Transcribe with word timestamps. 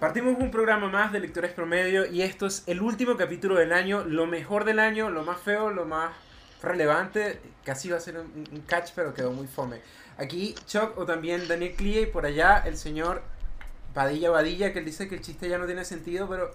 Partimos 0.00 0.38
un 0.38 0.50
programa 0.50 0.88
más 0.88 1.12
de 1.12 1.20
Lectores 1.20 1.52
Promedio 1.52 2.06
y 2.06 2.22
esto 2.22 2.46
es 2.46 2.62
el 2.66 2.80
último 2.80 3.16
capítulo 3.18 3.56
del 3.56 3.72
año, 3.72 4.02
lo 4.04 4.26
mejor 4.26 4.64
del 4.64 4.78
año, 4.78 5.10
lo 5.10 5.24
más 5.24 5.38
feo, 5.40 5.70
lo 5.70 5.84
más 5.84 6.12
relevante. 6.62 7.38
Casi 7.64 7.88
iba 7.88 7.98
a 7.98 8.00
ser 8.00 8.16
un, 8.18 8.48
un 8.50 8.60
catch, 8.62 8.92
pero 8.94 9.12
quedó 9.12 9.30
muy 9.32 9.46
fome. 9.46 9.82
Aquí 10.16 10.54
Chuck 10.66 10.96
o 10.96 11.04
también 11.04 11.46
Daniel 11.48 11.74
Clie 11.76 12.02
y 12.02 12.06
por 12.06 12.24
allá 12.24 12.62
el 12.66 12.78
señor 12.78 13.20
Padilla 13.92 14.30
Badilla 14.30 14.72
que 14.72 14.78
él 14.78 14.86
dice 14.86 15.06
que 15.06 15.16
el 15.16 15.20
chiste 15.20 15.48
ya 15.50 15.58
no 15.58 15.66
tiene 15.66 15.84
sentido, 15.84 16.26
pero 16.30 16.50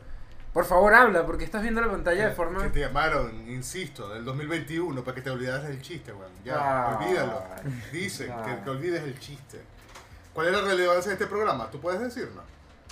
por 0.52 0.66
favor 0.66 0.96
habla 0.96 1.24
porque 1.26 1.44
estás 1.44 1.62
viendo 1.62 1.82
la 1.82 1.92
pantalla 1.92 2.28
de 2.30 2.34
forma... 2.34 2.64
Que 2.64 2.70
te 2.70 2.80
llamaron, 2.80 3.48
insisto, 3.48 4.10
del 4.10 4.26
2021 4.26 5.04
para 5.04 5.14
que 5.14 5.22
te 5.22 5.30
olvidaras 5.30 5.68
del 5.68 5.82
chiste, 5.84 6.12
weón. 6.14 6.32
Ya, 6.44 6.56
Ah. 6.58 7.00
olvídalo. 7.00 7.44
Dicen 7.92 8.32
Ah. 8.32 8.44
que, 8.44 8.64
que 8.64 8.70
olvides 8.72 9.04
el 9.04 9.20
chiste. 9.20 9.62
¿Cuál 10.34 10.48
es 10.48 10.54
la 10.54 10.62
relevancia 10.62 11.10
de 11.10 11.14
este 11.14 11.28
programa? 11.28 11.70
¿Tú 11.70 11.80
puedes 11.80 12.00
decirnos? 12.02 12.44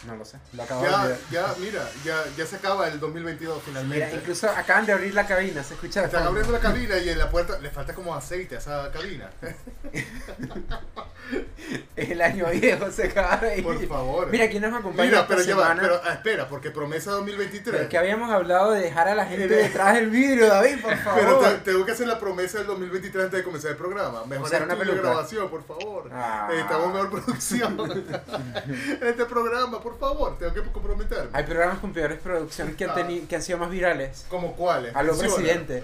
No 0.06 0.16
lo 0.18 0.26
sé, 0.26 0.38
lo 0.54 0.64
acabo 0.64 0.84
de 0.84 0.90
Ya, 0.90 1.18
ya, 1.32 1.56
mira, 1.60 1.90
ya, 2.04 2.24
ya 2.36 2.46
se 2.46 2.58
acaba 2.58 2.88
el 2.90 3.00
2022 3.00 3.56
Mira, 3.56 3.66
finalmente. 3.66 4.16
incluso 4.18 4.50
acaban 4.50 4.86
de 4.86 4.94
abrir 4.94 5.14
la 5.14 5.26
cabina, 5.26 5.64
se 5.64 5.76
escucha 5.76 6.04
Están 6.04 6.24
abriendo 6.24 6.52
la 6.52 6.60
cabina 6.60 6.98
y 6.98 7.10
en 7.10 7.18
la 7.18 7.30
puerta 7.30 7.58
le 7.60 7.70
falta 7.70 7.94
como 7.94 8.14
aceite 8.14 8.56
a 8.56 8.60
esa 8.60 8.92
cabina. 8.92 9.30
El 11.96 12.22
año 12.22 12.46
viejo 12.52 12.92
se 12.92 13.06
acaba 13.06 13.38
de 13.38 13.58
ir. 13.60 13.64
Por 13.64 13.88
favor. 13.88 14.28
Mira, 14.30 14.50
¿quién 14.50 14.62
nos 14.64 14.74
acompaña 14.74 15.06
Mira, 15.10 15.22
esta 15.22 15.28
pero 15.36 15.42
ya 15.48 15.56
va, 15.56 15.76
pero 15.80 16.02
ah, 16.04 16.14
espera, 16.14 16.48
porque 16.50 16.72
promesa 16.72 17.12
2023. 17.12 17.76
Pero 17.78 17.90
que 17.90 17.98
habíamos 17.98 18.32
hablado 18.32 18.72
de 18.72 18.82
dejar 18.82 19.08
a 19.08 19.16
la 19.16 19.26
gente 19.26 19.48
Pero- 19.48 19.62
detrás 19.62 19.94
del 19.96 20.10
vidrio, 20.10 20.48
David, 20.48 20.82
por 20.82 20.92
Pero 21.16 21.30
favor. 21.42 21.46
te- 21.46 21.72
tengo 21.72 21.86
que 21.86 21.92
hacer 21.92 22.08
la 22.08 22.20
promesa 22.20 22.58
del 22.60 22.68
2023 22.68 23.26
antes 23.26 23.38
de 23.40 23.44
comenzar 23.44 23.72
el 23.72 23.78
programa. 23.78 24.26
Mejor 24.26 24.46
Usar 24.48 24.64
una 24.64 24.76
peluca. 24.76 25.02
grabación, 25.02 25.50
por 25.50 25.64
favor. 25.66 26.10
Ah. 26.12 26.48
Necesitamos 26.50 26.94
mejor 26.94 27.10
producción 27.12 27.78
en 27.80 29.08
este 29.08 29.26
programa, 29.26 29.80
por 29.82 29.98
favor. 30.00 30.38
Tengo 30.38 30.54
que 30.54 30.62
comprometerme. 30.72 31.30
Hay 31.34 31.44
programas 31.44 31.80
con 31.80 31.94
peores 31.94 32.20
producciones 32.20 32.76
que 32.76 32.84
han, 32.86 32.90
Ah. 32.92 32.96
teni- 32.96 33.28
que 33.28 33.36
han 33.36 33.42
sido 33.42 33.58
más 33.60 33.70
virales. 33.70 34.26
¿Como 34.30 34.56
cuáles? 34.56 34.96
A 34.96 35.04
lo 35.04 35.14
Menciona. 35.14 35.36
presidente. 35.36 35.84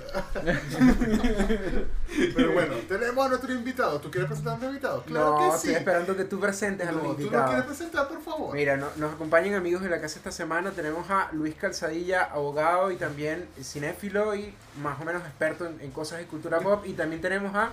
Pero 2.36 2.52
bueno, 2.54 2.76
tenemos 2.88 3.26
a 3.26 3.30
nuestro 3.30 3.54
invitado. 3.54 4.00
¿Tú 4.00 4.10
quieres 4.10 4.28
presentar 4.28 4.54
a 4.54 4.58
nuestro 4.58 4.70
invitado? 4.70 5.04
Claro 5.04 5.30
no, 5.32 5.39
que 5.46 5.52
sí. 5.52 5.58
estoy 5.58 5.74
esperando 5.76 6.18
que 6.18 6.24
tú 6.26 6.40
presentes 6.40 6.88
a 6.88 6.92
No, 6.92 6.98
los 6.98 7.04
tú 7.04 7.08
lo 7.14 7.20
invitados. 7.22 7.50
quieres 7.50 7.66
presentar, 7.66 8.08
por 8.08 8.22
favor. 8.22 8.54
Mira, 8.56 8.78
no- 8.78 8.90
nos 8.98 9.14
acompañan 9.14 9.54
amigos 9.56 9.82
de 9.84 9.90
la 9.90 10.00
casa 10.02 10.18
esta 10.20 10.32
semana. 10.32 10.72
Tenemos 10.72 11.10
a 11.10 11.30
Luis 11.34 11.56
Calzadilla, 11.56 12.24
abogado 12.26 12.92
y 12.92 12.96
también 12.96 13.48
cinéfilo 13.62 14.36
y 14.36 14.54
más 14.82 15.00
o 15.02 15.06
menos 15.06 15.22
experto 15.24 15.66
en, 15.66 15.80
en 15.82 15.92
cosas 15.92 16.20
de 16.20 16.26
cultura 16.26 16.60
pop. 16.60 16.86
Y 16.86 16.94
también 16.94 17.22
tenemos 17.22 17.54
a. 17.56 17.72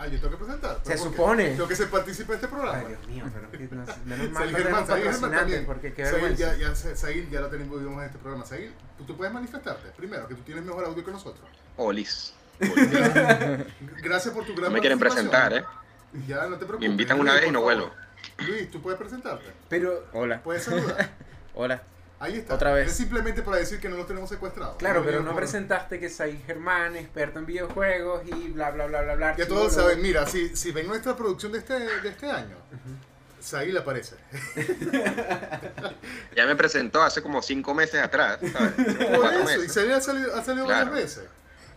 Ah, 0.00 0.06
yo 0.06 0.20
tengo 0.20 0.30
que 0.38 0.44
presentar. 0.44 0.78
Se 0.84 0.96
supone. 0.96 1.48
Tengo 1.50 1.66
que 1.66 1.74
ser 1.74 1.90
partícipe 1.90 2.28
de 2.30 2.34
este 2.36 2.46
programa. 2.46 2.78
Ay, 2.78 2.86
Dios 2.86 3.06
mío, 3.08 3.24
pero 3.32 3.48
no- 3.74 4.04
menos 4.04 4.30
mal 4.30 4.52
no 4.52 4.58
Germán, 4.58 4.62
tenemos 4.62 4.80
patrocinantes 4.88 5.38
también. 5.40 5.66
porque 5.66 5.92
qué 5.92 6.04
ya, 6.36 6.54
ya, 6.56 6.74
Sa- 6.76 6.94
Sail, 6.94 7.28
ya 7.30 7.40
lo 7.40 7.48
tenemos 7.48 7.82
en 7.82 8.00
este 8.02 8.18
programa. 8.18 8.44
Sail, 8.46 8.72
tú, 8.96 9.04
tú 9.04 9.16
puedes 9.16 9.34
manifestarte. 9.34 9.88
Primero, 9.96 10.28
que 10.28 10.36
tú 10.36 10.42
tienes 10.42 10.64
mejor 10.64 10.84
audio 10.84 11.04
que 11.04 11.10
nosotros. 11.10 11.48
Olis. 11.76 12.32
Gracias 14.02 14.34
por 14.34 14.44
tu 14.44 14.52
gran 14.54 14.64
No 14.64 14.70
me 14.70 14.80
quieren 14.80 14.98
presentar, 14.98 15.52
¿eh? 15.52 15.64
Ya, 16.26 16.46
no 16.46 16.56
te 16.56 16.64
preocupes. 16.66 16.80
Me 16.80 16.86
invitan 16.86 17.20
una 17.20 17.32
Luis, 17.32 17.40
vez 17.42 17.50
y 17.50 17.52
no 17.52 17.60
vuelvo. 17.62 17.90
Luis, 18.46 18.70
tú 18.70 18.80
puedes 18.82 18.98
presentarte. 18.98 19.44
Pero, 19.68 20.06
Hola, 20.12 20.42
Puedes 20.42 20.62
saludar. 20.64 21.10
hola. 21.54 21.82
Ahí 22.20 22.34
está. 22.38 22.54
Otra 22.54 22.72
vez. 22.72 22.88
Es 22.88 22.96
simplemente 22.96 23.42
para 23.42 23.58
decir 23.58 23.78
que 23.78 23.88
no 23.88 23.96
los 23.96 24.06
tenemos 24.08 24.28
secuestrados. 24.28 24.76
claro, 24.78 25.02
pero 25.04 25.20
no 25.22 25.30
por- 25.30 25.36
presentaste 25.40 26.00
que 26.00 26.08
soy 26.08 26.36
Germán, 26.46 26.96
experto 26.96 27.38
en 27.38 27.46
videojuegos 27.46 28.22
y 28.26 28.48
bla, 28.48 28.70
bla, 28.72 28.86
bla, 28.86 29.02
bla, 29.02 29.14
bla. 29.14 29.36
Ya 29.36 29.46
todos 29.46 29.72
saben, 29.72 30.02
mira, 30.02 30.26
si, 30.26 30.56
si 30.56 30.72
ven 30.72 30.88
nuestra 30.88 31.14
producción 31.14 31.52
de 31.52 31.58
este, 31.58 31.74
de 31.78 32.08
este 32.08 32.28
año, 32.28 32.56
Sail 33.40 33.76
aparece. 33.78 34.16
Ya 36.36 36.46
me 36.46 36.56
presentó 36.56 37.02
hace 37.02 37.22
como 37.22 37.42
cinco 37.42 37.74
meses 37.74 38.00
atrás. 38.02 38.38
¿sabes? 38.52 38.72
Por 38.74 39.32
eso, 39.32 39.40
y 39.40 39.44
meses. 39.44 39.72
Sail 39.72 39.92
ha 39.92 40.00
salido, 40.00 40.34
ha 40.36 40.42
salido 40.44 40.66
Claro. 40.66 40.90
varias 40.90 41.04
veces. 41.16 41.24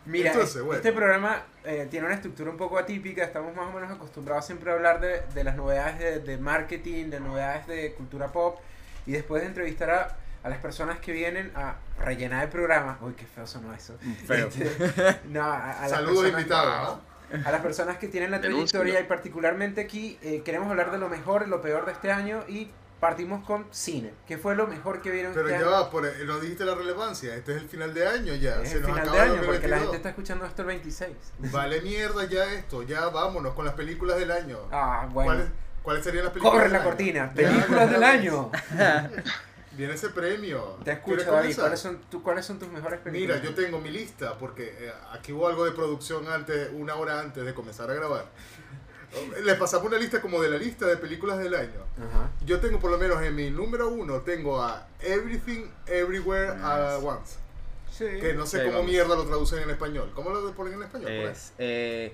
Mira, 0.05 0.31
Entonces, 0.31 0.55
es- 0.57 0.61
bueno. 0.63 0.77
este 0.77 0.91
programa 0.93 1.43
eh, 1.63 1.87
tiene 1.91 2.05
una 2.07 2.15
estructura 2.15 2.49
un 2.49 2.57
poco 2.57 2.77
atípica. 2.77 3.23
Estamos 3.23 3.55
más 3.55 3.67
o 3.67 3.71
menos 3.73 3.91
acostumbrados 3.91 4.45
siempre 4.45 4.71
a 4.71 4.73
hablar 4.73 4.99
de, 4.99 5.21
de 5.33 5.43
las 5.43 5.55
novedades 5.55 5.99
de, 5.99 6.19
de 6.19 6.37
marketing, 6.37 7.09
de 7.09 7.19
novedades 7.19 7.67
de 7.67 7.93
cultura 7.93 8.31
pop. 8.31 8.59
Y 9.05 9.11
después 9.11 9.41
de 9.41 9.47
entrevistar 9.49 9.89
a, 9.91 10.17
a 10.43 10.49
las 10.49 10.57
personas 10.59 10.99
que 10.99 11.11
vienen 11.11 11.51
a 11.55 11.75
rellenar 11.99 12.43
el 12.43 12.49
programa. 12.49 12.97
Uy, 13.01 13.13
qué 13.13 13.25
feo 13.25 13.45
sonó 13.45 13.73
eso. 13.73 13.95
Feo. 14.25 14.47
Este, 14.47 15.19
no, 15.25 15.43
a, 15.43 15.83
a 15.83 15.89
Saludos 15.89 16.29
invitados, 16.29 16.97
¿no? 16.97 17.11
A 17.45 17.51
las 17.51 17.61
personas 17.61 17.97
que 17.97 18.07
tienen 18.09 18.29
la 18.31 18.41
trayectoria 18.41 18.99
y 18.99 19.03
particularmente 19.05 19.79
aquí 19.81 20.19
eh, 20.21 20.41
queremos 20.43 20.69
hablar 20.69 20.91
de 20.91 20.97
lo 20.97 21.07
mejor 21.07 21.47
lo 21.47 21.61
peor 21.61 21.85
de 21.85 21.93
este 21.93 22.11
año 22.11 22.43
y 22.49 22.69
partimos 23.01 23.43
con 23.45 23.65
cine. 23.71 24.13
¿Qué 24.25 24.37
fue 24.37 24.55
lo 24.55 24.67
mejor 24.67 25.01
que 25.01 25.11
vieron 25.11 25.33
Pero 25.33 25.49
este 25.49 25.59
ya 25.59 25.65
año? 25.67 25.75
va, 25.75 25.89
por, 25.89 26.05
eh, 26.05 26.13
no 26.25 26.39
dijiste 26.39 26.63
la 26.63 26.75
relevancia. 26.75 27.35
Este 27.35 27.53
es 27.55 27.61
el 27.63 27.67
final 27.67 27.93
de 27.93 28.07
año 28.07 28.33
ya. 28.35 28.61
Es 28.61 28.69
Se 28.69 28.75
el 28.77 28.83
nos 28.83 28.91
final 28.91 29.03
acaba 29.09 29.17
de 29.17 29.25
el 29.25 29.31
año 29.33 29.41
porque 29.47 29.67
la 29.67 29.75
2022. 29.77 29.81
gente 29.81 29.97
está 29.97 30.09
escuchando 30.09 30.45
esto 30.45 30.61
el 30.61 30.67
26. 30.69 31.17
Vale 31.51 31.81
mierda 31.81 32.23
ya 32.25 32.45
esto. 32.53 32.83
Ya 32.83 33.09
vámonos 33.09 33.53
con 33.55 33.65
las 33.65 33.73
películas 33.73 34.17
del 34.17 34.31
año. 34.31 34.59
Ah, 34.71 35.09
bueno. 35.11 35.31
¿Cuáles, 35.31 35.47
¿Cuáles 35.83 36.03
serían 36.05 36.23
las 36.25 36.31
películas 36.33 36.53
Corre 36.53 36.63
del 36.65 36.73
la 36.73 36.79
año? 36.79 36.87
cortina. 36.87 37.33
Películas 37.33 37.91
del 37.91 38.03
año. 38.03 38.51
Viene 39.71 39.93
ese 39.93 40.09
premio. 40.09 40.77
Te 40.83 40.91
escucho, 40.91 41.15
¿Quieres 41.17 41.33
David. 41.33 41.55
¿Cuáles 41.57 41.79
son, 41.79 41.97
tu- 42.09 42.21
¿Cuáles 42.21 42.45
son 42.45 42.59
tus 42.59 42.67
mejores 42.67 42.99
películas? 42.99 43.39
Mira, 43.39 43.49
yo 43.49 43.55
tengo 43.55 43.79
mi 43.79 43.89
lista 43.89 44.37
porque 44.37 44.75
eh, 44.79 44.91
aquí 45.13 45.31
hubo 45.31 45.47
algo 45.47 45.63
de 45.63 45.71
producción 45.71 46.27
antes, 46.27 46.69
una 46.73 46.95
hora 46.95 47.21
antes 47.21 47.45
de 47.45 47.53
comenzar 47.53 47.89
a 47.89 47.93
grabar. 47.93 48.25
Les 49.43 49.55
pasamos 49.57 49.87
una 49.87 49.97
lista 49.97 50.21
como 50.21 50.41
de 50.41 50.49
la 50.49 50.57
lista 50.57 50.85
de 50.85 50.97
películas 50.97 51.37
del 51.39 51.53
año. 51.55 51.81
Ajá. 51.97 52.29
Yo 52.45 52.59
tengo 52.59 52.79
por 52.79 52.91
lo 52.91 52.97
menos 52.97 53.21
en 53.21 53.35
mi 53.35 53.49
número 53.49 53.89
uno, 53.89 54.21
tengo 54.21 54.61
a 54.61 54.87
Everything 55.01 55.65
Everywhere 55.87 56.51
at 56.63 57.03
Once. 57.03 57.35
Sí. 57.91 58.05
Que 58.21 58.33
no 58.33 58.45
sé 58.45 58.59
Sí, 58.59 58.63
cómo 58.65 58.77
vamos. 58.77 58.91
mierda 58.91 59.15
lo 59.15 59.25
traducen 59.25 59.59
en 59.63 59.69
español. 59.69 60.11
¿Cómo 60.15 60.29
lo 60.29 60.51
ponen 60.53 60.73
en 60.75 60.83
español? 60.83 61.11
ahí? 61.11 61.19
Es 61.23 61.51
eh, 61.59 62.13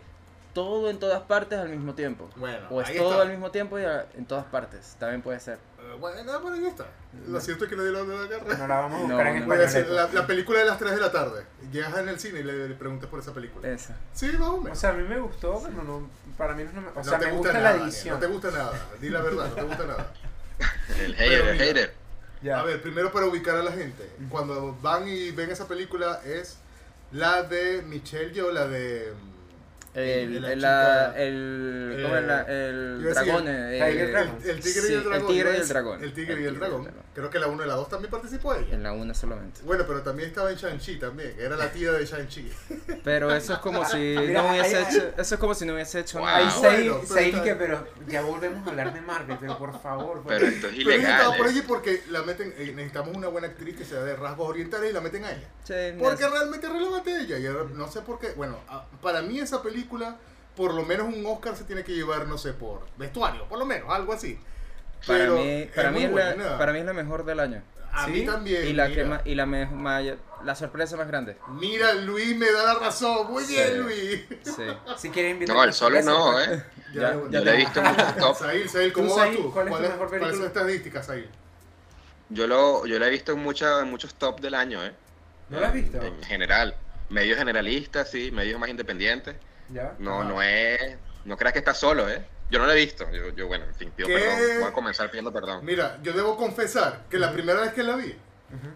todo 0.54 0.90
en 0.90 0.98
todas 0.98 1.22
partes 1.22 1.60
al 1.60 1.70
mismo 1.70 1.94
tiempo. 1.94 2.30
Bueno, 2.36 2.68
O 2.72 2.82
es 2.82 2.88
ahí 2.90 2.98
todo 2.98 3.12
está. 3.12 3.22
al 3.22 3.30
mismo 3.30 3.52
tiempo 3.52 3.78
y 3.78 3.84
a- 3.86 4.08
en 4.18 4.26
todas 4.26 4.46
partes. 4.46 4.96
También 5.00 5.22
puede 5.22 5.40
ser. 5.40 5.60
Bueno, 5.96 6.42
por 6.42 6.54
ahí 6.54 6.66
está. 6.66 6.86
Lo 7.28 7.40
cierto 7.40 7.64
es 7.66 7.70
que 7.70 7.76
no 7.76 7.84
di 7.84 7.92
la 7.92 8.04
de 8.04 8.18
la 8.18 8.30
carrera. 8.30 8.58
No 8.58 8.68
la 8.68 8.76
vamos 8.80 8.98
a 8.98 9.08
No, 9.08 9.16
buscar 9.16 9.28
en 9.28 9.48
no. 9.48 9.54
Español. 9.56 9.96
la, 9.96 10.08
la 10.14 10.28
película 10.28 10.60
de 10.60 10.66
las 10.66 10.78
3 10.80 10.92
de 10.96 11.00
la 11.02 11.12
tarde. 11.12 11.46
Llegas 11.72 11.98
en 11.98 12.10
el 12.10 12.20
cine 12.20 12.40
y 12.40 12.44
le, 12.44 12.68
le 12.70 12.76
preguntas 12.76 13.10
por 13.10 13.20
esa 13.20 13.34
película. 13.34 13.68
Esa. 13.70 13.96
Sí, 14.14 14.28
más 14.40 14.50
o 14.50 14.56
O 14.70 14.76
sea, 14.76 14.90
a 14.92 14.94
mí 14.94 15.04
me 15.08 15.20
gustó, 15.20 15.62
pero 15.64 15.84
no, 15.84 16.10
para 16.38 16.54
mí 16.54 16.64
no 16.74 16.82
me... 16.82 16.88
O 16.90 16.94
no 16.96 17.04
sea, 17.04 17.20
te 17.20 17.26
me 17.28 17.32
gusta 17.34 17.50
gusta 17.52 17.64
nada. 17.64 17.78
la 17.78 17.84
edición. 17.84 18.16
No 18.16 18.20
te 18.20 18.28
gusta 18.28 18.52
nada. 18.52 18.74
Di 19.00 19.10
la 19.10 19.22
verdad, 19.22 19.48
no 19.50 19.56
te 19.56 19.62
gusta 19.64 19.86
nada. 19.86 20.14
El 21.00 21.16
hater, 21.16 21.48
el 21.48 21.58
hater. 21.60 21.94
Ya. 22.42 22.60
A 22.60 22.64
ver, 22.64 22.82
primero 22.82 23.12
para 23.12 23.26
ubicar 23.26 23.56
a 23.58 23.64
la 23.64 23.72
gente. 23.72 24.10
Cuando 24.30 24.78
van 24.82 25.08
y 25.08 25.32
ven 25.32 25.50
esa 25.52 25.68
película 25.68 26.22
es 26.24 26.58
la 27.12 27.44
de 27.44 27.82
Michelle 27.84 28.32
Yeoh, 28.34 28.52
la 28.52 28.68
de... 28.68 29.14
El, 29.98 30.46
el, 30.46 30.62
la- 30.62 31.14
el, 31.18 32.00
¿cómo 32.04 32.18
es 32.18 32.24
la- 32.26 32.42
el 32.44 33.02
a 33.02 33.10
decir, 33.10 33.14
dragón? 33.26 33.48
el- 33.48 33.56
eh. 33.74 33.90
El, 34.44 34.50
el 34.50 34.60
tigre 34.62 34.82
Sí, 34.82 34.92
y 34.92 34.94
el 34.96 35.04
dragón. 35.04 35.14
El 35.14 35.28
tigre 35.28 35.54
y 35.58 35.62
el 35.62 35.68
dragón. 35.68 36.04
El 36.04 36.14
tigre 36.14 36.42
y 36.42 36.46
el 36.46 36.60
dragón. 36.60 36.92
Creo 37.16 37.30
que 37.32 37.40
la 37.40 37.48
1 37.48 37.64
y 37.66 37.68
la 37.68 37.74
2 37.74 37.90
también 37.90 38.12
participó 38.12 38.54
ella. 38.54 38.76
En 38.76 38.84
la 38.84 38.92
una 38.94 39.16
solamente. 39.16 39.62
Bueno, 39.64 39.86
pero 39.88 40.04
también 40.04 40.30
estaba 40.30 40.52
en 40.52 40.58
Shang-Chi 40.58 41.00
también, 41.00 41.36
que 41.36 41.44
era 41.44 41.56
la 41.56 41.72
tía 41.72 41.92
de 41.94 42.06
Shang-Chi. 42.06 42.52
Pero 43.04 43.34
eso 43.34 43.54
es 43.54 43.60
como 43.60 43.84
si 43.86 43.98
Mira, 44.20 44.44
no 44.44 44.50
hubiese 44.52 44.82
hecho, 44.82 45.14
eso 45.18 45.36
es 45.36 45.40
como 45.40 45.56
si 45.56 45.66
no 45.66 45.74
hubiese 45.74 46.02
hecho 46.02 46.20
Wow. 46.20 46.28
Ahí 46.28 46.46
nada. 46.46 46.60
Sail, 46.62 46.90
bueno, 46.90 47.02
pero 47.08 47.14
Sail 47.16 47.30
está 47.34 47.44
que, 47.44 47.56
pero 47.56 47.88
ya 48.08 48.22
volvemos 48.22 48.68
a 48.68 48.70
hablar 48.70 48.94
de 48.94 49.02
Marvel, 49.02 49.38
pero 49.40 49.58
por 49.58 49.82
favor. 49.82 50.24
Pero 50.28 50.46
esto 50.46 50.68
es 50.68 50.74
Pero 50.76 50.92
ilegal. 50.92 51.38
por 51.38 51.48
¿eh? 51.48 51.50
allí 51.50 51.62
porque 51.62 52.04
la 52.12 52.22
meten, 52.22 52.54
eh, 52.58 52.72
necesitamos 52.76 53.16
una 53.16 53.30
buena 53.30 53.48
actriz 53.48 53.76
que 53.78 53.86
sea 53.86 54.02
de 54.04 54.16
rasgos 54.16 54.48
orientales 54.50 54.92
y 54.92 54.94
la 54.94 55.02
meten 55.02 55.24
a 55.26 55.32
ella. 55.32 55.48
Sí, 55.64 55.74
Porque 56.00 56.24
es- 56.24 56.32
realmente 56.32 56.68
es 56.68 56.74
relevante 56.74 57.20
ella. 57.20 57.40
Y 57.40 57.74
no 57.76 57.88
sé 57.92 58.02
por 58.02 58.20
qué. 58.20 58.34
Bueno, 58.36 58.58
para 59.02 59.22
mí 59.24 59.40
esa 59.40 59.64
película, 59.64 59.86
por 60.56 60.74
lo 60.74 60.84
menos 60.84 61.08
un 61.08 61.26
Oscar 61.26 61.56
se 61.56 61.64
tiene 61.66 61.84
que 61.84 61.94
llevar, 61.94 62.28
no 62.28 62.38
sé, 62.38 62.54
por 62.54 62.82
vestuario, 62.98 63.46
por 63.48 63.60
lo 63.60 63.66
menos, 63.66 63.90
algo 63.92 64.14
así. 64.14 64.40
para 65.06 65.20
Pero 65.20 65.36
mí, 65.38 65.70
para, 65.76 65.92
muy 65.92 66.00
mí 66.08 66.20
es 66.20 66.38
la, 66.38 66.58
para 66.58 66.74
mí 66.74 66.80
es 66.80 66.86
la 66.86 66.94
mejor 66.94 67.26
del 67.26 67.40
año. 67.40 67.62
A 67.94 68.06
¿Sí? 68.06 68.12
mí 68.12 68.26
también. 68.26 68.68
Y 68.68 68.74
la, 68.74 68.88
mira. 68.90 68.96
que 68.96 69.06
ma- 69.10 69.22
y 69.26 69.34
la, 69.36 69.46
me- 69.46 70.18
la 70.44 70.56
sorpresa 70.56 70.98
más 70.98 71.08
grande. 71.08 71.38
Mira, 71.60 71.94
Luis 71.94 72.36
me 72.36 72.52
da 72.52 72.74
la 72.74 72.80
razón. 72.80 73.32
Muy 73.32 73.44
Sí. 73.44 73.54
bien, 73.54 73.82
Luis. 73.82 74.22
Sí. 74.44 74.64
Si 74.98 75.10
quieren 75.10 75.32
invitar 75.34 75.56
No, 75.56 75.64
el 75.64 75.74
solo 75.74 76.02
no, 76.02 76.40
¿eh? 76.40 76.64
Ya- 76.94 77.02
Ya, 77.02 77.14
Yo 77.14 77.30
ya 77.30 77.40
lo 77.42 77.52
he 77.52 77.58
visto 77.58 77.80
en 77.80 77.86
muchos 77.88 78.16
top. 78.18 78.38
Sail, 78.38 78.70
Sail, 78.70 78.94
¿cómo 78.94 79.08
Tú, 79.10 79.16
vas 79.16 79.32
tú? 79.36 79.52
¿cuál 79.54 79.68
es 79.68 79.74
tu 79.76 79.80
mejor 79.82 79.98
¿Cuáles 79.98 80.12
son 80.12 80.20
película? 80.20 80.48
estadísticas, 80.48 81.06
Sail? 81.06 81.30
Yo 82.30 82.46
lo, 82.48 82.86
yo 82.86 83.00
lo 83.00 83.06
he 83.06 83.10
visto 83.10 83.32
en, 83.32 83.40
mucha- 83.40 83.80
en 83.82 83.90
muchos 83.90 84.14
top 84.16 84.40
del 84.42 84.54
año, 84.54 84.84
¿eh? 84.84 84.92
¿No 85.50 85.60
la 85.60 85.68
has 85.68 85.74
visto? 85.74 86.02
En 86.02 86.22
general. 86.24 86.76
Medios 87.10 87.38
generalistas, 87.38 88.12
sí, 88.12 88.32
medios 88.32 88.60
más 88.60 88.70
independientes. 88.70 89.36
Ya. 89.70 89.96
No, 90.00 90.22
Ah. 90.22 90.24
no 90.24 90.42
es. 90.42 90.98
No 91.26 91.36
creas 91.38 91.54
que 91.54 91.60
estás 91.60 91.78
solo, 91.78 92.08
¿eh? 92.10 92.26
Yo 92.50 92.60
no 92.60 92.66
lo 92.66 92.72
he 92.72 92.76
visto. 92.76 93.10
Yo, 93.12 93.30
yo 93.36 93.48
bueno, 93.48 93.66
en 93.66 93.76
fin, 93.76 93.92
pido 93.96 94.08
¿Qué? 94.08 94.16
perdón. 94.16 94.60
Voy 94.62 94.70
a 94.70 94.74
comenzar 94.74 95.10
pidiendo 95.10 95.34
perdón. 95.34 95.66
Mira, 95.66 95.98
yo 96.02 96.14
debo 96.14 96.38
confesar 96.38 97.02
que 97.10 97.18
la 97.20 97.32
primera 97.34 97.60
vez 97.62 97.74
que 97.74 97.84
la 97.84 97.96
vi 97.98 98.16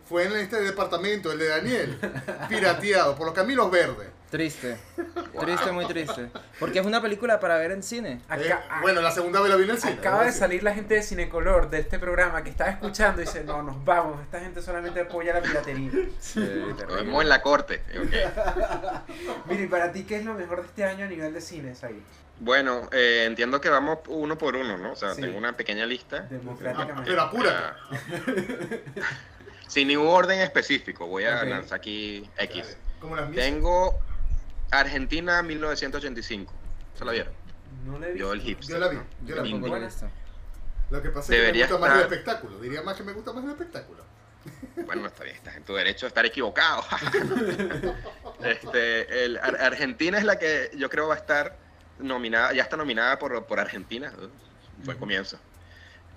fue 0.06 0.26
en 0.26 0.36
este 0.36 0.60
departamento, 0.62 1.32
el 1.32 1.40
de 1.40 1.48
Daniel, 1.48 1.98
pirateado 2.50 3.16
por 3.16 3.26
los 3.28 3.34
caminos 3.36 3.72
verdes. 3.72 4.08
Triste. 4.32 4.78
Triste, 5.42 5.72
muy 5.74 5.86
triste. 5.88 6.30
Porque 6.58 6.80
es 6.80 6.86
una 6.86 7.02
película 7.02 7.40
para 7.42 7.58
ver 7.58 7.72
en 7.72 7.84
cine. 7.84 8.22
Eh, 8.32 8.56
bueno, 8.82 9.02
la 9.02 9.12
segunda 9.12 9.42
vez 9.42 9.50
la 9.50 9.58
vi 9.58 9.64
en 9.66 9.72
el 9.72 9.78
cine. 9.78 9.94
Acaba 9.94 10.24
de 10.24 10.32
salir 10.32 10.64
la 10.64 10.74
gente 10.74 10.94
de 10.96 11.04
Cinecolor 11.04 11.70
de 11.70 11.80
este 11.80 12.00
programa 12.00 12.42
que 12.44 12.50
estaba 12.50 12.70
escuchando 12.70 13.22
y 13.22 13.26
dice, 13.26 13.44
no, 13.44 13.62
nos 13.62 13.84
vamos, 13.84 14.22
esta 14.22 14.40
gente 14.40 14.62
solamente 14.62 15.02
apoya 15.02 15.34
la 15.34 15.42
piratería. 15.42 15.92
Sí, 16.20 16.40
vemos 16.88 17.22
en 17.22 17.30
la 17.30 17.42
corte. 17.42 17.84
ok. 18.00 18.14
Mira, 19.48 19.62
y 19.64 19.68
para 19.68 19.92
ti, 19.92 20.04
¿qué 20.06 20.18
es 20.18 20.26
lo 20.26 20.34
mejor 20.34 20.62
de 20.62 20.68
este 20.68 20.86
año 20.86 21.06
a 21.06 21.10
nivel 21.10 21.34
de 21.34 21.42
cines 21.42 21.84
ahí? 21.84 22.02
Bueno, 22.40 22.90
eh, 22.94 23.26
entiendo 23.28 23.60
que 23.60 23.70
vamos 23.70 24.00
uno 24.08 24.38
por 24.38 24.56
uno, 24.56 24.78
¿no? 24.78 24.94
O 24.94 24.96
sea, 24.96 25.14
Sí. 25.14 25.22
tengo 25.22 25.38
una 25.38 25.54
pequeña 25.58 25.86
lista. 25.86 26.22
Ah, 26.24 26.28
Democráticamente. 26.30 27.04
pero 27.10 27.22
apúrate. 27.22 27.58
Ah. 27.58 27.76
Sin 29.68 29.88
ningún 29.90 30.08
orden 30.08 30.40
específico, 30.40 31.06
voy 31.08 31.26
a 31.26 31.38
Ok. 31.42 31.50
lanzar 31.50 31.78
aquí 31.80 32.30
X. 32.38 32.78
Como 33.00 33.16
las 33.16 33.30
mismas. 33.30 33.46
Tengo 33.46 34.00
Argentina 34.72 35.44
1985. 35.44 36.54
¿Se 36.98 37.06
la 37.06 37.12
vieron? 37.12 37.34
No 37.86 38.00
le 38.00 38.12
he 38.14 38.18
Yo 38.18 38.34
el 38.34 38.42
hipster. 38.42 38.76
Yo 38.76 38.80
la 38.80 38.88
vi. 38.90 38.98
Yo 39.26 39.36
la 39.36 39.42
vi. 39.44 39.52
Lo 40.90 41.02
que 41.02 41.10
pasa 41.10 41.20
es 41.22 41.26
que 41.28 41.32
me 41.32 41.38
Debería 41.38 41.68
gusta 41.68 41.80
más 41.80 41.96
el 41.96 42.02
espectáculo. 42.02 42.60
Diría 42.60 42.82
más 42.82 42.98
que 42.98 43.04
me 43.04 43.14
gusta 43.14 43.32
más 43.34 43.44
el 43.44 43.52
espectáculo. 43.52 44.04
Bueno, 44.86 45.06
está 45.06 45.24
bien, 45.24 45.36
estás 45.36 45.56
en 45.56 45.64
tu 45.64 45.74
derecho 45.76 46.06
de 46.06 46.08
estar 46.08 46.26
equivocado. 46.26 46.84
este, 48.44 49.26
el, 49.26 49.38
Ar- 49.38 49.62
Argentina 49.62 50.18
es 50.18 50.24
la 50.24 50.38
que 50.40 50.72
yo 50.76 50.90
creo 50.90 51.08
va 51.08 51.14
a 51.16 51.18
estar 51.18 51.56
nominada, 52.00 52.52
ya 52.54 52.64
está 52.64 52.78
nominada 52.78 53.20
por, 53.20 53.46
por 53.46 53.60
Argentina. 53.60 54.12
Fue 54.84 54.94
el 54.96 55.00
comienzo. 55.00 55.38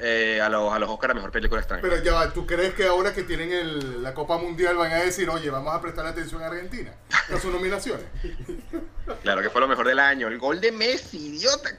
Eh, 0.00 0.40
a 0.40 0.48
los, 0.48 0.72
a 0.72 0.78
los 0.80 0.90
Oscar 0.90 1.12
a 1.12 1.14
Mejor 1.14 1.30
Película 1.30 1.60
Extranjera. 1.60 1.88
Pero 1.88 2.02
ya 2.04 2.14
va, 2.14 2.32
¿tú 2.32 2.44
crees 2.46 2.74
que 2.74 2.84
ahora 2.84 3.14
que 3.14 3.22
tienen 3.22 3.52
el- 3.52 4.02
la 4.02 4.12
Copa 4.12 4.36
Mundial 4.38 4.76
van 4.76 4.90
a 4.90 4.96
decir, 4.96 5.30
oye, 5.30 5.48
vamos 5.50 5.72
a 5.72 5.80
prestar 5.80 6.04
atención 6.04 6.42
a 6.42 6.46
Argentina? 6.48 6.92
A 7.32 7.38
sus 7.38 7.52
nominaciones. 7.52 8.04
Claro 9.22 9.42
que 9.42 9.50
fue 9.50 9.60
lo 9.60 9.68
mejor 9.68 9.86
del 9.86 9.98
año. 9.98 10.28
El 10.28 10.38
gol 10.38 10.60
de 10.60 10.72
Messi, 10.72 11.28
idiota. 11.28 11.70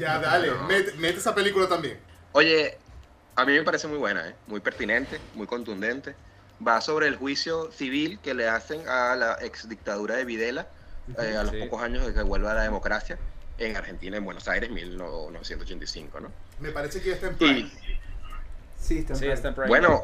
Ya, 0.00 0.18
dale, 0.18 0.48
No. 0.50 0.64
mete, 0.66 0.92
mete 0.94 1.18
esa 1.18 1.32
película 1.34 1.68
también. 1.68 1.98
Oye, 2.32 2.76
a 3.36 3.44
mí 3.44 3.52
me 3.52 3.62
parece 3.62 3.86
muy 3.86 3.98
buena, 3.98 4.28
¿eh? 4.28 4.34
muy 4.48 4.60
pertinente, 4.60 5.20
muy 5.34 5.46
contundente. 5.46 6.14
Va 6.66 6.80
sobre 6.80 7.06
el 7.06 7.16
juicio 7.16 7.70
civil 7.72 8.18
que 8.20 8.34
le 8.34 8.48
hacen 8.48 8.86
a 8.88 9.14
la 9.16 9.38
ex 9.40 9.68
dictadura 9.68 10.16
de 10.16 10.24
Videla 10.24 10.66
eh, 11.18 11.36
a 11.36 11.42
los 11.44 11.52
Sí. 11.52 11.58
pocos 11.60 11.82
años 11.82 12.04
de 12.06 12.12
que 12.14 12.22
vuelva 12.22 12.50
a 12.52 12.54
la 12.54 12.62
democracia 12.62 13.16
en 13.58 13.76
Argentina, 13.76 14.16
en 14.16 14.24
Buenos 14.24 14.48
Aires, 14.48 14.68
1985, 14.70 16.20
¿no? 16.20 16.32
Me 16.62 16.70
parece 16.70 17.00
que 17.02 17.08
ya 17.10 17.14
está 17.16 17.26
en 17.28 17.36
Prime. 17.36 17.58
Y 17.60 17.72
Sí, 18.78 18.98
está 18.98 19.12
en 19.12 19.18
Sí, 19.18 19.20
Prime. 19.20 19.34
está 19.34 19.48
en 19.48 19.54
Prime. 19.54 19.68
bueno, 19.68 20.02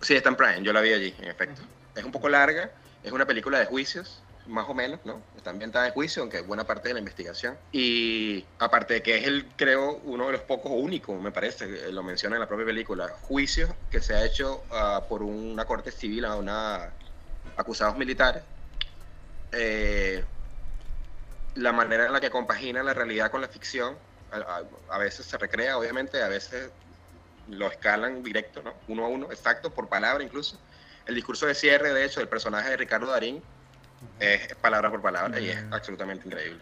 sí, 0.00 0.14
está 0.14 0.28
en 0.28 0.36
Prime, 0.36 0.62
yo 0.62 0.72
la 0.72 0.80
vi 0.80 0.92
allí, 0.92 1.14
en 1.18 1.28
efecto. 1.28 1.62
Es 1.94 2.04
un 2.04 2.12
poco 2.12 2.28
larga, 2.28 2.70
es 3.02 3.12
una 3.12 3.26
película 3.26 3.58
de 3.58 3.66
juicios, 3.66 4.22
más 4.46 4.68
o 4.68 4.74
menos, 4.74 4.98
¿no? 5.04 5.20
Está 5.36 5.50
ambientada 5.50 5.86
en 5.86 5.92
juicio, 5.92 6.22
aunque 6.22 6.40
buena 6.40 6.64
parte 6.64 6.88
de 6.88 6.94
la 6.94 7.00
investigación. 7.00 7.56
Y 7.72 8.44
aparte 8.58 8.94
de 8.94 9.02
que 9.02 9.18
es 9.18 9.26
el, 9.26 9.46
creo, 9.56 10.00
uno 10.04 10.26
de 10.26 10.32
los 10.32 10.40
pocos 10.42 10.72
únicos, 10.74 11.20
me 11.20 11.30
parece, 11.30 11.66
eh, 11.66 11.92
lo 11.92 12.02
menciona 12.02 12.36
en 12.36 12.40
la 12.40 12.48
propia 12.48 12.66
película, 12.66 13.08
juicios 13.22 13.70
que 13.90 14.00
se 14.00 14.14
ha 14.14 14.24
hecho 14.24 14.62
ah, 14.70 15.04
por 15.08 15.22
una 15.22 15.64
corte 15.66 15.90
civil 15.90 16.24
a 16.24 16.36
una 16.36 16.90
acusados 17.56 17.96
militares. 17.98 18.42
Eh, 19.52 20.24
la 21.56 21.72
manera 21.72 22.06
en 22.06 22.12
la 22.12 22.20
que 22.20 22.30
compagina 22.30 22.82
la 22.82 22.94
realidad 22.94 23.30
con 23.30 23.40
la 23.40 23.48
ficción, 23.48 23.96
a, 24.32 24.36
a- 24.36 24.94
a 24.94 24.98
veces 24.98 25.26
se 25.26 25.36
recrea, 25.38 25.76
obviamente, 25.78 26.22
a 26.22 26.28
veces 26.28 26.70
lo 27.48 27.66
escalan 27.66 28.22
directo, 28.22 28.62
¿no? 28.62 28.74
Uno 28.88 29.04
a 29.04 29.08
uno, 29.08 29.26
exacto, 29.30 29.70
por 29.70 29.88
palabra 29.88 30.22
incluso. 30.22 30.58
El 31.06 31.14
discurso 31.14 31.46
de 31.46 31.54
cierre, 31.54 31.92
de 31.92 32.04
hecho, 32.04 32.20
del 32.20 32.28
personaje 32.28 32.70
de 32.70 32.76
Ricardo 32.76 33.06
Darín 33.10 33.42
es 34.20 34.54
palabra 34.56 34.90
por 34.90 35.02
palabra 35.02 35.40
y 35.40 35.48
es 35.50 35.58
absolutamente 35.70 36.26
increíble. 36.26 36.60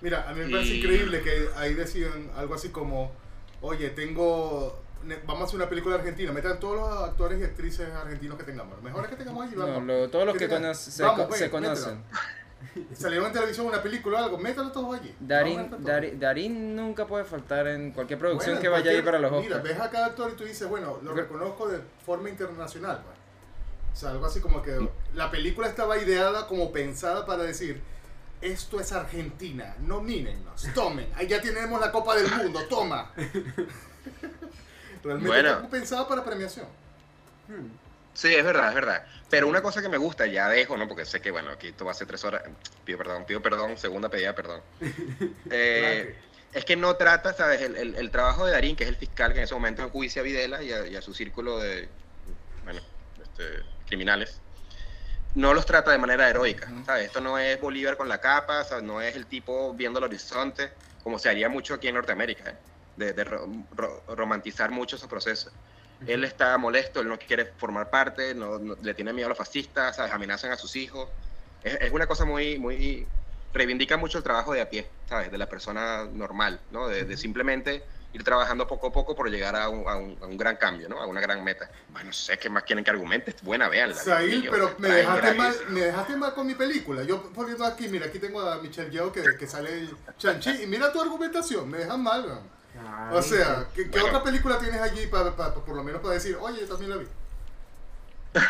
Mira, 0.00 0.28
a 0.28 0.32
mí 0.32 0.44
me 0.44 0.50
parece 0.50 0.74
Y- 0.74 0.78
increíble 0.80 1.22
que 1.22 1.48
ahí 1.56 1.74
decían 1.74 2.30
algo 2.36 2.54
así 2.54 2.68
como, 2.68 3.10
oye, 3.62 3.90
tengo, 3.90 4.80
ne- 5.02 5.18
vamos 5.26 5.42
a 5.42 5.44
hacer 5.46 5.56
una 5.56 5.68
película 5.68 5.96
argentina, 5.96 6.30
metan 6.30 6.60
todos 6.60 6.76
los 6.76 7.08
actores 7.10 7.40
y 7.40 7.44
actrices 7.44 7.88
argentinos 7.92 8.38
que 8.38 8.44
tengamos, 8.44 8.74
los 8.76 8.82
mejores 8.84 9.10
que 9.10 9.16
tengamos 9.16 9.44
allí, 9.46 9.56
No, 9.56 9.66
vamos. 9.66 9.82
lo- 9.84 10.08
todos 10.08 10.26
los 10.26 10.34
que 10.36 10.46
tengan- 10.46 10.62
conoce- 10.62 10.90
se, 10.92 11.02
vamos, 11.02 11.26
co- 11.26 11.30
ven, 11.32 11.38
se 11.38 11.44
mételo. 11.46 11.66
conocen. 11.66 12.04
Salieron 12.94 13.26
en 13.28 13.32
televisión 13.32 13.66
una 13.66 13.82
película 13.82 14.20
o 14.20 14.24
algo, 14.24 14.38
métalos 14.38 14.72
todos 14.72 14.98
allí. 14.98 15.14
Darín, 15.20 15.70
todos. 15.70 15.84
Darín, 15.84 16.18
Darín 16.20 16.76
nunca 16.76 17.06
puede 17.06 17.24
faltar 17.24 17.66
en 17.68 17.92
cualquier 17.92 18.18
producción 18.18 18.56
Bueno, 18.56 18.60
que 18.62 18.68
vaya 18.68 18.90
ahí 18.90 19.02
para 19.02 19.18
los 19.18 19.30
Mira, 19.30 19.56
Oscars. 19.56 19.62
ves 19.62 19.80
a 19.80 19.90
cada 19.90 20.06
actor 20.06 20.30
y 20.32 20.36
tú 20.36 20.44
dices, 20.44 20.68
bueno, 20.68 20.98
lo 21.02 21.12
reconozco 21.14 21.68
de 21.68 21.80
forma 22.04 22.28
internacional. 22.28 23.00
pues. 23.04 23.16
O 23.92 23.96
sea, 24.00 24.10
algo 24.10 24.26
así 24.26 24.40
como 24.40 24.62
que 24.62 24.88
la 25.14 25.30
película 25.30 25.66
estaba 25.68 25.98
ideada 25.98 26.46
como 26.46 26.70
pensada 26.72 27.24
para 27.26 27.42
decir, 27.44 27.80
esto 28.40 28.78
es 28.80 28.92
Argentina, 28.92 29.74
nomínennos, 29.80 30.68
tomen, 30.74 31.08
ahí 31.16 31.26
ya 31.26 31.40
tenemos 31.40 31.80
la 31.80 31.90
Copa 31.90 32.14
del 32.14 32.30
Mundo, 32.30 32.60
toma. 32.68 33.10
Realmente 35.02 35.28
Bueno. 35.28 35.68
pensada 35.70 36.06
para 36.08 36.24
premiación. 36.24 36.66
Hmm. 37.48 37.68
Sí, 38.14 38.34
es 38.34 38.44
verdad, 38.44 38.68
es 38.70 38.74
verdad. 38.74 39.04
Pero 39.30 39.46
una 39.46 39.60
cosa 39.62 39.82
que 39.82 39.88
me 39.88 39.98
gusta, 39.98 40.26
ya 40.26 40.48
dejo, 40.48 40.76
¿no? 40.76 40.88
Porque 40.88 41.04
sé 41.04 41.20
que, 41.20 41.30
bueno, 41.30 41.50
aquí 41.50 41.68
esto 41.68 41.84
va 41.84 41.90
a 41.92 41.94
ser 41.94 42.06
tres 42.06 42.24
horas. 42.24 42.42
Pido 42.84 42.98
perdón, 42.98 43.24
pido 43.26 43.42
perdón, 43.42 43.76
segunda 43.76 44.08
pedida, 44.08 44.34
perdón. 44.34 44.62
Eh, 45.50 46.14
es 46.52 46.64
que 46.64 46.76
no 46.76 46.94
trata, 46.96 47.32
¿sabes? 47.32 47.62
El, 47.62 47.76
el- 47.76 47.94
el 47.96 48.10
trabajo 48.10 48.44
de 48.44 48.52
Darín, 48.52 48.76
que 48.76 48.84
es 48.84 48.90
el 48.90 48.96
fiscal 48.96 49.32
que 49.32 49.38
en 49.38 49.44
ese 49.44 49.54
momento 49.54 49.82
enjuicia 49.82 50.20
a 50.20 50.22
Videla 50.22 50.62
y 50.62 50.72
a, 50.72 50.86
y 50.86 50.94
a 50.96 51.00
su 51.02 51.14
círculo 51.14 51.58
de, 51.58 51.88
bueno, 52.64 52.80
este, 53.20 53.44
criminales, 53.86 54.42
no 55.34 55.54
los 55.54 55.64
trata 55.64 55.90
de 55.90 55.98
manera 55.98 56.28
heroica. 56.28 56.70
¿sabes? 56.84 57.06
Esto 57.06 57.20
no 57.20 57.38
es 57.38 57.58
Bolívar 57.60 57.96
con 57.96 58.08
la 58.08 58.18
capa, 58.18 58.62
¿sabes? 58.64 58.84
No 58.84 59.00
es 59.00 59.14
el 59.16 59.26
tipo 59.26 59.72
viendo 59.74 59.98
el 59.98 60.04
horizonte, 60.06 60.72
como 61.02 61.18
se 61.18 61.28
haría 61.30 61.48
mucho 61.48 61.74
aquí 61.74 61.88
en 61.88 61.94
Norteamérica, 61.94 62.50
¿eh? 62.50 62.58
De, 62.96 63.12
de 63.12 63.24
ro- 63.24 63.46
ro- 63.70 64.04
romantizar 64.08 64.70
mucho 64.70 64.96
esos 64.96 65.08
procesos. 65.08 65.52
Él 66.06 66.24
está 66.24 66.56
molesto, 66.58 67.00
él 67.00 67.08
no 67.08 67.18
quiere 67.18 67.44
formar 67.44 67.90
parte, 67.90 68.34
no, 68.34 68.58
no- 68.58 68.76
le 68.80 68.94
tiene 68.94 69.12
miedo 69.12 69.26
a 69.26 69.30
los 69.30 69.38
fascistas, 69.38 69.96
¿sabes? 69.96 70.12
amenazan 70.12 70.52
a 70.52 70.56
sus 70.56 70.76
hijos. 70.76 71.08
Es, 71.62 71.74
es 71.80 71.92
una 71.92 72.06
cosa 72.06 72.24
muy, 72.24 72.58
muy... 72.58 73.06
Reivindica 73.52 73.96
mucho 73.96 74.18
el 74.18 74.24
trabajo 74.24 74.52
de 74.52 74.60
a 74.60 74.68
pie, 74.68 74.88
¿sabes? 75.08 75.32
De 75.32 75.38
la 75.38 75.46
persona 75.46 76.04
normal, 76.04 76.60
¿no? 76.70 76.86
De, 76.86 77.04
de 77.04 77.16
simplemente 77.16 77.82
ir 78.12 78.22
trabajando 78.22 78.66
poco 78.66 78.88
a 78.88 78.92
poco 78.92 79.16
por 79.16 79.28
llegar 79.30 79.56
a 79.56 79.68
un, 79.70 79.88
a 79.88 79.96
un- 79.96 80.18
a 80.22 80.26
un 80.26 80.36
gran 80.36 80.56
cambio, 80.56 80.88
¿no? 80.88 81.00
A 81.00 81.06
una 81.06 81.20
gran 81.20 81.42
meta. 81.42 81.68
Bueno, 81.88 82.08
no 82.08 82.12
sé 82.12 82.38
qué 82.38 82.50
más 82.50 82.62
quieren 82.64 82.84
que 82.84 82.90
argumente. 82.90 83.30
Es 83.32 83.42
buena, 83.42 83.68
véanla. 83.68 83.96
Sahil, 83.96 84.46
pero 84.50 84.74
me 84.78 84.88
dejaste, 84.88 85.32
mal, 85.34 85.54
me 85.70 85.80
dejaste 85.80 86.16
mal 86.16 86.34
con 86.34 86.46
mi 86.46 86.54
película. 86.54 87.02
Yo 87.04 87.22
poniendo 87.32 87.64
aquí, 87.64 87.88
mira, 87.88 88.06
aquí 88.06 88.18
tengo 88.18 88.40
a 88.42 88.58
Michelle 88.62 88.90
Yeoh 88.90 89.10
que, 89.12 89.36
que 89.38 89.46
sale 89.46 89.88
Chanchi 90.18 90.62
y 90.62 90.66
mira 90.66 90.92
tu 90.92 91.00
argumentación, 91.00 91.68
me 91.70 91.78
dejas 91.78 91.98
mal. 91.98 92.24
weón. 92.26 92.57
Ah, 92.86 93.10
O 93.14 93.22
sea, 93.22 93.66
¿qué, 93.74 93.88
otra 94.00 94.22
película 94.22 94.58
tienes 94.58 94.80
allí 94.80 95.06
para, 95.06 95.34
para- 95.34 95.54
por 95.54 95.74
lo 95.74 95.82
menos 95.82 96.00
para 96.00 96.14
decir, 96.14 96.36
oye, 96.40 96.60
yo 96.60 96.66
también 96.68 96.90
la 96.90 96.96
vi? 96.96 97.06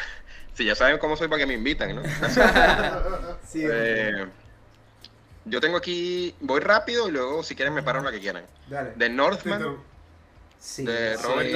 Si 0.54 0.64
ya 0.64 0.74
saben 0.74 0.98
cómo 0.98 1.16
soy 1.16 1.28
para 1.28 1.38
que 1.38 1.46
me 1.46 1.54
invitan, 1.54 1.94
¿no? 1.94 2.02
Sí, 3.48 3.62
Eh, 3.64 4.26
yo 5.44 5.60
tengo 5.60 5.76
aquí... 5.76 6.34
Voy 6.40 6.58
rápido 6.60 7.08
y 7.08 7.12
luego, 7.12 7.44
si 7.44 7.54
quieren, 7.54 7.72
me 7.74 7.82
paro 7.84 8.00
en 8.00 8.04
la 8.06 8.10
que 8.10 8.18
quieran. 8.18 8.44
Dale. 8.68 8.90
The 8.98 9.08
Northman. 9.08 9.76
Sí, 10.58 10.84
de 10.84 11.16
sí, 11.16 11.22
Robert. 11.22 11.52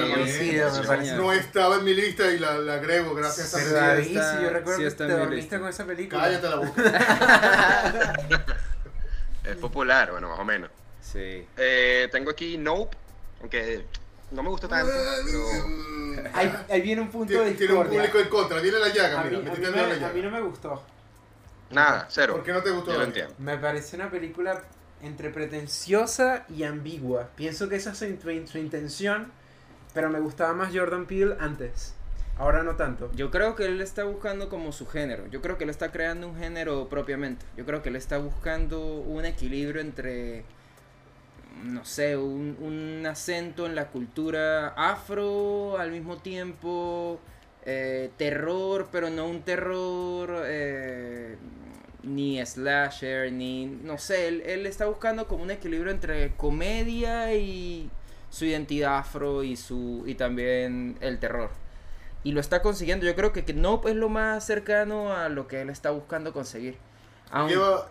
No 1.17 1.33
estaba 1.33 1.75
en 1.75 1.83
mi 1.83 1.93
lista 1.93 2.31
y 2.31 2.39
la, 2.39 2.57
la 2.59 2.75
agrego 2.75 3.13
gracias 3.13 3.53
a 3.53 3.59
Sí, 3.59 3.73
David, 3.73 4.07
está- 4.17 4.37
si 4.37 4.43
yo 4.43 4.49
recuerdo 4.51 4.77
sí 4.77 4.83
que 4.83 4.87
está 4.87 5.05
te 5.07 5.11
dormiste 5.11 5.35
lista. 5.35 5.59
con 5.59 5.67
esa 5.67 5.85
película. 5.85 6.21
Cállate 6.21 6.49
la 6.49 6.55
boca. 6.55 8.13
Es 9.43 9.57
popular, 9.57 10.11
bueno, 10.11 10.29
más 10.29 10.39
o 10.39 10.45
menos. 10.45 10.69
Sí. 11.03 11.45
Eh, 11.57 12.07
tengo 12.11 12.31
aquí 12.31 12.57
Nope, 12.57 12.95
aunque 13.41 13.85
no 14.31 14.41
me 14.41 14.49
gustó 14.49 14.67
tanto. 14.67 14.91
pero- 15.25 15.83
Ahí, 16.33 16.51
ahí 16.69 16.81
viene 16.81 17.01
un 17.01 17.09
punto 17.09 17.33
de 17.33 17.39
Tiene, 17.39 17.53
tiene 17.57 17.73
un 17.73 17.79
discordia. 17.81 17.99
público 18.11 18.19
en 18.19 18.29
contra, 18.29 18.59
viene 18.61 18.79
la 18.79 18.87
llaga, 18.89 19.19
a, 19.21 19.23
mí, 19.25 19.29
mira, 19.37 19.51
a, 19.51 19.55
mí 19.55 19.61
me, 19.61 19.99
la 19.99 20.07
a 20.07 20.13
mí 20.13 20.21
no 20.21 20.31
me 20.31 20.41
gustó. 20.41 20.81
Nada, 21.71 22.07
cero. 22.09 22.35
¿Por 22.35 22.43
qué 22.43 22.53
no 22.53 22.61
te 22.63 22.69
gustó? 22.71 22.91
Yo 22.93 22.99
lo 22.99 23.03
entiendo. 23.03 23.33
Me 23.39 23.57
pareció 23.57 23.97
una 23.97 24.09
película 24.09 24.63
entre 25.01 25.29
pretenciosa 25.31 26.45
y 26.49 26.63
ambigua. 26.63 27.29
Pienso 27.35 27.67
que 27.67 27.75
esa 27.75 27.91
es 27.91 27.97
su, 27.97 28.05
su 28.47 28.57
intención, 28.57 29.31
pero 29.93 30.09
me 30.09 30.19
gustaba 30.19 30.53
más 30.53 30.73
Jordan 30.73 31.05
Peele 31.07 31.35
antes. 31.39 31.93
Ahora 32.37 32.63
no 32.63 32.75
tanto. 32.75 33.11
Yo 33.13 33.29
creo 33.29 33.55
que 33.55 33.65
él 33.65 33.81
está 33.81 34.05
buscando 34.05 34.49
como 34.49 34.71
su 34.71 34.87
género. 34.87 35.27
Yo 35.27 35.41
creo 35.41 35.57
que 35.57 35.65
él 35.65 35.69
está 35.69 35.91
creando 35.91 36.27
un 36.27 36.37
género 36.37 36.89
propiamente. 36.89 37.45
Yo 37.57 37.65
creo 37.65 37.81
que 37.83 37.89
él 37.89 37.95
está 37.95 38.17
buscando 38.17 38.79
un 38.85 39.25
equilibrio 39.25 39.81
entre, 39.81 40.45
no 41.63 41.85
sé, 41.85 42.17
un, 42.17 42.57
un 42.59 43.05
acento 43.05 43.65
en 43.65 43.75
la 43.75 43.89
cultura 43.89 44.69
afro 44.69 45.77
al 45.77 45.91
mismo 45.91 46.17
tiempo, 46.17 47.19
eh, 47.65 48.11
terror, 48.17 48.89
pero 48.91 49.09
no 49.09 49.27
un 49.27 49.41
terror 49.43 50.43
eh, 50.45 51.37
ni 52.03 52.43
slasher, 52.45 53.31
ni, 53.31 53.65
no 53.65 53.97
sé, 53.97 54.27
él, 54.27 54.41
él 54.45 54.65
está 54.65 54.85
buscando 54.87 55.27
como 55.27 55.43
un 55.43 55.51
equilibrio 55.51 55.91
entre 55.91 56.35
comedia 56.35 57.33
y 57.35 57.89
su 58.29 58.45
identidad 58.45 58.97
afro 58.97 59.43
y, 59.43 59.55
su, 59.55 60.03
y 60.05 60.15
también 60.15 60.97
el 61.01 61.19
terror 61.19 61.51
y 62.23 62.31
lo 62.31 62.39
está 62.39 62.61
consiguiendo. 62.61 63.05
Yo 63.05 63.15
creo 63.15 63.33
que, 63.33 63.43
que 63.45 63.53
Nope 63.53 63.91
es 63.91 63.95
lo 63.95 64.09
más 64.09 64.45
cercano 64.45 65.13
a 65.13 65.29
lo 65.29 65.47
que 65.47 65.61
él 65.61 65.69
está 65.69 65.91
buscando 65.91 66.33
conseguir. 66.33 66.77
Lleva, 67.47 67.87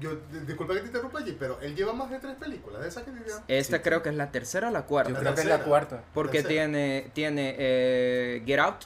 yo, 0.00 0.16
disculpa 0.46 0.74
que 0.74 0.80
te 0.80 0.86
interrumpa 0.86 1.20
allí, 1.20 1.36
pero 1.38 1.60
él 1.60 1.76
lleva 1.76 1.92
más 1.92 2.10
de 2.10 2.18
tres 2.18 2.34
películas 2.36 2.82
de 2.82 2.88
esas 2.88 3.04
que 3.04 3.12
diría. 3.12 3.34
esta 3.48 3.76
Sí. 3.76 3.82
creo 3.82 4.02
que 4.02 4.08
es 4.08 4.14
la 4.16 4.30
tercera 4.32 4.68
o 4.68 4.70
la 4.70 4.82
cuarta. 4.82 5.10
Yo 5.10 5.18
creo 5.18 5.34
que 5.34 5.40
es 5.40 5.46
la 5.46 5.52
tercera. 5.56 5.68
cuarta. 5.68 6.04
Porque 6.12 6.42
tercera. 6.42 6.66
tiene, 6.66 7.10
tiene 7.14 7.54
eh, 7.58 8.42
Get 8.44 8.58
Out, 8.58 8.84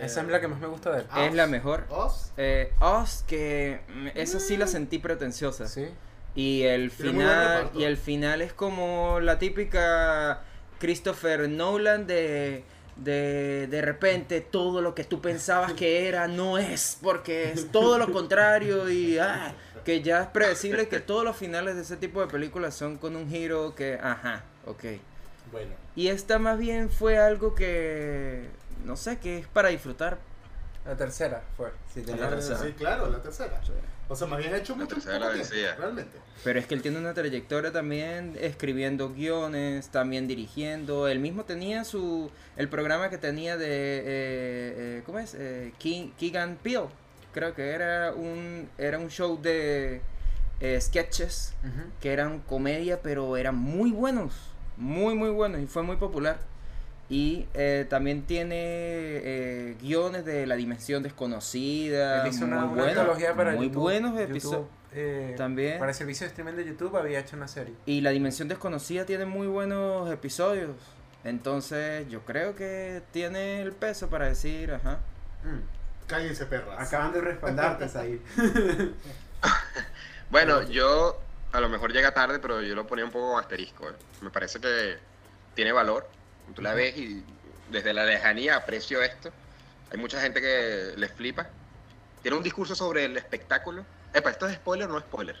Esa 0.00 0.22
es 0.22 0.28
la 0.28 0.40
que 0.40 0.48
más 0.48 0.60
me 0.60 0.66
gusta 0.66 0.90
de 0.92 1.00
él. 1.00 1.06
Ah. 1.10 1.26
es 1.26 1.34
la 1.34 1.46
mejor. 1.46 1.84
Oz. 1.90 2.32
Eh, 2.36 2.72
Us, 2.80 3.24
que 3.26 3.80
mm, 3.88 4.08
esa 4.14 4.40
sí 4.40 4.56
la 4.56 4.66
sentí 4.66 4.98
pretenciosa. 4.98 5.68
Sí. 5.68 5.86
Y 6.34 6.62
el 6.62 6.90
final, 6.90 7.70
y 7.74 7.84
el 7.84 7.96
final 7.96 8.40
es 8.40 8.52
como 8.52 9.20
la 9.20 9.38
típica 9.38 10.42
Christopher 10.78 11.48
Nolan 11.48 12.06
de, 12.06 12.64
de 12.96 13.66
de 13.68 13.82
repente 13.82 14.40
todo 14.40 14.80
lo 14.80 14.94
que 14.94 15.04
tú 15.04 15.20
pensabas 15.20 15.72
que 15.72 16.06
era 16.08 16.28
no 16.28 16.56
es, 16.56 16.98
porque 17.02 17.50
es 17.50 17.70
todo 17.72 17.98
lo 17.98 18.12
contrario 18.12 18.88
y 18.88 19.18
ah, 19.18 19.54
que 19.84 20.02
ya 20.02 20.22
es 20.22 20.28
predecible 20.28 20.88
que 20.88 21.00
todos 21.00 21.24
los 21.24 21.36
finales 21.36 21.76
de 21.76 21.82
ese 21.82 21.96
tipo 21.96 22.20
de 22.20 22.26
películas 22.26 22.74
son 22.74 22.96
con 22.98 23.16
un 23.16 23.28
giro 23.28 23.74
que, 23.74 23.98
ajá, 24.02 24.44
ok. 24.66 24.84
Bueno. 25.52 25.72
Y 25.96 26.08
esta 26.08 26.38
más 26.38 26.58
bien 26.58 26.90
fue 26.90 27.18
algo 27.18 27.54
que, 27.54 28.44
no 28.84 28.96
sé, 28.96 29.18
que 29.18 29.38
es 29.38 29.46
para 29.48 29.68
disfrutar. 29.70 30.18
La 30.86 30.96
tercera 30.96 31.42
fue. 31.56 31.70
Sí, 31.92 32.02
La 32.06 32.30
tercera. 32.30 32.58
Sí, 32.58 32.72
claro, 32.72 33.10
la 33.10 33.20
tercera. 33.20 33.60
O 34.08 34.16
sea, 34.16 34.26
más 34.26 34.38
bien 34.40 34.52
ha 34.54 34.56
hecho 34.56 34.74
La 34.76 34.84
mucho 34.84 34.96
vencía. 34.96 35.74
realmente. 35.76 36.18
Pero 36.42 36.58
es 36.58 36.66
que 36.66 36.74
él 36.74 36.82
tiene 36.82 36.98
una 36.98 37.14
trayectoria 37.14 37.70
también 37.70 38.36
escribiendo 38.40 39.10
guiones, 39.12 39.88
también 39.90 40.26
dirigiendo. 40.26 41.06
Él 41.06 41.18
mismo 41.20 41.44
tenía 41.44 41.84
su 41.84 42.30
el 42.56 42.68
programa 42.68 43.08
que 43.10 43.18
tenía 43.18 43.56
de 43.56 43.66
eh, 43.66 44.02
eh, 44.06 45.02
¿cómo 45.06 45.18
es? 45.20 45.34
Eh, 45.34 45.72
King- 45.78 46.10
Keegan 46.18 46.56
Peele. 46.62 46.88
Creo 47.32 47.54
que 47.54 47.70
era 47.70 48.12
un 48.12 48.68
era 48.78 48.98
un 48.98 49.08
show 49.08 49.40
de 49.40 50.00
eh, 50.60 50.80
sketches 50.80 51.54
que 52.00 52.12
eran 52.12 52.40
comedia, 52.40 53.00
pero 53.02 53.36
eran 53.36 53.56
muy 53.56 53.90
buenos, 53.92 54.34
muy 54.76 55.14
muy 55.14 55.30
buenos 55.30 55.60
y 55.60 55.66
fue 55.66 55.82
muy 55.82 55.96
popular. 55.96 56.38
Y 57.08 57.48
eh, 57.54 57.86
también 57.88 58.22
tiene 58.22 58.54
eh, 58.56 59.76
guiones 59.80 60.24
de 60.24 60.46
La 60.46 60.54
Dimensión 60.54 61.02
Desconocida, 61.02 62.22
Él 62.22 62.28
hizo 62.30 62.44
una, 62.44 62.66
muy 62.66 62.78
una 62.80 62.88
antología 62.90 63.34
para 63.34 63.52
muy 63.52 63.66
YouTube. 63.66 63.80
buenos 63.82 64.20
episodios. 64.20 64.66
eh, 64.92 65.34
También. 65.36 65.78
Para 65.80 65.90
el 65.90 65.96
servicio 65.96 66.24
de 66.24 66.28
streaming 66.28 66.52
de 66.54 66.64
YouTube 66.66 66.96
había 66.96 67.18
hecho 67.18 67.34
una 67.36 67.48
serie. 67.48 67.74
Y 67.84 68.00
La 68.02 68.10
Dimensión 68.10 68.46
Desconocida 68.46 69.06
tiene 69.06 69.24
muy 69.24 69.48
buenos 69.48 70.08
episodios. 70.12 70.70
Entonces 71.24 72.08
yo 72.08 72.20
creo 72.24 72.54
que 72.54 73.02
tiene 73.10 73.60
el 73.60 73.72
peso 73.72 74.08
para 74.08 74.26
decir, 74.26 74.72
ajá. 74.72 75.00
Mm. 75.44 75.79
Cállense, 76.10 76.44
perras. 76.46 76.88
Acaban 76.88 77.12
de 77.12 77.20
respaldarte, 77.20 77.88
Said. 77.88 78.18
Bueno, 80.30 80.62
yo 80.62 81.20
a 81.50 81.60
lo 81.60 81.68
mejor 81.68 81.92
llega 81.92 82.14
tarde, 82.14 82.38
pero 82.38 82.62
yo 82.62 82.76
lo 82.76 82.86
ponía 82.86 83.04
un 83.04 83.10
poco 83.10 83.36
asterisco. 83.36 83.88
¿eh? 83.88 83.94
Me 84.20 84.30
parece 84.30 84.60
que 84.60 84.96
tiene 85.54 85.72
valor. 85.72 86.08
Tú 86.54 86.62
la 86.62 86.72
ves 86.74 86.96
y 86.96 87.24
desde 87.68 87.92
la 87.92 88.04
lejanía 88.04 88.56
aprecio 88.56 89.02
esto. 89.02 89.30
Hay 89.90 89.98
mucha 89.98 90.20
gente 90.20 90.40
que 90.40 90.94
les 90.96 91.12
flipa. 91.12 91.48
Tiene 92.22 92.36
un 92.36 92.44
discurso 92.44 92.76
sobre 92.76 93.06
el 93.06 93.16
espectáculo. 93.16 93.84
Epa, 94.14 94.30
¿esto 94.30 94.46
es 94.48 94.54
spoiler 94.54 94.88
o 94.88 94.92
no 94.92 94.98
es 94.98 95.04
spoiler? 95.04 95.36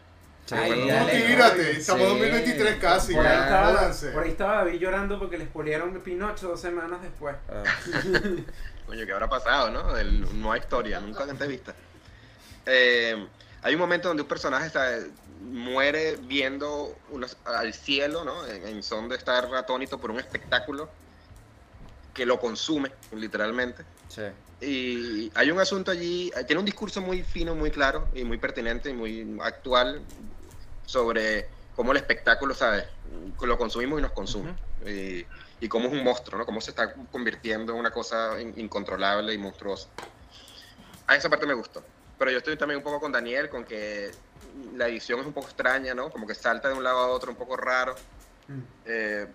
Ay, 0.52 0.68
bueno, 0.70 0.86
ya 0.86 1.00
No, 1.00 1.06
le- 1.06 1.26
tírate, 1.26 1.70
estamos 1.72 2.02
en 2.02 2.08
Sí. 2.08 2.14
2023 2.18 2.76
casi. 2.76 3.14
Por 3.14 3.26
ahí, 3.26 3.36
ya, 3.36 3.42
estaba, 3.44 3.66
jódanse. 3.78 4.10
por 4.10 4.22
ahí 4.22 4.30
estaba 4.30 4.56
David 4.64 4.78
llorando 4.80 5.18
porque 5.18 5.38
le 5.38 5.44
spoilearon 5.46 6.00
Pinocho 6.00 6.48
dos 6.48 6.60
semanas 6.60 7.02
después. 7.02 7.36
Ah, 7.48 7.62
Coño, 8.86 9.06
¿qué 9.06 9.12
habrá 9.12 9.28
pasado, 9.28 9.70
no? 9.70 9.96
El- 9.96 10.40
no 10.40 10.52
hay 10.52 10.60
historia, 10.60 11.00
nunca 11.00 11.22
antes 11.24 11.48
vista. 11.48 11.74
Eh, 12.66 13.26
hay 13.62 13.74
un 13.74 13.80
momento 13.80 14.08
donde 14.08 14.22
un 14.22 14.28
personaje 14.28 14.68
¿sabes? 14.70 15.06
muere 15.42 16.16
viendo 16.22 16.96
unos- 17.10 17.36
al 17.44 17.72
cielo, 17.72 18.24
¿no? 18.24 18.46
En, 18.46 18.66
en 18.66 18.82
son 18.82 19.08
de 19.08 19.16
estar 19.16 19.46
atónito 19.54 19.98
por 19.98 20.10
un 20.10 20.18
espectáculo 20.18 20.90
que 22.12 22.26
lo 22.26 22.38
consume, 22.40 22.90
literalmente. 23.14 23.84
sí. 24.08 24.22
Y 24.62 25.32
hay 25.34 25.50
un 25.50 25.58
asunto 25.58 25.90
allí, 25.90 26.30
tiene 26.46 26.58
un 26.60 26.66
discurso 26.66 27.00
muy 27.00 27.22
fino, 27.22 27.54
muy 27.54 27.70
claro 27.70 28.08
y 28.12 28.24
muy 28.24 28.36
pertinente 28.36 28.90
y 28.90 28.92
muy 28.92 29.38
actual 29.42 30.02
sobre 30.90 31.48
cómo 31.76 31.92
el 31.92 31.98
espectáculo, 31.98 32.52
¿sabes? 32.54 32.84
Lo 33.42 33.56
consumimos 33.56 34.00
y 34.00 34.02
nos 34.02 34.12
consume. 34.12 34.54
y, 34.84 35.24
y 35.60 35.68
cómo 35.68 35.86
es 35.86 35.92
un 35.92 36.02
monstruo, 36.02 36.38
¿no? 36.38 36.44
Cómo 36.46 36.60
se 36.60 36.70
está 36.70 36.92
convirtiendo 37.12 37.72
en 37.72 37.78
una 37.78 37.90
cosa 37.92 38.40
in- 38.40 38.54
incontrolable 38.56 39.32
y 39.32 39.38
monstruosa. 39.38 39.88
A 41.06 41.14
esa 41.16 41.28
parte 41.28 41.46
me 41.46 41.54
gustó. 41.54 41.84
Pero 42.18 42.30
yo 42.32 42.38
estoy 42.38 42.56
también 42.56 42.78
un 42.78 42.84
poco 42.84 42.98
con 43.00 43.12
Daniel, 43.12 43.48
con 43.48 43.64
que 43.64 44.10
la 44.74 44.88
edición 44.88 45.20
es 45.20 45.26
un 45.26 45.32
poco 45.32 45.46
extraña, 45.48 45.94
¿no? 45.94 46.10
Como 46.10 46.26
que 46.26 46.34
salta 46.34 46.68
de 46.68 46.74
un 46.74 46.82
lado 46.82 46.98
a 46.98 47.06
otro 47.08 47.30
un 47.30 47.36
poco 47.36 47.56
raro. 47.56 47.94
Mm. 48.48 48.60
Eh, 48.86 49.26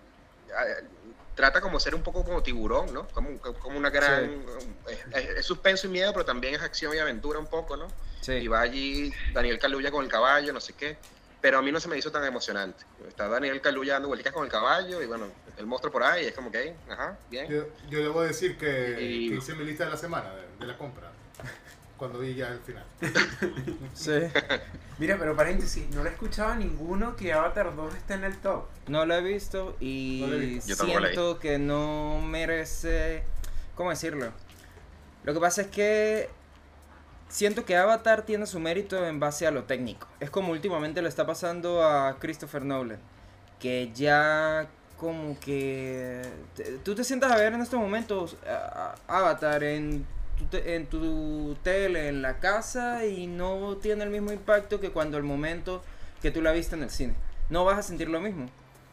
trata 1.34 1.60
como 1.60 1.78
ser 1.80 1.94
un 1.94 2.02
poco 2.02 2.24
como 2.24 2.42
tiburón, 2.42 2.92
¿no? 2.94 3.08
Como, 3.08 3.38
como 3.40 3.76
una 3.78 3.90
gran... 3.90 4.44
Es, 4.88 4.98
es- 5.24 5.36
es 5.38 5.46
suspenso 5.46 5.86
y 5.86 5.90
miedo, 5.90 6.12
pero 6.12 6.24
también 6.24 6.54
es 6.54 6.62
acción 6.62 6.94
y 6.94 6.98
aventura 6.98 7.38
un 7.38 7.46
poco, 7.46 7.76
¿no? 7.76 7.88
Sí. 8.20 8.32
Y 8.32 8.48
va 8.48 8.60
allí 8.60 9.12
Daniel 9.32 9.58
Caluya 9.58 9.90
con 9.90 10.04
el 10.04 10.10
caballo, 10.10 10.52
no 10.52 10.60
sé 10.60 10.72
qué. 10.74 10.96
Pero 11.46 11.58
a 11.58 11.62
mí 11.62 11.70
no 11.70 11.78
se 11.78 11.86
me 11.86 11.96
hizo 11.96 12.10
tan 12.10 12.24
emocionante. 12.24 12.82
Está 13.06 13.28
Daniel 13.28 13.60
Caluya 13.60 13.92
dando 13.92 14.08
vueltas 14.08 14.32
con 14.32 14.44
el 14.44 14.50
caballo 14.50 15.00
y 15.00 15.06
bueno, 15.06 15.26
el 15.56 15.64
monstruo 15.64 15.92
por 15.92 16.02
ahí, 16.02 16.26
es 16.26 16.32
como 16.32 16.50
que, 16.50 16.74
ajá, 16.90 17.16
bien. 17.30 17.46
Yo, 17.48 17.68
yo 17.88 18.00
debo 18.00 18.20
decir 18.22 18.58
que, 18.58 18.96
Y- 19.00 19.28
que 19.28 19.36
hice 19.36 19.54
mi 19.54 19.64
lista 19.64 19.84
de 19.84 19.90
la 19.90 19.96
semana, 19.96 20.34
de, 20.34 20.42
de 20.58 20.66
la 20.66 20.76
compra. 20.76 21.08
Cuando 21.96 22.18
vi 22.18 22.34
ya 22.34 22.48
el 22.48 22.58
final. 22.58 22.84
Sí. 23.94 24.10
Mira, 24.98 25.16
pero 25.20 25.36
paréntesis, 25.36 25.88
no 25.90 26.02
le 26.02 26.10
escuchaba 26.10 26.54
a 26.54 26.56
ninguno 26.56 27.14
que 27.14 27.32
Avatar 27.32 27.76
2 27.76 27.94
esté 27.94 28.14
en 28.14 28.24
el 28.24 28.36
top. 28.38 28.64
No 28.88 29.06
la 29.06 29.18
he 29.18 29.22
visto 29.22 29.76
y 29.78 30.24
No 30.26 30.34
he 30.34 30.38
visto. 30.40 30.72
He 30.72 30.76
siento 30.76 31.38
que 31.38 31.60
no 31.60 32.20
merece... 32.22 33.22
¿Cómo 33.76 33.90
decirlo? 33.90 34.32
Lo 35.22 35.32
que 35.32 35.38
pasa 35.38 35.62
es 35.62 35.68
que 35.68 36.28
siento 37.28 37.64
que 37.64 37.76
Avatar 37.76 38.22
tiene 38.22 38.46
su 38.46 38.60
mérito 38.60 39.04
en 39.06 39.20
base 39.20 39.46
a 39.46 39.50
lo 39.50 39.64
técnico. 39.64 40.08
Es 40.20 40.30
como 40.30 40.52
últimamente 40.52 41.02
le 41.02 41.08
está 41.08 41.26
pasando 41.26 41.84
a 41.84 42.18
Christopher 42.18 42.64
Nolan, 42.64 42.98
que 43.58 43.90
ya 43.94 44.68
como 44.96 45.38
que 45.40 46.22
tú 46.84 46.94
te 46.94 47.04
sientas 47.04 47.30
a 47.30 47.36
ver 47.36 47.52
en 47.52 47.60
estos 47.60 47.78
momentos 47.78 48.36
Avatar 49.06 49.62
en 49.62 50.06
tu, 50.50 50.56
en 50.56 50.86
tu 50.86 51.56
tele, 51.62 52.08
en 52.08 52.22
la 52.22 52.38
casa 52.38 53.04
y 53.04 53.26
no 53.26 53.76
tiene 53.76 54.04
el 54.04 54.10
mismo 54.10 54.32
impacto 54.32 54.80
que 54.80 54.90
cuando 54.90 55.18
el 55.18 55.22
momento 55.22 55.82
que 56.22 56.30
tú 56.30 56.40
la 56.42 56.52
viste 56.52 56.76
en 56.76 56.82
el 56.82 56.90
cine. 56.90 57.14
No 57.50 57.64
vas 57.64 57.78
a 57.78 57.82
sentir 57.82 58.08
lo 58.08 58.20
mismo. 58.20 58.46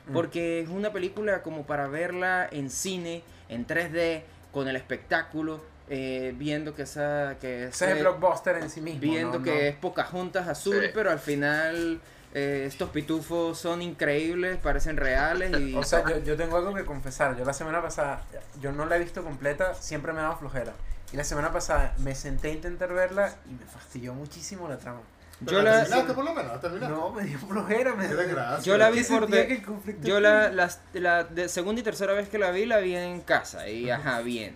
Mm. 0.07 0.13
Porque 0.13 0.59
es 0.59 0.69
una 0.69 0.91
película 0.91 1.41
como 1.41 1.65
para 1.65 1.87
verla 1.87 2.47
en 2.51 2.69
cine, 2.69 3.23
en 3.49 3.65
3D, 3.65 4.23
con 4.51 4.67
el 4.67 4.75
espectáculo, 4.75 5.61
eh, 5.89 6.33
viendo 6.37 6.73
que 6.75 6.83
esa... 6.83 7.37
Que 7.41 7.65
es 7.65 7.81
el 7.81 7.89
ese- 7.91 8.01
blockbuster 8.01 8.57
en 8.57 8.69
sí 8.69 8.81
mismo. 8.81 9.01
viendo 9.01 9.39
¿no? 9.39 9.43
que 9.43 9.51
No. 9.53 9.59
es 9.59 9.75
Pocahontas 9.75 10.47
azul, 10.47 10.79
Sí. 10.81 10.87
pero 10.93 11.11
al 11.11 11.19
final 11.19 11.99
eh, 12.33 12.63
estos 12.67 12.89
pitufos 12.89 13.57
son 13.59 13.81
increíbles, 13.81 14.57
parecen 14.57 14.97
reales 14.97 15.51
y... 15.59 15.75
O 15.77 15.83
sea, 15.83 16.03
yo, 16.09 16.19
yo 16.19 16.35
tengo 16.37 16.57
algo 16.57 16.73
que 16.73 16.85
confesar. 16.85 17.37
Yo 17.37 17.45
la 17.45 17.53
semana 17.53 17.81
pasada, 17.81 18.21
yo 18.61 18.71
no 18.71 18.85
la 18.85 18.95
he 18.95 18.99
visto 18.99 19.23
completa, 19.23 19.73
siempre 19.75 20.13
me 20.13 20.19
ha 20.19 20.23
dado 20.23 20.37
flojera. 20.37 20.73
Y 21.11 21.17
la 21.17 21.23
semana 21.23 21.51
pasada 21.53 21.93
me 21.99 22.15
senté 22.15 22.47
a 22.47 22.51
intentar 22.53 22.91
verla 22.91 23.35
y 23.47 23.53
me 23.53 23.65
fastidió 23.65 24.15
muchísimo 24.15 24.67
la 24.67 24.77
trama. 24.77 25.01
yo 25.41 25.61
¿La 25.61 25.83
la, 25.87 26.05
por 26.07 26.25
lo 26.25 26.33
menos? 26.33 26.63
¿La? 26.63 26.89
No, 26.89 27.11
me 27.11 27.23
dio 27.23 27.37
flojera. 27.37 27.93
Me 27.93 28.07
desgracia. 28.07 28.63
Yo 28.63 28.77
la 28.79 28.89
vi 28.89 29.03
por 29.03 29.27
de- 29.27 29.61
yo 30.01 30.19
la, 30.19 30.49
las- 30.51 30.79
la 30.93 31.23
de 31.23 31.49
segunda 31.49 31.81
y 31.81 31.83
tercera 31.83 32.13
vez 32.13 32.29
que 32.29 32.39
la 32.39 32.49
vi, 32.49 32.65
la 32.65 32.79
vi 32.79 32.95
en 32.95 33.21
casa 33.21 33.67
y 33.69 33.91
ajá, 33.91 34.21
bien. 34.21 34.55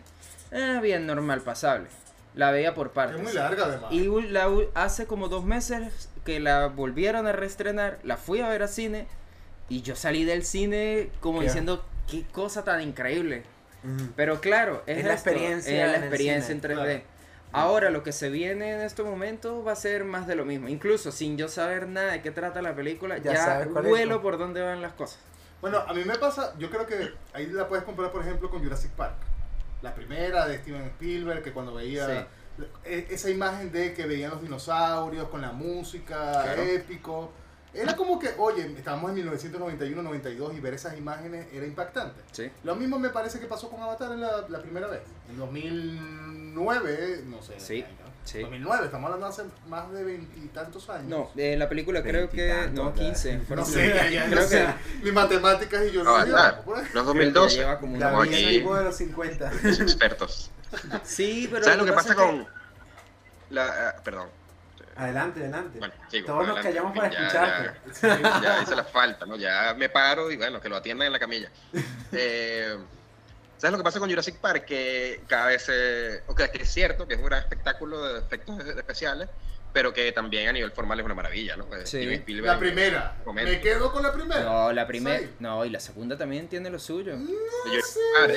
Eh, 0.51 0.80
bien, 0.82 1.06
normal, 1.06 1.42
pasable. 1.42 1.88
La 2.36 2.51
veía 2.51 2.74
por 2.74 2.92
partes. 2.92 3.18
Es 3.18 3.24
muy 3.24 3.34
larga 3.34 3.66
además. 3.66 3.92
Y 3.92 4.08
la, 4.30 4.50
hace 4.75 5.08
como 5.08 5.27
dos 5.27 5.44
meses 5.44 6.10
que 6.24 6.39
la 6.39 6.68
volvieron 6.68 7.25
a 7.25 7.32
reestrenar, 7.32 8.00
la 8.04 8.18
fui 8.18 8.42
a 8.42 8.50
ver 8.50 8.63
a 8.63 8.68
cine 8.68 9.08
y 9.70 9.82
yo 9.82 9.96
salí 9.96 10.24
del 10.24 10.44
cine 10.44 11.10
como 11.20 11.39
¿Qué? 11.39 11.46
diciendo, 11.46 11.84
qué 12.10 12.24
cosa 12.32 12.63
tan 12.63 12.82
increíble. 12.82 13.44
Pero 14.16 14.42
claro, 14.42 14.84
es, 14.86 15.00
Es 15.00 15.06
la 15.06 15.13
experiencia 15.13 15.86
es 15.86 15.92
la 15.92 15.98
en 15.98 16.04
experiencia 16.04 16.56
cine, 16.56 16.74
en 16.74 16.77
3D. 16.77 16.84
claro. 16.84 17.01
Ahora 17.54 17.89
lo 17.89 18.04
que 18.04 18.12
se 18.12 18.30
viene 18.30 18.74
en 18.74 18.82
estos 18.82 19.06
momentos 19.06 19.66
va 19.66 19.72
a 19.72 19.75
ser 19.75 20.04
más 20.04 20.27
de 20.27 20.36
lo 20.36 20.44
mismo. 20.44 20.68
Incluso 20.68 21.12
sin 21.12 21.38
yo 21.38 21.48
saber 21.48 21.88
nada 21.88 22.12
de 22.12 22.22
qué 22.22 22.32
trata 22.32 22.62
la 22.62 22.75
película, 22.75 23.18
Ya 23.20 23.34
ya, 23.34 23.66
vuelo 23.82 24.22
por 24.22 24.38
dónde 24.38 24.62
van 24.62 24.82
las 24.82 24.94
cosas. 24.94 25.20
Bueno, 25.62 25.80
a 25.88 25.94
mí 25.94 26.04
me 26.04 26.16
pasa, 26.18 26.54
yo 26.60 26.70
creo 26.70 26.86
que 26.86 27.13
ahí 27.34 27.48
la 27.48 27.68
puedes 27.68 27.86
comparar, 27.86 28.12
por 28.12 28.22
ejemplo, 28.22 28.50
con 28.50 28.62
Jurassic 28.62 28.92
Park. 28.92 29.16
La 29.81 29.93
primera 29.93 30.48
de 30.48 30.57
Steven 30.60 30.84
Spielberg, 30.84 31.43
que 31.43 31.53
cuando 31.53 31.74
veía 31.74 32.27
e- 32.84 33.07
esa 33.12 33.29
imagen 33.29 33.72
de 33.72 33.93
que 33.93 34.05
veían 34.07 34.31
los 34.31 34.41
dinosaurios 34.41 35.27
con 35.29 35.41
la 35.41 35.51
música, 35.51 36.31
Claro. 36.43 36.62
épico. 36.63 37.31
Era 37.74 37.96
como 37.96 38.17
que, 38.17 38.29
oye, 38.39 38.65
estábamos 38.75 39.10
en 39.10 39.15
1991, 39.17 40.01
92 40.01 40.55
y 40.55 40.60
ver 40.60 40.74
esas 40.74 40.98
imágenes 40.98 41.46
era 41.53 41.65
impactante. 41.65 42.22
Sí. 42.31 42.50
Lo 42.63 42.75
mismo 42.75 42.98
me 42.98 43.10
parece 43.10 43.39
que 43.39 43.46
pasó 43.46 43.69
con 43.69 43.81
Avatar 43.84 44.10
la, 44.17 44.48
la 44.50 44.62
primera 44.62 44.88
vez. 44.88 45.01
En 45.29 45.38
2009, 45.38 47.24
no 47.27 47.41
sé. 47.41 47.60
Sí. 47.60 47.84
año. 47.84 48.06
Sí. 48.27 48.39
2009, 48.41 48.86
estamos 48.86 49.05
hablando 49.12 49.25
de 49.27 49.31
hace 49.34 49.43
más 49.69 49.89
de 49.91 50.03
veintitantos 50.03 50.89
años. 50.89 51.07
No, 51.07 51.31
eh, 51.38 51.55
la 51.57 51.69
película 51.69 52.03
creo 52.03 52.29
que. 52.29 52.48
No, 52.74 52.91
Veintitantos, 52.91 53.24
ya. 53.24 53.31
15. 53.38 53.55
No 53.55 53.65
sé, 53.65 53.88
ya, 53.88 54.10
ya, 54.10 54.25
creo 54.25 54.41
no 54.41 54.48
sé. 54.48 54.67
Mis 55.01 55.13
matemáticas 55.13 55.84
y 55.86 55.91
yo 55.91 56.03
No, 56.03 56.17
no 56.17 56.25
sé. 56.25 56.31
que 56.91 57.00
2012. 57.00 57.55
lleva 57.55 57.79
como 57.79 57.98
La 57.98 58.07
Como 58.10 58.22
una- 58.22 58.29
vida 58.29 58.48
aquí. 58.48 58.57
tipo 58.60 58.75
de 58.75 58.84
los 58.84 58.96
50. 58.98 59.51
Los 59.63 59.79
expertos. 59.79 60.51
Sí, 61.03 61.48
pero. 61.50 61.63
¿Sabes 61.63 61.79
lo 61.79 61.86
que 61.86 61.93
pasa 61.93 62.10
que- 62.10 62.22
con 62.22 62.48
la. 63.51 63.65
ah, 63.89 64.01
perdón. 64.03 64.29
Adelante, 64.98 65.39
adelante. 65.41 65.79
Bueno, 65.79 65.93
sigo, 66.10 66.25
Todos 66.25 66.48
nos 66.48 66.60
callamos 66.60 66.98
para 66.98 67.10
ya- 67.12 67.19
escucharte. 67.27 67.79
Ya, 68.01 68.41
ya 68.41 68.62
hice 68.63 68.75
la 68.75 68.84
falta, 68.84 69.25
¿no? 69.25 69.36
Ya 69.38 69.74
me 69.77 69.89
paro 69.89 70.31
y 70.31 70.38
bueno, 70.38 70.60
que 70.60 70.67
lo 70.69 70.75
atiendan 70.75 71.05
en 71.07 71.13
la 71.13 71.19
camilla. 71.19 71.50
Eh, 72.12 72.75
¿Sabes 73.57 73.71
lo 73.71 73.77
que 73.77 73.83
pasa 73.83 73.99
con 73.99 74.09
Jurassic 74.09 74.35
Park? 74.37 74.65
Que 74.65 75.21
cada 75.27 75.47
vez, 75.47 75.65
eh, 75.71 76.21
o 76.27 76.35
sea, 76.37 76.51
que 76.51 76.61
es 76.61 76.69
cierto 76.69 77.07
que 77.07 77.15
es 77.15 77.19
un 77.19 77.25
gran 77.25 77.39
espectáculo 77.39 78.13
de 78.13 78.19
efectos 78.19 78.59
especiales, 78.65 79.29
pero 79.73 79.93
que 79.93 80.11
también 80.11 80.47
a 80.47 80.53
nivel 80.53 80.71
formal 80.71 80.99
es 80.99 81.05
una 81.05 81.15
maravilla, 81.15 81.55
¿no? 81.57 81.65
Eh, 81.75 81.85
Sí. 81.85 82.05
La 82.53 82.59
primera. 82.59 83.15
Me 83.33 83.59
quedo 83.61 83.91
con 83.91 84.03
la 84.03 84.13
primera. 84.13 84.43
No, 84.43 84.71
la 84.73 84.85
primera. 84.87 85.19
Sí. 85.19 85.29
No, 85.39 85.65
y 85.65 85.69
la 85.69 85.79
segunda 85.79 86.17
también 86.17 86.47
tiene 86.47 86.69
lo 86.69 86.79
suyo. 86.79 87.13
¿eh? 87.13 87.17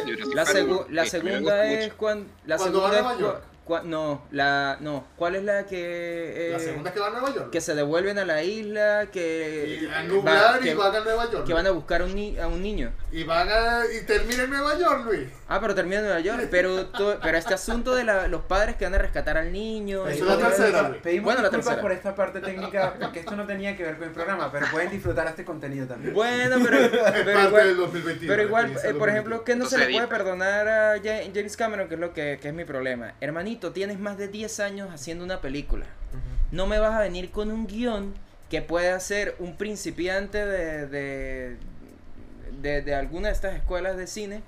Jurassic 0.04 0.34
La, 0.34 0.44
segu- 0.46 0.86
la 0.88 1.04
segunda 1.06 1.66
es 1.70 1.92
cuando. 1.94 2.30
La 2.46 2.56
Cuando 2.56 2.80
va 2.82 2.88
a 2.88 2.92
segunda 2.92 3.14
Nueva 3.20 3.38
es 3.38 3.44
no, 3.84 4.22
la. 4.30 4.76
No. 4.80 5.06
¿Cuál 5.16 5.36
es 5.36 5.44
la 5.44 5.66
que. 5.66 6.48
eh, 6.48 6.52
La 6.52 6.58
segunda 6.58 6.90
es 6.90 6.94
que 6.94 7.00
va 7.00 7.06
a 7.06 7.10
Nueva 7.10 7.34
York. 7.34 7.50
que 7.50 7.60
se 7.60 7.74
devuelven 7.74 8.18
a 8.18 8.24
la 8.24 8.42
isla, 8.42 9.06
que. 9.12 9.80
y 9.82 9.86
a 9.86 9.90
va- 9.90 10.02
nublar 10.02 10.60
que, 10.60 10.70
y 10.70 10.74
van 10.74 10.94
a 10.96 11.00
Nueva 11.00 11.30
York. 11.30 11.46
que 11.46 11.52
van 11.54 11.66
a 11.66 11.70
buscar 11.70 12.02
un 12.02 12.14
ni- 12.14 12.38
a 12.38 12.46
un 12.48 12.60
niño. 12.62 12.92
Y 13.12 13.24
van 13.24 13.48
a. 13.48 13.82
Y 13.86 14.04
termina 14.06 14.42
en 14.44 14.50
Nueva 14.50 14.78
York, 14.78 15.04
Luis. 15.06 15.28
Ah, 15.48 15.58
pero 15.60 15.74
termina 15.74 15.98
en 15.98 16.04
Nueva 16.04 16.20
York. 16.20 16.48
Pero, 16.50 16.86
to- 16.86 17.18
pero 17.22 17.38
este 17.38 17.54
asunto 17.54 17.94
de 17.94 18.04
la- 18.04 18.28
los 18.28 18.42
padres 18.42 18.76
que 18.76 18.84
van 18.84 18.94
a 18.94 18.98
rescatar 18.98 19.36
al 19.36 19.52
niño. 19.52 20.08
y 20.08 20.12
Eso 20.14 20.30
es 20.30 20.38
la 20.38 20.48
tercera. 20.48 20.96
Pedimos 21.02 21.24
Bueno, 21.24 21.42
la 21.42 21.50
tercera. 21.50 21.80
por 21.80 21.92
esta 21.92 22.14
parte 22.14 22.40
técnica, 22.40 22.94
porque 23.00 23.20
esto 23.20 23.36
no 23.36 23.46
tenía 23.46 23.76
que 23.76 23.82
ver 23.84 23.96
con 23.96 24.08
el 24.08 24.14
programa, 24.14 24.50
pero 24.52 24.66
pueden 24.70 24.90
disfrutar 24.90 25.26
este 25.26 25.44
contenido 25.44 25.86
también. 25.86 26.14
Bueno, 26.14 26.56
pero, 26.62 26.78
Es 26.78 26.88
pero 26.90 27.04
parte 27.04 27.48
igual, 27.48 27.66
del 27.66 27.76
2021. 27.76 28.32
pero 28.32 28.42
igual 28.42 28.72
eh, 28.84 28.94
por 28.94 29.08
ejemplo, 29.08 29.44
¿qué 29.44 29.56
no 29.56 29.66
se 29.66 29.78
le 29.78 29.88
puede 29.90 30.06
perdonar 30.06 30.68
a 30.68 30.94
Ja- 31.02 31.20
James 31.34 31.56
Cameron? 31.56 31.88
Que 31.88 31.94
es 31.94 32.00
lo 32.00 32.12
que, 32.12 32.38
que 32.40 32.48
es 32.48 32.54
mi 32.54 32.64
problema. 32.64 33.14
Hermanito, 33.20 33.59
tienes 33.60 33.98
más 33.98 34.18
de 34.18 34.28
10 34.28 34.60
años 34.60 34.90
haciendo 34.92 35.24
una 35.24 35.40
película. 35.40 35.86
No 36.50 36.66
me 36.66 36.78
vas 36.78 36.94
a 36.94 37.00
venir 37.00 37.30
con 37.30 37.50
un 37.50 37.66
guion 37.66 38.14
que 38.48 38.62
puede 38.62 38.90
hacer 38.90 39.36
un 39.38 39.56
principiante 39.56 40.44
de, 40.44 40.86
de, 40.88 41.56
de, 42.60 42.82
de 42.82 42.94
alguna 42.94 43.28
de 43.28 43.34
estas 43.34 43.54
escuelas 43.54 43.96
de 43.96 44.06
cine 44.06 44.42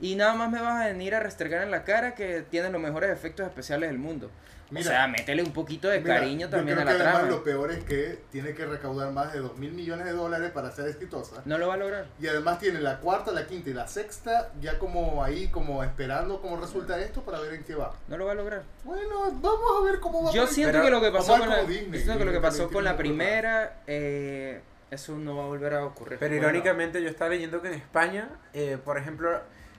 y 0.00 0.14
nada 0.14 0.34
más 0.34 0.50
me 0.50 0.60
vas 0.60 0.82
a 0.82 0.88
venir 0.88 1.14
a 1.14 1.20
restregar 1.20 1.62
en 1.62 1.70
la 1.70 1.84
cara 1.84 2.14
que 2.14 2.42
tienes 2.42 2.70
los 2.70 2.80
mejores 2.80 3.10
efectos 3.10 3.46
especiales 3.46 3.88
del 3.88 3.98
mundo. 3.98 4.30
Mira, 4.70 4.86
o 4.86 4.92
sea, 4.92 5.08
métele 5.08 5.42
un 5.42 5.52
poquito 5.52 5.88
de 5.88 6.00
Mira, 6.00 6.16
cariño 6.16 6.46
yo 6.46 6.50
también 6.50 6.78
a 6.78 6.82
creo 6.82 6.92
la 6.92 6.96
que 6.98 7.02
además 7.02 7.22
trama. 7.22 7.36
Lo 7.36 7.44
peor 7.44 7.70
es 7.70 7.84
que 7.84 8.18
tiene 8.30 8.52
que 8.54 8.66
recaudar 8.66 9.12
más 9.12 9.32
de 9.32 9.38
2 9.38 9.56
mil 9.56 9.72
millones 9.72 10.04
de 10.04 10.12
dólares 10.12 10.50
para 10.50 10.70
ser 10.70 10.88
exitosa. 10.88 11.40
No 11.46 11.56
lo 11.56 11.68
va 11.68 11.74
a 11.74 11.76
lograr. 11.78 12.06
Y 12.20 12.26
además 12.26 12.58
tiene 12.58 12.80
la 12.80 12.98
cuarta, 12.98 13.32
la 13.32 13.46
quinta 13.46 13.70
y 13.70 13.74
la 13.74 13.86
sexta 13.88 14.52
ya 14.60 14.78
como 14.78 15.24
ahí, 15.24 15.48
como 15.48 15.82
esperando 15.82 16.40
cómo 16.42 16.58
resulta 16.60 16.98
esto 17.00 17.22
para 17.22 17.40
ver 17.40 17.54
en 17.54 17.64
qué 17.64 17.74
va. 17.74 17.94
No 18.08 18.18
lo 18.18 18.26
va 18.26 18.32
a 18.32 18.34
lograr. 18.34 18.62
Bueno, 18.84 19.30
vamos 19.40 19.70
a 19.80 19.84
ver 19.84 20.00
cómo 20.00 20.24
va. 20.24 20.32
Yo 20.32 20.46
siento 20.46 20.82
que 20.82 20.90
lo 20.90 21.00
que 21.00 21.10
pasó 21.10 21.38
con 21.38 21.42
a 21.44 21.46
la, 21.46 21.64
Disney, 21.64 21.98
yo 22.00 22.04
siento 22.04 22.18
que 22.18 22.24
lo 22.26 22.32
que 22.32 22.40
pasó 22.40 22.68
con 22.70 22.84
la 22.84 22.96
primera, 22.96 23.80
eh, 23.86 24.60
eso 24.90 25.16
no 25.16 25.36
va 25.36 25.44
a 25.44 25.46
volver 25.46 25.74
a 25.74 25.84
ocurrir. 25.84 26.18
Pero 26.18 26.34
Bueno. 26.34 26.48
irónicamente 26.48 27.02
yo 27.02 27.08
estaba 27.08 27.30
leyendo 27.30 27.62
que 27.62 27.68
en 27.68 27.74
España, 27.74 28.28
eh, 28.52 28.78
por 28.84 28.98
ejemplo, 28.98 29.30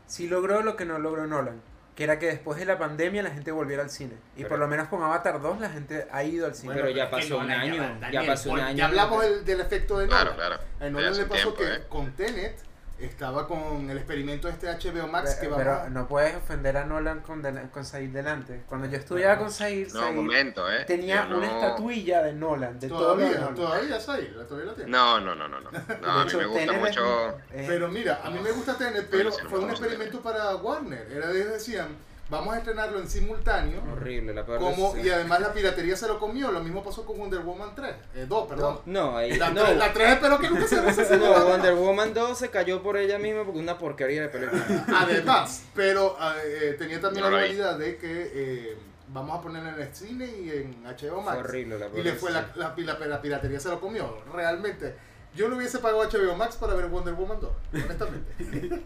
sí 0.08 0.27
logró 0.27 0.62
lo 0.62 0.75
que 0.75 0.86
no 0.86 0.98
logró 1.00 1.27
Nolan, 1.27 1.62
que 2.00 2.06
era 2.06 2.18
que 2.18 2.27
después 2.27 2.58
de 2.58 2.63
la 2.65 2.77
pandemia 2.79 3.22
la 3.22 3.29
gente 3.32 3.51
volviera 3.51 3.84
al 3.84 3.89
cine. 3.89 4.13
Y 4.38 4.44
Pero- 4.44 4.48
por 4.51 4.60
lo 4.60 4.70
menos 4.70 4.88
con 4.88 5.03
Avatar 5.03 5.41
2 5.41 5.60
la 5.60 5.70
gente 5.70 6.08
ha 6.10 6.24
ido 6.24 6.46
al 6.46 6.56
cine. 6.56 6.74
Pero 6.74 6.89
ya 6.91 7.10
pasó 7.12 7.39
un 7.39 7.48
Nolan 7.48 7.60
año, 7.60 7.75
ya 7.75 7.98
Daniel, 8.00 8.25
pasó 8.25 8.51
un 8.51 8.60
año. 8.62 8.77
Ya 8.77 8.86
hablamos 8.86 9.22
del, 9.22 9.44
del 9.44 9.60
efecto 9.60 9.98
de 10.00 10.08
Claro, 10.08 10.32
Nolan. 10.32 10.38
claro. 10.48 10.62
A 10.79 10.84
Ya 10.86 10.89
Nolan 10.91 11.12
hace 11.12 11.22
le 11.24 11.27
pasó 11.27 11.53
tiempo, 11.53 11.58
que 11.58 11.74
¿eh? 11.75 11.88
con 11.89 12.12
Tenet 12.13 12.58
estaba 13.01 13.48
con 13.48 13.89
el 13.89 13.98
experimento 13.98 14.48
este 14.50 14.68
HBO 14.68 15.08
Max 15.08 15.36
que 15.36 15.48
pero, 15.50 15.51
va 15.51 15.58
pero 15.84 15.89
no 15.89 16.08
puedes 16.08 16.36
ofender 16.36 16.77
a 16.77 16.86
Nolan 16.86 17.22
con, 17.22 17.41
del- 17.41 17.69
con 17.69 17.86
Said 17.86 18.10
delante. 18.10 18.63
Cuando 18.67 18.88
yo 18.88 18.97
estudiaba 18.97 19.38
con 19.38 19.52
Said, 19.52 19.88
No, 19.93 20.02
Said 20.02 20.15
momento, 20.15 20.71
¿eh? 20.71 20.84
tenía 20.86 21.24
una 21.24 21.38
no- 21.38 21.43
estatuilla 21.43 22.24
de 22.24 22.34
Nolan, 22.34 22.80
de 22.80 22.88
todo 22.89 23.15
de 23.15 23.24
Todavía, 23.24 23.39
Nolan. 23.39 23.56
todavía 23.56 23.97
es 23.97 24.10
ahí, 24.10 24.36
todavía 24.47 24.65
la 24.71 24.76
tiene. 24.76 24.91
No, 24.91 25.19
no, 25.19 25.36
no, 25.36 25.47
no. 25.47 25.60
No, 25.60 25.71
no 26.02 26.12
a 26.12 26.26
mí 26.26 26.32
me 26.36 26.45
gusta 26.45 26.74
mucho. 26.74 27.38
es- 27.54 27.67
Pero 27.67 27.88
mira, 27.89 28.21
a 28.24 28.30
mí 28.30 28.39
me 28.39 28.52
gusta 28.52 28.78
Tenet, 28.78 29.08
pero 29.10 29.30
no 29.30 29.50
fue 29.50 29.60
un 29.60 29.69
experimento 29.69 30.21
para 30.21 30.56
Warner. 30.58 31.08
Era 31.12 31.32
ellos 31.32 31.52
decían, 31.54 31.88
vamos 32.30 32.54
a 32.54 32.58
estrenarlo 32.60 33.00
en 33.00 33.08
simultáneo. 33.10 33.82
Horrible, 33.92 34.34
la 34.34 34.46
peor 34.46 34.60
Como, 34.60 34.96
y 34.98 35.10
además 35.10 35.39
la 35.42 35.52
piratería 35.54 35.96
se 35.96 36.08
lo 36.08 36.20
comió. 36.20 36.52
Lo 36.52 36.60
mismo 36.62 36.84
pasó 36.84 37.06
con 37.06 37.18
Wonder 37.18 37.39
Woman 37.42 37.74
3. 37.76 37.96
Eh, 38.15 38.26
2, 38.28 38.48
perdón. 38.48 38.80
No, 38.86 39.18
ahí 39.18 39.36
La, 39.38 39.50
no. 39.50 39.63
3, 39.63 39.78
la 39.78 39.94
3 39.94 40.10
espero 40.13 40.39
que 40.39 40.50
nunca 40.50 40.68
se 40.68 40.94
se 41.06 41.18
No, 41.18 41.46
Wonder 41.46 41.74
Woman 41.76 42.13
2 42.13 42.38
se 42.38 42.50
cayó 42.50 42.82
por 42.84 42.98
ella 42.98 43.18
misma 43.18 43.44
porque 43.44 43.60
es 43.60 43.63
una 43.63 43.78
porquería 43.78 44.22
de 44.24 44.30
película. 44.30 44.86
Además, 44.96 45.63
pero 45.76 46.15
eh, 46.46 46.76
tenía 46.78 47.00
también 47.02 47.24
No 47.26 47.32
la 47.32 47.38
dualidad 47.39 47.78
de 47.78 47.98
que 47.98 48.32
eh, 48.34 48.78
vamos 49.10 49.39
a 49.39 49.42
ponerla 49.42 49.74
en 49.76 49.82
el 49.82 49.96
cine 49.96 50.26
y 50.26 50.50
en 50.52 50.84
HBO 50.84 51.22
Max. 51.22 51.39
horrible 51.39 51.80
la 51.80 51.88
Y 51.88 52.04
le 52.04 52.13
fue 52.13 52.32
la, 52.32 52.42
decisión. 52.44 52.76
la, 52.86 52.94
la- 53.00 53.08
la 53.08 53.22
piratería 53.22 53.60
se 53.60 53.70
lo 53.70 53.80
comió. 53.82 54.18
Realmente. 54.34 54.96
Yo 55.36 55.48
no 55.48 55.56
hubiese 55.58 55.78
pagado 55.80 56.04
HBO 56.04 56.36
Max 56.36 56.56
para 56.56 56.74
ver 56.74 56.88
Wonder 56.88 57.13
Woman 57.13 57.39
2, 57.39 57.52
honestamente. 57.86 58.34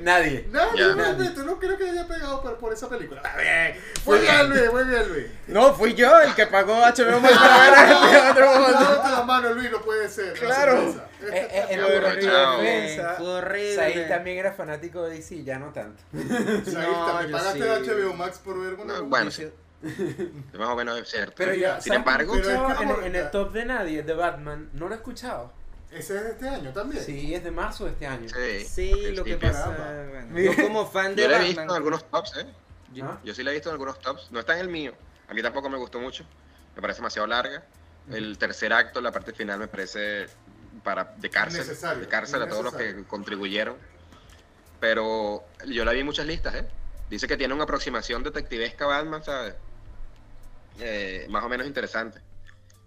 Nadie. 0.00 0.46
Nadie, 0.50 0.78
Ya. 0.78 0.94
realmente, 0.94 1.42
no 1.42 1.58
creo 1.58 1.76
que 1.78 1.88
haya 1.90 2.06
pegado 2.06 2.42
por, 2.42 2.56
por 2.58 2.72
esa 2.72 2.88
película. 2.88 3.22
Está 3.24 3.36
bien. 3.38 3.74
Muy 4.04 4.18
bien, 4.18 4.48
Luis, 4.50 4.72
muy 4.72 4.84
bien, 4.84 5.08
Luis. 5.08 5.26
No, 5.46 5.74
fui 5.74 5.94
yo 5.94 6.20
el 6.20 6.34
que 6.34 6.46
pagó 6.46 6.74
HBO 6.74 7.20
Max 7.20 7.34
para 7.38 7.58
ver 7.58 7.74
a 7.74 8.00
Wonder 8.26 8.44
Woman 8.44 8.72
2. 8.72 8.80
Lávate 8.82 9.10
la 9.10 9.22
mano, 9.22 9.54
Luis, 9.54 9.70
no 9.70 9.80
puede 9.80 10.08
ser. 10.08 10.34
no 10.34 10.46
Claro. 10.46 10.94
en 11.22 11.80
lo 11.80 11.88
de 11.88 11.98
horrible. 11.98 12.30
defensa, 12.30 13.16
horrible. 13.22 13.74
Said 13.74 14.08
también 14.08 14.38
era 14.38 14.52
fanático 14.52 15.02
de 15.04 15.16
DC, 15.16 15.42
ya 15.42 15.58
no 15.58 15.72
tanto. 15.72 16.02
¿me 16.12 16.22
yo 16.22 17.04
pagaste 17.32 17.60
sí. 17.84 17.90
HBO 17.90 18.12
Max 18.14 18.38
por 18.44 18.60
ver 18.60 18.74
Wonder 18.76 18.96
Woman? 18.98 19.10
bueno, 19.10 19.30
sí. 19.30 19.48
Más 20.58 20.68
o 20.68 20.76
menos 20.76 20.98
es 20.98 21.08
cierto. 21.08 21.32
Pero 21.36 21.54
ya, 21.54 21.80
Sin 21.80 21.92
¿sabes 21.92 21.92
qué 21.92 21.92
he 21.92 21.96
embargo, 21.96 22.32
Pero 22.34 22.44
es 22.44 22.50
escuchado 22.54 22.76
que 22.78 22.82
en, 22.84 22.88
como- 22.90 23.00
el- 23.00 23.06
en 23.06 23.16
el 23.16 23.30
top 23.30 23.52
de 23.52 23.64
nadie 23.64 24.02
de 24.02 24.14
Batman, 24.14 24.68
no 24.74 24.88
lo 24.88 24.94
he 24.94 24.96
escuchado. 24.98 25.52
Ese 25.90 26.16
es 26.16 26.24
de 26.24 26.30
este 26.30 26.48
año 26.48 26.72
también. 26.72 27.02
Sí, 27.02 27.34
es 27.34 27.42
de 27.42 27.50
marzo 27.50 27.84
de 27.86 27.92
este 27.92 28.06
año. 28.06 28.28
sí. 28.28 28.64
Sí, 28.64 29.12
lo 29.12 29.24
que 29.24 29.36
pasa. 29.36 29.68
Bueno, 30.32 30.38
yo 30.38 30.62
como 30.62 30.86
fan 30.86 31.14
de 31.16 31.22
Yo 31.22 31.28
lo 31.28 31.36
he 31.36 31.44
visto 31.44 31.62
en 31.62 31.70
algunos 31.70 32.08
tops, 32.10 32.36
¿eh? 32.36 32.46
yo- 32.92 33.04
¿Ah? 33.06 33.18
Yo 33.24 33.34
sí 33.34 33.42
la 33.42 33.50
he 33.50 33.54
visto 33.54 33.68
en 33.70 33.72
algunos 33.74 33.98
tops. 33.98 34.30
No 34.30 34.40
está 34.40 34.54
en 34.54 34.60
el 34.60 34.68
mío. 34.68 34.92
A 35.28 35.34
mí 35.34 35.42
tampoco 35.42 35.68
me 35.70 35.78
gustó 35.78 35.98
mucho. 36.00 36.24
Me 36.76 36.82
parece 36.82 36.98
demasiado 36.98 37.26
larga. 37.26 37.62
El 38.10 38.38
tercer 38.38 38.72
acto, 38.72 39.00
la 39.02 39.12
parte 39.12 39.32
final, 39.32 39.58
me 39.58 39.68
parece 39.68 40.26
para 40.82 41.04
de 41.16 41.28
cárcel. 41.28 41.66
De 42.00 42.06
cárcel 42.08 42.42
a 42.42 42.48
todos 42.48 42.64
los 42.64 42.74
que 42.74 43.04
contribuyeron. 43.04 43.76
Pero 44.80 45.44
yo 45.66 45.84
la 45.84 45.92
vi 45.92 46.00
en 46.00 46.06
muchas 46.06 46.26
listas, 46.26 46.54
¿eh? 46.54 46.66
Dice 47.10 47.26
que 47.26 47.36
tiene 47.36 47.52
una 47.54 47.64
aproximación 47.64 48.22
detectivesca 48.22 48.86
Batman, 48.86 49.24
¿sabes? 49.24 49.54
Eh, 50.80 51.26
más 51.30 51.42
o 51.44 51.48
menos 51.48 51.66
interesante. 51.66 52.20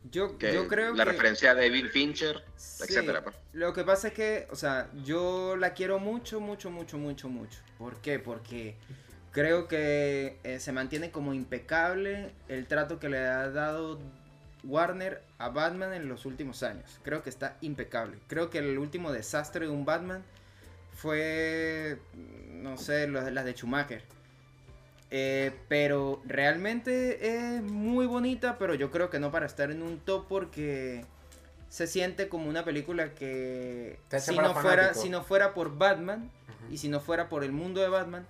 Yo, 0.09 0.37
Que 0.37 0.53
yo 0.53 0.67
creo 0.67 0.93
la 0.95 1.05
que. 1.05 1.11
referencia 1.11 1.51
a 1.51 1.55
David 1.55 1.87
Fincher, 1.91 2.43
Sí, 2.55 2.83
etcétera. 2.83 3.23
pues. 3.23 3.35
Lo 3.53 3.73
que 3.73 3.83
pasa 3.83 4.07
es 4.09 4.13
que, 4.13 4.47
o 4.49 4.55
sea, 4.55 4.89
yo 5.03 5.55
la 5.57 5.73
quiero 5.73 5.99
mucho, 5.99 6.39
mucho, 6.39 6.71
mucho, 6.71 6.97
mucho, 6.97 7.29
mucho. 7.29 7.59
¿Por 7.77 7.97
qué? 8.01 8.17
Porque 8.17 8.75
creo 9.31 9.67
que 9.67 10.39
eh, 10.43 10.59
se 10.59 10.71
mantiene 10.71 11.11
como 11.11 11.33
impecable 11.33 12.31
el 12.47 12.65
trato 12.67 12.99
que 12.99 13.09
le 13.09 13.19
ha 13.19 13.49
dado 13.51 13.99
Warner 14.63 15.21
a 15.37 15.49
Batman 15.49 15.93
en 15.93 16.09
los 16.09 16.25
últimos 16.25 16.63
años. 16.63 16.99
Creo 17.03 17.21
que 17.23 17.29
está 17.29 17.57
impecable. 17.61 18.17
Creo 18.27 18.49
que 18.49 18.57
el 18.57 18.77
último 18.79 19.11
desastre 19.11 19.67
de 19.67 19.71
un 19.71 19.85
Batman 19.85 20.23
fue, 20.93 21.99
no 22.49 22.77
sé, 22.77 23.07
las 23.07 23.45
de 23.45 23.53
Schumacher. 23.53 24.03
Eh, 25.13 25.51
pero 25.67 26.21
realmente 26.25 27.35
es 27.35 27.61
muy 27.61 28.05
bonita, 28.05 28.57
pero 28.57 28.75
yo 28.75 28.91
creo 28.91 29.09
que 29.09 29.19
no 29.19 29.29
para 29.29 29.45
estar 29.45 29.69
en 29.69 29.81
un 29.81 29.99
top 29.99 30.25
porque 30.29 31.05
se 31.67 31.85
siente 31.85 32.29
como 32.29 32.49
una 32.49 32.63
película 32.63 33.13
que 33.13 33.99
si 34.19 34.37
no, 34.37 34.53
fuera, 34.53 34.93
si 34.93 35.09
no 35.09 35.21
fuera 35.23 35.53
por 35.53 35.77
Batman 35.77 36.31
y 36.69 36.77
si 36.77 36.87
no 36.87 37.01
fuera 37.01 37.27
por 37.27 37.43
el 37.43 37.51
mundo 37.51 37.81
de 37.81 37.89
Batman, 37.89 38.25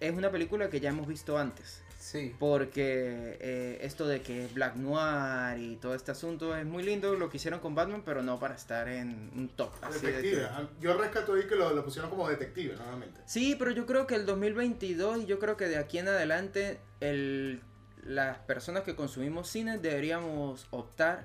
es 0.00 0.16
una 0.16 0.30
película 0.30 0.70
que 0.70 0.80
ya 0.80 0.88
hemos 0.88 1.06
visto 1.06 1.36
antes. 1.36 1.82
Sí. 2.06 2.36
Porque 2.38 3.36
eh, 3.40 3.78
esto 3.82 4.06
de 4.06 4.22
que 4.22 4.46
Black 4.54 4.76
Noir 4.76 5.58
y 5.58 5.74
todo 5.74 5.92
este 5.96 6.12
asunto 6.12 6.56
es 6.56 6.64
muy 6.64 6.84
lindo 6.84 7.16
lo 7.16 7.28
que 7.28 7.38
hicieron 7.38 7.58
con 7.58 7.74
Batman, 7.74 8.02
pero 8.04 8.22
no 8.22 8.38
para 8.38 8.54
estar 8.54 8.86
en 8.86 9.32
un 9.34 9.48
top. 9.48 9.72
así 9.82 10.06
Detective. 10.06 10.44
Ah, 10.44 10.68
Yo 10.80 10.96
rescato 10.96 11.34
ahí 11.34 11.48
que 11.48 11.56
lo, 11.56 11.74
lo 11.74 11.84
pusieron 11.84 12.08
como 12.08 12.28
detective, 12.28 12.76
nuevamente. 12.76 13.20
Sí, 13.26 13.56
pero 13.58 13.72
yo 13.72 13.86
creo 13.86 14.06
que 14.06 14.14
el 14.14 14.24
2022 14.24 15.22
y 15.22 15.26
yo 15.26 15.40
creo 15.40 15.56
que 15.56 15.66
de 15.66 15.78
aquí 15.78 15.98
en 15.98 16.06
adelante 16.06 16.78
el, 17.00 17.60
las 18.04 18.38
personas 18.38 18.84
que 18.84 18.94
consumimos 18.94 19.48
cine 19.48 19.78
deberíamos 19.78 20.68
optar 20.70 21.24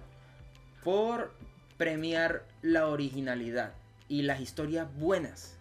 por 0.84 1.32
premiar 1.78 2.44
la 2.64 2.88
originalidad 2.88 3.74
y 4.08 4.24
las 4.24 4.40
historias 4.40 4.92
buenas. 4.96 5.60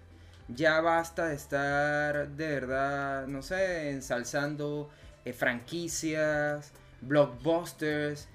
Ya 0.48 0.80
basta 0.80 1.26
de 1.26 1.35
estar 1.35 2.30
de 2.30 2.48
verdad, 2.48 3.26
no 3.26 3.42
sé, 3.42 3.90
ensalzando 3.90 4.88
eh, 5.24 5.33
franquicias, 5.33 6.72
blockbusters. 7.00 8.28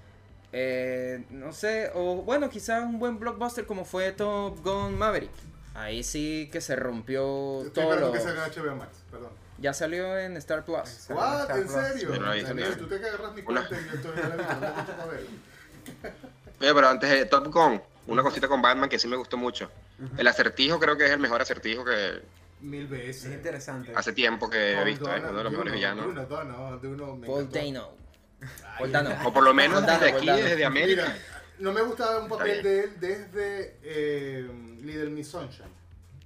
eh, 0.52 1.24
no 1.30 1.52
sé, 1.52 1.90
o 1.94 2.16
bueno, 2.22 2.48
quizás 2.48 2.82
un 2.84 2.98
buen 2.98 3.18
blockbuster 3.18 3.66
como 3.66 3.84
fue 3.84 4.12
Top 4.12 4.62
Gun 4.62 4.96
Maverick. 4.96 5.30
Ahí 5.74 6.02
sí 6.02 6.48
que 6.50 6.60
se 6.60 6.74
rompió 6.76 7.58
Estoy 7.66 7.72
todo 7.72 7.84
esperando 7.84 8.06
lo... 8.06 8.12
que 8.12 8.20
salga 8.20 8.46
en 8.46 8.52
HBO 8.52 8.76
Max, 8.76 8.98
perdón. 9.10 9.30
Ya 9.58 9.72
salió 9.74 10.18
en 10.18 10.36
Star 10.36 10.64
Plus. 10.64 11.06
¿What? 11.10 11.42
Star 11.42 11.58
¿En 11.58 11.66
Plus. 11.66 11.72
serio? 11.72 12.14
Yo 12.14 12.20
no 12.20 12.76
tú 12.76 12.86
te 12.86 13.00
que 13.00 13.06
agarras 13.06 13.34
mi 13.34 13.42
cuenta 13.42 13.68
y 13.70 13.86
yo 13.86 13.94
estoy 13.94 14.12
en 14.12 14.28
la 14.28 14.96
no 14.98 15.08
ver. 15.08 15.26
Oye, 16.60 16.74
pero 16.74 16.88
antes 16.88 17.10
de 17.10 17.26
Top 17.26 17.52
Gun, 17.52 17.82
una 18.06 18.22
cosita 18.22 18.48
con 18.48 18.62
Batman 18.62 18.88
que 18.88 18.98
sí 18.98 19.08
me 19.08 19.16
gustó 19.16 19.36
mucho. 19.36 19.70
El 20.16 20.26
acertijo 20.26 20.78
creo 20.78 20.96
que 20.96 21.04
es 21.06 21.10
el 21.10 21.18
mejor 21.20 21.40
acertijo 21.42 21.84
que 21.84 22.22
Mil 22.60 22.84
Es 22.84 22.90
veces. 22.90 23.32
interesante. 23.32 23.92
hace 23.94 24.12
tiempo 24.12 24.48
que 24.48 24.72
he 24.80 24.84
visto, 24.84 25.06
¿eh? 25.08 25.20
Dano, 25.20 25.28
uno 25.28 25.38
de 25.38 25.44
los 25.44 25.52
mejores 25.52 25.72
villanos. 25.74 26.06
Duno, 26.06 26.78
Duno, 26.78 27.16
me 27.16 27.26
Paul. 27.26 27.50
Dano. 27.50 27.90
Paul 28.78 28.92
Dano. 28.92 29.10
O 29.24 29.32
por 29.32 29.44
lo 29.44 29.52
menos 29.54 29.84
Dano, 29.84 29.98
desde 30.00 30.16
aquí, 30.16 30.26
Dano. 30.26 30.42
desde 30.44 30.64
América. 30.64 31.02
Mira, 31.02 31.18
no 31.58 31.72
me 31.72 31.82
gustaba 31.82 32.18
un 32.22 32.28
papel 32.28 32.62
de 32.62 32.80
él 32.84 32.92
desde 33.00 33.76
eh, 33.82 34.50
Little 34.82 35.10
Miss 35.10 35.28
Sunshine. 35.28 35.76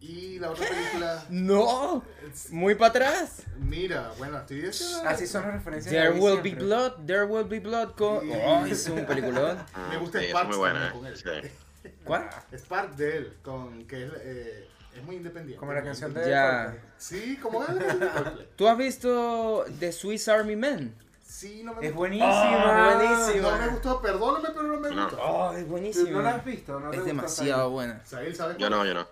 Y 0.02 0.38
la 0.38 0.50
otra 0.52 0.66
película, 0.66 1.24
No, 1.30 2.02
muy 2.50 2.74
para 2.74 2.88
atrás. 2.90 3.42
mira, 3.58 4.10
bueno, 4.16 4.38
estoy 4.38 4.62
diciendo. 4.62 5.02
Así 5.06 5.26
son 5.26 5.42
las 5.42 5.52
referencias. 5.54 5.92
There 5.92 6.18
will 6.18 6.40
be 6.40 6.54
blood, 6.54 7.04
there 7.06 7.24
will 7.24 7.44
be 7.46 7.60
blood 7.60 7.90
con... 7.96 8.20
Sí. 8.22 8.32
Oh, 8.46 8.64
es 8.64 8.88
un 8.88 9.04
peliculón. 9.04 9.58
Me 9.90 9.98
gusta 9.98 10.20
Sí, 10.20 10.24
es 10.26 10.30
Sparks 10.30 10.48
muy 10.48 10.56
buena. 10.56 10.88
¿eh? 10.88 10.92
con 10.92 11.06
él. 11.06 11.16
Sí. 11.16 11.90
¿Cuál? 12.04 12.30
Spark 12.56 12.96
de 12.96 13.16
él, 13.18 13.36
con, 13.42 13.84
que 13.86 14.06
es, 14.06 14.12
eh, 14.22 14.68
es 14.96 15.02
muy 15.04 15.16
independiente. 15.16 15.58
Como 15.58 15.72
la 15.72 15.82
canción 15.82 16.12
de. 16.14 16.28
Ya. 16.28 16.76
Sí, 16.98 17.38
como 17.42 17.62
es 17.64 17.74
de 17.74 17.84
Coldplay. 17.84 18.48
¿Tú 18.56 18.68
has 18.68 18.76
visto 18.78 19.64
The 19.78 19.92
Swiss 19.92 20.28
Army 20.28 20.56
Man? 20.56 20.94
Sí, 21.22 21.62
no 21.64 21.74
me 21.74 21.78
Es 21.86 21.92
gustó. 21.92 21.98
buenísima. 21.98 22.30
Ah, 22.32 22.94
buenísima. 22.96 23.50
No 23.52 23.56
me 23.58 23.68
gustó, 23.68 24.02
perdóname, 24.02 24.48
pero 24.50 24.62
no 24.64 24.80
me 24.80 24.90
No. 24.90 25.04
gustó. 25.04 25.22
Oh, 25.22 25.52
es 25.52 25.64
¿Tú 25.64 25.70
buenísimo. 25.70 26.10
no 26.10 26.22
la 26.22 26.30
has 26.34 26.44
visto? 26.44 26.80
¿No 26.80 26.92
es 26.92 27.04
demasiado 27.04 27.70
buena. 27.70 28.04
Sael, 28.04 28.34
¿sabes 28.34 28.56
Yo 28.58 28.68
no, 28.68 28.84
yo 28.84 28.94
no. 28.94 29.06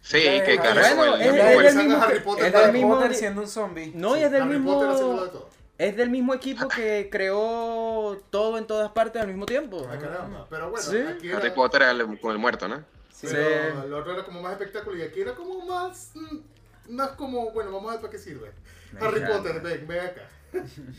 Sí, 0.00 0.22
Ya, 0.24 0.42
que 0.42 0.56
bueno, 0.56 0.80
como 0.90 1.04
el- 1.16 1.20
es- 1.20 1.66
es 1.66 1.76
el- 1.76 1.76
mismo 1.86 2.02
Harry 2.02 2.20
Potter, 2.20 2.46
es 2.46 2.52
del 2.52 2.72
mismo- 2.72 2.94
Potter 2.94 3.14
siendo 3.14 3.42
un 3.42 3.48
zombie. 3.48 3.92
No, 3.94 4.16
y 4.16 4.22
es 4.22 4.30
del 4.30 4.42
Harry 4.42 4.54
mismo... 4.58 4.82
de 4.82 4.88
todo. 4.98 5.48
Es 5.76 5.96
del 5.96 6.10
mismo 6.10 6.34
equipo 6.34 6.66
que 6.66 7.08
creó 7.12 8.18
todo 8.30 8.56
en 8.58 8.66
todas 8.66 8.90
partes 8.92 9.20
al 9.20 9.28
mismo 9.28 9.44
tiempo. 9.46 9.86
Ah, 9.88 9.98
caramba. 9.98 10.46
Pero 10.48 10.70
bueno, 10.70 10.84
Sí. 10.90 10.96
aquí 10.96 11.28
era, 11.28 11.38
Harry 11.38 11.50
Potter 11.50 11.82
con 12.20 12.32
el 12.32 12.38
muerto, 12.38 12.66
¿no? 12.68 12.82
Sí. 13.26 13.34
pero 13.36 13.86
lo 13.88 13.98
otro 13.98 14.12
era 14.14 14.24
como 14.24 14.40
más 14.42 14.52
espectáculo 14.52 14.96
y 14.96 15.02
aquí 15.02 15.20
era 15.20 15.34
como 15.34 15.64
más, 15.66 16.12
mm, 16.14 16.92
más 16.94 17.10
como, 17.10 17.50
bueno, 17.52 17.72
vamos 17.72 17.88
a 17.90 17.92
ver 17.94 18.00
para 18.00 18.10
qué 18.12 18.18
sirve. 18.18 18.52
Me 18.92 19.00
Harry 19.00 19.18
encanta. 19.20 19.36
Potter, 19.38 19.60
ven, 19.60 19.86
ven 19.88 20.00
acá. 20.06 20.22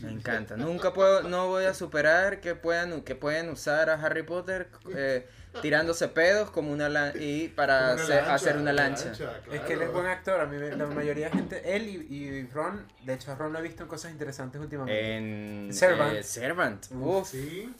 Me 0.02 0.12
encanta. 0.12 0.56
Nunca 0.56 0.92
puedo, 0.92 1.22
no 1.22 1.48
voy 1.48 1.64
a 1.64 1.74
superar 1.74 2.40
que 2.40 2.54
puedan, 2.54 3.02
que 3.02 3.16
pueden 3.16 3.48
usar 3.48 3.90
a 3.90 3.94
Harry 3.94 4.22
Potter 4.22 4.68
eh, 4.94 5.26
tirándose 5.60 6.06
pedos 6.06 6.50
como 6.52 6.70
una 6.70 6.88
lan- 6.88 7.14
y 7.20 7.48
para 7.48 7.94
una 7.94 8.02
hacer, 8.02 8.14
lancha, 8.16 8.34
hacer 8.34 8.56
una 8.58 8.72
lancha. 8.72 9.12
Es 9.50 9.60
que 9.62 9.72
él 9.72 9.82
es 9.82 9.92
buen 9.92 10.06
actor. 10.06 10.40
A 10.40 10.46
mí, 10.46 10.56
me- 10.56 10.76
la 10.76 10.86
mayoría 10.86 11.30
de 11.30 11.32
gente, 11.32 11.74
él 11.76 11.88
y, 11.88 12.14
y 12.14 12.46
Ron, 12.46 12.86
de 13.02 13.14
hecho, 13.14 13.34
Ron 13.34 13.52
lo 13.52 13.58
ha 13.58 13.62
visto 13.62 13.82
en 13.82 13.88
cosas 13.88 14.12
interesantes 14.12 14.60
últimamente. 14.60 15.16
En 15.16 15.74
Servant. 15.74 16.14
eh, 16.14 16.22
Servant. 16.22 16.86
Uf. 16.92 17.28
Sí. 17.28 17.74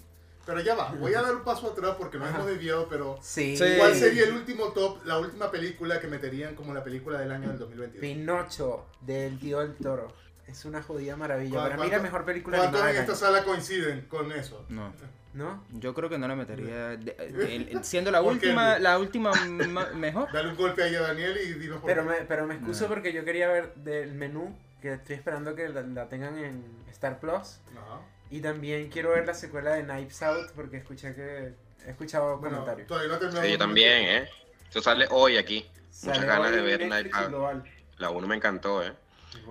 Pero 0.46 0.60
ya 0.60 0.74
va, 0.74 0.92
voy 0.92 1.14
a 1.14 1.22
dar 1.22 1.34
un 1.34 1.44
paso 1.44 1.70
atrás 1.70 1.94
porque 1.98 2.18
nos 2.18 2.28
hemos 2.30 2.46
desviado, 2.46 2.88
pero 2.88 3.18
sí. 3.22 3.56
¿cuál 3.78 3.94
sería 3.94 4.24
el 4.24 4.32
último 4.34 4.68
top, 4.72 5.04
la 5.04 5.18
última 5.18 5.50
película 5.50 6.00
que 6.00 6.06
meterían 6.08 6.54
como 6.54 6.72
la 6.74 6.82
película 6.82 7.18
del 7.20 7.30
año 7.30 7.48
del 7.48 7.58
2022? 7.58 8.00
Pinocho, 8.00 8.86
del 9.00 9.38
tío 9.38 9.60
del 9.60 9.74
toro. 9.76 10.12
Es 10.46 10.64
una 10.64 10.82
jodida 10.82 11.16
maravilla. 11.16 11.50
¿Cuál- 11.58 11.70
Para 11.70 11.84
mí 11.84 11.90
la 11.90 11.98
mejor 12.00 12.24
película 12.24 12.56
¿Cuántos 12.58 12.80
en 12.88 12.96
esta 12.96 13.14
sala 13.14 13.44
coinciden 13.44 14.06
con 14.08 14.32
eso? 14.32 14.64
No, 14.68 14.92
¿No? 15.32 15.62
yo 15.74 15.94
creo 15.94 16.08
que 16.08 16.18
no 16.18 16.26
la 16.26 16.34
metería. 16.34 16.96
de- 16.96 17.78
siendo 17.82 18.10
la 18.10 18.20
¿Por 18.20 18.32
qué, 18.40 18.46
última, 18.46 18.78
la 18.80 18.98
última 18.98 19.30
ma- 19.68 19.90
mejor. 19.94 20.32
Dale 20.32 20.48
un 20.48 20.56
golpe 20.56 20.82
ahí 20.82 20.94
a 20.96 21.02
Daniel 21.02 21.38
y 21.44 21.52
dinos 21.52 21.80
por 21.80 21.86
Pero 21.88 22.02
qué. 22.02 22.08
me, 22.08 22.16
pero 22.26 22.46
me 22.46 22.54
excuso 22.54 22.84
No. 22.84 22.88
porque 22.88 23.12
yo 23.12 23.24
quería 23.24 23.46
ver 23.46 23.74
del 23.76 24.12
menú, 24.14 24.52
que 24.82 24.94
estoy 24.94 25.14
esperando 25.14 25.54
que 25.54 25.68
la, 25.68 25.82
la 25.82 26.08
tengan 26.08 26.36
en 26.38 26.64
Star 26.90 27.20
Plus. 27.20 27.58
Ajá. 27.76 28.00
Y 28.30 28.40
también 28.40 28.88
quiero 28.90 29.10
ver 29.10 29.26
la 29.26 29.34
secuela 29.34 29.72
de 29.74 29.82
Knives 29.84 30.22
Out 30.22 30.50
porque 30.54 30.76
escuché 30.78 31.14
que 31.14 31.52
he 31.86 31.90
escuchado 31.90 32.38
Bueno, 32.38 32.56
comentarios. 32.58 32.86
todavía 32.88 33.08
no 33.12 33.18
terminamos. 33.18 33.46
Sí, 33.46 33.52
yo 33.52 33.58
también, 33.58 34.02
¿eh? 34.08 34.28
Eso 34.68 34.80
sale 34.80 35.06
hoy 35.10 35.36
aquí. 35.36 35.66
Muchas 36.04 36.24
ganas 36.24 36.52
de 36.52 36.60
ver 36.62 36.80
Netflix 36.88 37.12
Knives 37.14 37.28
Global. 37.28 37.64
La 37.98 38.10
1 38.10 38.26
me 38.28 38.36
encantó, 38.36 38.84
¿eh? 38.84 38.92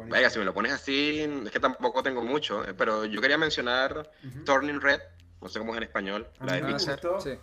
Venga, 0.07 0.29
si 0.29 0.39
me 0.39 0.45
lo 0.45 0.53
pones 0.53 0.71
así, 0.71 1.21
es 1.45 1.51
que 1.51 1.59
tampoco 1.59 2.01
tengo 2.03 2.21
mucho, 2.21 2.63
¿eh? 2.67 2.73
pero 2.77 3.05
yo 3.05 3.19
quería 3.21 3.37
mencionar. 3.37 4.09
Turning 4.45 4.79
Red, 4.81 5.01
no 5.41 5.49
sé 5.49 5.59
cómo 5.59 5.73
es 5.73 5.77
en 5.77 5.83
español, 5.83 6.27
A 6.39 6.45
la 6.45 6.53
de 6.53 6.61
Pixar. 6.63 6.93
gustó. 7.01 7.19
Sí. 7.21 7.37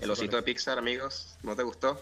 El 0.00 0.10
osito 0.10 0.36
de 0.36 0.42
Pixar, 0.42 0.78
amigos, 0.78 1.36
¿no 1.42 1.56
te 1.56 1.62
gustó? 1.62 2.00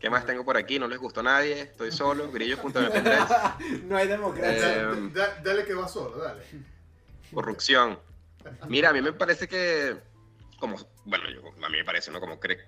¿Qué 0.00 0.08
más 0.10 0.24
tengo 0.26 0.44
por 0.44 0.56
aquí? 0.56 0.78
No 0.78 0.86
les 0.88 0.98
gustó 0.98 1.20
a 1.20 1.24
nadie, 1.24 1.60
estoy 1.62 1.90
solo, 1.92 2.30
grillos.mp3, 2.32 3.82
no 3.84 3.96
hay 3.96 4.08
democracia. 4.08 4.74
Eh, 4.82 5.10
Da- 5.12 5.26
da- 5.26 5.40
dale 5.42 5.64
que 5.64 5.74
va 5.74 5.88
solo, 5.88 6.18
dale. 6.18 6.42
corrupción. 7.34 7.98
Mira, 8.68 8.90
a 8.90 8.92
mí 8.92 9.00
me 9.02 9.12
parece 9.12 9.48
que, 9.48 9.96
como, 10.58 10.76
bueno, 11.04 11.24
yo- 11.30 11.42
a 11.64 11.68
mí 11.68 11.78
me 11.78 11.84
parece, 11.84 12.10
¿no? 12.10 12.20
Como 12.20 12.38
cre- 12.40 12.64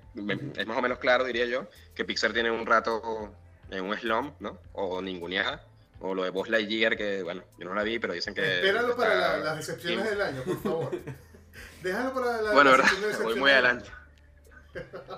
es 0.56 0.66
más 0.66 0.76
o 0.76 0.82
menos 0.82 0.98
claro, 0.98 1.24
diría 1.24 1.46
yo, 1.46 1.68
que 1.94 2.04
Pixar 2.04 2.32
tiene 2.32 2.50
un 2.50 2.66
rato 2.66 3.34
en 3.70 3.84
un 3.84 3.96
slump, 3.96 4.40
¿no? 4.40 4.58
O 4.72 5.00
ninguneada. 5.02 5.64
O 6.00 6.14
lo 6.14 6.24
de 6.24 6.30
Buzz 6.30 6.48
Lightyear, 6.50 6.94
que, 6.96 7.22
bueno, 7.22 7.42
yo 7.58 7.64
no 7.66 7.74
la 7.74 7.82
vi, 7.82 7.98
pero 7.98 8.12
dicen 8.12 8.34
que... 8.34 8.56
Espéralo 8.56 8.96
para 8.96 9.14
la- 9.14 9.36
las 9.38 9.56
decepciones 9.56 10.10
del 10.10 10.20
año, 10.20 10.42
por 10.44 10.62
favor. 10.62 10.90
Déjalo 11.82 12.12
para 12.12 12.42
la, 12.42 12.52
Bueno, 12.52 12.70
verdad, 12.72 12.86
voy 13.22 13.34
muy 13.36 13.50
adelante. 13.50 13.88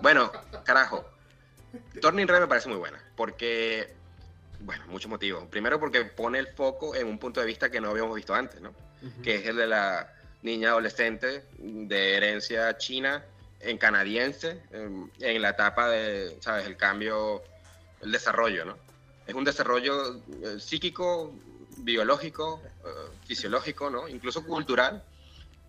Bueno, 0.02 0.30
carajo. 0.64 1.04
Turning 2.00 2.28
Red 2.28 2.40
me 2.40 2.46
parece 2.46 2.68
muy 2.68 2.78
buena, 2.78 3.02
porque, 3.16 3.92
bueno, 4.60 4.84
muchos 4.86 5.10
motivos. 5.10 5.44
Primero 5.50 5.80
porque 5.80 6.04
pone 6.04 6.38
el 6.38 6.46
foco 6.48 6.94
en 6.94 7.08
un 7.08 7.18
punto 7.18 7.40
de 7.40 7.46
vista 7.46 7.70
que 7.70 7.80
no 7.80 7.90
habíamos 7.90 8.14
visto 8.14 8.34
antes, 8.34 8.60
¿no? 8.60 8.72
Que 9.22 9.36
es 9.36 9.46
el 9.46 9.56
de 9.56 9.66
la 9.66 10.12
niña 10.42 10.70
adolescente 10.70 11.44
de 11.58 12.16
herencia 12.16 12.76
china, 12.78 13.24
en 13.60 13.76
canadiense, 13.78 14.62
en, 14.72 15.10
en 15.20 15.42
la 15.42 15.50
etapa 15.50 15.88
de, 15.88 16.36
¿sabes? 16.40 16.66
El 16.66 16.76
cambio, 16.76 17.42
el 18.02 18.12
desarrollo, 18.12 18.64
¿no? 18.64 18.76
Es 19.26 19.34
un 19.34 19.44
desarrollo 19.44 20.16
eh, 20.42 20.58
psíquico, 20.58 21.34
biológico, 21.78 22.62
eh, 22.84 22.88
fisiológico, 23.26 23.90
¿no? 23.90 24.08
Incluso 24.08 24.44
cultural. 24.44 25.02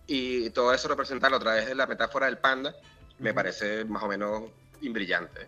Y 0.06 0.50
todo 0.50 0.72
eso 0.74 0.88
representarlo 0.88 1.36
a 1.36 1.40
través 1.40 1.66
de 1.66 1.74
la 1.74 1.86
metáfora 1.86 2.26
del 2.26 2.38
panda 2.38 2.74
me 3.18 3.32
parece 3.34 3.84
más 3.84 4.02
o 4.02 4.08
menos 4.08 4.44
brillante. 4.80 5.46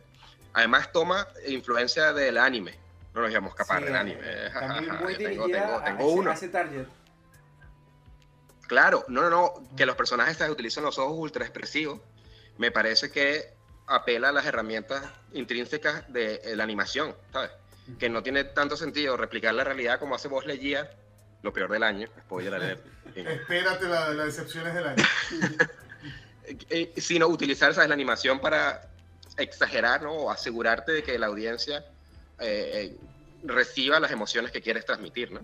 Además 0.53 0.93
toma 0.93 1.27
influencia 1.49 2.13
del 2.13 2.39
anime. 2.39 2.75
No 3.15 3.23
nos 3.23 3.31
íbamos 3.31 3.51
a 3.51 3.55
escapar 3.55 3.79
Sí, 3.81 3.85
del 3.87 3.97
anime. 3.97 4.21
También 4.53 4.85
tengo, 5.19 5.47
tengo- 5.47 5.77
a 5.79 5.85
tengo 5.85 5.99
ese- 6.01 6.19
uno. 6.19 6.31
a 6.31 6.35
ese 6.35 6.49
target. 6.49 6.87
Claro, 8.67 9.05
no, 9.09 9.23
no, 9.23 9.31
no, 9.31 9.77
que 9.77 9.85
los 9.87 9.97
personajes 9.97 10.37
¿sabes? 10.39 10.53
utilizan 10.53 10.85
los 10.85 10.99
ojos 10.99 11.17
ultra 11.19 11.45
expresivos. 11.45 12.01
Me 12.59 12.71
parece 12.71 13.11
que 13.11 13.53
apela 13.87 14.29
a 14.31 14.33
las 14.33 14.47
herramientas 14.47 15.03
intrínsecas 15.33 16.11
de 16.13 16.41
eh, 16.45 16.57
la 16.57 16.65
animación, 16.65 17.15
¿sabes? 17.33 17.51
Que 17.99 18.09
no 18.09 18.23
tiene 18.23 18.45
tanto 18.45 18.77
sentido 18.77 19.17
replicar 19.17 19.55
la 19.55 19.65
realidad 19.65 19.99
como 19.99 20.15
hace 20.15 20.29
Buzz 20.29 20.47
Lightyear, 20.47 20.97
lo 21.43 21.53
peor 21.53 21.71
del 21.71 21.83
año, 21.83 22.09
spoiler 22.21 22.55
alert, 22.55 22.85
Espérate 23.17 23.87
la- 23.87 24.11
las 24.11 24.27
decepciones 24.27 24.75
del 24.75 24.87
año. 24.87 25.05
Eh, 26.45 26.57
eh, 26.95 27.01
sino 27.01 27.29
utilizar 27.29 27.73
¿sabes? 27.73 27.89
la 27.89 27.95
animación 27.95 28.41
para 28.41 28.89
exagerar 29.39 30.03
¿no? 30.03 30.13
o 30.13 30.31
asegurarte 30.31 30.91
de 30.91 31.03
que 31.05 31.17
la 31.17 31.27
audiencia 31.29 31.85
eh, 32.41 32.91
eh, 32.93 32.97
reciba 33.45 34.01
las 34.01 34.11
emociones 34.11 34.51
que 34.51 34.61
quieres 34.61 34.85
transmitir. 34.85 35.31
¿no? 35.31 35.41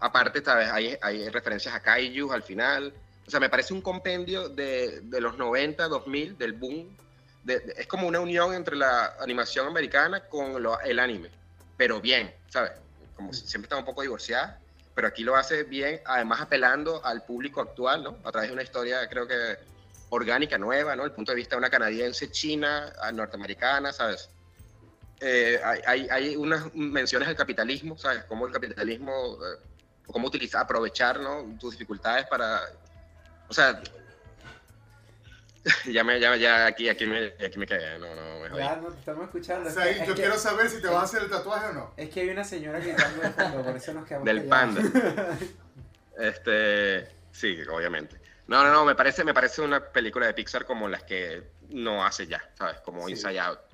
Aparte, 0.00 0.42
¿sabes? 0.42 0.68
Hay, 0.70 0.96
hay 1.02 1.28
referencias 1.28 1.74
a 1.74 1.80
Kaiju 1.80 2.32
al 2.32 2.42
final. 2.42 2.92
O 3.26 3.30
sea, 3.30 3.38
me 3.38 3.48
parece 3.50 3.72
un 3.74 3.82
compendio 3.82 4.48
de, 4.48 5.00
de 5.02 5.20
los 5.20 5.36
90, 5.38 5.86
2000, 5.88 6.36
del 6.38 6.52
boom. 6.54 6.96
De- 7.44 7.60
de- 7.60 7.74
es 7.78 7.86
como 7.86 8.08
una 8.08 8.20
unión 8.20 8.54
entre 8.54 8.76
la 8.76 9.14
animación 9.20 9.66
americana 9.66 10.20
con 10.20 10.62
lo- 10.62 10.80
el 10.80 10.98
anime, 10.98 11.30
pero 11.76 12.00
bien, 12.00 12.34
¿sabes? 12.48 12.72
Como 13.14 13.32
si 13.32 13.46
siempre 13.46 13.66
está 13.66 13.76
un 13.76 13.84
poco 13.84 14.02
divorciada, 14.02 14.58
pero 14.94 15.06
aquí 15.08 15.22
lo 15.22 15.36
hace 15.36 15.62
bien, 15.64 16.00
además 16.04 16.40
apelando 16.40 17.04
al 17.04 17.22
público 17.24 17.60
actual, 17.60 18.02
¿no? 18.02 18.16
A 18.24 18.32
través 18.32 18.48
de 18.50 18.54
una 18.54 18.62
historia, 18.62 19.08
creo 19.08 19.26
que 19.26 19.58
orgánica, 20.10 20.58
nueva, 20.58 20.96
¿no? 20.96 21.04
El 21.04 21.12
punto 21.12 21.32
de 21.32 21.36
vista 21.36 21.54
de 21.54 21.58
una 21.58 21.70
canadiense, 21.70 22.30
china, 22.30 22.92
norteamericana, 23.12 23.92
¿sabes? 23.92 24.28
Eh, 25.20 25.60
hay, 25.62 25.80
hay, 25.86 26.08
hay 26.10 26.36
unas 26.36 26.74
menciones 26.74 27.28
al 27.28 27.36
capitalismo, 27.36 27.96
¿sabes? 27.98 28.24
Cómo 28.24 28.46
el 28.46 28.52
capitalismo, 28.52 29.38
eh, 29.44 29.58
cómo 30.12 30.28
utilizar, 30.28 30.62
aprovechar, 30.62 31.20
¿no? 31.20 31.44
Tus 31.58 31.72
dificultades 31.72 32.26
para, 32.26 32.60
o 33.48 33.52
sea, 33.54 33.80
ya 35.92 36.02
me, 36.04 36.18
ya, 36.18 36.36
ya 36.36 36.66
aquí, 36.66 36.88
aquí 36.88 37.06
me, 37.06 37.26
aquí 37.44 37.58
me 37.58 37.66
quedé, 37.66 37.98
no, 37.98 38.14
no, 38.14 38.40
me. 38.40 38.56
Ya 38.58 38.76
no 38.76 38.88
te 38.88 38.98
estamos 38.98 39.24
escuchando. 39.24 39.66
O 39.66 39.68
Es 39.68 39.74
sea, 39.74 39.88
es 39.88 39.98
yo 40.06 40.14
que- 40.14 40.22
quiero 40.22 40.38
saber 40.38 40.70
si 40.70 40.80
te 40.80 40.88
vas 40.88 40.96
a 40.98 41.02
hacer 41.04 41.22
el 41.22 41.30
tatuaje 41.30 41.66
o 41.66 41.72
no. 41.72 41.94
es 41.96 42.08
que 42.08 42.20
hay 42.20 42.30
una 42.30 42.44
señora 42.44 42.78
gritando 42.80 43.20
de 43.22 43.30
fondo, 43.30 43.62
por 43.62 43.76
eso 43.76 43.92
nos 43.92 44.06
quedamos 44.06 44.24
del 44.26 44.48
callados. 44.48 44.90
panda. 44.90 45.38
Este, 46.18 47.08
Sí, 47.32 47.58
obviamente. 47.70 48.20
No, 48.46 48.62
no, 48.64 48.72
no, 48.72 48.84
me 48.84 48.94
parece, 48.94 49.22
me 49.24 49.32
parece 49.32 49.62
una 49.62 49.80
película 49.80 50.26
de 50.26 50.34
Pixar 50.34 50.66
como 50.66 50.88
las 50.88 51.04
que 51.04 51.44
no 51.70 52.04
hace 52.04 52.26
ya, 52.26 52.42
¿sabes? 52.58 52.80
Como 52.80 53.06
Sí. 53.06 53.12
Inside 53.12 53.40
Out. 53.40 53.58
Ya, 53.60 53.69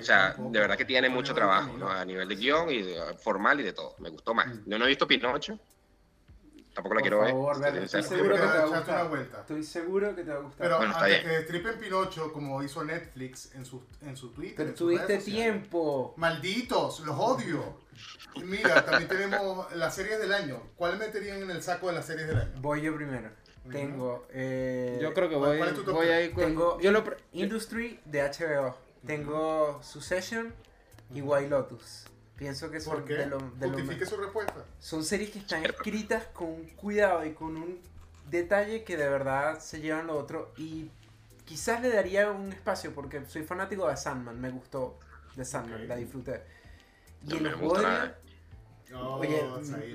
O 0.00 0.02
sea, 0.02 0.34
de 0.38 0.58
verdad 0.60 0.76
que 0.76 0.84
tiene 0.84 1.08
mucho 1.08 1.34
trabajo. 1.34 1.76
¿no? 1.76 1.88
A 1.88 2.04
nivel 2.04 2.28
de 2.28 2.36
guion 2.36 2.70
y 2.70 2.82
de- 2.82 3.14
formal 3.18 3.60
y 3.60 3.62
de 3.64 3.72
todo. 3.72 3.94
Me 3.98 4.08
gustó 4.10 4.34
más. 4.34 4.46
Mm. 4.46 4.62
Yo 4.70 4.78
no 4.78 4.84
he 4.84 4.88
visto 4.88 5.06
Pinocho. 5.06 5.58
Tampoco 6.74 6.94
la 6.96 7.00
Por 7.00 7.08
quiero 7.08 7.24
favor, 7.24 7.60
ver. 7.60 7.76
Estoy 7.84 8.02
seguro 8.02 8.34
que 8.34 8.40
te 8.40 8.46
va 8.46 8.52
a 8.62 8.66
gustar. 8.66 8.94
una 9.00 9.02
vuelta. 9.04 9.40
Estoy 9.42 9.62
seguro 9.62 10.16
que 10.16 10.24
te 10.24 10.30
va 10.30 10.36
a 10.36 10.40
gustar. 10.40 10.58
Pero 10.58 10.76
Bueno, 10.78 10.96
antes 10.96 11.20
que 11.24 11.40
tripen 11.42 11.78
Pinocho, 11.78 12.32
como 12.32 12.62
hizo 12.64 12.82
Netflix 12.84 13.54
en 13.54 13.64
su, 13.64 13.84
en 14.02 14.16
su 14.16 14.30
Twitter. 14.32 14.56
Pero 14.56 14.68
en 14.70 14.76
sus 14.76 14.86
tuviste 14.88 15.06
redes 15.06 15.24
tiempo. 15.24 16.14
Malditos, 16.16 16.98
los 17.00 17.16
odio. 17.16 17.78
Y 18.34 18.42
mira, 18.42 18.84
también 18.84 19.06
tenemos 19.08 19.72
las 19.76 19.94
series 19.94 20.18
del 20.18 20.32
año. 20.32 20.60
¿Cuál 20.74 20.98
meterían 20.98 21.42
en 21.42 21.50
el 21.52 21.62
saco 21.62 21.86
de 21.86 21.92
las 21.92 22.06
series 22.06 22.26
del 22.26 22.38
año? 22.38 22.50
Voy 22.56 22.82
yo 22.82 22.94
primero. 22.96 23.30
Tengo. 23.70 24.26
eh, 24.30 24.98
Yo 25.00 25.14
creo 25.14 25.28
que 25.28 25.36
¿cuál- 25.36 25.50
voy, 25.50 25.58
cuál 25.58 25.68
es 25.70 25.74
tu 25.76 25.84
top 25.84 25.94
voy 25.94 26.08
a 26.08 26.20
ir 26.22 26.32
con... 26.32 26.44
Tengo 26.44 26.80
yo 26.80 26.90
lo... 26.90 27.04
pre- 27.04 27.16
Industry 27.32 28.00
de 28.04 28.20
HBO. 28.22 28.76
Tengo 29.06 29.80
Succession 29.82 30.54
y 31.12 31.20
White 31.20 31.48
Lotus. 31.50 32.04
Pienso 32.36 32.70
que 32.70 32.80
son 32.80 32.94
¿Por 32.96 33.04
qué? 33.04 33.14
de 33.14 33.26
lo, 33.26 33.38
de 33.38 33.68
lo 33.68 33.74
Justifique 33.74 34.06
su 34.06 34.16
respuesta. 34.16 34.64
Son 34.80 35.04
series 35.04 35.30
que 35.30 35.38
están 35.38 35.64
escritas 35.64 36.24
con 36.32 36.48
un 36.48 36.66
cuidado 36.70 37.24
y 37.24 37.32
con 37.32 37.56
un 37.56 37.80
detalle 38.28 38.82
que 38.82 38.96
de 38.96 39.08
verdad 39.08 39.60
se 39.60 39.80
llevan 39.80 40.08
lo 40.08 40.16
otro. 40.18 40.52
Y 40.56 40.90
quizás 41.44 41.80
le 41.80 41.90
daría 41.90 42.30
un 42.30 42.52
espacio 42.52 42.92
porque 42.92 43.24
soy 43.26 43.44
fanático 43.44 43.86
de 43.88 43.96
Sandman. 43.96 44.40
Me 44.40 44.50
gustó 44.50 44.98
de 45.36 45.44
Sandman, 45.44 45.86
la 45.86 45.96
disfruté. 45.96 46.42
Y 47.22 47.28
No 47.28 47.36
en 47.36 47.42
me 47.44 47.54
gusta. 47.54 48.18
No, 48.90 49.14
oye. 49.16 49.42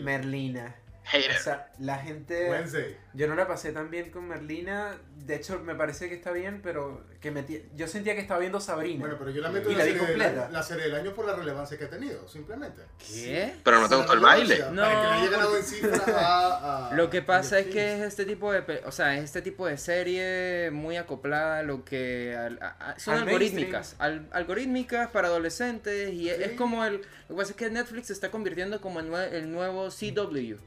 Merlina. 0.02 0.76
Hater. 1.12 1.36
O 1.38 1.40
sea, 1.40 1.72
la 1.80 1.98
gente. 1.98 2.50
Wednesday. 2.50 2.98
Yo 3.14 3.28
no 3.28 3.36
la 3.36 3.48
pasé 3.48 3.72
tan 3.72 3.90
bien 3.90 4.12
con 4.12 4.28
Merlina. 4.28 4.98
De 5.16 5.36
hecho, 5.36 5.60
me 5.60 5.76
parece 5.76 6.08
que 6.10 6.16
está 6.16 6.32
bien, 6.32 6.62
pero 6.64 7.04
que 7.20 7.32
metí- 7.34 7.64
yo 7.76 7.88
sentía 7.88 8.16
que 8.16 8.22
estaba 8.22 8.40
viendo 8.40 8.60
Sabrina. 8.62 9.00
Bueno, 9.02 9.16
pero 9.20 9.30
yo 9.32 9.42
la 9.42 9.50
meto 9.50 9.70
Y 9.70 9.74
en 9.74 9.78
la 9.80 9.84
vi 9.86 9.92
serie 9.92 10.06
del 10.08 10.16
completa. 10.16 10.44
año, 10.46 10.54
la 10.54 10.64
serie 10.64 10.84
del 10.86 10.96
año 10.96 11.14
por 11.14 11.26
la 11.26 11.36
relevancia 11.36 11.78
que 11.78 11.86
ha 11.86 11.90
tenido, 11.90 12.28
simplemente. 12.28 12.82
¿Qué? 12.98 13.56
Pero 13.64 13.80
no 13.82 13.90
te 13.90 13.96
gustó 13.96 14.14
el 14.14 14.20
baile. 14.20 14.60
No, 14.72 14.82
Para 14.84 15.22
que 15.22 15.30
ganado 15.30 15.58
en 15.58 15.64
cifras 15.64 16.08
a, 16.08 16.88
a- 16.90 16.94
Lo 16.96 17.10
que 17.10 17.22
pasa 17.22 17.60
es 17.60 17.68
que 17.68 17.96
es 17.96 18.02
este 18.02 18.26
tipo 18.26 18.52
de, 18.54 18.82
o 18.86 18.92
sea, 18.92 19.16
es 19.18 19.24
este 19.26 19.42
tipo 19.42 19.68
de 19.68 19.78
serie 19.78 20.70
muy 20.72 20.98
acoplada 20.98 21.60
a 21.60 21.64
lo 21.64 21.84
que 21.84 22.36
a- 22.38 22.76
a- 22.92 23.00
son 23.00 23.16
Al 23.16 23.24
algorítmicas, 23.24 23.96
al- 24.00 24.28
algorítmicas 24.32 25.10
para 25.10 25.28
adolescentes 25.28 26.14
y 26.14 26.30
es- 26.30 26.38
Sí. 26.38 26.44
es 26.44 26.52
como 26.54 26.86
el, 26.86 26.98
lo 27.28 27.36
que 27.36 27.42
pasa 27.42 27.52
es 27.52 27.58
que 27.58 27.70
Netflix 27.70 28.08
se 28.08 28.14
está 28.14 28.32
convirtiendo 28.32 28.80
como 28.82 29.00
el, 29.00 29.10
nue- 29.12 29.32
el 29.34 29.52
nuevo 29.52 29.90
CW. 29.90 30.58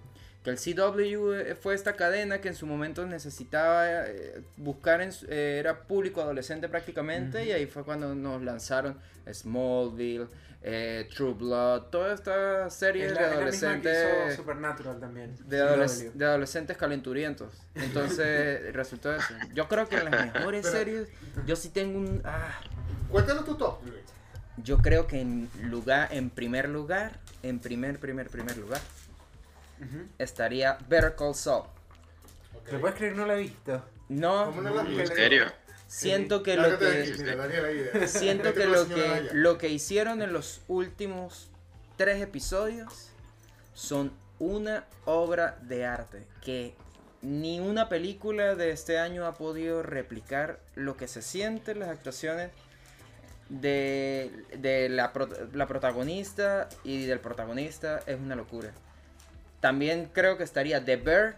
Que 0.44 0.50
el 0.50 0.56
CW 0.58 1.32
eh, 1.34 1.54
fue 1.54 1.74
esta 1.74 1.92
cadena 1.94 2.40
que 2.40 2.48
en 2.48 2.54
su 2.56 2.66
momento 2.66 3.06
necesitaba 3.06 4.06
eh, 4.08 4.42
buscar, 4.56 5.00
en 5.00 5.12
su- 5.12 5.26
eh, 5.28 5.58
era 5.60 5.82
público 5.84 6.20
adolescente 6.20 6.68
prácticamente, 6.68 7.44
y 7.46 7.52
ahí 7.52 7.66
fue 7.66 7.84
cuando 7.84 8.12
nos 8.14 8.42
lanzaron 8.42 8.98
Smallville, 9.32 10.26
eh, 10.64 11.08
True 11.14 11.34
Blood, 11.34 11.82
toda 11.90 12.12
esta 12.14 12.70
serie 12.70 13.06
es 13.06 13.14
de 13.14 13.20
la, 13.20 13.26
es 13.30 13.36
la 13.38 13.44
misma 13.44 13.80
que 13.82 13.90
hizo 13.90 13.90
adolescentes 13.90 14.36
Supernatural 14.36 15.00
también. 15.00 15.36
de, 15.46 15.60
adoles- 15.62 16.12
de 16.12 16.24
adolescentes 16.24 16.76
calenturientos. 16.76 17.52
Entonces 17.74 18.72
resultó 18.74 19.14
eso. 19.14 19.34
Yo 19.54 19.68
creo 19.68 19.88
que 19.88 19.96
en 19.96 20.10
las 20.10 20.34
mejores 20.34 20.62
Pero- 20.62 20.76
series, 20.76 21.08
yo 21.46 21.54
sí 21.56 21.68
tengo 21.70 21.98
un... 21.98 22.20
ah, 22.24 22.60
Cuéntanos 23.10 23.44
tu 23.44 23.56
top, 23.56 23.78
yo 24.58 24.78
creo 24.78 25.06
que 25.06 25.20
en 25.20 25.48
lugar, 25.62 26.08
en 26.12 26.30
primer 26.30 26.68
lugar, 26.68 27.12
en 27.42 27.58
primer, 27.58 27.98
primer, 27.98 28.28
primer 28.28 28.56
lugar, 28.56 28.80
Estaría 30.18 30.78
Better 30.88 31.14
Call 31.16 31.34
Saul. 31.34 31.64
¿Me 32.70 32.78
puedes 32.78 32.96
creer 32.96 33.12
que 33.14 33.18
no 33.18 33.26
la 33.26 33.34
he 33.34 33.40
visto? 33.40 33.84
No, 34.08 34.46
¿Cómo 34.46 34.62
no 34.62 34.74
la 34.74 34.82
has 34.82 34.88
¿En 34.88 34.96
visto? 34.96 35.14
serio? 35.16 35.44
siento 35.86 36.42
que 36.42 36.56
lo 36.56 36.78
que... 36.78 37.04
Siento 38.08 38.44
Vete 38.44 38.60
que 38.60 38.66
lo 38.66 38.88
que, 38.88 39.28
lo 39.32 39.58
que 39.58 39.68
hicieron 39.68 40.22
en 40.22 40.32
los 40.32 40.62
últimos 40.68 41.50
tres 41.96 42.22
episodios 42.22 43.10
son 43.74 44.12
una 44.38 44.84
obra 45.04 45.58
de 45.62 45.84
arte 45.86 46.26
que 46.42 46.74
ni 47.20 47.60
una 47.60 47.88
película 47.88 48.54
de 48.54 48.70
este 48.70 48.98
año 48.98 49.26
ha 49.26 49.34
podido 49.34 49.82
replicar 49.82 50.58
lo 50.74 50.96
que 50.96 51.06
se 51.08 51.22
siente 51.22 51.72
en 51.72 51.80
las 51.80 51.88
actuaciones 51.90 52.50
de, 53.48 54.30
de 54.58 54.88
la, 54.88 55.12
pro- 55.12 55.28
la 55.52 55.66
protagonista 55.66 56.68
y 56.84 57.06
del 57.06 57.20
protagonista 57.20 58.00
es 58.06 58.18
una 58.18 58.34
locura. 58.34 58.70
También 59.62 60.10
creo 60.12 60.36
que 60.36 60.44
estaría 60.44 60.84
The 60.84 60.96
Bear. 60.96 61.36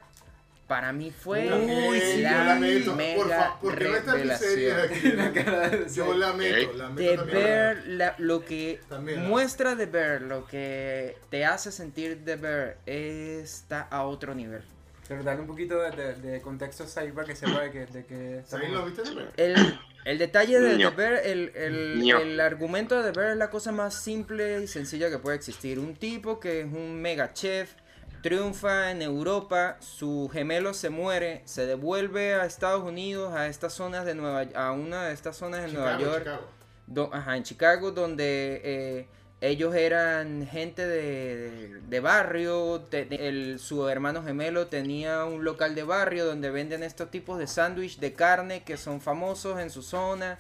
Para 0.67 0.95
mí 0.95 1.11
fue 1.11 1.53
Uy, 1.53 2.01
sí, 2.01 2.17
yo 2.23 2.29
la 2.31 2.45
la 2.45 2.55
meto. 2.55 2.95
mega 2.95 3.17
Porfa, 3.23 3.61
¿por 3.61 3.79
qué 3.79 3.85
no 3.85 4.13
revelación. 4.15 4.81
aquí? 4.81 5.95
Yo 5.95 6.15
la 6.15 6.33
meto, 6.33 6.73
la 6.77 6.89
meto 6.89 6.97
The 7.11 7.17
también. 7.19 7.37
Bear, 7.45 7.83
la- 7.87 8.15
lo 8.17 8.45
que 8.47 8.81
También 8.89 9.23
la- 9.25 9.29
muestra 9.29 9.77
The 9.77 9.85
Bear, 9.87 10.23
lo 10.23 10.47
que 10.47 11.19
te 11.29 11.45
hace 11.45 11.71
sentir 11.71 12.25
The 12.25 12.37
Bear, 12.37 12.79
está 12.87 13.83
a 13.83 14.05
otro 14.07 14.35
nivel. 14.35 14.63
Pero 15.07 15.23
dale 15.23 15.43
un 15.43 15.47
poquito 15.47 15.79
de, 15.83 15.91
de- 15.91 16.15
de 16.15 16.41
contexto 16.41 16.85
a 16.85 16.87
Sai 16.87 17.13
para 17.13 17.27
que 17.27 17.37
sepa 17.37 17.61
de 17.61 17.71
que, 17.71 17.85
de 17.87 18.07
que 18.07 18.43
¿Zahir 18.49 18.71
lo 18.71 18.87
viste 18.87 19.03
de 19.03 19.15
ver? 19.15 19.33
El, 19.37 19.79
el 20.07 20.17
detalle 20.19 20.59
de. 20.61 20.79
The 20.79 20.89
Bear, 20.97 21.13
el, 21.27 21.53
el- 21.55 22.11
el 22.11 22.41
argumento 22.41 23.03
de 23.03 23.13
The 23.13 23.21
Bear 23.21 23.33
es 23.33 23.37
la 23.37 23.51
cosa 23.51 23.71
más 23.71 23.95
simple 24.03 24.63
y 24.63 24.67
sencilla 24.67 25.11
que 25.11 25.19
puede 25.19 25.37
existir. 25.37 25.79
Un 25.79 25.95
tipo 25.95 26.41
que 26.41 26.61
es 26.63 26.67
un 26.67 27.03
mega 27.03 27.35
chef, 27.35 27.75
triunfa 28.25 28.91
en 28.91 29.03
Europa, 29.03 29.77
su 29.81 30.31
gemelo 30.33 30.73
se 30.73 30.89
muere, 30.89 31.43
se 31.45 31.67
devuelve 31.67 32.33
a 32.35 32.47
Estados 32.47 32.83
Unidos, 32.83 33.35
a 33.35 33.49
estas 33.49 33.75
zonas 33.75 34.07
de 34.07 34.15
Nueva 34.15 34.47
a 34.55 34.73
una 34.73 35.09
de 35.09 35.13
estas 35.13 35.37
zonas 35.37 35.61
de 35.61 35.69
Nueva 35.73 35.99
York. 35.99 36.21
Chicago. 36.25 36.49
Do- 36.87 37.11
ajá, 37.13 37.37
en 37.37 37.43
Chicago, 37.43 37.91
donde 37.91 38.63
eh, 38.65 39.09
ellos 39.43 39.75
eran 39.75 40.49
gente 40.51 40.87
de, 40.87 41.81
de- 41.87 42.01
barrio, 42.01 42.81
te- 42.89 43.29
el- 43.29 43.59
su 43.59 43.87
hermano 43.91 44.23
gemelo 44.23 44.69
tenía 44.69 45.27
un 45.27 45.45
local 45.45 45.75
de 45.75 45.83
barrio 45.83 46.25
donde 46.25 46.51
venden 46.51 46.83
estos 46.83 47.11
tipos 47.11 47.39
de 47.39 47.47
sándwich 47.47 47.99
de 47.99 48.15
carne 48.15 48.63
que 48.65 48.79
son 48.79 49.03
famosos 49.03 49.61
en 49.61 49.69
su 49.69 49.83
zona. 49.83 50.39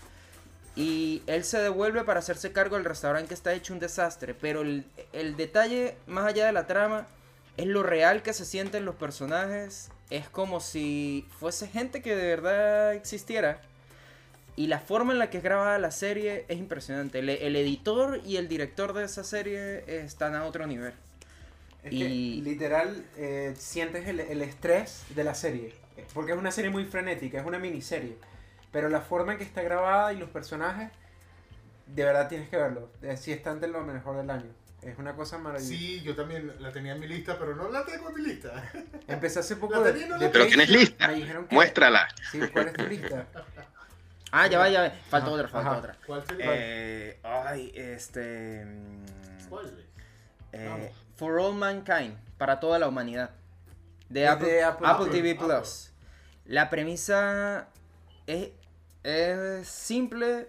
Y 0.75 1.23
él 1.27 1.45
se 1.45 1.59
devuelve 1.59 2.03
para 2.05 2.21
hacerse 2.21 2.51
cargo 2.51 2.77
del 2.77 2.87
restaurante 2.87 3.29
que 3.29 3.35
está 3.35 3.53
hecho 3.53 3.75
un 3.75 3.79
desastre. 3.79 4.33
Pero 4.33 4.63
el, 4.63 4.87
el 5.13 5.37
detalle, 5.37 5.97
más 6.07 6.25
allá 6.27 6.47
de 6.47 6.53
la 6.53 6.67
trama, 6.67 7.07
es 7.57 7.67
lo 7.67 7.83
real 7.83 8.23
que 8.23 8.33
se 8.33 8.45
sienten 8.45 8.85
los 8.85 8.97
personajes. 8.97 9.91
Es 10.11 10.29
como 10.29 10.61
si 10.61 11.27
fuese 11.39 11.69
gente 11.69 12.03
que 12.03 12.15
de 12.17 12.27
verdad 12.27 12.95
existiera. 12.95 13.61
Y 14.57 14.69
la 14.69 14.79
forma 14.79 15.13
en 15.13 15.19
la 15.19 15.31
que 15.31 15.39
es 15.39 15.45
grabada 15.45 15.79
la 15.79 15.91
serie 15.91 16.45
es 16.49 16.59
impresionante. 16.59 17.19
El, 17.21 17.29
el 17.31 17.57
editor 17.57 18.21
y 18.25 18.37
el 18.37 18.49
director 18.49 18.93
de 18.93 19.05
esa 19.05 19.25
serie 19.25 19.85
están 20.05 20.35
a 20.37 20.45
otro 20.45 20.67
nivel. 20.67 20.93
Es 21.83 21.93
Y- 21.93 21.99
que 21.99 22.09
literal 22.51 23.05
eh, 23.17 23.55
sientes 23.59 24.07
el, 24.09 24.21
el 24.21 24.43
estrés 24.43 25.05
de 25.15 25.25
la 25.25 25.35
serie. 25.35 25.75
Porque 26.13 26.33
es 26.33 26.39
una 26.39 26.51
serie 26.53 26.71
muy 26.71 26.85
frenética, 26.85 27.41
es 27.41 27.47
una 27.47 27.59
miniserie. 27.59 28.17
Pero 28.73 28.89
la 28.89 29.01
forma 29.01 29.33
en 29.33 29.39
que 29.39 29.45
está 29.45 29.63
grabada 29.63 30.13
y 30.13 30.17
los 30.19 30.31
personajes, 30.31 30.91
de 31.87 32.05
verdad 32.05 32.29
tienes 32.29 32.49
que 32.49 32.57
verlo. 32.57 32.89
Eh, 33.03 33.17
Sí 33.17 33.33
está 33.33 33.51
entre 33.53 33.69
lo 33.69 33.83
mejor 33.83 34.17
del 34.17 34.31
año. 34.31 34.51
Es 34.85 34.99
una 34.99 35.15
cosa 35.15 35.39
maravillosa. 35.39 35.75
Sí, 35.75 36.03
yo 36.03 36.15
también 36.15 36.53
la 36.61 36.71
tenía 36.73 36.93
en 36.93 37.01
mi 37.01 37.09
lista, 37.09 37.39
pero 37.39 37.57
no 37.57 37.71
la 37.71 37.85
tengo 37.85 38.09
en 38.11 38.15
mi 38.17 38.23
lista. 38.23 38.71
Empecé 39.09 39.41
hace 39.41 39.57
poco 39.57 39.75
La 39.75 39.81
de, 39.81 39.93
tenía, 39.93 40.09
no 40.09 40.19
de 40.19 40.27
la 40.27 40.33
Pero 40.33 40.47
tienes 40.47 40.69
lista. 40.69 41.09
Me 41.09 41.15
dijeron 41.15 41.47
que... 41.47 41.55
Muéstrala. 41.55 42.09
Sí, 42.31 42.41
¿cuál 42.53 42.69
es 42.69 42.73
tu 42.75 42.87
lista? 42.87 43.27
Ah, 44.37 44.49
ya 44.49 44.59
va, 44.59 44.69
ya 44.69 44.83
va. 44.83 44.91
Falta 44.91 45.27
Ajá, 45.29 45.31
otra, 45.31 45.49
falta 45.49 45.71
ajá. 45.71 45.79
otra. 45.79 45.97
¿Cuál 46.05 46.27
sería? 46.27 46.47
Eh, 46.49 47.21
ay, 47.23 47.71
este. 47.77 48.65
mm, 48.65 49.49
¿Cuál, 49.49 49.73
Luis? 49.73 49.87
eh. 50.51 50.93
For 51.15 51.39
All 51.39 51.55
Mankind, 51.55 52.17
para 52.37 52.59
toda 52.59 52.81
la 52.81 52.89
humanidad. 52.89 53.31
De 54.09 54.27
Apple, 54.27 54.49
de 54.49 54.65
Apple 54.65 54.89
Apple 54.89 55.07
TV. 55.07 55.35
TV 55.35 55.47
Plus. 55.47 55.93
La 56.47 56.69
premisa 56.69 57.69
es, 58.27 58.49
es 59.05 59.69
simple. 59.69 60.49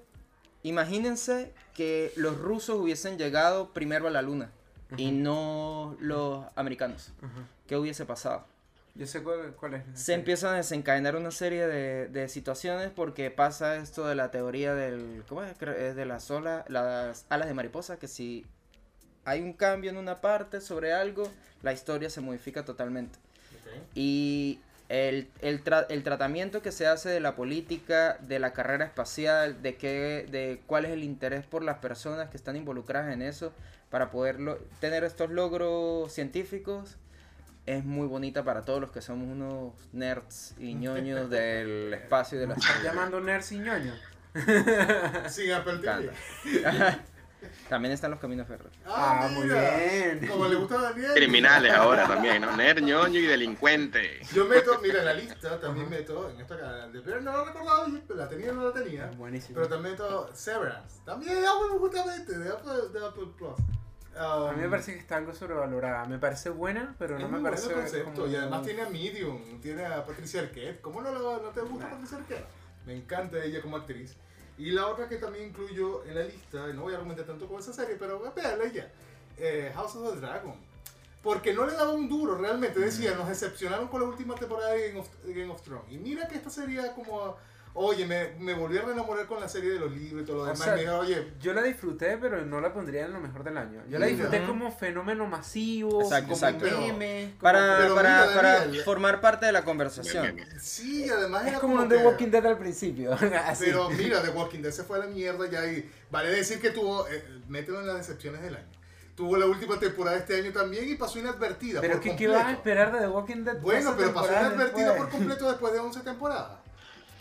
Imagínense 0.64 1.54
que 1.76 2.12
los 2.16 2.40
rusos 2.40 2.80
hubiesen 2.80 3.20
llegado 3.20 3.70
primero 3.74 4.08
a 4.08 4.10
la 4.10 4.24
luna 4.24 4.50
y 4.98 5.12
no 5.12 5.96
los 6.00 6.46
americanos. 6.56 7.12
Ajá. 7.22 7.48
¿Qué 7.68 7.76
hubiese 7.78 8.06
pasado? 8.06 8.46
Yo 8.96 9.06
sé 9.06 9.22
cuál, 9.22 9.54
cuál 9.60 9.74
es. 9.76 9.84
Se 9.94 10.14
empiezan 10.14 10.54
a 10.54 10.58
desencadenar 10.58 11.18
una 11.18 11.32
serie 11.32 11.68
de, 11.68 12.08
de 12.08 12.30
situaciones 12.30 12.92
porque 12.96 13.30
pasa 13.30 13.76
esto 13.76 14.08
de 14.08 14.16
la 14.16 14.32
teoría 14.32 14.74
del 14.74 15.24
¿cómo 15.28 15.44
es? 15.44 15.60
De 15.60 16.06
las 16.06 16.32
olas, 16.32 16.64
las 16.70 17.26
alas 17.30 17.48
de 17.48 17.54
mariposa 17.54 18.00
que 18.00 18.08
si 18.08 18.46
hay 19.26 19.42
un 19.42 19.54
cambio 19.54 19.92
en 19.92 19.98
una 19.98 20.22
parte 20.22 20.62
sobre 20.62 20.94
algo, 20.94 21.30
la 21.62 21.74
historia 21.74 22.10
se 22.10 22.22
modifica 22.22 22.64
totalmente. 22.64 23.20
Ok. 23.60 23.84
Y 23.96 24.60
el, 24.90 25.30
el, 25.42 25.64
tra- 25.64 25.86
el 25.90 26.04
tratamiento 26.04 26.62
que 26.62 26.72
se 26.72 26.86
hace 26.88 27.10
de 27.10 27.20
la 27.20 27.36
política, 27.36 28.18
de 28.22 28.40
la 28.40 28.54
carrera 28.54 28.86
espacial, 28.86 29.62
de, 29.62 29.76
qué, 29.76 30.28
de 30.30 30.62
cuál 30.68 30.86
es 30.86 30.92
el 30.92 31.04
interés 31.04 31.46
por 31.46 31.64
las 31.64 31.80
personas 31.80 32.30
que 32.30 32.38
están 32.38 32.56
involucradas 32.56 33.14
en 33.14 33.22
eso 33.22 33.52
para 33.90 34.12
poder 34.12 34.38
tener 34.80 35.04
estos 35.04 35.30
logros 35.32 36.12
científicos, 36.12 36.98
es 37.66 37.84
muy 37.84 38.08
bonita 38.08 38.44
para 38.44 38.64
todos 38.64 38.80
los 38.80 38.92
que 38.92 39.02
somos 39.02 39.28
unos 39.28 39.74
nerds 39.92 40.54
y 40.60 40.76
ñoños 40.76 41.30
del 41.32 41.94
espacio 41.96 42.38
y 42.38 42.42
de 42.42 42.48
la 42.48 42.54
Estás 42.56 42.84
llamando 42.84 43.20
nerds 43.22 43.52
y 43.54 43.60
ñoño. 43.60 43.94
Sin 45.30 45.52
Apple 45.52 45.78
TV. 45.80 46.12
También 47.70 47.94
están 47.94 48.12
los 48.12 48.20
caminos 48.20 48.48
férreos. 48.48 48.74
Ah, 48.86 49.28
muy 49.32 49.46
mira, 49.46 49.78
bien. 49.78 50.28
Como 50.28 50.48
le 50.48 50.56
gusta 50.56 50.80
a 50.80 50.82
Daniel. 50.84 51.12
Criminales 51.14 51.74
ahora 51.74 52.08
también, 52.08 52.42
¿no? 52.42 52.56
Nerd, 52.56 52.82
ñoño 52.82 53.20
y 53.20 53.26
delincuente. 53.26 54.20
Yo 54.34 54.46
meto, 54.46 54.80
mira, 54.82 55.04
la 55.04 55.14
lista 55.14 55.60
también 55.60 55.90
meto, 55.90 56.30
en 56.30 56.40
esta 56.42 56.58
cara, 56.60 56.88
de 56.88 57.02
pero 57.02 57.22
no 57.22 57.32
lo 57.32 57.46
recordaba 57.46 57.88
la 58.16 58.30
tenía 58.30 58.52
o 58.52 58.56
no 58.56 58.64
la 58.70 58.74
tenía. 58.74 59.06
Buenísimo. 59.18 59.56
Pero 59.56 59.68
también 59.68 59.94
meto 59.94 60.30
Severance. 60.34 61.00
También 61.06 61.34
de 61.42 61.48
Apple, 61.48 61.78
justamente, 61.80 62.38
de 62.38 62.50
Apple, 62.50 62.74
de 63.00 63.06
Apple 63.06 63.28
Plus. 63.38 63.56
A 64.18 64.52
mí 64.54 64.60
me 64.62 64.66
Um, 64.68 64.72
parece 64.72 64.94
que 64.94 65.00
está 65.00 65.18
algo 65.18 65.34
sobrevalorada. 65.34 66.06
Me 66.06 66.18
parece 66.18 66.50
buena, 66.50 66.96
pero 66.98 67.20
no 67.20 67.28
me 67.28 67.40
muy 67.40 67.44
parece. 67.44 67.74
concepto. 67.74 68.14
como- 68.22 68.28
Y 68.28 68.36
además 68.38 68.62
tiene 68.64 68.82
a 68.84 68.90
Medium, 68.90 69.60
tiene 69.62 69.86
a 69.86 70.06
Patricia 70.06 70.40
Arquette. 70.42 70.80
¿Cómo 70.80 71.02
no, 71.02 71.12
lo- 71.12 71.42
no 71.44 71.50
te 71.50 71.60
gusta 71.62 71.90
Patricia 71.90 72.18
Arquette? 72.20 72.46
Me 72.86 72.96
encanta 72.96 73.44
ella 73.44 73.62
como 73.62 73.76
actriz. 73.76 74.16
Y 74.58 74.72
la 74.72 74.88
otra 74.88 75.10
que 75.10 75.18
también 75.18 75.50
incluyo 75.50 76.06
en 76.06 76.16
la 76.16 76.24
lista, 76.24 76.70
y 76.70 76.74
no 76.74 76.84
voy 76.84 76.94
a 76.94 76.98
argumentar 76.98 77.26
tanto 77.26 77.48
con 77.48 77.60
esa 77.60 77.74
serie, 77.74 77.98
pero 78.00 78.20
véanla 78.34 78.68
ya, 78.72 78.90
eh, 79.38 79.72
House 79.76 79.96
of 79.96 80.14
the 80.14 80.20
Dragon. 80.20 80.56
Porque 81.22 81.54
no 81.54 81.66
le 81.66 81.74
daba 81.74 81.92
un 81.92 82.08
duro, 82.08 82.38
realmente. 82.38 82.80
Decía, 82.80 83.16
nos 83.16 83.28
decepcionaron 83.28 83.88
con 83.88 84.00
la 84.02 84.08
última 84.08 84.36
temporada 84.36 84.74
de 84.74 84.90
Game 84.90 85.00
of, 85.00 85.10
Game 85.26 85.52
of 85.52 85.62
Thrones. 85.64 85.92
Y 85.92 85.98
mira 85.98 86.28
que 86.28 86.36
esta 86.36 86.52
sería 86.52 86.94
como, 86.94 87.36
oye, 87.78 88.06
me, 88.06 88.30
me 88.40 88.54
volví 88.54 88.78
a 88.78 88.82
reenamorar 88.84 89.26
con 89.28 89.40
la 89.40 89.48
serie 89.50 89.72
de 89.74 89.80
los 89.80 89.92
libros 89.92 90.24
y 90.24 90.26
todo 90.26 90.38
lo 90.38 90.42
O 90.44 90.46
demás. 90.46 90.60
sea, 90.60 90.74
y 90.74 90.78
me 90.78 90.82
dijo, 90.84 90.98
oye, 90.98 91.34
Yo 91.42 91.54
la 91.54 91.62
disfruté, 91.62 92.18
pero 92.18 92.44
no 92.46 92.62
la 92.62 92.74
pondría 92.74 93.06
en 93.06 93.14
lo 93.14 93.20
mejor 93.20 93.44
del 93.44 93.58
año. 93.58 93.84
Yo 93.90 94.00
la 94.00 94.06
disfruté 94.08 94.44
como 94.46 94.72
fenómeno 94.72 95.28
masivo, 95.28 96.02
Exacto, 96.02 96.34
como 96.34 96.36
exacto. 96.48 96.66
un 96.66 96.82
meme. 96.98 97.26
como- 97.32 97.42
Para, 97.42 97.78
Pero 97.78 97.96
para, 97.96 98.22
mira, 98.24 98.36
para 98.36 98.60
Daniel. 98.62 98.84
formar 98.84 99.22
parte 99.22 99.46
de 99.46 99.52
la 99.52 99.64
conversación. 99.64 100.38
sí, 100.60 101.10
además 101.10 101.44
Es 101.44 101.50
era 101.50 101.60
como 101.60 101.76
un 101.76 101.90
The 101.90 101.98
que- 101.98 102.04
Walking 102.06 102.28
Dead 102.32 102.46
al 102.46 102.58
principio. 102.58 103.12
así. 103.46 103.66
Pero 103.66 103.90
mira, 103.90 104.22
The 104.22 104.30
Walking 104.30 104.62
Dead 104.62 104.72
se 104.72 104.84
fue 104.84 104.98
a 104.98 105.02
la 105.02 105.08
mierda 105.08 105.48
ya 105.50 105.66
y 105.66 105.90
vale 106.10 106.30
decir 106.32 106.60
que 106.62 106.70
tuvo, 106.72 107.08
eh, 107.10 107.24
mételo 107.48 107.82
en 107.82 107.88
las 107.88 107.98
decepciones 107.98 108.42
del 108.42 108.56
año. 108.56 108.68
Tuvo 109.16 109.38
la 109.38 109.46
última 109.46 109.80
temporada 109.80 110.18
este 110.18 110.36
año 110.38 110.52
también 110.52 110.90
y 110.90 110.96
pasó 110.96 111.20
inadvertida. 111.20 111.80
Pero 111.80 111.94
por 111.94 112.02
¿qué, 112.04 112.16
¿qué 112.18 112.28
vas 112.28 112.46
a 112.48 112.52
esperar 112.52 112.92
de 112.92 113.00
The 113.00 113.08
Walking 113.08 113.44
Dead? 113.46 113.60
Bueno, 113.62 113.92
12 113.92 113.98
pero 113.98 114.14
pasó 114.14 114.32
inadvertida 114.32 114.96
por 114.98 115.10
completo 115.10 115.48
después 115.50 115.72
de 115.74 115.80
11 115.80 116.00
temporadas. 116.02 116.60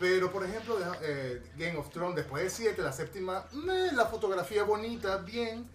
Pero 0.05 0.31
por 0.31 0.45
ejemplo, 0.45 0.77
de- 0.79 0.85
eh, 1.03 1.43
Game 1.57 1.79
of 1.79 1.89
Thrones 1.89 2.15
después 2.15 2.43
de 2.45 2.51
7, 2.51 2.83
la 2.83 2.93
séptima, 2.93 3.47
meh, 3.53 3.91
la 3.93 4.05
fotografía 4.05 4.63
bonita, 4.63 5.17
bien. 5.17 5.67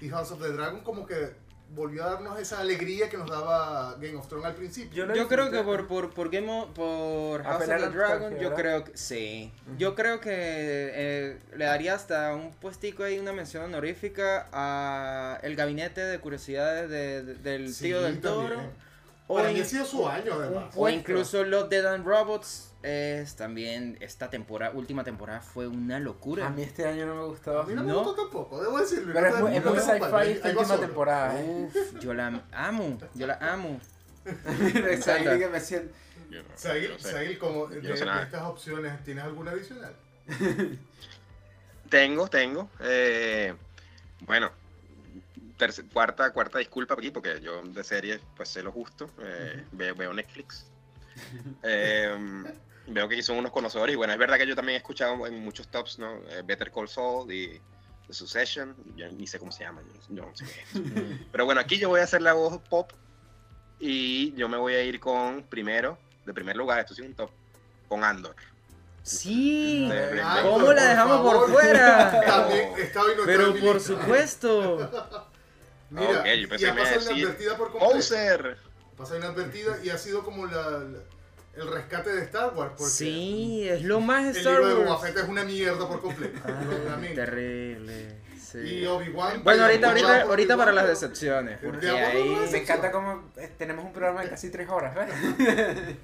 Y 0.00 0.08
House 0.08 0.32
of 0.32 0.42
the 0.42 0.48
Dragon 0.48 0.80
como 0.80 1.06
que 1.06 1.34
volvió 1.70 2.02
a 2.04 2.10
darnos 2.14 2.36
esa 2.40 2.58
alegría 2.58 3.08
que 3.08 3.16
nos 3.16 3.30
daba 3.30 3.94
Game 4.00 4.16
of 4.16 4.26
Thrones 4.26 4.46
al 4.46 4.54
principio. 4.56 5.06
Yo 5.14 5.28
creo 5.28 5.52
que 5.52 5.62
por, 5.62 5.86
por, 5.86 6.12
por 6.12 6.30
Game 6.30 6.50
of- 6.50 6.70
por 6.74 7.44
House 7.44 7.62
of 7.62 7.68
the 7.68 7.88
Dragon, 7.90 8.36
yo 8.40 8.54
creo 8.54 8.82
que 8.82 8.96
sí. 8.96 9.52
Yo 9.78 9.94
creo 9.94 10.20
que 10.20 10.30
eh, 10.32 11.38
le 11.56 11.64
daría 11.64 11.94
hasta 11.94 12.34
un 12.34 12.50
puestico 12.54 13.04
ahí, 13.04 13.20
una 13.20 13.32
mención 13.32 13.62
honorífica 13.62 14.48
a 14.52 15.38
el 15.44 15.54
gabinete 15.54 16.00
de 16.00 16.18
curiosidades 16.18 16.90
de- 16.90 17.22
de- 17.22 17.34
del 17.36 17.72
Sí, 17.72 17.84
tío 17.84 18.02
del 18.02 18.20
también. 18.20 18.48
toro. 18.48 18.85
O, 19.28 19.38
ha 19.38 19.64
sido 19.64 19.84
su 19.84 20.08
año 20.08 20.34
además. 20.34 20.72
o 20.76 20.88
incluso 20.88 21.42
los 21.44 21.68
Dead 21.68 21.84
and 21.86 22.06
Robots 22.06 22.72
es 22.82 23.34
también 23.34 23.96
esta 24.00 24.30
temporada, 24.30 24.72
última 24.74 25.02
temporada 25.02 25.40
fue 25.40 25.66
una 25.66 25.98
locura. 25.98 26.46
A 26.46 26.50
mí 26.50 26.62
este 26.62 26.86
año 26.86 27.06
no 27.06 27.14
me 27.16 27.24
gustó. 27.24 27.60
A 27.60 27.66
mí 27.66 27.74
no, 27.74 27.82
me 27.82 27.92
gustó 27.92 28.14
tampoco, 28.14 28.62
debo 28.62 28.78
decirlo. 28.78 29.12
Pero 29.12 29.26
es 29.26 29.34
No 29.34 29.40
muy, 29.40 29.56
es 29.56 29.62
sci-fi 29.84 30.30
esta 30.32 30.48
última 30.50 30.78
temporada. 30.78 31.40
¿eh? 31.40 31.44
Uf, 31.74 31.98
yo 32.00 32.14
la 32.14 32.44
amo, 32.52 32.98
yo 33.14 33.26
la 33.26 33.34
amo. 33.40 33.80
Ahí 34.46 35.38
que 35.38 35.48
me 35.50 35.60
siento- 35.60 35.92
Yo 36.30 36.42
no- 36.42 36.48
Sahil, 36.56 36.90
no 36.92 36.98
sé. 36.98 37.12
Sahil, 37.12 37.38
como 37.38 37.66
de, 37.66 37.82
Yo 37.82 37.90
no 37.90 37.94
sé 37.96 38.00
de 38.00 38.06
nada. 38.06 38.22
estas 38.24 38.42
opciones, 38.42 39.04
¿tienes 39.04 39.24
alguna 39.24 39.50
adicional? 39.52 39.94
Tengo, 41.90 42.28
tengo. 42.28 42.68
eh, 42.80 43.54
bueno, 44.20 44.50
terce- 45.58 45.84
cuarta, 45.92 46.32
cuarta 46.32 46.58
disculpa 46.58 46.94
aquí, 46.94 47.10
porque 47.10 47.40
yo 47.40 47.62
de 47.62 47.84
series, 47.84 48.20
pues 48.36 48.48
sé 48.48 48.62
lo 48.62 48.72
justo. 48.72 49.10
eh, 49.22 49.64
veo, 49.72 49.94
veo 49.94 50.12
Netflix. 50.12 50.66
Eh, 51.62 52.44
veo 52.88 53.08
que 53.08 53.22
son 53.22 53.38
unos 53.38 53.50
conocedores. 53.50 53.94
Y 53.94 53.96
bueno, 53.96 54.12
es 54.12 54.18
verdad 54.18 54.36
que 54.36 54.46
yo 54.46 54.54
también 54.54 54.74
he 54.74 54.78
escuchado 54.78 55.26
en 55.26 55.42
muchos 55.42 55.66
tops, 55.68 55.98
¿no? 55.98 56.16
Eh, 56.28 56.42
Better 56.44 56.70
Call 56.70 56.88
Saul 56.88 57.32
y 57.32 57.60
The 58.06 58.12
Succession. 58.12 58.76
Yo 58.96 59.10
ni 59.10 59.26
sé 59.26 59.38
cómo 59.38 59.50
se 59.50 59.64
llama. 59.64 59.80
Yo, 60.08 60.14
yo 60.16 60.26
no 60.26 60.36
sé 60.36 60.44
qué 60.44 60.60
es. 60.60 61.20
Pero 61.32 61.44
bueno, 61.46 61.60
aquí 61.60 61.78
yo 61.78 61.88
voy 61.88 62.00
a 62.00 62.04
hacer 62.04 62.20
la 62.22 62.34
voz 62.34 62.60
pop. 62.68 62.92
Y 63.80 64.32
yo 64.34 64.48
me 64.48 64.56
voy 64.56 64.74
a 64.74 64.82
ir 64.82 65.00
con, 65.00 65.42
primero, 65.42 65.98
de 66.24 66.32
primer 66.32 66.56
lugar, 66.56 66.78
esto 66.80 66.94
sí 66.94 67.02
es 67.02 67.08
un 67.08 67.14
top, 67.14 67.30
con 67.88 68.04
Andor. 68.04 68.34
Sí, 69.02 69.86
De- 69.88 70.20
Ah, 70.22 70.40
¿cómo 70.42 70.64
por 70.66 70.74
la 70.74 70.84
dejamos 70.88 71.20
por 71.20 71.32
favor. 71.32 71.50
fuera? 71.52 72.20
También 72.26 72.70
está 72.78 73.02
hoy 73.02 73.14
nuestra 73.16 73.24
Pero 73.26 73.54
por 73.60 73.80
supuesto. 73.80 75.30
Mira, 75.90 76.20
Ok, 76.20 76.26
yo 76.26 76.48
pensé 76.48 76.64
y 76.64 76.68
ha 76.68 76.74
que 76.74 76.74
me 76.74 76.80
iba 76.80 76.90
a 76.90 76.94
pasado 76.94 77.00
decir, 77.00 77.16
inadvertida 77.18 77.56
por 77.56 77.70
completo. 77.70 77.94
¡Poser! 77.94 78.56
Pasa 78.96 79.16
inadvertida 79.16 79.78
y 79.84 79.90
ha 79.90 79.98
sido 79.98 80.24
como 80.24 80.46
la, 80.46 80.70
la- 80.70 80.98
el 81.56 81.68
rescate 81.68 82.12
de 82.14 82.22
Star 82.24 82.52
Wars. 82.54 82.72
Porque 82.76 82.92
Sí, 82.92 83.66
es 83.68 83.82
lo 83.82 84.00
más 84.00 84.26
el 84.26 84.36
Star 84.36 84.54
libro 84.54 84.68
de 84.68 84.74
Wars. 84.74 84.86
Boba 84.88 85.00
Fett 85.00 85.16
es 85.16 85.24
una 85.28 85.44
mierda 85.44 85.88
por 85.88 86.00
completo. 86.02 86.38
Ay, 86.44 86.54
realmente. 86.84 87.14
terrible. 87.14 88.20
sí. 88.38 88.58
Y 88.58 88.86
Obi-Wan. 88.86 89.42
Bueno, 89.44 89.64
ahorita, 89.64 89.90
Obi-Wan, 89.92 90.10
ahorita, 90.10 90.28
ahorita 90.28 90.54
Obi-Wan, 90.54 90.58
para 90.58 90.72
las 90.72 90.88
decepciones. 90.88 91.60
De 91.62 91.68
Porque 91.68 91.88
ahí. 91.88 92.34
no 92.44 92.50
Me 92.50 92.58
encanta 92.58 92.90
como 92.92 93.32
eh, 93.36 93.52
tenemos 93.56 93.84
un 93.84 93.92
programa 93.92 94.22
de 94.22 94.28
casi 94.30 94.50
tres 94.50 94.68
horas, 94.68 94.94
¿ves? 94.94 95.14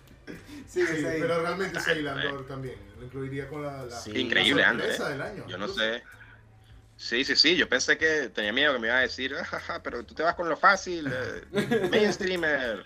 sí, 0.69 0.87
Sí, 0.87 1.03
pero 1.03 1.41
realmente 1.43 1.81
Sail 1.81 2.07
Andor 2.09 2.47
también. 2.47 2.77
Lo 2.99 3.05
incluiría 3.05 3.49
con 3.49 3.63
la, 3.63 3.85
la, 3.85 4.01
Sí. 4.01 4.11
Increíble, 4.19 4.63
la 4.63 4.69
sorpresa 4.71 5.07
¿eh? 5.09 5.13
del 5.13 5.23
año. 5.23 5.45
Yo 5.49 5.59
no 5.59 5.69
sé. 5.69 6.03
Sí, 7.03 7.25
sí, 7.25 7.35
sí. 7.35 7.57
Yo 7.57 7.69
pensé 7.69 7.99
que 7.99 8.29
tenía 8.29 8.53
miedo 8.53 8.73
que 8.75 8.79
me 8.79 8.87
iba 8.87 8.97
a 8.99 9.01
decir, 9.01 9.35
"Ajaja, 9.35 9.83
pero 9.83 10.05
tú 10.05 10.15
te 10.15 10.23
vas 10.23 10.37
con 10.37 10.49
lo 10.49 10.57
fácil, 10.57 11.13
eh, 11.13 11.43
mainstreamer. 11.91 12.85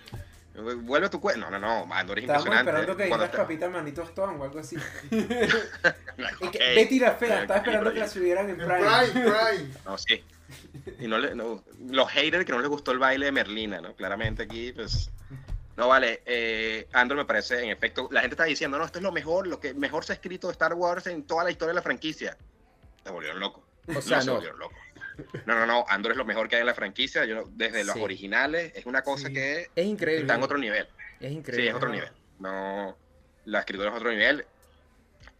Vuelve 0.54 1.08
a 1.08 1.10
tu 1.10 1.20
cuenta. 1.20 1.38
No, 1.38 1.50
no, 1.50 1.58
no. 1.58 1.94
Andor 1.94 2.18
es 2.18 2.22
Estábamos 2.24 2.46
impresionante. 2.46 2.70
esperando 2.70 2.96
que 2.96 3.04
digas 3.04 3.28
papita 3.28 3.68
manito 3.68 4.02
Stone 4.04 4.38
o 4.38 4.44
algo 4.44 4.58
así. 4.58 4.76
Es 5.10 6.50
que. 6.50 6.74
Betty 6.74 6.98
la 6.98 7.12
fea, 7.12 7.42
estaba 7.42 7.58
esperando 7.58 7.92
que 7.92 7.98
la 7.98 8.08
subieran 8.08 8.48
en 8.48 8.56
Prime. 8.56 8.78
Prime, 8.78 9.12
Prime. 9.12 9.70
No, 9.84 9.98
sí. 9.98 10.24
Y 10.98 11.08
no 11.08 11.18
le, 11.18 11.34
no, 11.34 11.62
los 11.90 12.10
haters 12.10 12.46
que 12.46 12.52
no 12.52 12.60
les 12.60 12.68
gustó 12.70 12.92
el 12.92 12.98
baile 12.98 13.26
de 13.26 13.32
Merlina, 13.32 13.82
¿no? 13.82 13.94
Claramente 13.94 14.44
aquí, 14.44 14.72
pues. 14.72 15.10
No 15.76 15.88
vale, 15.88 16.22
eh, 16.24 16.88
Andor 16.94 17.18
me 17.18 17.26
parece, 17.26 17.62
en 17.62 17.68
efecto, 17.68 18.08
la 18.10 18.22
gente 18.22 18.32
está 18.32 18.44
diciendo, 18.44 18.78
no, 18.78 18.84
esto 18.86 18.98
es 18.98 19.02
lo 19.02 19.12
mejor, 19.12 19.46
lo 19.46 19.60
que 19.60 19.74
mejor 19.74 20.06
se 20.06 20.12
ha 20.12 20.14
escrito 20.14 20.46
de 20.46 20.52
Star 20.52 20.72
Wars 20.72 21.06
en 21.06 21.24
toda 21.24 21.44
la 21.44 21.50
historia 21.50 21.72
de 21.72 21.74
la 21.74 21.82
franquicia. 21.82 22.34
Se 23.04 23.10
volvieron 23.10 23.40
locos. 23.40 23.65
O 23.94 24.00
sea, 24.00 24.20
se 24.20 24.26
no. 24.26 24.34
volvieron 24.34 24.58
locos. 24.58 24.78
No, 25.46 25.54
no, 25.54 25.66
no, 25.66 25.84
Andor 25.88 26.12
es 26.12 26.18
lo 26.18 26.24
mejor 26.26 26.48
que 26.48 26.56
hay 26.56 26.60
en 26.60 26.66
la 26.66 26.74
franquicia, 26.74 27.24
yo, 27.24 27.44
desde 27.52 27.84
los 27.84 27.94
Sí. 27.94 28.02
originales, 28.02 28.72
es 28.74 28.84
una 28.86 29.02
cosa 29.02 29.28
Sí. 29.28 29.34
que 29.34 29.70
Es 29.74 29.86
increíble. 29.86 30.22
está 30.22 30.34
en 30.34 30.42
otro 30.42 30.58
nivel. 30.58 30.86
Es 31.20 31.30
Sí, 31.30 31.36
increíble. 31.38 31.68
es 31.70 31.74
otro 31.74 31.88
nivel. 31.88 32.10
No, 32.38 32.96
la 33.46 33.60
escritura 33.60 33.90
es 33.90 33.96
otro 33.96 34.10
nivel. 34.10 34.44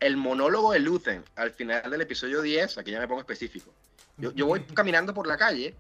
El 0.01 0.17
monólogo 0.17 0.73
de 0.73 0.79
Luthen 0.79 1.25
al 1.37 1.51
final 1.51 1.91
del 1.91 2.01
episodio 2.01 2.41
10, 2.43 2.79
aquí 2.79 2.91
ya 2.91 3.01
me 3.01 3.09
pongo 3.09 3.21
específico. 3.21 3.73
Yo, 4.17 4.33
yo 4.33 4.47
voy 4.47 4.61
caminando 4.65 5.13
por 5.13 5.27
la 5.27 5.37
calle 5.37 5.75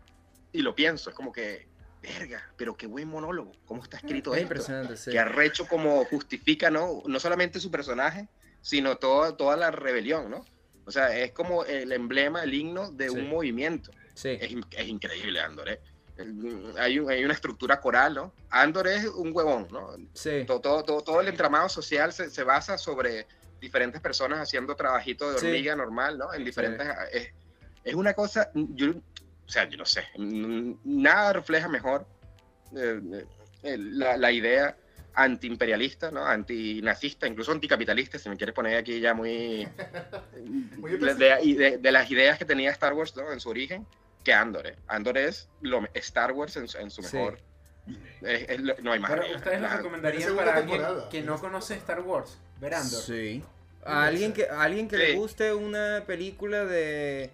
y 0.52 0.60
lo 0.60 0.74
pienso, 0.74 1.08
es 1.10 1.16
como 1.16 1.32
que, 1.32 1.66
verga, 2.02 2.46
pero 2.56 2.76
qué 2.76 2.86
buen 2.86 3.08
monólogo, 3.08 3.52
cómo 3.64 3.82
está 3.82 3.96
escrito 3.96 4.32
Es 4.34 4.36
esto. 4.42 4.42
impresionante, 4.42 4.96
sí. 4.98 5.10
Que 5.10 5.18
arrecho 5.18 5.66
como 5.66 6.04
justifica, 6.04 6.70
¿no? 6.70 7.02
No 7.06 7.18
solamente 7.18 7.60
su 7.60 7.70
personaje, 7.70 8.28
sino 8.60 8.96
toda, 8.98 9.36
toda 9.38 9.56
la 9.56 9.70
rebelión, 9.70 10.30
¿no? 10.30 10.44
O 10.86 10.90
sea, 10.92 11.16
es 11.18 11.32
como 11.32 11.64
el 11.64 11.92
emblema, 11.92 12.42
el 12.44 12.54
himno 12.54 12.90
de 12.90 13.08
Sí. 13.10 13.16
un 13.16 13.28
movimiento. 13.28 13.90
Sí. 14.14 14.30
Es, 14.40 14.54
es 14.78 14.88
increíble 14.88 15.40
Andor, 15.40 15.68
¿eh? 15.68 15.80
Hay, 16.78 16.98
un- 16.98 17.10
hay 17.10 17.24
una 17.24 17.34
estructura 17.34 17.78
coral, 17.80 18.14
¿no? 18.14 18.32
Andor 18.48 18.88
es 18.88 19.04
un 19.04 19.32
huevón, 19.34 19.68
¿no? 19.70 19.90
Sí. 20.14 20.44
todo, 20.46 20.60
todo, 20.60 20.82
todo, 20.82 21.00
todo 21.02 21.20
el 21.20 21.28
entramado 21.28 21.68
social 21.68 22.12
se, 22.12 22.30
se 22.30 22.42
basa 22.42 22.78
sobre 22.78 23.26
diferentes 23.60 24.00
personas 24.00 24.38
haciendo 24.40 24.74
trabajito 24.76 25.28
de 25.30 25.36
hormiga 25.36 25.76
normal, 25.76 26.16
¿no? 26.18 26.32
En 26.32 26.44
diferentes... 26.44 26.86
Es, 27.12 27.28
es 27.84 27.94
una 27.94 28.14
cosa, 28.14 28.50
yo, 28.54 28.90
o 28.92 29.48
sea, 29.48 29.68
yo 29.68 29.76
no 29.76 29.84
sé, 29.84 30.04
nada 30.16 31.32
refleja 31.34 31.68
mejor 31.68 32.06
eh, 32.76 33.24
eh, 33.62 33.76
la, 33.78 34.16
la 34.16 34.32
idea 34.32 34.76
antiimperialista, 35.16 36.10
¿no? 36.10 36.24
Antinazista, 36.24 37.26
incluso 37.26 37.50
anticapitalista, 37.50 38.18
si 38.18 38.28
me 38.28 38.36
quieres 38.36 38.54
poner 38.54 38.76
aquí 38.76 39.00
ya 39.00 39.14
muy... 39.14 39.66
Muy 40.76 40.92
de, 40.98 41.14
de- 41.14 41.38
y 41.42 41.54
de- 41.54 41.78
de 41.78 41.92
las 41.92 42.10
ideas 42.10 42.38
que 42.38 42.44
tenía 42.44 42.70
Star 42.70 42.92
Wars, 42.92 43.16
¿no? 43.16 43.32
En 43.32 43.40
su 43.40 43.48
origen, 43.48 43.86
que 44.22 44.32
Andor, 44.34 44.66
¿eh? 44.66 44.76
Andor 44.86 45.16
es 45.18 45.48
lo, 45.62 45.82
Star 45.94 46.32
Wars 46.32 46.56
en, 46.56 46.68
su- 46.68 46.78
en 46.78 46.90
su 46.90 47.02
Sí. 47.02 47.16
mejor... 47.16 47.38
es- 48.22 48.48
es 48.50 48.60
lo- 48.60 48.76
no 48.82 48.92
hay 48.92 49.00
más. 49.00 49.10
Pero 49.10 49.36
ustedes 49.36 49.60
lo 49.60 49.68
La- 49.68 49.76
recomendarían 49.78 50.36
para 50.36 50.54
alguien 50.56 50.82
que 51.10 51.22
no 51.22 51.38
conoce 51.40 51.74
Star 51.76 52.00
Wars, 52.00 52.38
ver 52.60 52.74
Andor. 52.74 53.00
Sí. 53.02 53.42
A 53.84 54.04
alguien 54.04 54.32
que, 54.32 54.48
a 54.48 54.62
alguien 54.62 54.86
que 54.88 54.96
Sí. 54.96 55.02
le 55.02 55.14
guste 55.14 55.54
una 55.54 56.02
película 56.06 56.64
de 56.66 57.30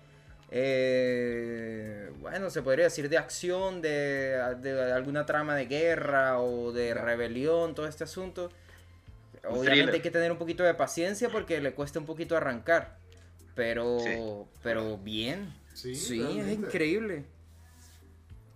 eh, 0.54 2.10
bueno, 2.20 2.50
se 2.50 2.62
podría 2.62 2.84
decir 2.84 3.08
de 3.08 3.18
acción, 3.18 3.80
de, 3.82 4.38
de 4.60 4.92
alguna 4.92 5.24
trama 5.26 5.54
de 5.56 5.66
guerra 5.66 6.38
o 6.40 6.72
de 6.72 6.94
rebelión, 6.94 7.74
todo 7.74 7.86
este 7.86 8.04
asunto. 8.04 8.50
Un 9.44 9.50
Obviamente 9.58 9.70
thriller. 9.70 9.94
hay 9.94 10.00
que 10.02 10.10
tener 10.10 10.30
un 10.30 10.38
poquito 10.38 10.62
de 10.62 10.74
paciencia 10.74 11.28
porque 11.30 11.60
le 11.60 11.72
cuesta 11.72 11.98
un 11.98 12.06
poquito 12.06 12.36
arrancar. 12.36 12.96
Pero, 13.54 13.98
Sí. 14.00 14.18
pero 14.62 14.98
bien. 14.98 15.52
Sí, 15.74 15.94
Sí, 15.94 16.20
es 16.38 16.48
increíble. 16.48 17.24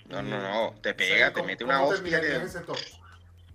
No, 0.09 0.23
no, 0.23 0.39
no. 0.41 0.71
Te 0.81 0.91
O 0.91 0.93
sea, 0.93 0.97
pega, 0.97 1.27
te 1.29 1.33
¿cómo- 1.35 1.47
mete 1.47 1.65
una 1.65 1.83
hostia 1.83 2.21
que. 2.21 2.41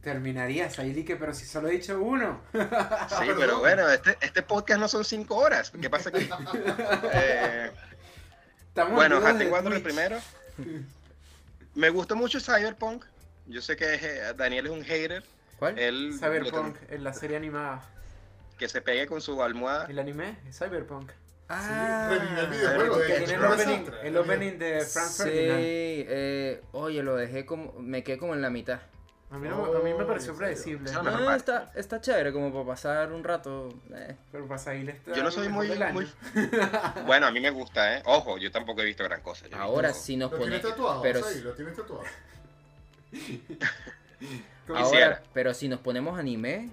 terminarías 0.02 0.78
ahí, 0.80 0.94
Lique, 0.94 1.16
pero 1.16 1.34
si 1.34 1.46
solo 1.46 1.68
he 1.70 1.72
dicho 1.74 2.02
uno. 2.02 2.42
Sí, 2.52 2.58
pero 3.38 3.60
bueno, 3.60 3.88
este, 3.90 4.18
este 4.22 4.42
podcast 4.42 4.80
no 4.80 4.88
son 4.88 5.06
cinco 5.06 5.38
horas. 5.38 5.72
¿Qué 5.80 5.90
pasa 5.90 6.10
aquí? 6.10 6.28
Eh, 7.14 7.72
Estamos 8.72 8.94
bueno, 8.94 9.16
en 9.18 9.22
vivo 9.22 9.32
Hunting 9.32 9.40
desde 9.40 9.52
Wanderer 9.54 9.82
Twitch. 9.84 9.94
primero. 9.94 10.20
Me 11.76 11.90
gustó 11.90 12.16
mucho 12.16 12.40
Cyberpunk. 12.40 13.04
Yo 13.48 13.62
sé 13.62 13.76
que 13.76 13.96
eh, 13.96 14.34
Daniel 14.38 14.68
es 14.68 14.72
un 14.72 14.84
hater. 14.84 15.24
¿Cuál? 15.60 15.78
Él 15.78 16.14
Cyberpunk, 16.18 16.78
en 16.90 17.04
la 17.04 17.14
serie 17.14 17.36
animada. 17.38 17.84
que 18.58 18.70
se 18.70 18.82
pegue 18.82 19.08
con 19.08 19.20
su 19.22 19.42
almohada. 19.44 19.88
El 19.90 20.00
anime 20.00 20.38
es 20.48 20.58
Cyberpunk. 20.58 21.12
Ah, 21.50 22.08
revivió 22.10 22.40
el 22.44 22.50
videojuego 22.50 22.98
Que 23.00 23.20
de 23.20 23.34
el 23.34 23.44
opening, 23.44 23.86
el 24.04 24.18
opening 24.18 24.58
de 24.58 24.80
Frank 24.86 25.08
Sí, 25.10 25.24
Ferdinand. 25.24 25.60
eh, 25.60 26.62
oye, 26.72 27.04
lo 27.04 27.18
dejé 27.18 27.46
como, 27.46 27.74
me 27.74 28.04
quedé 28.06 28.18
como 28.18 28.34
en 28.36 28.42
la 28.42 28.50
mitad. 28.50 28.80
A 29.32 29.38
mí, 29.38 29.48
no- 29.48 29.64
a 29.66 29.80
mí 29.82 29.94
me 29.94 30.04
pareció 30.04 30.36
predecible. 30.36 30.92
No, 30.92 31.04
parte. 31.04 31.36
está, 31.38 31.72
está 31.76 32.02
chévere 32.02 32.34
como 32.34 32.52
para 32.52 32.66
pasar 32.66 33.12
un 33.14 33.24
rato. 33.24 33.70
eh. 33.96 34.16
Pero 34.32 34.46
pasa 34.48 34.72
ahí 34.72 34.84
le 34.84 34.92
está 34.92 35.14
Yo 35.14 35.24
no 35.24 35.32
soy 35.32 35.48
muy, 35.48 35.70
Bueno, 37.06 37.28
a 37.28 37.32
mí 37.32 37.40
me 37.40 37.50
gusta, 37.50 37.98
¿eh? 37.98 38.04
Ojo, 38.06 38.38
yo 38.38 38.52
tampoco 38.52 38.82
he 38.82 38.86
visto 38.86 39.06
gran 39.06 39.22
cosa. 39.22 39.46
Ahora 39.54 39.88
visto- 39.90 40.04
si 40.04 40.18
nos 40.18 40.32
Lo 40.32 40.38
tienes 40.38 40.60
ponemos, 40.60 40.78
tatuado, 40.78 41.02
pero, 41.02 41.24
sí, 41.24 41.42
lo 41.42 41.54
tienes 41.54 41.76
tatuado. 41.78 42.04
Como- 44.68 44.80
Quisiera. 44.80 45.06
ahora, 45.08 45.24
pero 45.34 45.54
si 45.54 45.68
nos 45.68 45.80
ponemos 45.80 46.18
anime, 46.20 46.70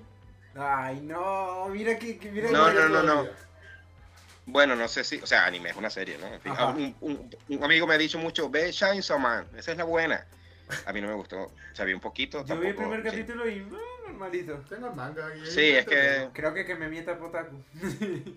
Ay, 0.61 1.00
no, 1.02 1.68
mira 1.68 1.96
que, 1.98 2.18
que- 2.18 2.32
mira 2.32 2.50
No, 2.50 2.66
que- 2.66 2.74
no, 2.74 2.88
no, 2.88 3.02
no. 3.04 3.26
Bueno, 4.46 4.74
no 4.74 4.88
sé 4.88 5.04
si, 5.04 5.18
o 5.20 5.26
sea, 5.26 5.44
anime 5.46 5.70
es 5.70 5.76
una 5.76 5.90
serie, 5.90 6.18
¿no? 6.18 6.26
En 6.26 6.40
fin, 6.40 6.52
Ajá. 6.52 6.66
un, 6.70 6.94
un- 7.00 7.30
un 7.48 7.64
amigo 7.64 7.86
me 7.86 7.94
ha 7.94 7.98
dicho 7.98 8.18
mucho, 8.18 8.50
ve 8.50 8.72
Chainsaw 8.72 9.18
Man, 9.18 9.46
esa 9.56 9.70
es 9.72 9.78
la 9.78 9.84
buena. 9.84 10.26
A 10.87 10.93
mí 10.93 11.01
no 11.01 11.09
me 11.09 11.14
gustó, 11.14 11.43
o 11.43 11.53
sea, 11.73 11.85
vi 11.85 11.93
un 11.93 12.01
poquito. 12.01 12.45
Yo 12.45 12.59
vi 12.59 12.69
el 12.69 12.75
primer 12.75 13.03
sí. 13.03 13.11
capítulo 13.11 13.49
y 13.49 13.59
eh, 13.59 13.69
normalito. 14.07 14.55
Tengo 14.69 14.89
el 14.89 14.95
manga 14.95 15.27
ahí. 15.27 15.47
Sí, 15.47 15.71
es 15.71 15.87
que- 15.87 16.29
Creo 16.33 16.53
que 16.55 16.64
que 16.64 16.75
me 16.75 16.89
mienta 16.89 17.19
Potaku. 17.19 17.62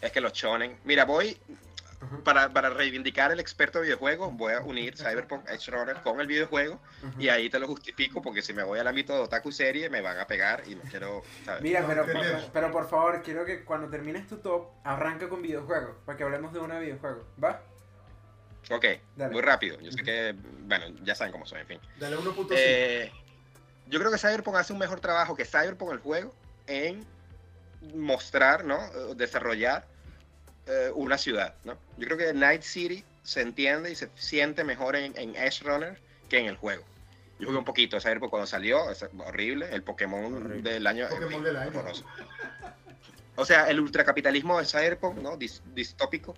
Es 0.00 0.12
que 0.12 0.20
los 0.22 0.32
shonen. 0.32 0.78
Mira, 0.84 1.04
voy, 1.04 1.36
para, 2.24 2.48
para 2.48 2.70
reivindicar 2.70 3.30
el 3.32 3.40
experto 3.40 3.78
de 3.78 3.84
videojuegos, 3.84 4.32
voy 4.34 4.54
a 4.54 4.60
unir 4.60 4.96
Cyberpunk 4.96 5.46
Edge 5.50 5.70
Runner 5.70 5.96
con 5.96 6.18
el 6.20 6.26
videojuego 6.26 6.80
y 7.18 7.28
ahí 7.28 7.50
te 7.50 7.58
lo 7.58 7.66
justifico 7.66 8.22
porque 8.22 8.40
si 8.40 8.54
me 8.54 8.62
voy 8.62 8.78
al 8.78 8.88
ámbito 8.88 9.12
de 9.14 9.20
otaku 9.20 9.52
serie 9.52 9.90
me 9.90 10.00
van 10.00 10.18
a 10.18 10.26
pegar 10.26 10.62
y 10.66 10.74
no 10.74 10.82
quiero, 10.90 11.22
¿sabes? 11.44 11.62
Mira, 11.62 11.86
pero, 11.86 12.06
pero 12.52 12.70
por 12.72 12.88
favor, 12.88 13.22
quiero 13.22 13.44
que 13.44 13.62
cuando 13.64 13.90
termines 13.90 14.26
tu 14.26 14.38
top, 14.38 14.68
arranca 14.84 15.28
con 15.28 15.42
videojuegos, 15.42 15.96
para 16.06 16.16
que 16.16 16.24
hablemos 16.24 16.52
de 16.54 16.60
una 16.60 16.78
videojuego, 16.78 17.26
¿va? 17.42 17.62
Ok, 18.68 18.84
Dale. 19.16 19.32
muy 19.32 19.42
rápido. 19.42 19.78
Yo 19.80 19.90
sé 19.92 20.02
que, 20.02 20.34
bueno, 20.64 20.86
ya 21.02 21.14
saben 21.14 21.32
cómo 21.32 21.46
soy, 21.46 21.60
en 21.60 21.66
fin. 21.66 21.80
Dale 21.98 22.16
1.5. 22.18 22.48
Eh, 22.56 23.10
yo 23.88 23.98
creo 23.98 24.10
que 24.12 24.18
Cyberpunk 24.18 24.56
hace 24.56 24.72
un 24.72 24.78
mejor 24.78 25.00
trabajo 25.00 25.34
que 25.34 25.44
Cyberpunk 25.44 25.92
el 25.92 25.98
juego 25.98 26.34
en 26.66 27.04
mostrar, 27.94 28.64
¿no? 28.64 28.78
Eh, 28.84 29.14
Desarrollar 29.16 29.86
eh, 30.66 30.90
una 30.94 31.18
ciudad, 31.18 31.54
¿no? 31.64 31.76
Yo 31.96 32.06
creo 32.06 32.18
que 32.18 32.32
Night 32.34 32.62
City 32.62 33.04
se 33.22 33.40
entiende 33.40 33.90
y 33.90 33.96
se 33.96 34.08
siente 34.14 34.62
mejor 34.64 34.94
en, 34.96 35.16
en 35.16 35.34
Edge 35.36 35.62
Runner 35.64 35.98
que 36.28 36.38
en 36.38 36.46
el 36.46 36.56
juego. 36.56 36.84
Yo 37.40 37.46
jugué 37.46 37.58
un 37.58 37.64
poquito 37.64 37.96
de 37.96 38.02
Cyberpunk 38.02 38.30
cuando 38.30 38.46
salió, 38.46 38.90
es 38.90 39.04
horrible, 39.18 39.68
el 39.72 39.82
Pokémon 39.82 40.32
Horrible. 40.34 40.72
del 40.72 40.86
año. 40.86 41.08
Pokémon 41.08 41.42
del 41.42 41.56
año. 41.56 41.70
horroroso. 41.70 42.04
O 43.36 43.44
sea, 43.46 43.70
el 43.70 43.80
ultracapitalismo 43.80 44.58
de 44.58 44.66
Cyberpunk, 44.66 45.16
¿no? 45.18 45.38
Dis- 45.38 45.62
distópico, 45.74 46.36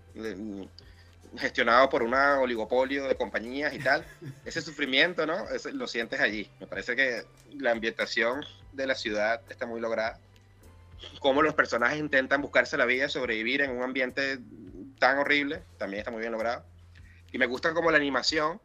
gestionado 1.37 1.89
por 1.89 2.03
un 2.03 2.15
oligopolio 2.15 3.07
de 3.09 3.17
compañías 3.17 3.75
y 3.75 3.79
tal. 3.79 4.05
Ese 4.45 4.61
sufrimiento, 4.61 5.27
¿no? 5.27 5.49
Ese 5.51 5.73
lo 5.73 5.87
sientes 5.87 6.21
allí. 6.21 6.51
Me 6.61 6.67
parece 6.67 6.97
que 6.97 7.25
la 7.59 7.73
ambientación 7.73 8.45
de 8.73 8.87
la 8.87 8.95
ciudad 8.95 9.41
está 9.49 9.67
muy 9.67 9.81
lograda. 9.81 10.19
Cómo 11.21 11.43
los 11.43 11.55
personajes 11.55 11.99
intentan 11.99 12.43
buscarse 12.43 12.77
la 12.77 12.85
vida, 12.85 13.09
sobrevivir 13.09 13.63
en 13.63 13.73
un 13.73 13.83
ambiente 13.83 14.39
tan 14.99 15.19
horrible, 15.19 15.63
también 15.79 15.99
está 15.99 16.11
muy 16.11 16.21
bien 16.21 16.33
logrado. 16.33 16.65
Y 17.33 17.39
me 17.39 17.47
gusta 17.47 17.75
como 17.75 17.91
la 17.91 17.97
animación 17.97 18.61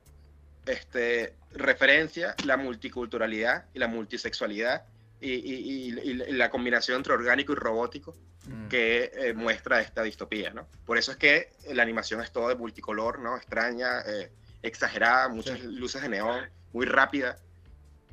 este, 0.68 1.34
referencia 1.52 2.36
la 2.46 2.58
multiculturalidad 2.58 3.66
y 3.74 3.80
la 3.80 3.88
multisexualidad 3.88 4.84
y, 5.20 5.32
y- 5.34 5.90
y- 5.94 6.10
y 6.12 6.14
la 6.34 6.50
combinación 6.50 6.98
entre 6.98 7.14
orgánico 7.14 7.52
y 7.54 7.56
robótico 7.56 8.16
mm, 8.48 8.68
que 8.68 9.12
eh, 9.16 9.34
muestra 9.34 9.82
esta 9.82 10.04
distopía, 10.04 10.52
¿no? 10.52 10.68
Por 10.86 10.98
eso 10.98 11.12
es 11.12 11.18
que 11.18 11.50
la 11.74 11.84
animación 11.84 12.22
es 12.22 12.32
todo 12.32 12.50
de 12.50 12.56
multicolor, 12.56 13.20
¿no? 13.20 13.36
Extraña, 13.38 14.02
eh, 14.02 14.32
exagerada, 14.62 15.28
muchas 15.30 15.60
luces 15.64 16.02
de 16.02 16.10
neón, 16.10 16.46
muy 16.74 16.86
rápida. 16.86 17.38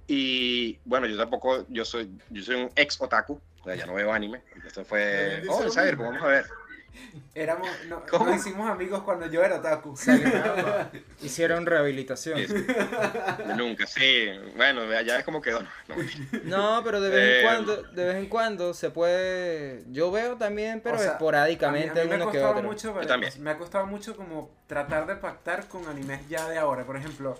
Y 0.07 0.79
bueno, 0.85 1.07
yo 1.07 1.17
tampoco, 1.17 1.65
yo 1.69 1.85
soy, 1.85 2.11
yo 2.31 2.43
soy 2.43 2.57
un 2.57 2.71
ex 2.77 3.01
otaku, 3.01 3.41
o 3.61 3.65
sea, 3.65 3.75
ya 3.75 3.87
no 3.87 3.95
veo 3.95 4.13
anime. 4.13 4.43
Esto 4.67 4.85
fue, 4.85 5.43
oh, 5.49 5.65
mismo. 5.65 6.05
vamos 6.05 6.23
a 6.23 6.27
ver. 6.27 6.47
Éramos, 7.35 7.69
no, 7.89 8.03
¿Cómo? 8.09 8.27
nos 8.27 8.37
hicimos 8.37 8.71
amigos 8.71 9.03
cuando 9.03 9.27
yo 9.27 9.43
era 9.43 9.57
otaku. 9.57 9.95
Hicieron 11.23 11.67
rehabilitación. 11.67 12.39
Sí, 12.39 12.47
sí. 12.47 12.67
Nunca, 13.57 13.87
sí. 13.87 14.27
Bueno, 14.57 14.85
ya 15.03 15.19
es 15.19 15.25
como 15.25 15.41
quedó. 15.41 15.63
No, 15.63 15.69
no. 16.45 16.75
No, 16.77 16.85
pero 16.85 17.01
de 17.01 17.11
vez 17.11 17.19
en 17.21 17.37
Eh, 17.41 17.43
cuando, 17.43 17.83
de 17.83 18.05
vez 18.05 18.17
en 18.17 18.27
cuando 18.27 18.75
se 18.75 18.91
puede. 18.91 19.85
Yo 19.91 20.11
veo 20.11 20.37
también, 20.37 20.81
pero 20.83 20.97
O 20.97 20.99
sea, 20.99 21.13
esporádicamente 21.13 22.01
a 22.01 22.05
mí, 22.05 22.11
a 22.13 22.13
mí 22.13 22.17
me 22.19 22.23
ha 22.23 22.25
uno 22.25 22.33
que 22.33 22.39
otro. 22.45 22.63
mucho, 22.69 23.01
Yo 23.01 23.07
también. 23.07 23.33
me 23.43 23.51
ha 23.51 23.59
costado 23.59 23.87
mucho 23.87 24.17
como 24.17 24.51
tratar 24.67 25.07
de 25.07 25.17
pactar 25.17 25.67
con 25.69 25.87
animes 25.89 26.29
ya 26.29 26.49
de 26.49 26.59
ahora. 26.59 26.85
Por 26.85 26.97
ejemplo, 26.97 27.37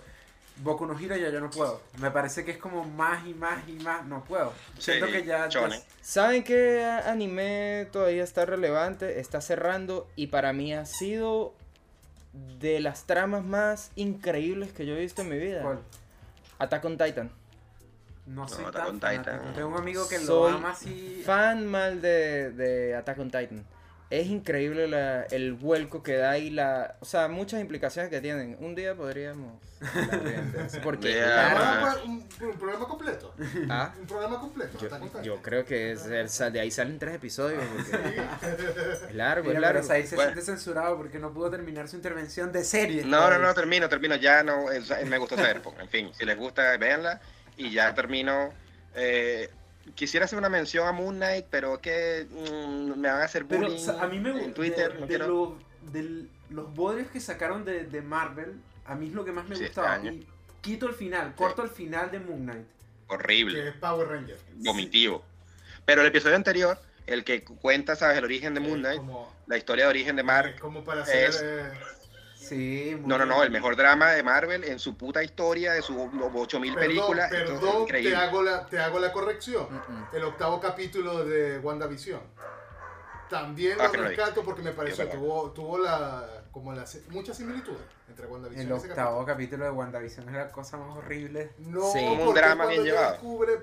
Boku 0.57 0.85
no 0.85 0.97
Hero 0.97 1.17
ya 1.17 1.29
yo 1.29 1.41
no 1.41 1.49
puedo. 1.49 1.81
Me 1.99 2.11
parece 2.11 2.45
que 2.45 2.51
es 2.51 2.57
como 2.57 2.83
más 2.85 3.25
y 3.27 3.33
más 3.33 3.67
y 3.67 3.73
más, 3.73 4.05
no 4.05 4.23
puedo. 4.23 4.53
Siento 4.79 5.07
Sí, 5.07 5.11
que 5.11 5.25
ya. 5.25 5.49
¿Saben 6.01 6.43
qué 6.43 6.83
anime 6.83 7.87
todavía 7.91 8.23
está 8.23 8.45
relevante? 8.45 9.19
Está 9.19 9.41
cerrando 9.41 10.07
y 10.15 10.27
para 10.27 10.53
mí 10.53 10.73
ha 10.73 10.85
sido 10.85 11.53
de 12.59 12.79
las 12.79 13.05
tramas 13.05 13.43
más 13.43 13.91
increíbles 13.95 14.71
que 14.73 14.85
yo 14.85 14.95
he 14.95 14.99
visto 15.01 15.21
en 15.23 15.29
mi 15.29 15.37
vida. 15.37 15.61
¿Cuál? 15.61 15.79
Attack 16.59 16.85
on 16.85 16.97
Titan. 16.97 17.31
No 18.25 18.47
soy 18.47 18.65
Attack 18.65 18.73
tan 18.73 18.87
on 18.87 18.99
Titan. 18.99 19.53
Tengo 19.53 19.67
un 19.67 19.77
amigo 19.77 20.07
que 20.07 20.19
lo 20.19 20.25
Soy 20.25 20.53
ama 20.53 20.71
así. 20.71 21.21
Fan 21.25 21.67
mal 21.67 22.01
de, 22.01 22.51
de 22.51 22.95
Attack 22.95 23.19
on 23.19 23.29
Titan. 23.29 23.65
Es 24.11 24.27
increíble 24.27 24.87
la- 24.87 25.23
el 25.23 25.53
vuelco 25.53 26.03
que 26.03 26.15
da 26.15 26.37
y 26.37 26.51
la... 26.51 26.95
O 26.99 27.05
sea, 27.05 27.27
muchas 27.27 27.59
implicaciones 27.59 28.11
que 28.11 28.21
tienen. 28.21 28.55
Un 28.59 28.75
día 28.75 28.93
podríamos 28.95 29.59
hablar 29.81 30.79
Porque... 30.83 31.07
día, 31.07 31.23
claro, 31.25 31.57
ah. 31.59 31.95
Un, 32.05 32.11
un- 32.11 32.47
un 32.51 32.57
programa 32.59 32.87
completo. 32.87 33.33
ah, 33.69 33.93
Un 33.99 34.05
programa 34.07 34.39
completo. 34.39 34.77
yo, 34.79 35.21
yo 35.23 35.41
creo 35.41 35.65
que 35.65 35.91
es 35.93 36.05
el- 36.05 36.53
de 36.53 36.59
ahí 36.59 36.69
salen 36.69 36.99
tres 36.99 37.15
episodios. 37.15 37.63
porque 37.63 38.21
es 39.07 39.15
largo, 39.15 39.47
Mira, 39.49 39.59
es 39.59 39.65
pero 39.65 39.73
largo. 39.73 39.91
ahí 39.91 40.05
se 40.05 40.15
Bueno. 40.15 40.31
siente 40.33 40.45
censurado 40.51 40.97
porque 40.97 41.17
no 41.17 41.33
pudo 41.33 41.49
terminar 41.49 41.87
su 41.87 41.95
intervención 41.95 42.51
de 42.51 42.63
serie. 42.63 43.03
No, 43.05 43.29
no, 43.29 43.39
no, 43.39 43.53
termino, 43.55 43.89
termino. 43.89 44.15
Ya 44.15 44.43
no, 44.43 44.69
es- 44.71 44.89
me 45.07 45.17
gusta 45.17 45.35
Cyberpunk. 45.35 45.79
En 45.79 45.89
fin, 45.89 46.11
si 46.13 46.25
les 46.25 46.37
gusta, 46.37 46.77
véanla. 46.77 47.19
Y 47.57 47.71
ya 47.71 47.93
termino. 47.95 48.53
Eh, 48.95 49.49
quisiera 49.93 50.25
hacer 50.25 50.37
una 50.39 50.49
mención 50.49 50.87
a 50.87 50.91
Moon 50.91 51.15
Knight, 51.15 51.45
pero 51.49 51.79
que 51.79 52.27
mm, 52.29 52.99
me 52.99 53.07
van 53.09 53.21
a 53.21 53.25
hacer 53.25 53.45
Pero 53.45 53.61
bullying 53.61 53.75
o 53.77 53.79
sea, 53.79 54.01
a 54.01 54.07
mí 54.07 54.19
me 54.19 54.29
en 54.31 54.37
gusta. 54.37 54.53
Twitter. 54.53 54.93
de, 54.93 54.99
no 54.99 55.01
de 55.01 55.07
quiero- 55.07 55.27
los, 55.27 55.93
de 55.93 56.25
los 56.49 56.73
bodrios 56.73 57.09
que 57.11 57.19
sacaron 57.19 57.63
de, 57.65 57.85
de 57.85 58.01
Marvel, 58.01 58.55
a 58.85 58.95
mí 58.95 59.07
es 59.07 59.13
lo 59.13 59.23
que 59.25 59.31
más 59.31 59.47
me 59.47 59.55
Sí, 59.55 59.63
gustaba. 59.65 59.95
extraño. 59.95 60.11
Y 60.17 60.27
quito 60.61 60.87
el 60.87 60.95
final, 60.95 61.35
corto 61.35 61.63
el 61.63 61.69
final 61.69 62.09
de 62.11 62.19
Moon 62.19 62.41
Knight. 62.43 62.65
Horrible. 63.07 63.61
Que 63.61 63.67
es 63.69 63.75
Power 63.75 64.07
Ranger. 64.07 64.37
vomitivo. 64.55 65.23
Pero 65.85 66.01
el 66.01 66.07
episodio 66.07 66.35
anterior, 66.35 66.79
el 67.05 67.23
que 67.23 67.43
cuenta, 67.43 67.95
¿sabes? 67.95 68.17
El 68.17 68.23
origen 68.23 68.55
de 68.55 68.59
Moon 68.61 68.79
Knight, 68.79 68.97
Como, 68.97 69.31
la 69.45 69.57
historia 69.57 69.83
de 69.85 69.89
origen 69.91 70.15
de 70.15 70.21
es 70.23 70.25
Marvel. 70.25 70.59
como 70.59 70.83
para 70.83 71.03
hacer. 71.03 71.29
es- 71.29 71.41
eh, 71.43 71.71
Sí, 72.47 72.95
muy 72.99 73.07
No, 73.09 73.17
no, 73.17 73.25
no, 73.25 73.43
el 73.43 73.51
mejor 73.51 73.75
drama 73.75 74.11
de 74.11 74.23
Marvel 74.23 74.63
en 74.63 74.79
su 74.79 74.95
puta 74.97 75.23
historia, 75.23 75.73
de 75.73 75.81
sus 75.81 75.95
8000 75.97 76.73
perdón, 76.73 76.87
películas. 76.87 77.31
esto 77.31 77.53
es 77.53 77.59
perdón, 77.59 77.85
te 77.87 78.15
hago, 78.15 78.43
la, 78.43 78.65
te 78.65 78.79
hago 78.79 78.99
la 78.99 79.11
corrección. 79.11 79.67
El 80.13 80.23
octavo 80.23 80.59
capítulo 80.59 81.25
de 81.25 81.59
WandaVision. 81.59 82.21
También 83.29 83.77
Ah, 83.81 83.85
lo 83.85 83.91
que 83.91 83.97
rescato 83.97 84.43
porque 84.43 84.61
me 84.61 84.71
pareció, 84.71 85.05
verdad. 85.05 85.19
tuvo, 85.19 85.49
tuvo 85.51 85.77
la, 85.79 86.43
como 86.51 86.71
la, 86.73 86.85
muchas 87.09 87.35
similitudes 87.37 87.81
entre 88.07 88.27
WandaVision 88.27 88.67
El 88.67 88.71
y 88.71 88.77
ese 88.77 88.89
octavo 88.89 89.25
capítulo 89.25 89.65
de 89.65 89.71
WandaVision 89.71 90.29
es 90.29 90.35
la 90.35 90.51
cosa 90.51 90.77
más 90.77 90.95
horrible. 90.95 91.51
No, 91.57 91.91
Sí. 91.91 92.05
Como 92.07 92.29
un 92.29 92.35
drama 92.35 92.65
cuando 92.65 92.83
bien 92.83 92.93
llevado. 92.93 93.11
descubre, 93.13 93.59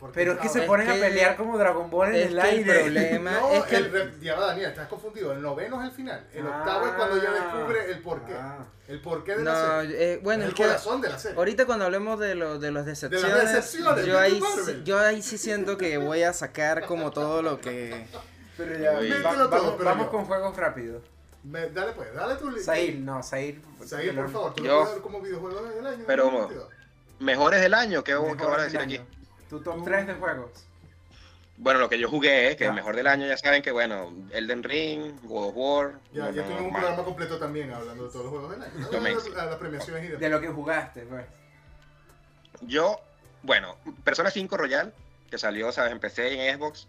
Porque 0.00 0.14
Pero 0.14 0.32
es 0.32 0.38
que 0.38 0.48
se 0.48 0.62
ponen 0.62 0.88
a 0.88 0.94
que- 0.94 1.00
pelear 1.00 1.36
como 1.36 1.58
Dragon 1.58 1.90
Ball 1.90 2.08
en 2.08 2.14
Es 2.14 2.20
el 2.22 2.28
que 2.28 2.32
el 2.40 2.40
aire. 2.40 2.74
problema 2.84 3.30
No, 3.40 3.52
es 3.52 3.64
que 3.64 3.76
el, 3.76 4.20
ya 4.20 4.34
va, 4.34 4.46
Daniel, 4.46 4.70
estás 4.70 4.88
confundido. 4.88 5.32
El 5.32 5.42
noveno 5.42 5.78
es 5.82 5.90
el 5.90 5.94
final. 5.94 6.26
El 6.32 6.46
octavo 6.46 6.86
es 6.86 6.92
cuando 6.94 7.22
ya 7.22 7.30
descubre 7.32 7.90
el 7.92 7.98
porqué. 8.00 8.32
Ah. 8.34 8.64
El 8.88 9.00
porqué 9.02 9.36
de 9.36 9.44
la 9.44 9.52
No, 9.52 9.80
serie. 9.82 10.12
eh, 10.14 10.20
bueno, 10.22 10.42
es 10.44 10.48
el 10.48 10.54
que 10.54 10.62
corazón 10.64 11.00
de 11.02 11.08
la 11.10 11.18
serie. 11.18 11.36
ahorita 11.36 11.66
cuando 11.66 11.84
hablemos 11.84 12.18
de, 12.18 12.34
lo, 12.34 12.58
de 12.58 12.70
las 12.72 12.86
decepciones, 12.86 13.52
decepciones, 13.52 14.06
yo, 14.06 14.14
de 14.14 14.18
ahí, 14.18 14.40
sí- 14.64 14.82
yo 14.84 14.98
ahí 14.98 15.22
sí 15.22 15.36
siento 15.38 15.76
que 15.76 15.98
voy 15.98 16.22
a 16.22 16.32
sacar 16.32 16.86
como 16.86 17.10
todo 17.10 17.42
lo 17.42 17.60
que... 17.60 18.06
Pero 18.56 18.78
ya, 18.78 18.92
va- 18.92 19.32
todo, 19.34 19.48
vamos, 19.50 19.74
pero 19.76 19.84
vamos 19.90 20.08
con 20.08 20.24
juegos 20.24 20.56
rápidos. 20.56 21.02
Me- 21.44 21.68
dale 21.68 21.92
pues, 21.92 22.12
dale 22.14 22.34
tu 22.36 22.50
Sail, 22.58 23.04
no, 23.04 23.22
Sail. 23.22 23.62
Sail, 23.86 24.14
por 24.14 24.30
favor, 24.30 24.54
tú 24.54 24.64
Yo- 24.64 24.70
lo 24.70 24.78
puedes 24.80 24.92
dar 24.94 25.02
como 25.02 25.20
videojuego 25.20 25.62
del 25.62 25.86
año. 25.86 26.04
Pero, 26.06 26.24
2022. 26.24 26.68
Mejores 27.20 27.60
del 27.60 27.74
año, 27.74 28.02
¿qué, 28.02 28.12
qué 28.38 28.44
van 28.46 28.60
a 28.60 28.62
decir 28.64 28.80
año. 28.80 29.00
aquí? 29.02 29.19
Tu 29.50 29.60
top 29.60 29.84
3 29.84 30.06
de 30.06 30.14
juegos. 30.14 30.50
Bueno, 31.58 31.78
lo 31.80 31.90
que 31.90 31.98
yo 31.98 32.08
jugué, 32.08 32.56
que 32.56 32.64
Ya. 32.64 32.70
el 32.70 32.74
mejor 32.76 32.96
del 32.96 33.06
año, 33.06 33.26
ya 33.26 33.36
saben 33.36 33.60
que, 33.62 33.70
bueno, 33.70 34.14
Elden 34.30 34.62
Ring, 34.62 35.16
God 35.24 35.48
of 35.48 35.52
War. 35.56 35.92
Ya, 36.12 36.26
no, 36.26 36.30
tuvimos 36.30 36.60
un 36.62 36.72
mal. 36.72 36.80
programa 36.80 37.04
completo 37.04 37.38
también 37.38 37.70
hablando 37.72 38.04
de 38.06 38.10
todos 38.10 38.24
los 38.24 38.32
juegos 38.32 38.50
del 38.52 38.62
año. 38.62 39.38
A 39.38 39.44
las 39.46 39.56
premiaciones 39.56 40.04
y 40.04 40.08
De 40.08 40.16
demás. 40.16 40.30
lo 40.30 40.40
que 40.40 40.48
jugaste, 40.54 41.02
pues. 41.02 41.26
Yo, 42.62 43.00
bueno, 43.42 43.76
Persona 44.04 44.30
5 44.30 44.56
Royal, 44.56 44.94
que 45.30 45.36
salió, 45.38 45.70
¿sabes? 45.72 45.92
Empecé 45.92 46.48
en 46.48 46.56
Xbox, 46.58 46.88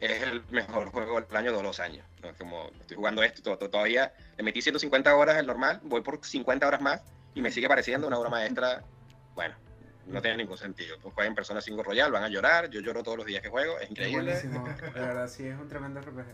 es 0.00 0.22
el 0.22 0.42
mejor 0.50 0.90
juego 0.90 1.20
del 1.20 1.36
año 1.36 1.56
de 1.56 1.62
los 1.62 1.80
años. 1.80 2.04
¿no? 2.22 2.32
Como 2.36 2.70
estoy 2.80 2.96
jugando 2.96 3.22
esto, 3.22 3.42
to- 3.42 3.56
to- 3.58 3.70
todavía 3.70 4.12
le 4.36 4.42
metí 4.44 4.60
150 4.62 5.14
horas 5.16 5.36
el 5.38 5.46
normal, 5.46 5.80
voy 5.84 6.02
por 6.02 6.24
50 6.24 6.66
horas 6.66 6.80
más 6.80 7.02
y 7.34 7.40
me 7.42 7.50
sigue 7.50 7.68
pareciendo 7.68 8.06
una 8.06 8.18
obra 8.18 8.30
maestra. 8.30 8.82
Bueno, 9.34 9.54
no 10.08 10.20
tiene 10.22 10.36
ningún 10.38 10.58
sentido. 10.58 10.96
Pues 11.00 11.14
jueguen 11.14 11.34
Persona 11.34 11.60
5 11.60 11.82
Royal, 11.82 12.10
van 12.12 12.24
a 12.24 12.28
llorar. 12.28 12.68
Yo 12.70 12.80
lloro 12.80 13.02
todos 13.02 13.18
los 13.18 13.26
días 13.26 13.42
que 13.42 13.48
juego, 13.48 13.76
es 13.78 13.84
Es 13.84 13.90
increíble. 13.90 14.22
buenísimo. 14.24 14.66
De 14.68 14.90
verdad, 15.00 15.28
sí, 15.28 15.46
es 15.46 15.58
un 15.58 15.68
tremendo 15.68 16.00
RPG. 16.00 16.24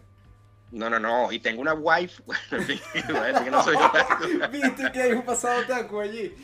No, 0.72 0.90
no, 0.90 0.98
no. 0.98 1.30
Y 1.30 1.38
tengo 1.38 1.60
una 1.60 1.74
wife. 1.74 2.22
Bueno, 2.26 2.40
en 2.52 2.62
fin, 2.64 2.80
voy 3.08 3.16
a 3.16 3.22
decir 3.24 3.44
que 3.44 3.50
no 3.50 3.62
soy 3.62 3.76
otaku. 3.76 4.24
Viste 4.50 4.92
que 4.92 5.02
hay 5.02 5.12
un 5.12 5.22
pasado 5.24 5.62
taco 5.66 6.00
allí. 6.00 6.34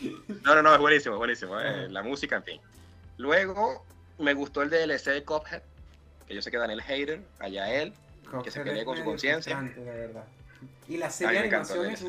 No, 0.45 0.55
no, 0.55 0.63
no, 0.63 0.73
es 0.75 0.79
buenísimo, 0.81 1.15
es 1.15 1.19
buenísimo. 1.19 1.59
eh, 1.61 1.89
La 1.89 2.03
música, 2.03 2.37
en 2.37 2.45
fin. 2.45 2.61
Luego 3.17 3.85
me 4.19 4.35
gustó 4.35 4.63
el 4.63 4.71
DLC 4.71 5.07
de 5.13 5.25
Cuphead, 5.25 5.63
que 6.27 6.35
yo 6.35 6.43
sé 6.43 6.51
que 6.51 6.59
Daniel 6.59 6.83
Hater, 6.83 7.23
allá 7.39 7.73
él. 7.73 7.93
Que 8.45 8.51
se 8.53 8.61
pelee 8.61 8.85
con 8.85 8.97
su 8.97 9.03
conciencia. 9.05 9.61
Y 10.87 10.97
la 10.99 11.11
serie 11.11 11.33
de 11.35 11.39
animaciones 11.49 12.05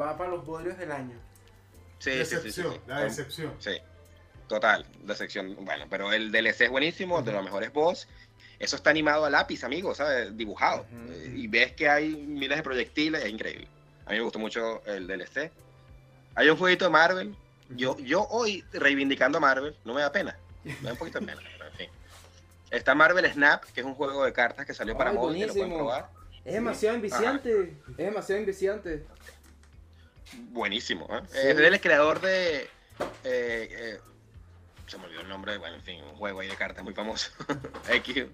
va 0.00 0.16
para 0.16 0.30
los 0.30 0.46
bodrios 0.46 0.78
del 0.78 0.90
año. 0.92 1.18
Sí, 1.98 2.24
sí, 2.24 2.36
sí, 2.42 2.52
sí. 2.52 2.62
la 2.86 3.00
decepción. 3.04 3.52
Sí, 3.58 3.72
total, 4.48 4.86
decepción. 5.02 5.56
Bueno, 5.64 5.86
pero 5.90 6.12
el 6.12 6.30
DLC 6.32 6.62
es 6.62 6.70
buenísimo, 6.70 7.22
de 7.22 7.32
los 7.32 7.44
mejores 7.44 7.72
boss. 7.72 8.08
Eso 8.58 8.76
está 8.76 8.90
animado 8.90 9.24
a 9.26 9.30
lápiz, 9.30 9.64
amigos, 9.64 9.98
¿sabes? 9.98 10.36
Dibujado. 10.36 10.86
Ujú. 10.90 11.12
Eh, 11.12 11.32
Y 11.36 11.46
ves 11.48 11.72
que 11.72 11.88
hay 11.88 12.08
miles 12.16 12.56
de 12.56 12.62
proyectiles, 12.62 13.22
es 13.24 13.30
increíble. 13.30 13.68
A 14.06 14.10
mí 14.10 14.16
me 14.16 14.22
gustó 14.22 14.38
mucho 14.38 14.82
el 14.86 15.06
DLC. 15.06 15.50
Hay 16.34 16.48
un 16.48 16.56
jueguito 16.56 16.84
de 16.86 16.90
Marvel. 16.90 17.34
Yo, 17.70 17.96
yo 17.98 18.26
hoy 18.30 18.64
reivindicando 18.72 19.38
a 19.38 19.40
Marvel, 19.40 19.76
no 19.84 19.92
me 19.94 20.00
da 20.00 20.12
pena. 20.12 20.38
Me 20.64 20.74
da 20.82 20.92
un 20.92 20.98
poquito 20.98 21.18
de 21.20 21.26
pena, 21.26 21.40
pero 21.52 21.66
en 21.70 21.76
fin. 21.76 21.88
Está 22.70 22.94
Marvel 22.94 23.30
Snap, 23.32 23.64
que 23.64 23.80
es 23.80 23.86
un 23.86 23.94
juego 23.94 24.24
de 24.24 24.32
cartas 24.32 24.64
que 24.64 24.72
salió 24.74 24.96
para 24.96 25.10
Ay, 25.10 25.16
móvil, 25.16 25.40
que 25.40 25.46
lo 25.48 25.52
pueden 25.54 25.74
probar. 25.74 26.08
Es 26.44 26.54
demasiado 26.54 26.94
enviciante, 26.96 27.72
es 27.90 27.96
demasiado 27.96 28.40
enviciante. 28.40 29.04
Buenísimo. 30.50 31.06
¿eh? 31.10 31.20
Sí. 31.28 31.38
Es 31.42 31.56
del 31.56 31.80
creador 31.80 32.20
de. 32.20 32.62
eh, 32.62 32.68
eh, 33.24 33.98
se 34.86 34.98
me 34.98 35.04
olvidó 35.06 35.20
el 35.22 35.28
nombre, 35.28 35.56
bueno, 35.58 35.76
en 35.76 35.82
fin, 35.82 36.02
un 36.02 36.14
juego 36.16 36.40
ahí 36.40 36.48
de 36.48 36.56
cartas 36.56 36.82
muy 36.84 36.94
famoso. 36.94 37.30
X. 37.88 38.26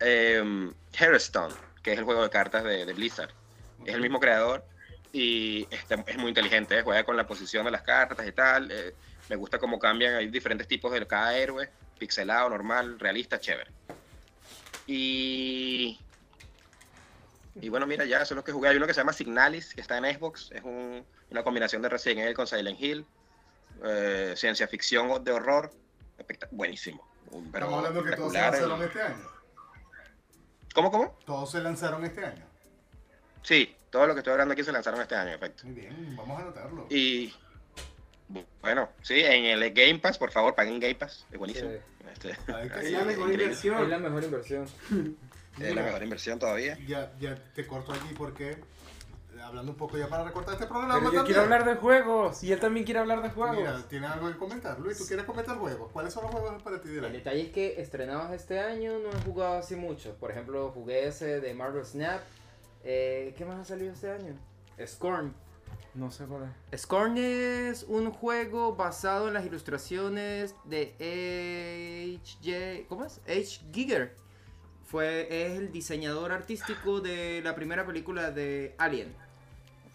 Eh, 0.00 0.70
Hearthstone, 0.98 1.54
que 1.82 1.92
es 1.92 1.98
el 1.98 2.04
juego 2.04 2.22
de 2.22 2.30
cartas 2.30 2.64
de, 2.64 2.84
de 2.84 2.92
Blizzard. 2.92 3.30
Es 3.84 3.94
el 3.94 4.00
mismo 4.00 4.18
creador 4.20 4.64
y 5.12 5.66
está- 5.70 6.02
es 6.06 6.16
muy 6.16 6.28
inteligente, 6.28 6.78
¿eh? 6.78 6.82
juega 6.82 7.04
con 7.04 7.16
la 7.16 7.26
posición 7.26 7.64
de 7.64 7.70
las 7.70 7.82
cartas 7.82 8.26
y 8.26 8.32
tal. 8.32 8.70
eh, 8.70 8.94
me 9.28 9.36
gusta 9.36 9.58
cómo 9.58 9.78
cambian, 9.78 10.14
hay 10.16 10.26
diferentes 10.28 10.66
tipos 10.68 10.92
de 10.92 11.06
cada 11.06 11.36
héroe, 11.36 11.70
pixelado, 11.98 12.50
normal, 12.50 12.98
realista, 13.00 13.38
chévere. 13.40 13.70
Y. 14.86 15.98
Y 17.60 17.68
bueno, 17.68 17.86
mira, 17.86 18.04
ya 18.04 18.16
eso 18.18 18.34
es 18.34 18.36
lo 18.36 18.44
que 18.44 18.52
jugué. 18.52 18.68
Hay 18.68 18.76
uno 18.76 18.86
que 18.86 18.94
se 18.94 19.00
llama 19.00 19.12
Signalis, 19.12 19.74
que 19.74 19.80
está 19.80 19.96
en 19.96 20.12
Xbox. 20.14 20.50
Es 20.52 20.62
un- 20.64 21.04
una 21.30 21.42
combinación 21.44 21.82
de 21.82 21.88
Resident 21.88 22.20
Evil 22.22 22.34
con 22.34 22.46
Silent 22.46 22.80
Hill. 22.80 23.06
Eh, 23.84 24.34
ciencia 24.36 24.66
ficción 24.68 25.22
de 25.24 25.32
horror. 25.32 25.70
Buenísimo. 26.50 27.06
Pero 27.30 27.44
Estamos 27.44 27.78
hablando 27.78 28.04
que 28.04 28.16
todos 28.16 28.32
se 28.32 28.40
lanzaron 28.40 28.82
este 28.82 29.02
año. 29.02 29.28
¿Cómo, 30.74 30.90
cómo? 30.90 31.18
Todos 31.24 31.50
se 31.50 31.60
lanzaron 31.60 32.04
este 32.04 32.24
año. 32.24 32.44
Sí, 33.42 33.76
todo 33.90 34.06
lo 34.06 34.14
que 34.14 34.20
estoy 34.20 34.32
hablando 34.32 34.52
aquí 34.52 34.64
se 34.64 34.72
lanzaron 34.72 35.00
este 35.00 35.14
año, 35.14 35.32
efecto. 35.34 35.64
Muy 35.66 35.74
bien, 35.74 36.16
vamos 36.16 36.38
a 36.38 36.42
anotarlo. 36.42 36.86
Y 36.90 37.32
bueno, 38.60 38.88
sí, 39.02 39.20
en 39.20 39.44
el 39.44 39.72
Game 39.72 39.98
Pass, 39.98 40.18
por 40.18 40.30
favor, 40.30 40.54
paguen 40.54 40.80
Game 40.80 40.94
Pass. 40.94 41.26
Es 41.30 41.38
buenísimo. 41.38 41.70
Sí. 41.70 41.76
Este, 42.12 42.30
es 42.86 42.92
la 42.92 43.04
mejor 43.04 43.10
increíble. 43.10 43.44
inversión. 43.44 43.82
Es 43.82 43.88
la 43.88 43.98
mejor 43.98 44.24
inversión. 44.24 44.66
Es 45.60 45.74
la 45.74 45.82
mejor 45.82 46.02
inversión 46.02 46.38
todavía. 46.38 46.78
Ya, 46.86 47.12
ya 47.20 47.36
te 47.54 47.66
corto 47.66 47.92
aquí 47.92 48.14
porque 48.16 48.56
hablando 49.44 49.72
un 49.72 49.78
poco 49.78 49.96
ya 49.96 50.08
para 50.08 50.24
recortar 50.24 50.54
este 50.54 50.66
programa. 50.66 50.94
Pero 50.94 51.04
yo 51.04 51.18
también. 51.18 51.26
quiero 51.26 51.42
hablar 51.42 51.64
de 51.64 51.74
juegos. 51.76 52.42
Y 52.44 52.52
él 52.52 52.60
también 52.60 52.84
quiere 52.84 53.00
hablar 53.00 53.22
de 53.22 53.30
juegos. 53.30 53.56
Mira, 53.56 53.82
tienes 53.88 54.10
algo 54.10 54.28
que 54.28 54.36
comentar. 54.36 54.78
Luis, 54.80 54.98
¿tú 54.98 55.04
quieres 55.06 55.24
comentar 55.24 55.56
juegos? 55.58 55.90
¿Cuáles 55.92 56.12
son 56.12 56.24
los 56.24 56.32
juegos 56.32 56.62
para 56.62 56.80
ti 56.80 56.88
del 56.88 56.98
El 56.98 57.04
año? 57.06 57.14
detalle 57.14 57.42
es 57.42 57.52
que 57.52 57.80
estrenados 57.80 58.32
este 58.32 58.60
año 58.60 58.98
no 58.98 59.10
he 59.10 59.22
jugado 59.22 59.58
así 59.58 59.76
mucho. 59.76 60.14
Por 60.18 60.30
ejemplo, 60.30 60.70
jugué 60.72 61.06
ese 61.08 61.40
de 61.40 61.54
Marvel 61.54 61.84
Snap. 61.84 62.20
Eh, 62.82 63.34
¿Qué 63.36 63.44
más 63.44 63.58
ha 63.58 63.64
salido 63.64 63.92
este 63.92 64.10
año? 64.10 64.34
Scorn. 64.84 65.34
No 65.94 66.10
sé 66.10 66.24
cuál 66.24 66.50
es. 66.72 66.80
Scorn 66.82 67.16
es 67.18 67.84
un 67.84 68.10
juego 68.10 68.74
basado 68.74 69.28
en 69.28 69.34
las 69.34 69.46
ilustraciones 69.46 70.56
de 70.64 72.18
H. 72.20 72.86
¿Cómo 72.88 73.04
es? 73.04 73.20
H. 73.28 73.60
Giger. 73.72 74.16
Fue, 74.86 75.26
es 75.30 75.58
el 75.58 75.72
diseñador 75.72 76.30
artístico 76.32 77.00
de 77.00 77.40
la 77.42 77.54
primera 77.54 77.86
película 77.86 78.30
de 78.30 78.74
Alien. 78.78 79.14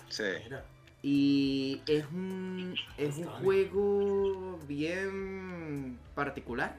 Sí. 0.09 0.23
Mira, 0.43 0.65
Y 1.01 1.81
es 1.87 2.05
un, 2.05 2.75
es 2.97 3.17
un 3.17 3.25
juego 3.25 4.59
bien 4.67 5.97
particular. 6.15 6.75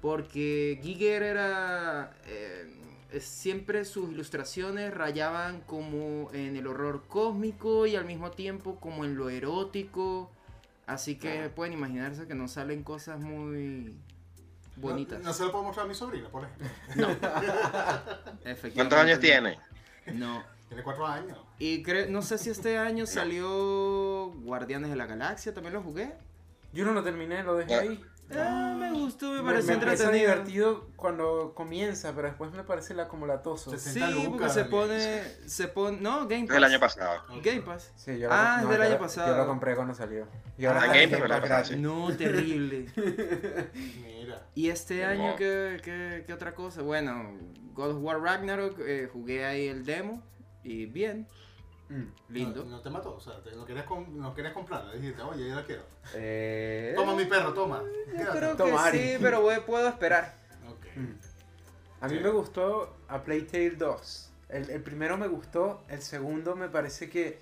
Porque 0.00 0.78
Giger 0.82 1.22
era. 1.22 2.14
eh, 2.26 2.70
siempre 3.20 3.84
sus 3.84 4.10
ilustraciones 4.10 4.92
rayaban 4.92 5.60
como 5.60 6.30
en 6.32 6.56
el 6.56 6.66
horror 6.66 7.04
cósmico 7.06 7.86
y 7.86 7.96
al 7.96 8.04
mismo 8.04 8.30
tiempo 8.30 8.78
como 8.80 9.04
en 9.04 9.16
lo 9.16 9.30
erótico. 9.30 10.30
Así 10.86 11.16
que 11.16 11.48
pueden 11.48 11.72
imaginarse 11.72 12.26
que 12.26 12.34
nos 12.34 12.52
salen 12.52 12.82
cosas 12.82 13.20
muy 13.20 13.96
bonitas. 14.76 15.20
No, 15.20 15.26
no 15.28 15.32
se 15.32 15.44
lo 15.44 15.52
puedo 15.52 15.64
mostrar 15.64 15.86
a 15.86 15.88
mi 15.88 15.94
sobrina, 15.94 16.28
por 16.28 16.44
ejemplo. 16.44 17.08
Efectivamente. 18.44 18.74
¿Cuántos 18.74 18.98
años 18.98 19.20
tiene? 19.20 19.58
No. 20.12 20.42
Tiene 20.68 20.82
cuatro 20.82 21.06
años. 21.06 21.38
Y 21.58 21.82
cre- 21.84 22.08
no 22.08 22.22
sé 22.22 22.38
si 22.38 22.50
este 22.50 22.78
año 22.78 23.06
salió 23.48 24.28
Guardianes 24.42 24.90
de 24.90 24.96
la 24.96 25.06
Galaxia, 25.06 25.52
también 25.54 25.74
lo 25.74 25.82
jugué. 25.82 26.12
Yo 26.72 26.84
no 26.84 26.92
lo 26.92 27.02
terminé, 27.02 27.42
lo 27.42 27.54
dejé 27.56 27.74
Ah. 27.74 27.80
ahí. 27.80 28.04
Ah, 28.34 28.74
me 28.78 28.90
gustó, 28.90 29.30
me 29.30 29.42
Me, 29.42 29.50
pareció 29.52 29.74
me 29.74 29.84
parece 29.84 30.02
entretenido. 30.04 30.32
divertido 30.32 30.88
cuando 30.96 31.52
comienza, 31.54 32.14
pero 32.14 32.28
después 32.28 32.50
me 32.52 32.64
parece 32.64 32.94
la 32.94 33.06
como 33.06 33.26
latoso. 33.26 33.70
Sí, 33.72 33.76
Sí, 33.76 33.84
60 34.00 34.10
lucas, 34.10 34.30
porque 34.30 34.48
se 34.48 34.64
pone, 34.64 35.22
se 35.46 35.68
pone, 35.68 35.98
no, 36.00 36.26
Game 36.26 36.44
Es 36.44 36.48
Pass. 36.48 36.56
el 36.56 36.64
año 36.64 36.80
pasado. 36.80 37.22
Game 37.44 37.60
Pass. 37.60 37.92
Sí, 37.96 38.18
yo 38.18 38.28
Ah, 38.32 38.60
lo, 38.62 38.72
es 38.72 38.78
del 38.78 38.88
año 38.90 38.98
pasado. 38.98 39.28
Yo 39.30 39.36
lo 39.36 39.46
compré 39.46 39.76
cuando 39.76 39.94
salió. 39.94 40.26
Y 40.56 40.64
Ah, 40.64 40.68
ahora 40.70 40.80
está 40.86 40.94
Game 40.94 41.08
Pass, 41.08 41.10
Game 41.10 41.20
¿verdad? 41.22 41.40
Pass 41.42 41.50
Ah, 41.50 41.64
sí. 41.64 41.76
No, 41.76 42.16
terrible. 42.16 42.86
Mira. 44.02 44.46
Y 44.54 44.70
este 44.70 45.02
No. 45.02 45.08
año, 45.10 45.36
¿qué, 45.36 45.80
qué, 45.84 46.24
qué 46.26 46.32
otra 46.32 46.54
cosa? 46.54 46.80
Bueno, 46.80 47.30
God 47.74 47.90
of 47.90 48.02
War 48.02 48.20
Ragnarok, 48.22 48.78
eh, 48.80 49.08
jugué 49.12 49.44
ahí 49.44 49.66
el 49.68 49.84
demo 49.84 50.22
y 50.64 50.86
bien, 50.86 51.26
Mm. 51.88 52.04
lindo. 52.30 52.64
No, 52.64 52.70
no 52.70 52.80
te 52.80 52.88
mató, 52.90 53.14
o 53.16 53.20
sea, 53.20 53.42
te- 53.42 53.54
no 53.54 53.64
querías, 53.66 53.84
no 54.08 54.34
querías 54.34 54.54
comprarla. 54.54 54.92
Dijiste, 54.94 55.20
oye, 55.22 55.48
yo 55.48 55.54
la 55.54 55.64
quiero. 55.64 55.82
Eh, 56.14 56.92
Toma 56.96 57.14
mi 57.14 57.26
perro, 57.26 57.52
toma. 57.52 57.82
Quédate. 58.10 58.38
Creo 58.38 58.56
Toma, 58.56 58.70
que 58.84 58.88
Ari. 58.88 58.98
sí, 58.98 59.16
pero 59.20 59.42
voy- 59.42 59.60
puedo 59.66 59.86
esperar. 59.88 60.34
Mm. 60.96 61.12
A 62.00 62.08
mí 62.08 62.16
Sí. 62.18 62.22
me 62.22 62.30
gustó 62.30 62.96
A 63.08 63.22
Plague 63.22 63.42
Tale 63.42 63.70
2. 63.72 64.30
El, 64.48 64.70
el 64.70 64.82
primero 64.82 65.16
me 65.18 65.26
gustó, 65.26 65.82
el 65.88 66.00
segundo 66.02 66.54
me 66.56 66.68
parece 66.68 67.10
que 67.10 67.38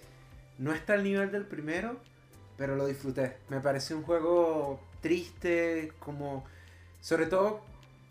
no 0.58 0.72
está 0.72 0.94
al 0.94 1.04
nivel 1.04 1.30
del 1.30 1.44
primero, 1.46 1.96
pero 2.56 2.74
lo 2.76 2.86
disfruté. 2.86 3.36
Me 3.48 3.60
pareció 3.60 3.96
un 3.96 4.02
juego 4.04 4.80
triste, 5.00 5.92
como... 5.98 6.44
Sobre 7.00 7.26
todo, 7.26 7.60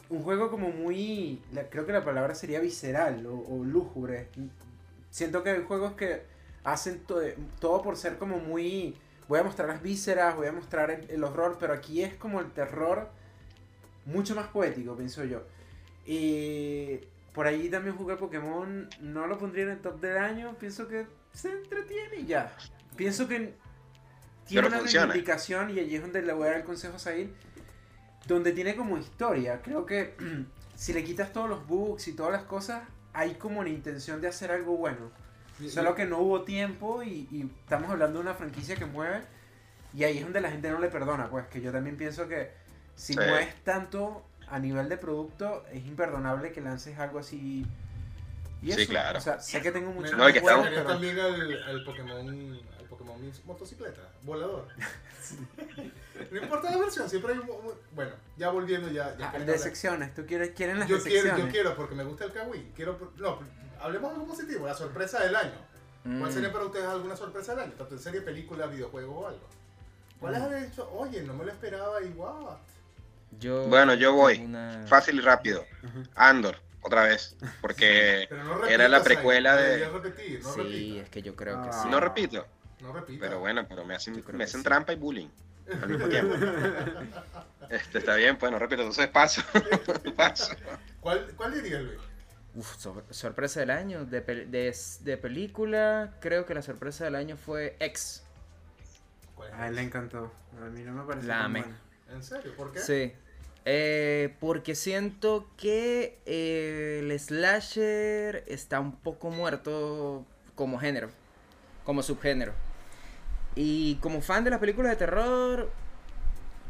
un 0.09 0.21
juego 0.23 0.49
como 0.51 0.69
muy... 0.71 1.41
la- 1.53 1.69
creo 1.69 1.85
que 1.85 1.93
la 1.93 2.03
palabra 2.05 2.35
sería 2.35 2.59
visceral 2.59 3.25
o, 3.25 3.33
o 3.49 3.63
lúgubre. 3.63 4.29
Siento 5.11 5.43
que 5.43 5.51
hay 5.51 5.63
juegos 5.63 5.93
que 5.93 6.23
hacen 6.63 6.99
to- 7.03 7.21
todo 7.59 7.81
por 7.83 7.95
ser 7.97 8.17
como 8.17 8.39
muy... 8.39 8.97
Voy 9.27 9.39
a 9.39 9.43
mostrar 9.43 9.67
las 9.69 9.81
vísceras, 9.81 10.35
voy 10.35 10.47
a 10.47 10.51
mostrar 10.51 10.89
el, 10.91 11.09
el 11.09 11.23
horror, 11.23 11.57
pero 11.59 11.73
aquí 11.73 12.03
es 12.03 12.15
como 12.15 12.39
el 12.39 12.51
terror 12.51 13.09
mucho 14.05 14.35
más 14.35 14.47
poético, 14.47 14.95
pienso 14.95 15.23
yo. 15.23 15.43
Y 16.05 16.99
por 17.33 17.47
ahí 17.47 17.69
también 17.69 17.95
jugué 17.95 18.15
Pokémon, 18.17 18.89
no 18.99 19.27
lo 19.27 19.37
pondría 19.37 19.63
en 19.65 19.69
el 19.71 19.79
top 19.79 20.01
del 20.01 20.17
año, 20.17 20.55
pienso 20.59 20.87
que 20.87 21.05
se 21.33 21.51
entretiene 21.51 22.17
y 22.17 22.25
ya. 22.25 22.55
Pienso 22.97 23.27
que 23.27 23.53
tiene 24.45 24.67
Pero 24.67 24.67
una 24.67 24.79
reivindicación 25.07 25.69
y 25.69 25.79
allí 25.79 25.95
es 25.95 26.01
donde 26.01 26.21
le 26.21 26.33
voy 26.33 26.43
a 26.47 26.51
dar 26.51 26.59
el 26.59 26.65
consejo 26.65 26.95
a 26.97 26.99
Said, 26.99 27.29
donde 28.27 28.51
tiene 28.51 28.75
como 28.75 28.97
historia. 28.97 29.61
Creo 29.61 29.85
que 29.85 30.15
si 30.75 30.91
le 30.93 31.03
quitas 31.03 31.31
todos 31.31 31.49
los 31.49 31.65
bugs 31.67 32.07
y 32.09 32.13
todas 32.13 32.33
las 32.33 32.43
cosas, 32.43 32.83
hay 33.13 33.35
como 33.35 33.63
la 33.63 33.69
intención 33.69 34.21
de 34.21 34.27
hacer 34.27 34.51
algo 34.51 34.77
bueno. 34.77 35.11
Solo 35.69 35.93
que 35.93 36.05
no 36.05 36.17
hubo 36.19 36.41
tiempo 36.41 37.03
y, 37.03 37.27
y 37.31 37.49
estamos 37.63 37.91
hablando 37.91 38.17
de 38.19 38.23
una 38.25 38.33
franquicia 38.33 38.75
que 38.75 38.85
mueve 38.85 39.21
y 39.93 40.03
ahí 40.05 40.17
es 40.17 40.23
donde 40.23 40.41
la 40.41 40.49
gente 40.49 40.71
no 40.71 40.79
le 40.79 40.87
perdona, 40.87 41.29
pues 41.29 41.45
que 41.47 41.61
yo 41.61 41.71
también 41.71 41.97
pienso 41.97 42.27
que 42.27 42.51
si 42.95 43.13
Sí. 43.13 43.19
mueves 43.19 43.53
tanto 43.63 44.23
a 44.47 44.57
nivel 44.57 44.89
de 44.89 44.97
producto 44.97 45.63
es 45.71 45.85
imperdonable 45.85 46.51
que 46.51 46.61
lances 46.61 46.97
algo 46.97 47.19
así. 47.19 47.65
Y 48.63 48.71
Sí, 48.73 48.81
eso, 48.81 48.89
claro. 48.91 49.19
O 49.19 49.21
sea, 49.21 49.39
sé 49.39 49.61
que 49.61 49.71
tengo 49.71 49.91
muchos 49.91 50.17
No, 50.17 50.25
que 50.31 50.39
estamos- 50.39 50.67
pero- 50.67 50.83
también 50.85 51.19
al, 51.19 51.63
al 51.63 51.83
Pokémon, 51.83 52.59
al 52.79 52.85
Pokémon 52.85 53.17
motocicleta, 53.45 54.01
volador. 54.23 54.67
no 56.31 56.37
importa 56.41 56.71
la 56.71 56.77
versión, 56.77 57.09
siempre 57.09 57.33
hay 57.33 57.39
un- 57.39 57.49
bueno, 57.93 58.11
ya 58.41 58.49
volviendo 58.49 58.89
ya, 58.89 59.15
ya 59.17 59.31
Ah, 59.35 59.37
de 59.37 59.57
secciones, 59.59 60.15
tú 60.15 60.25
quieres, 60.25 60.49
quieren 60.55 60.79
las 60.79 60.87
yo 60.89 60.97
de 60.97 61.03
quiero, 61.03 61.21
secciones. 61.21 61.45
yo 61.45 61.51
quiero 61.51 61.75
porque 61.75 61.93
me 61.93 62.03
gusta 62.03 62.25
el 62.25 62.31
Kawaii. 62.33 62.71
Quiero, 62.75 63.13
no, 63.17 63.37
hablemos 63.79 64.09
de 64.09 64.15
algo 64.15 64.27
positivo, 64.27 64.65
la 64.65 64.73
sorpresa 64.73 65.19
del 65.23 65.35
año. 65.35 65.53
¿Cuál 66.01 66.15
Mm. 66.17 66.31
sería 66.31 66.51
para 66.51 66.65
ustedes 66.65 66.85
alguna 66.87 67.15
sorpresa 67.15 67.53
del 67.53 67.65
año? 67.65 67.73
Tanto 67.73 67.93
en 67.93 68.01
serie, 68.01 68.21
película, 68.21 68.65
videojuego 68.65 69.13
o 69.19 69.27
algo. 69.27 69.47
¿Cuáles 70.19 70.41
Mm. 70.41 70.43
han 70.45 70.63
hecho? 70.63 70.89
Oye, 70.91 71.21
no 71.21 71.35
me 71.35 71.45
lo 71.45 71.51
esperaba 71.51 72.01
y 72.01 72.09
wow. 72.13 72.57
Yo 73.39 73.67
Bueno, 73.67 73.93
yo 73.93 74.13
voy. 74.15 74.39
una- 74.39 74.83
Fácil 74.87 75.17
y 75.19 75.21
rápido. 75.21 75.63
Andor, 76.15 76.57
otra 76.81 77.03
vez. 77.03 77.35
Porque 77.61 78.25
Pero 78.27 78.43
no 78.43 78.65
Era 78.65 78.89
la 78.89 79.03
precuela 79.03 79.55
de- 79.55 79.87
repetir, 79.87 80.41
no 80.41 80.51
sí, 80.51 80.61
repita. 80.63 81.03
es 81.03 81.09
que 81.11 81.21
yo 81.21 81.35
creo 81.35 81.61
que 81.61 81.69
Ah. 81.69 81.81
sí. 81.83 81.89
no 81.89 81.99
repito. 81.99 82.47
No 82.81 82.91
repita. 82.91 83.19
Pero 83.27 83.39
bueno, 83.39 83.67
pero 83.69 83.85
me 83.85 83.93
hacen, 83.93 84.23
me 84.33 84.43
hacen 84.43 84.61
sí. 84.61 84.63
trampa 84.63 84.93
y 84.93 84.95
bullying 84.95 85.29
al 85.81 85.89
mismo 85.89 86.07
tiempo. 86.07 86.35
Este, 87.69 87.99
está 87.99 88.15
bien, 88.15 88.37
pues 88.37 88.51
no 88.51 88.59
repito, 88.59 88.81
entonces 88.81 89.07
paso. 89.07 89.41
paso. 90.15 90.53
¿Cuál, 90.99 91.31
¿Cuál 91.37 91.53
dirías, 91.53 91.81
Luis? 91.83 91.99
Uf, 92.55 92.75
sor- 92.77 93.05
sorpresa 93.11 93.61
del 93.61 93.69
año. 93.71 94.05
De, 94.05 94.21
de, 94.21 94.75
de 95.01 95.17
película, 95.17 96.13
creo 96.19 96.45
que 96.45 96.53
la 96.53 96.61
sorpresa 96.61 97.05
del 97.05 97.15
año 97.15 97.37
fue 97.37 97.75
X. 97.79 98.23
A 99.53 99.67
él 99.67 99.75
le 99.75 99.81
encantó. 99.83 100.31
A 100.61 100.65
mí 100.69 100.81
no 100.83 100.91
me 100.93 101.03
parece 101.03 101.27
La 101.27 101.45
amé. 101.45 101.63
¿En 102.11 102.23
serio? 102.23 102.53
¿Por 102.55 102.71
qué? 102.73 102.79
Sí. 102.79 103.13
Eh, 103.63 104.35
porque 104.39 104.75
siento 104.75 105.47
que 105.55 106.19
eh, 106.25 106.99
el 107.03 107.19
slasher 107.19 108.43
está 108.47 108.79
un 108.79 108.95
poco 108.97 109.29
muerto 109.29 110.25
como 110.55 110.79
género, 110.79 111.09
como 111.85 112.01
subgénero. 112.03 112.53
Y 113.55 113.95
como 113.95 114.21
fan 114.21 114.43
de 114.43 114.49
las 114.49 114.59
películas 114.59 114.91
de 114.91 114.95
terror, 114.97 115.69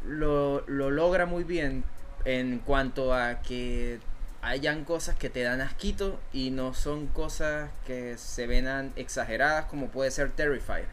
lo, 0.04 0.62
lo 0.66 0.90
logra 0.90 1.26
muy 1.26 1.44
bien 1.44 1.84
en 2.24 2.58
cuanto 2.58 3.14
a 3.14 3.40
que 3.42 4.00
hayan 4.42 4.84
cosas 4.84 5.16
que 5.16 5.30
te 5.30 5.42
dan 5.42 5.60
asquito 5.60 6.18
y 6.32 6.50
no 6.50 6.74
son 6.74 7.06
cosas 7.06 7.70
que 7.86 8.18
se 8.18 8.46
venan 8.48 8.92
exageradas 8.96 9.66
como 9.66 9.88
puede 9.88 10.10
ser 10.10 10.30
Terrifier. 10.32 10.86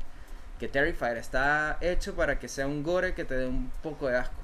Que 0.60 0.68
Terrifier 0.68 1.18
está 1.18 1.78
hecho 1.82 2.16
para 2.16 2.38
que 2.38 2.48
sea 2.48 2.68
un 2.68 2.84
gore 2.84 3.14
que 3.16 3.26
te 3.26 3.36
dé 3.36 3.48
un 3.48 3.72
poco 3.82 4.08
de 4.08 4.18
asco. 4.18 4.36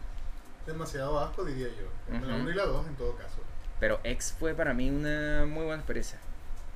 Demasiado 0.66 1.20
asco, 1.20 1.46
diría 1.46 1.68
yo. 1.68 1.88
La 2.12 2.18
Ujú. 2.36 2.42
1 2.42 2.50
y 2.50 2.54
la 2.56 2.66
2 2.66 2.88
en 2.88 2.96
todo 2.96 3.16
caso. 3.16 3.38
Pero 3.80 4.00
X 4.04 4.36
fue 4.40 4.56
para 4.56 4.74
mí 4.74 4.90
una 4.90 5.46
muy 5.46 5.66
buena 5.66 5.76
experiencia. 5.82 6.18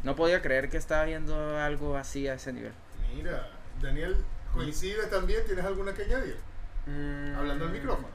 No 0.03 0.15
podía 0.15 0.41
creer 0.41 0.69
que 0.69 0.77
estaba 0.77 1.05
viendo 1.05 1.57
algo 1.57 1.97
así 1.97 2.27
a 2.27 2.35
ese 2.35 2.53
nivel. 2.53 2.73
Mira, 3.15 3.49
Daniel, 3.81 4.17
¿coincide 4.53 5.07
también? 5.07 5.45
¿Tienes 5.45 5.65
alguna 5.65 5.93
que 5.93 6.03
añadir? 6.03 6.37
Mm, 6.85 7.35
Hablando 7.35 7.65
al 7.65 7.71
micrófono. 7.71 8.07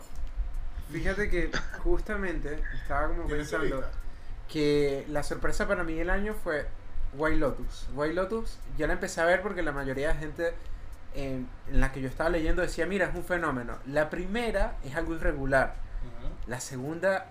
Fíjate 0.91 1.31
que 1.31 1.51
justamente 1.83 2.63
estaba 2.75 3.09
como 3.09 3.25
¿Tienes 3.25 3.51
tu 3.51 3.57
pensando 3.57 3.91
que 4.49 5.07
la 5.09 5.23
sorpresa 5.23 5.67
para 5.67 5.85
mí 5.85 5.95
del 5.95 6.11
año 6.11 6.35
fue 6.35 6.67
White 7.15 7.39
Lotus. 7.39 7.89
White 7.95 8.15
Lotus 8.15 8.59
yo 8.77 8.87
la 8.87 8.95
empecé 8.95 9.21
a 9.21 9.25
ver 9.25 9.43
porque 9.43 9.63
la 9.63 9.73
mayoría 9.73 10.09
de 10.09 10.15
gente 10.15 10.55
eh, 11.15 11.43
en 11.71 11.81
la 11.81 11.93
que 11.93 12.01
yo 12.01 12.09
estaba 12.09 12.31
leyendo 12.31 12.63
decía, 12.63 12.87
mira, 12.87 13.07
es 13.07 13.15
un 13.15 13.25
fenómeno. 13.25 13.79
La 13.87 14.11
primera 14.11 14.77
es 14.85 14.95
algo 14.97 15.15
irregular. 15.15 15.77
La 16.47 16.61
segunda 16.61 17.27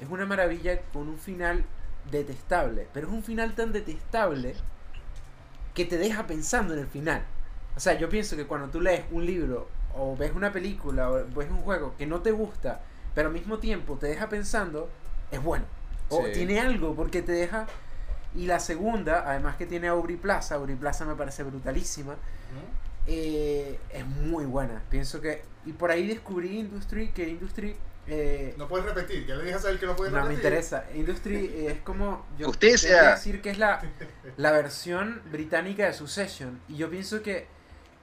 es 0.00 0.08
una 0.08 0.24
maravilla 0.24 0.80
con 0.92 1.08
un 1.08 1.18
final 1.18 1.64
detestable. 2.10 2.88
Pero 2.94 3.08
es 3.08 3.12
un 3.12 3.22
final 3.22 3.54
tan 3.54 3.72
detestable 3.72 4.54
que 5.74 5.84
te 5.84 5.98
deja 5.98 6.26
pensando 6.26 6.74
en 6.74 6.80
el 6.80 6.86
final. 6.86 7.24
O 7.76 7.80
sea, 7.80 7.94
yo 7.98 8.08
pienso 8.08 8.36
que 8.36 8.46
cuando 8.46 8.68
tú 8.68 8.80
lees 8.80 9.04
un 9.10 9.24
libro 9.26 9.68
o 9.94 10.16
ves 10.16 10.32
una 10.34 10.52
película 10.52 11.10
o 11.10 11.24
ves 11.34 11.50
un 11.50 11.62
juego 11.62 11.94
que 11.96 12.06
no 12.06 12.20
te 12.20 12.30
gusta, 12.30 12.80
pero 13.14 13.28
al 13.28 13.34
mismo 13.34 13.58
tiempo 13.58 13.96
te 13.96 14.06
deja 14.08 14.28
pensando, 14.28 14.88
es 15.30 15.42
bueno. 15.42 15.64
O 16.08 16.24
Sí. 16.26 16.32
tiene 16.32 16.60
algo 16.60 16.94
porque 16.94 17.22
te 17.22 17.32
deja... 17.32 17.66
Y 18.36 18.46
la 18.46 18.58
segunda, 18.58 19.22
además 19.30 19.54
que 19.56 19.64
tiene 19.64 19.86
a 19.86 19.92
Aubrey 19.92 20.16
Plaza, 20.16 20.56
Aubrey 20.56 20.74
Plaza 20.74 21.04
me 21.04 21.14
parece 21.14 21.44
brutalísima, 21.44 22.16
eh, 23.06 23.78
es 23.90 24.06
muy 24.06 24.44
buena. 24.44 24.82
Pienso 24.90 25.20
que... 25.20 25.42
Y 25.66 25.72
por 25.72 25.90
ahí 25.90 26.06
descubrí 26.06 26.58
Industry, 26.58 27.08
que 27.08 27.28
Industry... 27.28 27.76
eh, 28.06 28.54
No 28.58 28.66
puedes 28.68 28.86
repetir, 28.86 29.26
ya 29.26 29.36
le 29.36 29.44
dije 29.44 29.54
a 29.54 29.58
Sael 29.58 29.78
que 29.78 29.86
no 29.86 29.96
puedes 29.96 30.12
no, 30.12 30.18
me 30.20 30.24
repetir. 30.28 30.44
interesa. 30.44 30.84
Industry 30.94 31.36
eh, 31.46 31.66
es 31.72 31.80
como. 31.82 32.26
Yo 32.38 32.46
Justicia. 32.48 33.12
decir 33.12 33.40
que 33.40 33.50
es 33.50 33.58
la, 33.58 33.80
la 34.36 34.50
versión 34.52 35.22
británica 35.30 35.86
de 35.86 35.92
Succession. 35.94 36.60
Y 36.68 36.76
yo 36.76 36.90
pienso 36.90 37.22
que 37.22 37.46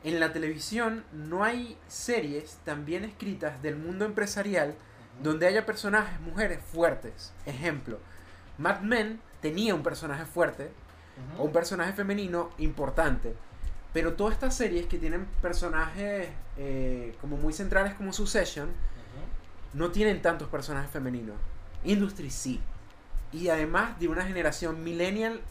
en 0.03 0.19
la 0.19 0.33
televisión 0.33 1.03
no 1.11 1.43
hay 1.43 1.77
series 1.87 2.57
tan 2.65 2.85
bien 2.85 3.03
escritas 3.03 3.61
del 3.61 3.75
mundo 3.75 4.05
empresarial 4.05 4.75
donde 5.21 5.47
haya 5.47 5.65
personajes, 5.65 6.19
mujeres 6.21 6.59
fuertes. 6.63 7.33
Ejemplo, 7.45 7.99
Mad 8.57 8.81
Men 8.81 9.19
tenía 9.41 9.75
un 9.75 9.83
personaje 9.83 10.25
fuerte 10.25 10.71
o 11.37 11.43
un 11.43 11.51
personaje 11.51 11.93
femenino 11.93 12.49
importante. 12.57 13.35
Pero 13.93 14.13
todas 14.13 14.33
estas 14.33 14.55
series 14.55 14.87
que 14.87 14.97
tienen 14.97 15.25
personajes 15.41 16.29
eh, 16.57 17.15
como 17.19 17.37
muy 17.37 17.53
centrales 17.53 17.93
como 17.93 18.13
Succession 18.13 18.69
no 19.73 19.91
tienen 19.91 20.21
tantos 20.21 20.47
personajes 20.47 20.89
femeninos. 20.89 21.35
Industry 21.83 22.29
sí. 22.29 22.61
Y 23.31 23.49
además 23.49 23.99
de 23.99 24.07
una 24.07 24.25
generación 24.25 24.83
millennial, 24.83 25.41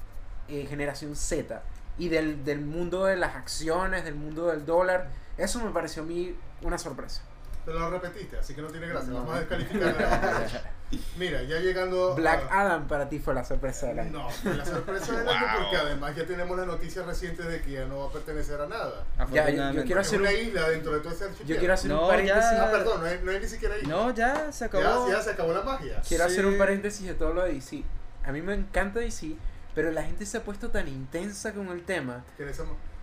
eh, 0.48 0.66
generación 0.68 1.14
Z. 1.16 1.62
Y 2.00 2.08
del, 2.08 2.44
del 2.44 2.60
mundo 2.62 3.04
de 3.04 3.14
las 3.16 3.36
acciones, 3.36 4.04
del 4.04 4.14
mundo 4.16 4.46
del 4.48 4.64
dólar. 4.66 5.08
Eso 5.36 5.60
me 5.64 5.70
pareció 5.70 6.02
a 6.02 6.06
mí 6.06 6.34
una 6.62 6.78
sorpresa. 6.78 7.22
Te 7.64 7.72
lo 7.74 7.90
repetiste, 7.90 8.38
así 8.38 8.54
que 8.54 8.62
no 8.62 8.68
tiene 8.68 8.88
gracia. 8.88 9.12
Vamos 9.12 9.34
a 9.36 9.40
descalificar. 9.40 9.94
Mira, 11.18 11.42
ya 11.44 11.60
llegando. 11.60 12.14
Black 12.16 12.50
a- 12.50 12.62
Adam 12.62 12.88
para 12.88 13.08
ti 13.08 13.18
fue 13.20 13.32
la 13.34 13.44
sorpresa 13.44 13.86
del 13.88 14.00
año. 14.00 14.10
No, 14.12 14.30
fue 14.30 14.54
la 14.54 14.64
sorpresa 14.64 15.12
del 15.16 15.28
año 15.28 15.46
Wow. 15.46 15.62
porque 15.62 15.76
además 15.76 16.16
ya 16.16 16.26
tenemos 16.26 16.56
las 16.58 16.66
noticias 16.66 17.06
recientes 17.06 17.46
de 17.46 17.60
que 17.62 17.70
ya 17.72 17.84
no 17.84 17.98
va 18.00 18.06
a 18.06 18.12
pertenecer 18.12 18.60
a 18.60 18.66
nada. 18.66 19.04
Ya, 19.30 19.48
yo- 19.50 19.72
yo 19.72 19.84
quiero 19.84 20.00
Es 20.00 20.06
hacer 20.08 20.20
una 20.20 20.30
un- 20.30 20.36
isla 20.36 20.68
dentro 20.70 20.92
de 20.92 21.00
todo 21.00 21.10
ese 21.12 21.20
Yo 21.24 21.30
archipiélago. 21.30 21.58
quiero 21.60 21.74
hacer 21.74 21.90
No, 21.90 22.02
un 22.02 22.08
paréntesis. 22.08 22.50
ya. 22.50 22.64
Ah, 22.66 22.70
perdón, 22.72 23.00
no 23.02 23.06
hay, 23.06 23.20
no 23.22 23.30
hay 23.30 23.40
ni 23.40 23.46
siquiera 23.46 23.76
isla. 23.78 23.88
No, 23.88 24.14
ya 24.14 24.50
se 24.52 24.64
acabó. 24.64 25.08
ya, 25.08 25.16
ya 25.18 25.22
se 25.22 25.30
acabó 25.30 25.52
la 25.52 25.62
magia. 25.62 26.02
Quiero 26.08 26.24
hacer 26.24 26.46
un 26.46 26.52
Sí. 26.54 26.58
paréntesis 26.58 27.06
de 27.06 27.14
todo 27.14 27.34
lo 27.34 27.42
de 27.44 27.52
DC. 27.52 27.84
A 28.24 28.32
mí 28.32 28.42
me 28.42 28.54
encanta 28.54 28.98
DC, 29.00 29.36
pero 29.74 29.90
la 29.92 30.02
gente 30.02 30.26
se 30.26 30.36
ha 30.38 30.42
puesto 30.42 30.70
tan 30.70 30.88
intensa 30.88 31.52
con 31.52 31.68
el 31.68 31.82
tema. 31.84 32.24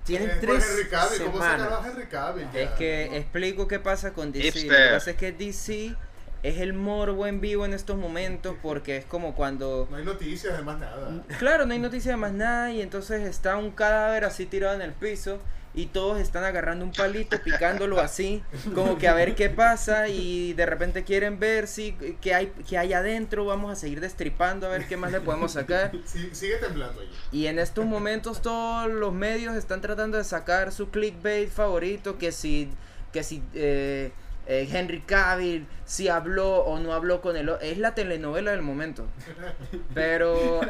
Tienen 0.03 0.29
Eh, 0.29 0.33
por 0.33 0.39
tres 0.57 0.69
Henry 0.69 0.89
¿Cómo 1.25 1.33
semanas. 1.33 1.69
Henry 1.85 2.05
Cavill? 2.07 2.47
ya? 2.53 2.61
Es 2.61 2.69
que 2.71 3.17
explico 3.17 3.67
qué 3.67 3.79
pasa 3.79 4.13
con 4.13 4.31
DC. 4.31 4.45
Lo 4.47 4.53
que 4.53 4.59
Hipster. 4.61 4.93
pasa 4.93 5.11
es 5.11 5.17
que 5.17 5.31
DC 5.33 5.95
es 6.43 6.59
el 6.59 6.73
morbo 6.73 7.27
en 7.27 7.41
vivo 7.41 7.65
en 7.65 7.73
estos 7.73 7.97
momentos 7.97 8.55
porque 8.61 8.97
es 8.97 9.05
como 9.05 9.35
cuando... 9.35 9.87
No 9.91 9.97
hay 9.97 10.05
noticias, 10.05 10.53
además 10.53 10.79
nada. 10.79 11.23
Claro, 11.39 11.65
no 11.65 11.73
hay 11.73 11.79
noticia 11.79 12.11
de 12.11 12.17
más 12.17 12.31
nada 12.31 12.71
y 12.71 12.81
entonces 12.81 13.21
está 13.27 13.57
un 13.57 13.71
cadáver 13.71 14.23
así 14.23 14.45
tirado 14.45 14.75
en 14.75 14.81
el 14.81 14.93
piso 14.93 15.39
y 15.77 15.85
todos 15.85 16.19
están 16.19 16.43
agarrando 16.43 16.83
un 16.83 16.91
palito, 16.91 17.37
picándolo 17.43 18.01
así, 18.01 18.41
como 18.73 18.97
que 18.97 19.07
a 19.07 19.13
ver 19.13 19.35
qué 19.35 19.51
pasa 19.51 20.07
y 20.07 20.53
de 20.53 20.65
repente 20.65 21.03
quieren 21.03 21.37
ver 21.39 21.67
si 21.67 21.93
qué 22.19 22.33
hay, 22.33 22.51
qué 22.67 22.79
hay 22.79 22.93
adentro, 22.93 23.45
vamos 23.45 23.71
a 23.71 23.75
seguir 23.75 24.01
destripando 24.01 24.65
a 24.65 24.69
ver 24.71 24.87
qué 24.87 24.97
más 24.97 25.11
le 25.11 25.21
podemos 25.21 25.51
sacar. 25.51 25.91
Sí, 26.07 26.29
sigue 26.31 26.55
temblando. 26.55 27.01
Y 27.31 27.45
en 27.47 27.59
estos 27.59 27.85
momentos 27.85 28.41
todos 28.41 28.89
los 28.89 29.13
medios 29.13 29.55
están 29.55 29.81
tratando 29.81 30.17
de 30.17 30.23
sacar 30.23 30.71
su 30.71 30.89
clickbait 30.89 31.49
favorito, 31.49 32.17
que 32.17 32.31
si, 32.31 32.69
que 33.11 33.23
si 33.23 33.43
eh, 33.53 34.11
eh, 34.47 34.67
Henry 34.71 35.01
Cavill, 35.01 35.67
si 35.85 36.07
habló 36.07 36.59
o 36.59 36.79
no 36.79 36.93
habló 36.93 37.21
con 37.21 37.35
él. 37.37 37.51
Es 37.61 37.77
la 37.77 37.93
telenovela 37.95 38.51
del 38.51 38.61
momento. 38.61 39.05
Pero, 39.93 40.61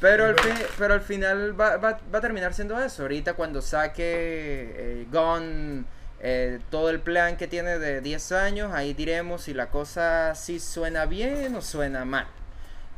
pero, 0.00 0.26
al, 0.26 0.38
fin- 0.38 0.66
pero 0.78 0.94
al 0.94 1.00
final 1.00 1.60
va, 1.60 1.76
va- 1.76 2.00
va 2.12 2.18
a 2.18 2.20
terminar 2.22 2.54
siendo 2.54 2.78
eso. 2.82 3.02
Ahorita 3.02 3.34
cuando 3.34 3.60
saque 3.62 4.02
eh, 4.04 5.06
Gone 5.10 5.84
eh, 6.20 6.58
todo 6.70 6.90
el 6.90 7.00
plan 7.00 7.36
que 7.36 7.46
tiene 7.48 7.78
de 7.78 8.00
10 8.00 8.32
años, 8.32 8.72
ahí 8.72 8.94
diremos 8.94 9.42
si 9.42 9.54
la 9.54 9.70
cosa 9.70 10.34
sí 10.34 10.60
suena 10.60 11.06
bien 11.06 11.54
o 11.54 11.62
suena 11.62 12.04
mal. 12.04 12.26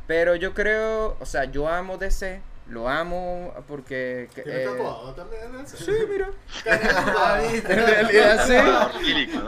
Pero 0.07 0.35
yo 0.35 0.53
creo, 0.53 1.17
o 1.19 1.25
sea, 1.25 1.45
yo 1.45 1.67
amo 1.67 1.97
DC, 1.97 2.41
lo 2.71 2.87
amo 2.89 3.53
porque... 3.67 4.29
que- 4.33 4.41
¿Tiene 4.43 4.63
eh, 4.63 4.65
tatuado 4.65 5.13
también? 5.13 5.41
sí, 5.67 5.91
mira. 6.09 6.29
En 6.65 7.65
realidad 7.67 8.45
sí. 8.47 8.53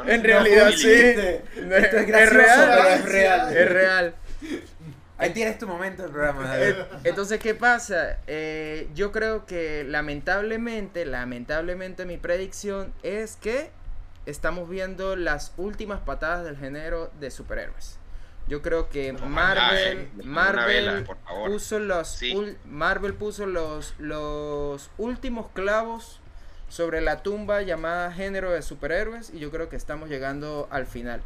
En 0.07 0.23
realidad 0.23 0.71
sí. 0.75 0.91
Esto 0.91 1.97
es 1.97 2.07
gracioso, 2.07 2.33
real. 2.37 2.69
pero 2.71 2.89
es 2.89 3.05
real. 3.05 3.57
Es 3.57 3.69
real. 3.71 4.15
Ahí 5.17 5.29
tienes 5.31 5.57
tu 5.57 5.67
momento 5.67 6.03
del 6.03 6.11
programa. 6.11 6.53
Entonces, 7.03 7.39
¿qué 7.39 7.55
pasa? 7.55 8.17
Eh, 8.27 8.89
yo 8.93 9.11
creo 9.11 9.45
que 9.45 9.85
lamentablemente, 9.87 11.05
lamentablemente 11.05 12.05
mi 12.05 12.17
predicción 12.17 12.93
es 13.03 13.37
que 13.37 13.69
estamos 14.25 14.69
viendo 14.69 15.15
las 15.15 15.53
últimas 15.57 16.01
patadas 16.01 16.43
del 16.43 16.57
género 16.57 17.09
de 17.19 17.31
superhéroes. 17.31 17.97
Yo 18.47 18.61
creo 18.61 18.89
que 18.89 19.13
Marvel, 19.13 19.97
eh. 19.99 20.09
Marvel 20.23 20.65
vela, 20.85 21.03
puso 21.45 21.79
los 21.79 22.07
Sí. 22.09 22.33
ul- 22.33 22.57
Marvel 22.65 23.13
puso 23.13 23.45
los 23.45 23.93
los 23.99 24.89
últimos 24.97 25.47
clavos 25.53 26.19
sobre 26.67 27.01
la 27.01 27.23
tumba 27.23 27.61
llamada 27.61 28.11
género 28.11 28.51
de 28.51 28.61
superhéroes 28.61 29.31
y 29.33 29.39
yo 29.39 29.49
creo 29.51 29.69
que 29.69 29.75
estamos 29.75 30.09
llegando 30.09 30.67
al 30.71 30.85
final. 30.87 31.21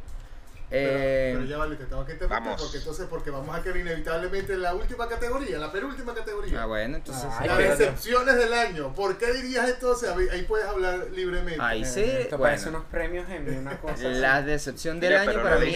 Pero, 0.69 0.91
Eh, 0.91 1.31
pero 1.35 1.45
ya 1.45 1.57
vale, 1.57 1.75
te 1.77 1.85
tengo 1.85 2.05
que 2.05 2.11
interrumpir 2.11 2.43
Vamos. 2.43 2.61
porque 2.61 2.77
entonces 2.79 3.07
porque 3.09 3.29
vamos 3.31 3.55
a 3.55 3.61
caer 3.61 3.77
inevitablemente 3.77 4.51
en 4.51 4.61
la 4.63 4.73
última 4.73 5.07
categoría, 5.07 5.57
la 5.59 5.71
penúltima 5.71 6.13
categoría. 6.13 6.61
ah, 6.61 6.65
bueno, 6.65 6.97
entonces 6.97 7.23
Las 7.45 7.57
decepciones 7.57 8.35
del 8.35 8.51
año. 8.53 8.93
¿Por 8.93 9.17
qué 9.17 9.31
dirías 9.31 9.69
entonces? 9.69 10.09
Ahí 10.29 10.41
puedes 10.43 10.67
hablar 10.67 11.07
libremente. 11.13 11.61
Ahí 11.61 11.85
sí, 11.85 12.01
Eh, 12.01 12.21
Esto 12.23 12.37
bueno. 12.37 12.51
parece 12.51 12.69
unos 12.69 12.83
premios 12.91 13.29
en 13.29 13.57
una 13.59 13.79
cosa. 13.79 14.03
La 14.09 14.41
decepción 14.41 14.99
del 14.99 15.11
Mira, 15.11 15.21
año 15.21 15.41
para 15.41 15.55
no 15.55 15.61
mí, 15.61 15.75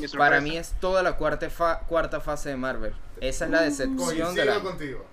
mi 0.00 0.08
para 0.16 0.40
mí 0.40 0.56
es 0.56 0.72
toda 0.80 1.02
la 1.02 1.16
cuarta, 1.16 1.50
fa- 1.50 1.80
cuarta 1.80 2.20
fase 2.20 2.50
de 2.50 2.56
Marvel. 2.56 2.94
Esa 3.20 3.46
es 3.46 3.50
la 3.50 3.62
decepción 3.62 4.34
del 4.36 4.48
año. 4.50 4.62
contigo. 4.62 5.04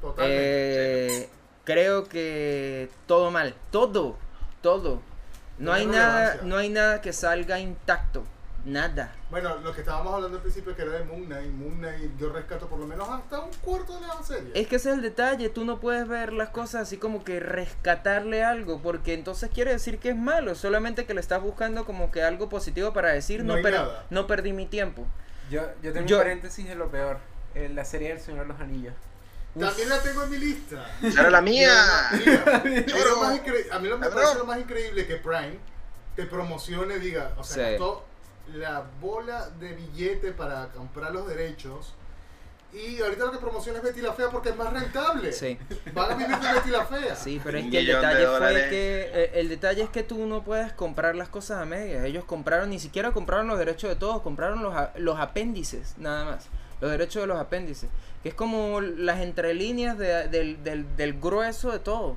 Totalmente. 0.00 1.22
Eh, 1.24 1.28
creo 1.64 2.08
que 2.08 2.88
todo 3.06 3.30
mal, 3.32 3.54
todo, 3.72 4.16
todo. 4.60 5.00
No 5.58 5.72
hay 5.72 5.86
nada, 5.86 6.38
no 6.44 6.56
hay 6.56 6.68
nada 6.70 7.00
que 7.00 7.12
salga 7.12 7.58
intacto, 7.60 8.24
nada. 8.64 9.12
Bueno, 9.30 9.56
lo 9.58 9.72
que 9.74 9.80
estábamos 9.80 10.14
hablando 10.14 10.36
al 10.36 10.42
principio 10.42 10.74
que 10.76 10.82
era 10.82 10.92
de 10.92 11.04
Moon 11.04 11.24
Knight, 11.26 11.50
Moon 11.52 11.78
Knight 11.78 12.16
yo 12.18 12.32
rescato 12.32 12.68
por 12.68 12.78
lo 12.78 12.86
menos 12.86 13.08
hasta 13.08 13.40
un 13.40 13.50
cuarto 13.60 13.98
de 14.00 14.06
la 14.06 14.22
serie. 14.22 14.50
Es 14.54 14.68
que 14.68 14.76
ese 14.76 14.90
es 14.90 14.94
el 14.96 15.02
detalle, 15.02 15.48
tú 15.48 15.64
no 15.64 15.80
puedes 15.80 16.06
ver 16.06 16.32
las 16.32 16.50
cosas 16.50 16.82
así 16.82 16.96
como 16.96 17.24
que 17.24 17.40
rescatarle 17.40 18.44
algo, 18.44 18.80
porque 18.82 19.14
entonces 19.14 19.50
quiere 19.52 19.72
decir 19.72 19.98
que 19.98 20.10
es 20.10 20.16
malo, 20.16 20.54
solamente 20.54 21.06
que 21.06 21.14
le 21.14 21.20
estás 21.20 21.42
buscando 21.42 21.84
como 21.84 22.10
que 22.10 22.22
algo 22.22 22.48
positivo 22.48 22.92
para 22.92 23.10
decir 23.10 23.40
No 23.40 23.48
no, 23.48 23.54
hay 23.54 23.62
per- 23.62 23.74
nada. 23.74 24.06
no 24.10 24.26
perdí 24.26 24.52
mi 24.52 24.66
tiempo. 24.66 25.06
Yo, 25.50 25.62
yo 25.82 25.92
tengo 25.92 26.06
Yo- 26.06 26.16
un 26.18 26.22
paréntesis 26.22 26.66
de 26.68 26.74
lo 26.74 26.90
peor. 26.90 27.18
Eh, 27.54 27.68
la 27.74 27.84
serie 27.84 28.08
del 28.08 28.20
Señor 28.20 28.42
de 28.46 28.52
los 28.52 28.60
Anillos. 28.60 28.94
También 29.58 29.88
la 29.90 30.00
tengo 30.00 30.22
en 30.22 30.30
mi 30.30 30.38
lista. 30.38 30.86
¡Esa 31.02 31.20
era 31.20 31.30
la 31.30 31.42
mía! 31.42 31.74
Mira, 32.64 32.84
más 33.20 33.40
a 33.70 33.78
mí 33.78 33.88
lo 33.88 33.98
me 33.98 34.08
parece 34.08 34.38
lo 34.38 34.46
más 34.46 34.58
increíble 34.58 35.06
que 35.06 35.16
Prime 35.16 35.58
te 36.16 36.24
promocione, 36.24 36.98
diga, 36.98 37.32
o 37.36 37.44
sea, 37.44 37.68
Sí. 37.72 37.76
La 38.54 38.84
bola 39.00 39.48
de 39.60 39.72
billete 39.74 40.32
para 40.32 40.68
comprar 40.68 41.12
los 41.12 41.26
derechos. 41.28 41.94
Y 42.72 43.02
ahorita 43.02 43.26
lo 43.26 43.32
que 43.32 43.38
promociona 43.38 43.78
es 43.78 43.84
Betty 43.84 44.00
la 44.00 44.14
Fea 44.14 44.30
porque 44.30 44.48
es 44.48 44.56
más 44.56 44.72
rentable. 44.72 45.30
Sí. 45.32 45.58
Van 45.92 46.12
a 46.12 46.14
vivir 46.14 46.38
de 46.38 46.52
Betty 46.54 46.70
la 46.70 46.86
Fea. 46.86 47.14
Sí, 47.16 47.38
pero 47.44 47.58
es 47.58 47.70
que 47.70 47.78
el 47.80 47.84
millón 47.86 48.00
de 48.00 48.08
detalle 48.08 48.38
fue 48.38 48.68
que 48.70 49.10
eh, 49.12 49.30
el 49.34 49.48
detalle 49.50 49.82
es 49.82 49.90
que 49.90 50.02
tú 50.02 50.24
no 50.26 50.42
puedes 50.42 50.72
comprar 50.72 51.14
las 51.14 51.28
cosas 51.28 51.60
a 51.60 51.64
medias. 51.66 52.02
Ellos 52.04 52.24
compraron, 52.24 52.70
ni 52.70 52.78
siquiera 52.78 53.12
compraron 53.12 53.46
los 53.46 53.58
derechos 53.58 53.90
de 53.90 53.96
todos, 53.96 54.22
compraron 54.22 54.62
los, 54.62 54.74
a- 54.74 54.92
los 54.96 55.20
apéndices, 55.20 55.94
nada 55.98 56.24
más. 56.24 56.46
Los 56.80 56.90
derechos 56.90 57.22
de 57.22 57.26
los 57.26 57.38
apéndices, 57.38 57.90
que 58.22 58.30
es 58.30 58.34
como 58.34 58.80
las 58.80 59.20
entrelíneas 59.20 59.98
de- 59.98 60.28
del, 60.28 60.64
del, 60.64 60.96
del 60.96 61.20
grueso 61.20 61.70
de 61.72 61.78
todo. 61.78 62.16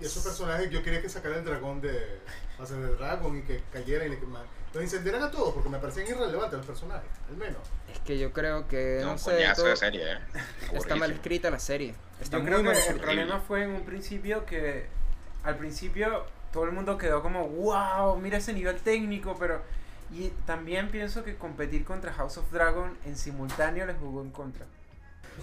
Y 0.00 0.04
esos 0.04 0.22
personajes, 0.22 0.70
yo 0.70 0.82
quería 0.82 1.00
que 1.00 1.08
sacaran 1.08 1.38
el 1.38 1.44
dragón 1.46 1.80
de. 1.80 2.18
Hacer 2.60 2.76
el 2.78 2.98
dragón 2.98 3.38
y 3.38 3.42
que 3.42 3.62
cayera 3.72 4.04
y 4.04 4.10
le 4.10 4.18
quemaran. 4.18 4.46
Los 4.74 4.82
incendiaran 4.82 5.22
a 5.22 5.30
todos 5.30 5.54
porque 5.54 5.68
me 5.68 5.78
parecían 5.78 6.06
irrelevantes 6.08 6.58
los 6.58 6.66
personajes, 6.66 7.08
al 7.30 7.36
menos. 7.36 7.58
Es 7.92 7.98
que 8.00 8.18
yo 8.18 8.32
creo 8.32 8.68
que, 8.68 9.00
no, 9.02 9.16
sé, 9.18 9.44
todo- 9.56 9.66
de 9.66 9.76
serie, 9.76 10.12
¿eh? 10.12 10.18
está 10.74 10.94
mal 10.96 11.10
escrita 11.10 11.50
la 11.50 11.58
serie. 11.58 11.94
Está 12.20 12.36
Yo 12.38 12.42
muy 12.42 12.52
creo 12.52 12.62
mal 12.64 12.74
que 12.74 12.88
el 12.90 13.00
problema 13.00 13.40
fue 13.40 13.62
en 13.64 13.70
un 13.70 13.84
principio 13.84 14.44
que 14.44 14.86
al 15.44 15.56
principio 15.56 16.24
todo 16.52 16.64
el 16.64 16.72
mundo 16.72 16.98
quedó 16.98 17.22
como, 17.22 17.46
wow, 17.48 18.16
mira 18.16 18.38
ese 18.38 18.52
nivel 18.52 18.76
técnico, 18.76 19.36
pero... 19.38 19.60
Y 20.10 20.28
también 20.46 20.88
pienso 20.88 21.22
que 21.22 21.36
competir 21.36 21.84
contra 21.84 22.12
House 22.14 22.38
of 22.38 22.50
Dragon 22.50 22.96
en 23.04 23.14
simultáneo 23.16 23.84
les 23.84 23.96
jugó 23.98 24.22
en 24.22 24.30
contra. 24.30 24.64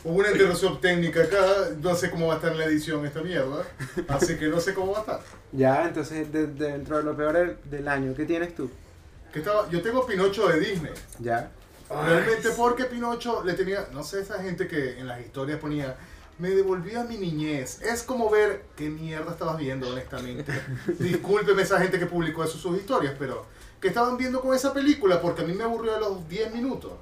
Hubo 0.03 0.15
una 0.17 0.31
interrupción 0.31 0.81
técnica 0.81 1.21
acá, 1.21 1.37
no 1.79 1.93
sé 1.95 2.09
cómo 2.09 2.27
va 2.27 2.33
a 2.33 2.35
estar 2.37 2.51
en 2.51 2.57
la 2.57 2.65
edición 2.65 3.05
esta 3.05 3.21
mierda, 3.21 3.63
así 4.07 4.37
que 4.37 4.47
no 4.47 4.59
sé 4.59 4.73
cómo 4.73 4.91
va 4.93 4.97
a 4.97 5.01
estar. 5.01 5.19
Ya, 5.51 5.85
entonces 5.85 6.31
de- 6.33 6.47
de- 6.47 6.71
dentro 6.71 6.97
de 6.97 7.03
lo 7.03 7.15
peor 7.15 7.33
del, 7.33 7.57
del 7.65 7.87
año, 7.87 8.13
¿qué 8.15 8.25
tienes 8.25 8.55
tú? 8.55 8.69
Que 9.35 9.39
estaba, 9.39 9.69
yo 9.69 9.81
tengo 9.81 10.05
Pinocho 10.05 10.47
de 10.47 10.61
Disney. 10.61 10.93
Ya. 11.19 11.51
Realmente 11.89 12.51
porque 12.51 12.85
Pinocho 12.85 13.43
le 13.43 13.51
tenía, 13.51 13.85
no 13.91 14.01
sé, 14.01 14.21
esa 14.21 14.41
gente 14.41 14.65
que 14.65 14.97
en 14.97 15.07
las 15.07 15.19
historias 15.19 15.59
ponía, 15.59 15.97
me 16.39 16.51
devolvió 16.51 17.01
a 17.01 17.03
mi 17.03 17.17
niñez. 17.17 17.81
Es 17.81 18.03
como 18.03 18.29
ver 18.29 18.63
qué 18.77 18.89
mierda 18.89 19.33
estabas 19.33 19.57
viendo, 19.57 19.89
honestamente. 19.89 20.53
Discúlpeme 20.99 21.63
esa 21.63 21.81
gente 21.81 21.99
que 21.99 22.05
publicó 22.05 22.45
eso 22.45 22.57
sus 22.57 22.77
historias, 22.77 23.13
pero 23.19 23.45
que 23.81 23.89
estaban 23.89 24.15
viendo 24.15 24.39
con 24.39 24.55
esa 24.55 24.73
película 24.73 25.21
porque 25.21 25.41
a 25.41 25.45
mí 25.45 25.51
me 25.51 25.65
aburrió 25.65 25.97
a 25.97 25.99
los 25.99 26.29
10 26.29 26.53
minutos. 26.53 26.93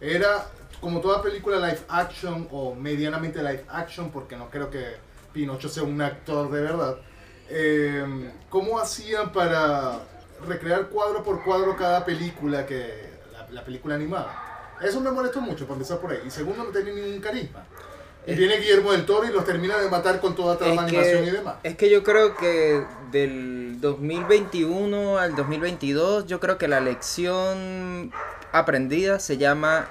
Era 0.00 0.46
como 0.80 1.02
toda 1.02 1.20
película 1.20 1.58
live 1.58 1.82
action 1.90 2.48
o 2.52 2.74
medianamente 2.74 3.42
live 3.42 3.66
action, 3.68 4.10
porque 4.10 4.34
no 4.34 4.48
creo 4.48 4.70
que 4.70 4.96
Pinocho 5.34 5.68
sea 5.68 5.82
un 5.82 6.00
actor 6.00 6.50
de 6.50 6.62
verdad. 6.62 6.96
Eh, 7.50 8.32
¿Cómo 8.48 8.78
hacían 8.78 9.30
para 9.30 10.06
recrear 10.46 10.88
cuadro 10.88 11.22
por 11.22 11.42
cuadro 11.44 11.76
cada 11.76 12.04
película 12.04 12.66
que 12.66 13.10
la, 13.32 13.48
la 13.50 13.64
película 13.64 13.94
animada? 13.94 14.76
Eso 14.82 15.00
me 15.00 15.10
molestó 15.10 15.40
mucho, 15.40 15.66
por 15.66 15.74
empezar 15.76 15.98
por 15.98 16.10
ahí. 16.12 16.18
Y 16.26 16.30
segundo, 16.30 16.64
no 16.64 16.70
tenía 16.70 16.92
ningún 16.94 17.20
carisma. 17.20 17.64
Y 18.26 18.32
Es- 18.32 18.38
viene 18.38 18.56
Guillermo 18.58 18.92
del 18.92 19.04
Toro 19.06 19.28
y 19.28 19.32
los 19.32 19.44
termina 19.44 19.78
de 19.78 19.88
matar 19.88 20.20
con 20.20 20.34
toda 20.34 20.56
trama 20.58 20.82
animación 20.82 21.22
que, 21.24 21.28
y 21.28 21.30
demás. 21.30 21.54
es 21.62 21.76
que 21.76 21.90
yo 21.90 22.02
creo 22.04 22.36
que 22.36 22.84
del 23.10 23.80
2021 23.80 25.18
al 25.18 25.34
2022, 25.36 26.26
yo 26.26 26.38
creo 26.40 26.56
que 26.58 26.68
la 26.68 26.80
lección 26.80 28.12
aprendida 28.52 29.18
se 29.18 29.38
llama 29.38 29.88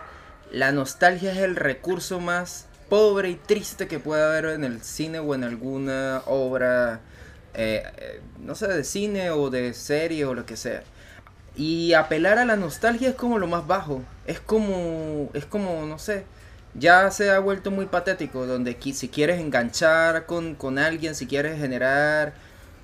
la 0.52 0.72
nostalgia 0.72 1.32
es 1.32 1.38
el 1.40 1.56
recurso 1.56 2.20
más 2.20 2.68
pobre 2.90 3.30
y 3.30 3.36
triste 3.36 3.88
que 3.88 4.00
puede 4.00 4.24
haber 4.24 4.46
en 4.46 4.64
el 4.66 4.82
cine 4.82 5.20
o 5.20 5.34
en 5.34 5.44
alguna 5.46 6.22
obra, 6.26 7.00
eh, 7.54 7.84
eh, 7.98 8.22
no 8.40 8.56
sé, 8.56 8.68
de 8.68 8.84
cine 8.84 9.32
o 9.32 9.50
de 9.50 9.74
serie 9.74 10.26
o 10.26 10.34
lo 10.34 10.46
que 10.46 10.58
sea. 10.58 10.84
Y 11.56 11.94
apelar 11.94 12.38
a 12.38 12.46
la 12.46 12.56
nostalgia 12.56 13.10
es 13.10 13.16
como 13.16 13.40
lo 13.40 13.48
más 13.48 13.68
bajo. 13.68 14.02
Es 14.26 14.40
como, 14.40 15.30
es 15.34 15.46
como, 15.46 15.86
no 15.86 16.00
sé, 16.00 16.24
ya 16.74 17.12
se 17.12 17.30
ha 17.32 17.40
vuelto 17.40 17.72
muy 17.72 17.86
patético, 17.88 18.46
donde 18.46 18.78
si 18.94 19.10
quieres 19.10 19.40
enganchar 19.40 20.26
con, 20.26 20.56
con 20.56 20.80
alguien, 20.80 21.16
si 21.16 21.28
quieres 21.28 21.60
generar 21.60 22.34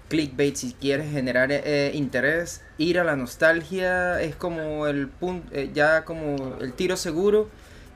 clickbait, 0.09 0.55
si 0.55 0.73
quieres 0.73 1.11
generar 1.11 1.49
eh, 1.51 1.91
interés, 1.93 2.61
ir 2.77 2.99
a 2.99 3.03
la 3.03 3.15
nostalgia 3.15 4.21
es 4.21 4.35
como 4.35 4.87
el 4.87 5.07
punto, 5.07 5.53
ya 5.73 6.05
como 6.05 6.57
el 6.61 6.73
tiro 6.73 6.97
seguro. 6.97 7.49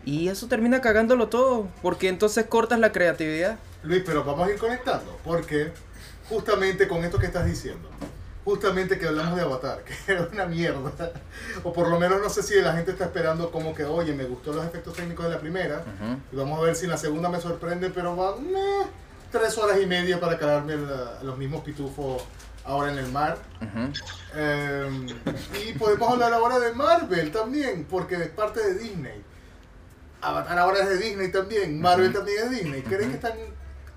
Y 0.04 0.30
eso 0.30 0.48
termina 0.48 0.82
cagándolo 0.82 1.28
todo, 1.28 1.68
porque 1.82 2.08
entonces 2.08 2.46
cortas 2.46 2.80
la 2.80 2.92
creatividad. 2.92 3.60
Luis, 3.84 4.04
pero 4.06 4.24
vamos 4.24 4.48
a 4.48 4.52
ir 4.52 4.58
conectando, 4.58 5.20
porque 5.24 5.72
justamente 6.32 6.88
con 6.88 7.04
esto 7.04 7.20
que 7.20 7.26
estás 7.28 7.46
diciendo, 7.46 7.90
justamente 8.46 8.98
que 8.98 9.06
hablamos 9.08 9.36
de 9.36 9.42
Avatar, 9.44 9.84
que 10.06 10.12
era 10.12 10.28
una 10.32 10.46
mierda, 10.46 11.12
o 11.64 11.74
por 11.74 11.90
lo 11.90 12.00
menos 12.00 12.22
no 12.22 12.30
sé 12.30 12.42
si 12.42 12.56
la 12.62 12.74
gente 12.74 12.92
está 12.92 13.04
esperando 13.06 13.52
como 13.52 13.76
que, 13.76 13.84
oye, 13.86 14.14
me 14.14 14.24
gustó 14.24 14.54
los 14.54 14.66
efectos 14.66 14.94
técnicos 14.96 15.26
de 15.26 15.32
la 15.32 15.40
primera, 15.40 15.84
y 16.32 16.36
vamos 16.36 16.58
a 16.60 16.64
ver 16.64 16.76
si 16.76 16.86
en 16.86 16.92
la 16.92 16.98
segunda 16.98 17.30
me 17.30 17.40
sorprende, 17.40 17.90
pero 17.90 18.16
van 18.16 18.46
eh, 18.56 18.88
tres 19.32 19.58
horas 19.58 19.78
y 19.82 19.86
media 19.86 20.20
para 20.20 20.38
calarme 20.40 20.78
la- 20.78 21.22
los 21.22 21.38
mismos 21.38 21.62
pitufos 21.64 22.24
ahora 22.64 22.92
en 22.92 22.98
el 23.00 23.12
mar. 23.12 23.38
Ujú. 23.62 23.92
Eh, 24.36 25.08
y 25.68 25.74
podemos 25.78 26.10
hablar 26.12 26.32
ahora 26.34 26.60
de 26.60 26.74
Marvel 26.74 27.32
también, 27.32 27.86
porque 27.90 28.16
es 28.16 28.30
parte 28.30 28.62
de 28.62 28.76
Disney. 28.80 29.22
Avatar 30.22 30.58
ahora 30.60 30.80
es 30.84 30.90
de 30.90 30.98
Disney 30.98 31.32
también, 31.32 31.82
Marvel 31.82 32.10
Ujú. 32.10 32.18
también 32.20 32.38
es 32.44 32.50
de 32.52 32.56
Disney. 32.58 32.82
¿Creen 32.84 33.10
que 33.10 33.16
están 33.16 33.34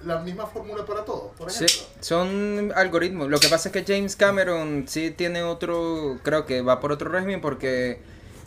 la 0.07 0.19
misma 0.21 0.47
fórmula 0.47 0.85
para 0.87 1.05
todos? 1.05 1.33
Por 1.37 1.51
Sí, 1.51 1.65
ejemplo. 1.65 1.87
son 2.01 2.73
algoritmos. 2.75 3.29
Lo 3.29 3.39
que 3.39 3.49
pasa 3.49 3.69
es 3.69 3.73
que 3.73 3.85
James 3.91 4.17
Cameron 4.17 4.85
sí 4.89 5.11
tiene 5.11 5.43
otro, 5.43 6.19
creo 6.23 6.47
que 6.47 6.61
va 6.63 6.81
por 6.81 6.93
otro 6.93 7.11
régimen 7.11 7.41
porque 7.41 7.99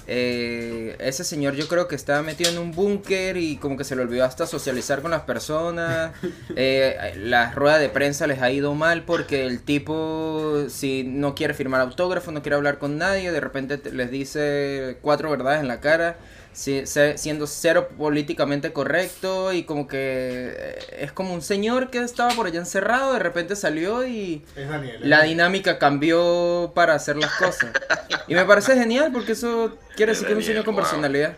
eh, 0.10 0.95
ese 0.99 1.24
señor 1.26 1.55
yo 1.55 1.68
creo 1.68 1.88
que 1.89 1.95
estaba 1.95 2.22
metido 2.22 2.49
en 2.49 2.58
un 2.60 2.72
búnker 2.72 3.36
y 3.36 3.58
como 3.58 3.76
que 3.76 3.84
se 3.84 3.93
le 3.95 4.03
olvidó 4.03 4.24
hasta 4.24 4.47
socializar 4.47 5.01
con 5.01 5.12
las 5.12 5.22
personas. 5.24 6.12
Eh, 6.60 7.14
la 7.18 7.51
rueda 7.51 7.78
de 7.78 7.88
prensa 7.89 8.26
les 8.26 8.41
ha 8.41 8.49
ido 8.49 8.74
mal 8.74 9.03
porque 9.03 9.45
el 9.45 9.62
tipo, 9.62 10.64
si 10.70 11.03
no 11.03 11.36
quiere 11.36 11.53
firmar 11.53 11.82
autógrafo, 11.82 12.32
no 12.32 12.41
quiere 12.41 12.55
hablar 12.55 12.80
con 12.80 12.97
nadie, 12.97 13.32
de 13.32 13.39
repente 13.39 13.78
te- 13.78 13.91
les 13.91 14.10
dice 14.10 14.97
cuatro 15.01 15.30
verdades 15.30 15.60
en 15.62 15.68
la 15.68 15.80
cara, 15.82 16.18
si- 16.58 16.88
se- 16.88 17.18
siendo 17.20 17.45
cero 17.45 17.89
políticamente 17.97 18.74
correcto 18.74 19.53
y 19.53 19.64
como 19.64 19.88
que 19.88 19.97
eh, 20.58 20.80
es 21.01 21.12
como 21.12 21.34
un 21.36 21.43
señor 21.43 21.91
que 21.91 21.99
estaba 21.99 22.32
por 22.34 22.47
allá 22.47 22.60
encerrado, 22.60 23.14
de 23.14 23.20
repente 23.20 23.55
salió 23.55 24.08
y... 24.08 24.43
Es 24.55 24.68
Daniel. 24.68 24.95
es 25.03 25.08
La 25.08 25.18
Daniel. 25.18 25.38
dinámica 25.38 25.78
cambió 25.78 26.72
para 26.74 26.95
hacer 26.95 27.16
las 27.18 27.32
cosas. 27.36 27.72
Y 28.28 28.34
me 28.34 28.43
parece 28.43 28.74
genial 28.76 29.12
porque 29.14 29.34
eso 29.34 29.78
quiere 29.95 30.14
decir 30.14 30.26
que 30.26 30.34
es 30.34 30.38
un 30.39 30.43
señor 30.43 30.66
con 30.66 30.74
Wow. 30.74 30.84
personalidad. 30.84 31.34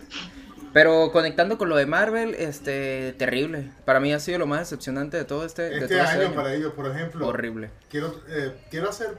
Pero 0.71 1.11
conectando 1.11 1.57
con 1.57 1.67
lo 1.67 1.75
de 1.75 1.85
Marvel, 1.85 2.33
este, 2.35 3.13
terrible. 3.17 3.71
Para 3.85 3.99
mí 3.99 4.13
ha 4.13 4.19
sido 4.19 4.39
lo 4.39 4.45
más 4.47 4.59
decepcionante 4.61 5.17
de 5.17 5.25
todo 5.25 5.43
este, 5.45 5.63
de 5.63 5.73
Este 5.79 5.87
todo 5.95 5.97
este 6.05 6.15
año 6.17 6.25
año. 6.27 6.35
para 6.35 6.53
ellos, 6.53 6.73
por 6.73 6.87
ejemplo, 6.87 7.27
Horrible. 7.27 7.71
quiero, 7.89 8.15
eh, 8.29 8.53
quiero 8.71 8.87
hacer 8.89 9.09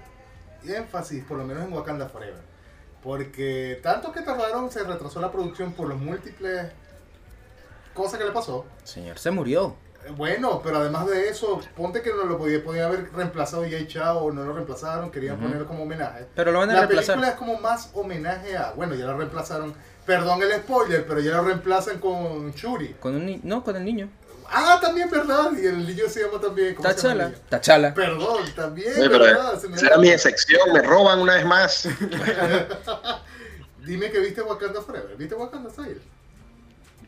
énfasis, 0.64 1.24
por 1.24 1.36
lo 1.38 1.44
menos 1.44 1.64
en 1.64 1.72
Wakanda 1.72 2.08
Forever. 2.08 2.49
Porque 3.02 3.80
tanto 3.82 4.12
que 4.12 4.20
tardaron, 4.20 4.70
se 4.70 4.84
retrasó 4.84 5.20
la 5.20 5.32
producción 5.32 5.72
por 5.72 5.88
los 5.88 5.98
múltiples 5.98 6.66
cosas 7.94 8.18
que 8.18 8.24
le 8.24 8.30
pasó. 8.32 8.66
Señor, 8.84 9.18
se 9.18 9.30
murió. 9.30 9.74
Eh, 10.06 10.10
Bueno, 10.16 10.60
pero 10.62 10.78
además 10.78 11.06
de 11.06 11.28
eso, 11.28 11.60
ponte 11.76 12.02
que 12.02 12.10
no 12.10 12.24
lo 12.24 12.38
podía, 12.38 12.62
podía 12.62 12.86
haber 12.86 13.10
reemplazado 13.12 13.66
y 13.66 13.74
echado 13.74 14.20
o 14.20 14.32
no 14.32 14.44
lo 14.44 14.52
reemplazaron, 14.52 15.10
querían 15.10 15.38
ponerlo 15.38 15.66
como 15.66 15.82
homenaje. 15.84 16.26
Pero 16.34 16.52
lo 16.52 16.58
van 16.58 16.70
a 16.70 16.74
La 16.74 16.78
reemplazar. 16.80 17.16
película 17.16 17.28
es 17.32 17.38
como 17.38 17.58
más 17.60 17.90
homenaje 17.94 18.56
a, 18.56 18.72
bueno, 18.72 18.94
ya 18.94 19.06
lo 19.06 19.16
reemplazaron, 19.16 19.74
perdón 20.06 20.42
el 20.42 20.52
spoiler, 20.60 21.06
pero 21.06 21.20
ya 21.20 21.32
lo 21.32 21.42
reemplazan 21.44 21.98
con 22.00 22.50
Shuri. 22.52 22.94
Con 23.00 23.14
un 23.14 23.40
no, 23.44 23.62
con 23.64 23.76
el 23.76 23.84
niño. 23.84 24.08
Ah, 24.52 24.78
también 24.80 25.08
verdad, 25.08 25.52
y 25.52 25.64
el 25.64 25.86
niño 25.86 26.08
se 26.08 26.24
llama 26.24 26.40
también, 26.40 26.74
¿cómo 26.74 26.88
se 26.88 27.08
llama 27.08 27.24
el 27.24 27.32
Tachala. 27.32 27.48
Tachala. 27.48 27.94
Perdón, 27.94 28.52
también, 28.56 28.92
pero 28.96 29.18
verdad. 29.20 29.60
se 29.60 29.66
olvidó. 29.66 29.98
mi 30.00 30.18
sección, 30.18 30.72
me 30.72 30.82
roban 30.82 31.20
una 31.20 31.34
vez 31.34 31.46
más. 31.46 31.88
Dime 33.84 34.10
que 34.10 34.18
viste 34.18 34.42
Wakanda 34.42 34.82
Forever. 34.82 35.16
¿Viste 35.16 35.34
Wakanda 35.36 35.70
Forever? 35.70 36.02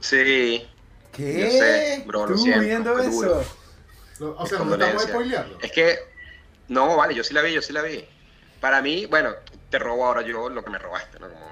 Sí, 0.01 0.69
¿Qué? 1.13 1.41
Yo 1.41 1.51
sé, 1.51 2.05
bro, 2.07 2.27
lo 2.27 2.37
¿Tú 2.37 2.43
siento, 2.43 2.61
viendo 2.61 2.95
duro. 2.95 3.41
eso? 3.41 4.37
O 4.39 4.47
sea, 4.47 4.59
no 4.61 4.75
estamos 4.75 5.03
spoileando. 5.03 5.59
Es 5.61 5.73
que, 5.73 5.99
no, 6.69 6.97
vale, 6.97 7.15
yo 7.15 7.25
sí 7.25 7.35
la 7.35 7.43
vi, 7.43 7.53
yo 7.53 7.61
sí 7.61 7.73
la 7.73 7.83
vi. 7.83 8.05
Para 8.61 8.81
mí, 8.81 9.07
bueno, 9.07 9.35
te 9.69 9.79
robo 9.79 10.07
ahora 10.07 10.23
yo 10.23 10.49
lo 10.49 10.63
que 10.63 10.71
me 10.71 10.79
robaste, 10.79 11.19
¿no? 11.19 11.29
Como, 11.29 11.52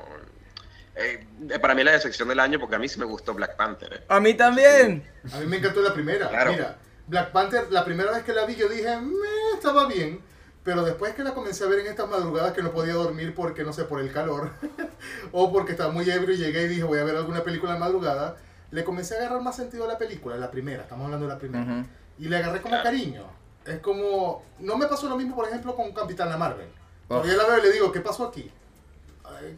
eh, 0.96 1.26
para 1.60 1.74
mí 1.74 1.82
la 1.84 1.92
decepción 1.92 2.28
del 2.28 2.40
año, 2.40 2.58
porque 2.58 2.76
a 2.76 2.78
mí 2.78 2.88
sí 2.88 2.98
me 2.98 3.04
gustó 3.06 3.34
Black 3.34 3.56
Panther. 3.56 3.92
¿eh? 3.94 4.04
A 4.08 4.20
mí 4.20 4.34
también. 4.34 5.04
A 5.32 5.38
mí 5.38 5.46
me 5.46 5.56
encantó 5.58 5.80
la 5.82 5.92
primera. 5.94 6.28
Claro. 6.28 6.52
Mira, 6.52 6.76
Black 7.06 7.32
Panther, 7.32 7.66
la 7.70 7.84
primera 7.84 8.10
vez 8.12 8.22
que 8.22 8.32
la 8.32 8.44
vi, 8.46 8.54
yo 8.56 8.68
dije, 8.68 8.96
"Meh, 8.98 9.54
estaba 9.54 9.86
bien. 9.86 10.20
Pero 10.62 10.84
después 10.84 11.14
que 11.14 11.24
la 11.24 11.32
comencé 11.32 11.64
a 11.64 11.68
ver 11.68 11.80
en 11.80 11.86
estas 11.86 12.08
madrugadas 12.08 12.52
que 12.52 12.62
no 12.62 12.70
podía 12.72 12.92
dormir 12.92 13.34
porque, 13.34 13.64
no 13.64 13.72
sé, 13.72 13.84
por 13.84 13.98
el 14.00 14.12
calor, 14.12 14.50
o 15.32 15.50
porque 15.50 15.72
estaba 15.72 15.90
muy 15.90 16.08
ebrio 16.10 16.34
y 16.34 16.38
llegué 16.38 16.64
y 16.64 16.68
dije, 16.68 16.82
voy 16.84 16.98
a 16.98 17.04
ver 17.04 17.16
alguna 17.16 17.42
película 17.42 17.72
en 17.74 17.80
madrugada, 17.80 18.36
le 18.70 18.84
comencé 18.84 19.14
a 19.14 19.18
agarrar 19.20 19.40
más 19.40 19.56
sentido 19.56 19.84
a 19.84 19.88
la 19.88 19.96
película, 19.96 20.36
la 20.36 20.50
primera, 20.50 20.82
estamos 20.82 21.06
hablando 21.06 21.26
de 21.26 21.32
la 21.32 21.38
primera. 21.38 21.86
Y 22.18 22.28
le 22.28 22.36
agarré 22.36 22.60
como 22.60 22.74
Claro. 22.74 22.84
cariño. 22.84 23.24
Es 23.64 23.78
como, 23.80 24.44
no 24.58 24.76
me 24.76 24.86
pasó 24.86 25.08
lo 25.08 25.16
mismo, 25.16 25.34
por 25.34 25.48
ejemplo, 25.48 25.74
con 25.74 25.92
Capitana 25.92 26.36
Marvel. 26.36 26.68
Oh. 27.08 27.16
Todavía 27.22 27.36
la 27.38 27.44
veo 27.46 27.58
y 27.58 27.62
le 27.62 27.72
digo, 27.72 27.90
¿qué 27.90 28.00
pasó 28.00 28.26
aquí? 28.26 28.50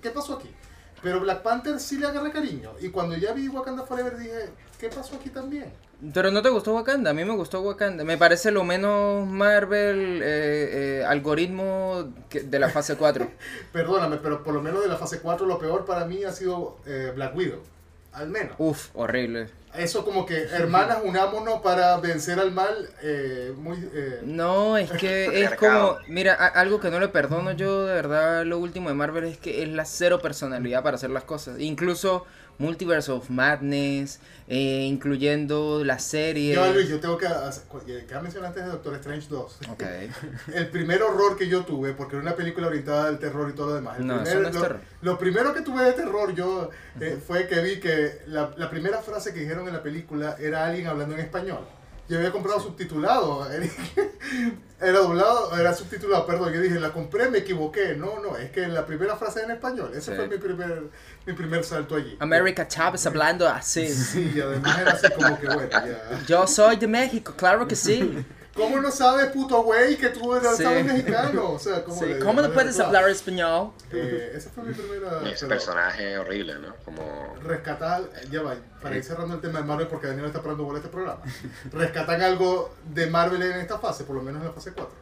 ¿Qué 0.00 0.10
pasó 0.10 0.34
aquí? 0.34 0.54
Pero 1.02 1.20
Black 1.20 1.42
Panther 1.42 1.80
sí 1.80 1.98
le 1.98 2.06
agarré 2.06 2.30
cariño. 2.30 2.72
Y 2.80 2.88
cuando 2.90 3.16
ya 3.16 3.32
vi 3.32 3.48
Wakanda 3.48 3.84
Forever 3.84 4.16
dije, 4.16 4.50
¿qué 4.78 4.88
pasó 4.88 5.16
aquí 5.16 5.30
también? 5.30 5.66
Pero 6.14 6.30
no 6.32 6.42
te 6.42 6.48
gustó 6.48 6.74
Wakanda, 6.74 7.10
a 7.10 7.14
mí 7.14 7.24
me 7.24 7.34
gustó 7.36 7.60
Wakanda. 7.60 8.02
Me 8.04 8.16
parece 8.18 8.50
lo 8.50 8.64
menos 8.64 9.26
Marvel 9.26 10.20
eh, 10.22 11.00
eh, 11.00 11.04
algoritmo 11.06 12.12
que- 12.28 12.40
de 12.42 12.58
la 12.58 12.68
fase 12.68 12.96
4. 12.96 13.28
Perdóname, 13.72 14.16
pero 14.16 14.42
por 14.42 14.54
lo 14.54 14.60
menos 14.62 14.82
de 14.82 14.88
la 14.88 14.96
fase 14.96 15.20
4 15.20 15.46
lo 15.46 15.58
peor 15.58 15.84
para 15.84 16.04
mí 16.04 16.24
ha 16.24 16.32
sido 16.32 16.78
eh, 16.86 17.12
Black 17.14 17.36
Widow. 17.36 17.60
Al 18.12 18.28
menos. 18.28 18.54
Uf, 18.58 18.88
horrible. 18.94 19.48
Eso 19.74 20.04
como 20.04 20.26
que, 20.26 20.36
hermanas, 20.52 20.98
unámonos 21.04 21.60
para 21.62 21.96
vencer 21.98 22.38
al 22.38 22.52
mal. 22.52 22.90
eh, 23.02 23.52
muy, 23.56 23.76
eh, 23.94 24.20
No, 24.24 24.76
es 24.76 24.90
que 24.90 25.24
es 25.44 25.54
como, 25.54 25.96
mira, 26.08 26.34
a- 26.34 26.46
algo 26.48 26.78
que 26.80 26.90
no 26.90 27.00
le 27.00 27.08
perdono 27.08 27.52
yo, 27.52 27.86
de 27.86 27.94
verdad, 27.94 28.44
lo 28.44 28.58
último 28.58 28.88
de 28.88 28.94
Marvel 28.94 29.24
es 29.24 29.38
que 29.38 29.62
es 29.62 29.68
la 29.68 29.84
cero 29.84 30.20
personalidad 30.20 30.82
para 30.82 30.96
hacer 30.96 31.10
las 31.10 31.24
cosas. 31.24 31.58
Incluso 31.60 32.26
Multiverse 32.58 33.10
of 33.10 33.30
Madness, 33.30 34.20
eh, 34.46 34.84
incluyendo 34.86 35.82
la 35.84 35.98
serie. 35.98 36.54
yo, 36.54 36.72
Luis, 36.72 36.86
yo 36.88 37.00
tengo 37.00 37.16
que 37.16 37.26
ya 38.08 38.20
mencionaste 38.20 38.60
de 38.60 38.66
Doctor 38.66 38.94
Strange 38.96 39.26
2. 39.30 39.58
Ok. 39.70 39.82
El 40.54 40.68
primer 40.68 41.02
horror 41.02 41.36
que 41.36 41.48
yo 41.48 41.64
tuve, 41.64 41.94
porque 41.94 42.16
era 42.16 42.22
una 42.22 42.36
película 42.36 42.66
orientada 42.68 43.08
al 43.08 43.18
terror 43.18 43.48
y 43.50 43.54
todo 43.54 43.68
lo 43.68 43.74
demás. 43.76 43.98
El 43.98 44.06
No, 44.06 44.16
primer- 44.22 44.28
eso 44.32 44.40
no 44.42 44.48
es 44.48 44.54
lo, 44.54 44.60
terror. 44.60 44.80
lo 45.00 45.18
primero 45.18 45.54
que 45.54 45.62
tuve 45.62 45.82
de 45.84 45.92
terror 45.94 46.34
yo 46.34 46.68
eh, 47.00 47.18
fue 47.26 47.48
que 47.48 47.60
vi 47.62 47.80
que 47.80 48.20
la, 48.26 48.52
la 48.56 48.68
primera 48.70 49.00
frase 49.00 49.32
que 49.32 49.40
dijeron 49.40 49.61
en 49.68 49.74
la 49.74 49.82
película 49.82 50.36
era 50.38 50.66
alguien 50.66 50.86
hablando 50.86 51.14
en 51.14 51.20
español. 51.20 51.66
Yo 52.08 52.18
había 52.18 52.30
comprado 52.32 52.60
subtitulado. 52.60 53.46
Era 54.80 54.98
doblado, 54.98 55.56
era 55.56 55.72
subtitulado, 55.72 56.26
perdón. 56.26 56.52
Yo 56.52 56.60
dije, 56.60 56.80
la 56.80 56.92
compré, 56.92 57.30
me 57.30 57.38
equivoqué. 57.38 57.94
No, 57.94 58.18
no, 58.18 58.36
es 58.36 58.50
que 58.50 58.66
la 58.66 58.84
primera 58.84 59.14
frase 59.16 59.44
en 59.44 59.52
español. 59.52 59.92
Ese 59.94 60.10
Sí. 60.10 60.16
fue 60.16 60.26
mi 60.26 60.38
primer, 60.38 60.82
mi 61.24 61.32
primer 61.34 61.62
salto 61.62 61.94
allí. 61.94 62.16
America 62.18 62.66
Chávez 62.66 63.06
hablando 63.06 63.48
así. 63.48 63.86
Sí, 63.88 64.40
además 64.44 64.78
era 64.80 64.92
así 64.94 65.06
como 65.14 65.38
que 65.38 65.46
bueno, 65.46 65.70
ya. 65.70 66.20
Yo 66.26 66.48
soy 66.48 66.74
de 66.76 66.88
México, 66.88 67.32
claro 67.36 67.68
que 67.68 67.76
sí. 67.76 68.24
¿Cómo 68.54 68.80
no 68.80 68.90
sabes, 68.90 69.26
puto 69.30 69.62
güey, 69.62 69.96
que 69.96 70.10
tú 70.10 70.34
eres 70.34 70.56
Sí. 70.58 70.64
mexicano? 70.64 71.52
O 71.52 71.58
sea, 71.58 71.82
¿cómo, 71.84 71.98
Sí, 71.98 72.06
le- 72.06 72.18
¿Cómo 72.18 72.42
no 72.42 72.52
puedes 72.52 72.78
hablar 72.78 73.08
español? 73.08 73.70
Eh, 73.90 74.32
esa 74.36 74.50
fue 74.50 74.64
mi 74.64 74.74
primera. 74.74 75.22
Ese 75.30 75.46
personaje 75.46 76.18
horrible, 76.18 76.58
¿no? 76.58 76.74
Como... 76.84 77.34
Rescatar, 77.42 78.02
ya 78.30 78.42
va, 78.42 78.54
para 78.82 78.96
ir 78.96 79.04
cerrando 79.04 79.34
el 79.36 79.40
tema 79.40 79.60
de 79.60 79.64
Marvel, 79.64 79.86
porque 79.86 80.08
Daniel 80.08 80.26
está 80.26 80.42
parando 80.42 80.64
bola 80.64 80.78
este 80.80 80.90
programa. 80.90 81.22
Rescatan 81.72 82.20
algo 82.20 82.74
de 82.92 83.06
Marvel 83.06 83.40
en 83.42 83.52
esta 83.60 83.78
fase, 83.78 84.04
por 84.04 84.16
lo 84.16 84.22
menos 84.22 84.42
en 84.42 84.48
la 84.48 84.52
fase 84.54 84.72
4. 84.72 84.92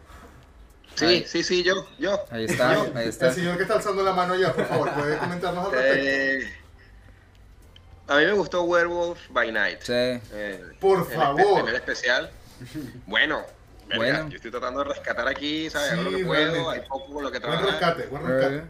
Sí, 0.95 1.25
sí, 1.27 1.43
sí, 1.43 1.63
yo, 1.65 1.87
yo. 1.99 2.21
Ahí 2.31 2.45
está, 2.45 2.71
ahí 2.95 3.09
está. 3.09 3.29
El 3.29 3.35
señor 3.35 3.57
que 3.57 3.63
está 3.63 3.75
alzando 3.75 4.03
la 4.05 4.13
mano 4.13 4.35
allá, 4.35 4.53
por 4.53 4.67
favor, 4.67 4.93
puede 4.93 5.17
comentarnos 5.19 5.67
al 5.67 5.73
respecto. 5.73 5.99
Eh, 6.07 6.53
a 8.07 8.17
mí 8.17 8.27
me 8.27 8.33
gustó 8.33 8.63
Werewolf 8.63 9.19
by 9.31 9.51
Night. 9.51 9.81
Sí. 9.83 9.93
Eh, 9.93 10.63
Por 10.81 10.99
el 10.99 11.05
espe- 11.05 11.15
favor. 11.17 11.55
primer 11.63 11.75
especial. 11.77 12.31
Bueno, 13.07 13.45
verga, 13.89 13.97
Bueno. 13.97 14.29
yo 14.29 14.37
estoy 14.37 14.51
tratando 14.51 14.85
de 14.85 14.91
rescatar 14.95 15.27
aquí, 15.29 15.69
¿sabes? 15.71 15.93
Hago 15.93 16.03
lo 16.05 16.11
Sí, 16.11 16.17
que 16.19 16.25
puedo, 16.25 16.53
realmente. 16.53 16.81
hay 16.83 16.89
poco 16.89 17.13
con 17.15 17.23
lo 17.25 17.31
que 17.33 17.39
Buen 17.39 17.51
trabajar. 17.53 17.71
rescate, 17.71 18.07
buen 18.07 18.27
rescate. 18.27 18.63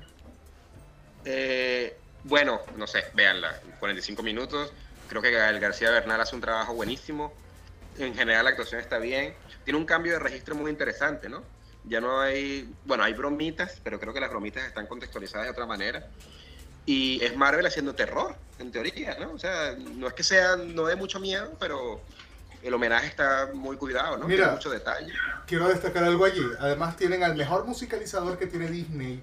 Eh, 1.24 1.96
bueno, 2.24 2.60
no 2.76 2.86
sé, 2.86 3.04
véanla, 3.14 3.60
45 3.78 4.22
minutos. 4.22 4.72
Creo 5.08 5.22
que 5.22 5.30
Gael 5.30 5.58
García 5.60 5.90
Bernal 5.90 6.20
hace 6.20 6.34
un 6.34 6.40
trabajo 6.40 6.74
buenísimo. 6.74 7.32
En 7.98 8.14
general 8.14 8.44
la 8.44 8.50
actuación 8.50 8.80
está 8.80 8.98
bien. 8.98 9.34
Tiene 9.64 9.78
un 9.78 9.84
cambio 9.84 10.12
de 10.12 10.18
registro 10.18 10.54
muy 10.54 10.70
interesante, 10.70 11.28
¿no? 11.28 11.42
Ya 11.84 12.00
no 12.00 12.20
hay, 12.20 12.72
bueno, 12.84 13.02
hay 13.04 13.14
bromitas, 13.14 13.80
pero 13.82 13.98
creo 13.98 14.12
que 14.12 14.20
las 14.20 14.30
bromitas 14.30 14.64
están 14.64 14.86
contextualizadas 14.86 15.46
de 15.46 15.50
otra 15.52 15.66
manera. 15.66 16.06
Y 16.86 17.22
es 17.24 17.36
Marvel 17.36 17.66
haciendo 17.66 17.94
terror, 17.94 18.34
en 18.58 18.70
teoría, 18.70 19.16
¿no? 19.18 19.32
O 19.32 19.38
sea, 19.38 19.74
no 19.78 20.06
es 20.06 20.14
que 20.14 20.22
sea, 20.22 20.56
no 20.56 20.86
dé 20.86 20.96
mucho 20.96 21.20
miedo, 21.20 21.56
pero 21.58 22.00
el 22.62 22.74
homenaje 22.74 23.06
está 23.06 23.48
muy 23.54 23.76
cuidado, 23.76 24.16
¿no? 24.16 24.26
Mira. 24.26 24.44
Tiene 24.44 24.52
mucho 24.52 24.70
detalle. 24.70 25.12
Quiero 25.46 25.68
destacar 25.68 26.04
algo 26.04 26.24
allí. 26.24 26.42
Además 26.58 26.96
tienen 26.96 27.22
al 27.24 27.36
mejor 27.36 27.64
musicalizador 27.66 28.38
que 28.38 28.46
tiene 28.46 28.68
Disney, 28.68 29.22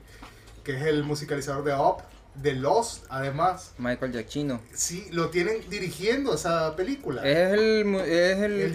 que 0.63 0.75
es 0.77 0.83
el 0.83 1.03
musicalizador 1.03 1.63
de 1.63 1.73
Up, 1.73 1.97
de 2.35 2.53
Lost, 2.53 3.05
además. 3.09 3.73
Michael 3.79 4.11
Giacchino. 4.11 4.61
Sí, 4.73 5.07
lo 5.11 5.29
tienen 5.29 5.67
dirigiendo 5.69 6.35
esa 6.35 6.75
película. 6.75 7.23
Es 7.27 7.51
el, 7.53 7.95
es 8.05 8.37
el, 8.39 8.61
El 8.61 8.73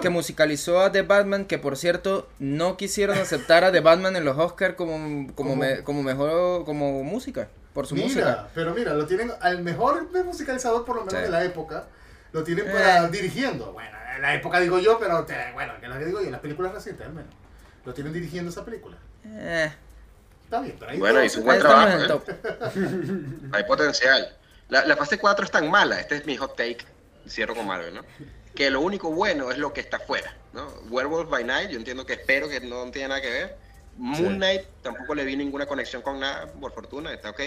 que, 0.00 0.08
el 0.08 0.10
musicalizó 0.12 0.80
a 0.80 0.92
The 0.92 1.02
Batman, 1.02 1.44
que 1.44 1.58
por 1.58 1.76
cierto 1.76 2.28
no 2.38 2.76
quisieron 2.78 3.18
aceptar 3.18 3.64
a 3.64 3.72
The 3.72 3.80
Batman 3.80 4.16
en 4.16 4.24
los 4.24 4.38
Oscars 4.38 4.76
como, 4.76 4.94
como, 4.94 5.34
Como- 5.34 5.56
me- 5.56 5.82
como 5.82 6.02
mejor 6.02 6.64
como 6.64 7.02
música, 7.04 7.48
por 7.74 7.86
su 7.86 7.94
mira, 7.96 8.06
música. 8.06 8.48
pero 8.54 8.72
mira, 8.74 8.94
lo 8.94 9.04
tienen 9.06 9.30
al 9.42 9.62
mejor 9.62 10.08
musicalizador 10.24 10.84
por 10.86 10.96
lo 10.96 11.04
menos 11.04 11.18
Sí. 11.20 11.24
de 11.24 11.30
la 11.30 11.44
época. 11.44 11.84
Lo 12.32 12.42
tienen 12.44 12.64
para 12.66 13.04
Eh. 13.06 13.08
dirigiendo. 13.10 13.72
Bueno, 13.72 13.96
en 14.16 14.22
la 14.22 14.34
época 14.34 14.60
digo 14.60 14.78
yo, 14.78 14.98
pero 14.98 15.24
te- 15.24 15.52
bueno, 15.52 15.74
que 15.80 15.88
la 15.88 15.98
que 15.98 16.04
digo 16.06 16.20
yo, 16.20 16.26
en 16.26 16.32
las 16.32 16.40
películas 16.40 16.72
recientes 16.72 17.06
al 17.06 17.12
menos. 17.12 17.32
Lo 17.84 17.92
tienen 17.94 18.12
dirigiendo 18.12 18.50
esa 18.50 18.64
película. 18.64 18.96
Eh, 19.24 19.72
Está 20.44 20.60
bien, 20.60 20.76
pero 20.78 20.90
ahí 20.92 20.98
Bueno, 20.98 21.24
hizo 21.24 21.38
un 21.40 21.46
buen 21.46 21.58
trabajo, 21.60 22.22
¿eh? 22.28 23.48
Hay 23.52 23.64
potencial. 23.64 24.36
La, 24.68 24.84
la 24.84 24.96
fase 24.96 25.18
4 25.18 25.44
es 25.46 25.50
tan 25.50 25.70
mala, 25.70 25.98
este 25.98 26.16
es 26.16 26.26
mi 26.26 26.36
hot 26.36 26.56
take, 26.56 26.78
cierro 27.26 27.54
con 27.54 27.66
Marvel, 27.66 27.94
¿no? 27.94 28.02
Que 28.54 28.70
lo 28.70 28.80
único 28.82 29.10
bueno 29.10 29.50
es 29.50 29.56
lo 29.58 29.72
que 29.72 29.80
está 29.80 29.96
afuera, 29.96 30.34
¿no? 30.52 30.66
Werewolf 30.90 31.30
by 31.30 31.42
Night, 31.44 31.70
yo 31.70 31.78
entiendo 31.78 32.04
que 32.04 32.14
espero 32.14 32.48
que 32.50 32.60
no 32.60 32.90
tiene 32.90 33.08
nada 33.08 33.20
que 33.22 33.30
ver. 33.30 33.56
Moon 33.96 34.16
Sí. 34.16 34.24
Knight 34.36 34.62
tampoco 34.82 35.14
le 35.14 35.24
vi 35.24 35.36
ninguna 35.36 35.64
conexión 35.66 36.02
con 36.02 36.20
nada, 36.20 36.46
por 36.52 36.72
fortuna, 36.72 37.12
está 37.12 37.30
ok. 37.30 37.40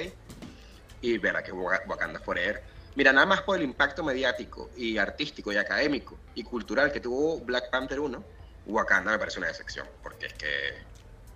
y 1.02 1.18
verá 1.20 1.44
que 1.44 1.52
Waka- 1.52 1.84
Wakanda 1.88 2.20
Forever. 2.20 2.64
Mira, 2.96 3.12
nada 3.12 3.26
más 3.26 3.42
por 3.42 3.58
el 3.58 3.64
impacto 3.64 4.04
mediático 4.04 4.70
y 4.78 4.98
artístico 4.98 5.52
y 5.52 5.58
académico 5.58 6.18
y 6.34 6.44
cultural 6.44 6.92
que 6.92 7.00
tuvo 7.02 7.40
Black 7.42 7.70
Panther 7.70 8.00
1, 8.00 8.24
Wakanda 8.68 9.12
me 9.12 9.20
parece 9.20 9.40
una 9.40 9.48
decepción, 9.50 9.86
porque 10.02 10.28
es 10.28 10.34
que, 10.34 10.48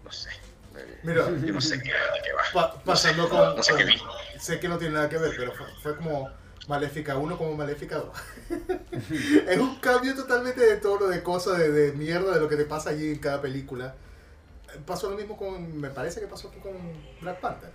no 0.03 0.11
sé, 0.11 0.29
eh, 0.77 0.99
Mira, 1.03 1.25
yo 1.29 1.53
no 1.53 1.59
sé 1.61 1.79
qué, 1.81 1.89
de 1.91 2.21
qué 2.23 2.31
va. 2.33 2.43
pa- 2.53 2.83
pasando 2.83 3.23
no 3.23 3.29
sé, 3.29 3.35
con, 3.35 3.55
no 3.57 3.63
sé 3.63 3.75
qué 3.75 3.83
vi. 3.83 4.01
Sé 4.39 4.59
que 4.59 4.69
no 4.69 4.77
tiene 4.77 4.93
nada 4.93 5.09
que 5.09 5.17
ver, 5.17 5.33
pero 5.35 5.51
fue, 5.53 5.67
fue 5.81 5.97
como 5.97 6.29
Maléfica 6.67 7.17
1 7.17 7.37
como 7.37 7.55
Maléfica 7.55 7.97
2. 7.97 8.17
es 9.47 9.57
un 9.57 9.75
cambio 9.79 10.15
totalmente 10.15 10.61
de 10.61 10.77
tono, 10.77 11.07
de 11.07 11.21
cosas, 11.21 11.57
de, 11.57 11.71
de 11.71 11.91
mierda, 11.91 12.33
de 12.35 12.39
lo 12.39 12.47
que 12.47 12.55
te 12.55 12.65
pasa 12.65 12.91
allí 12.91 13.09
en 13.11 13.19
cada 13.19 13.41
película. 13.41 13.95
Pasó 14.85 15.09
lo 15.09 15.17
mismo 15.17 15.35
con, 15.35 15.77
me 15.79 15.89
parece 15.89 16.19
que 16.21 16.27
pasó 16.27 16.47
aquí 16.49 16.59
con 16.59 16.73
Black 17.21 17.39
Panther. 17.41 17.71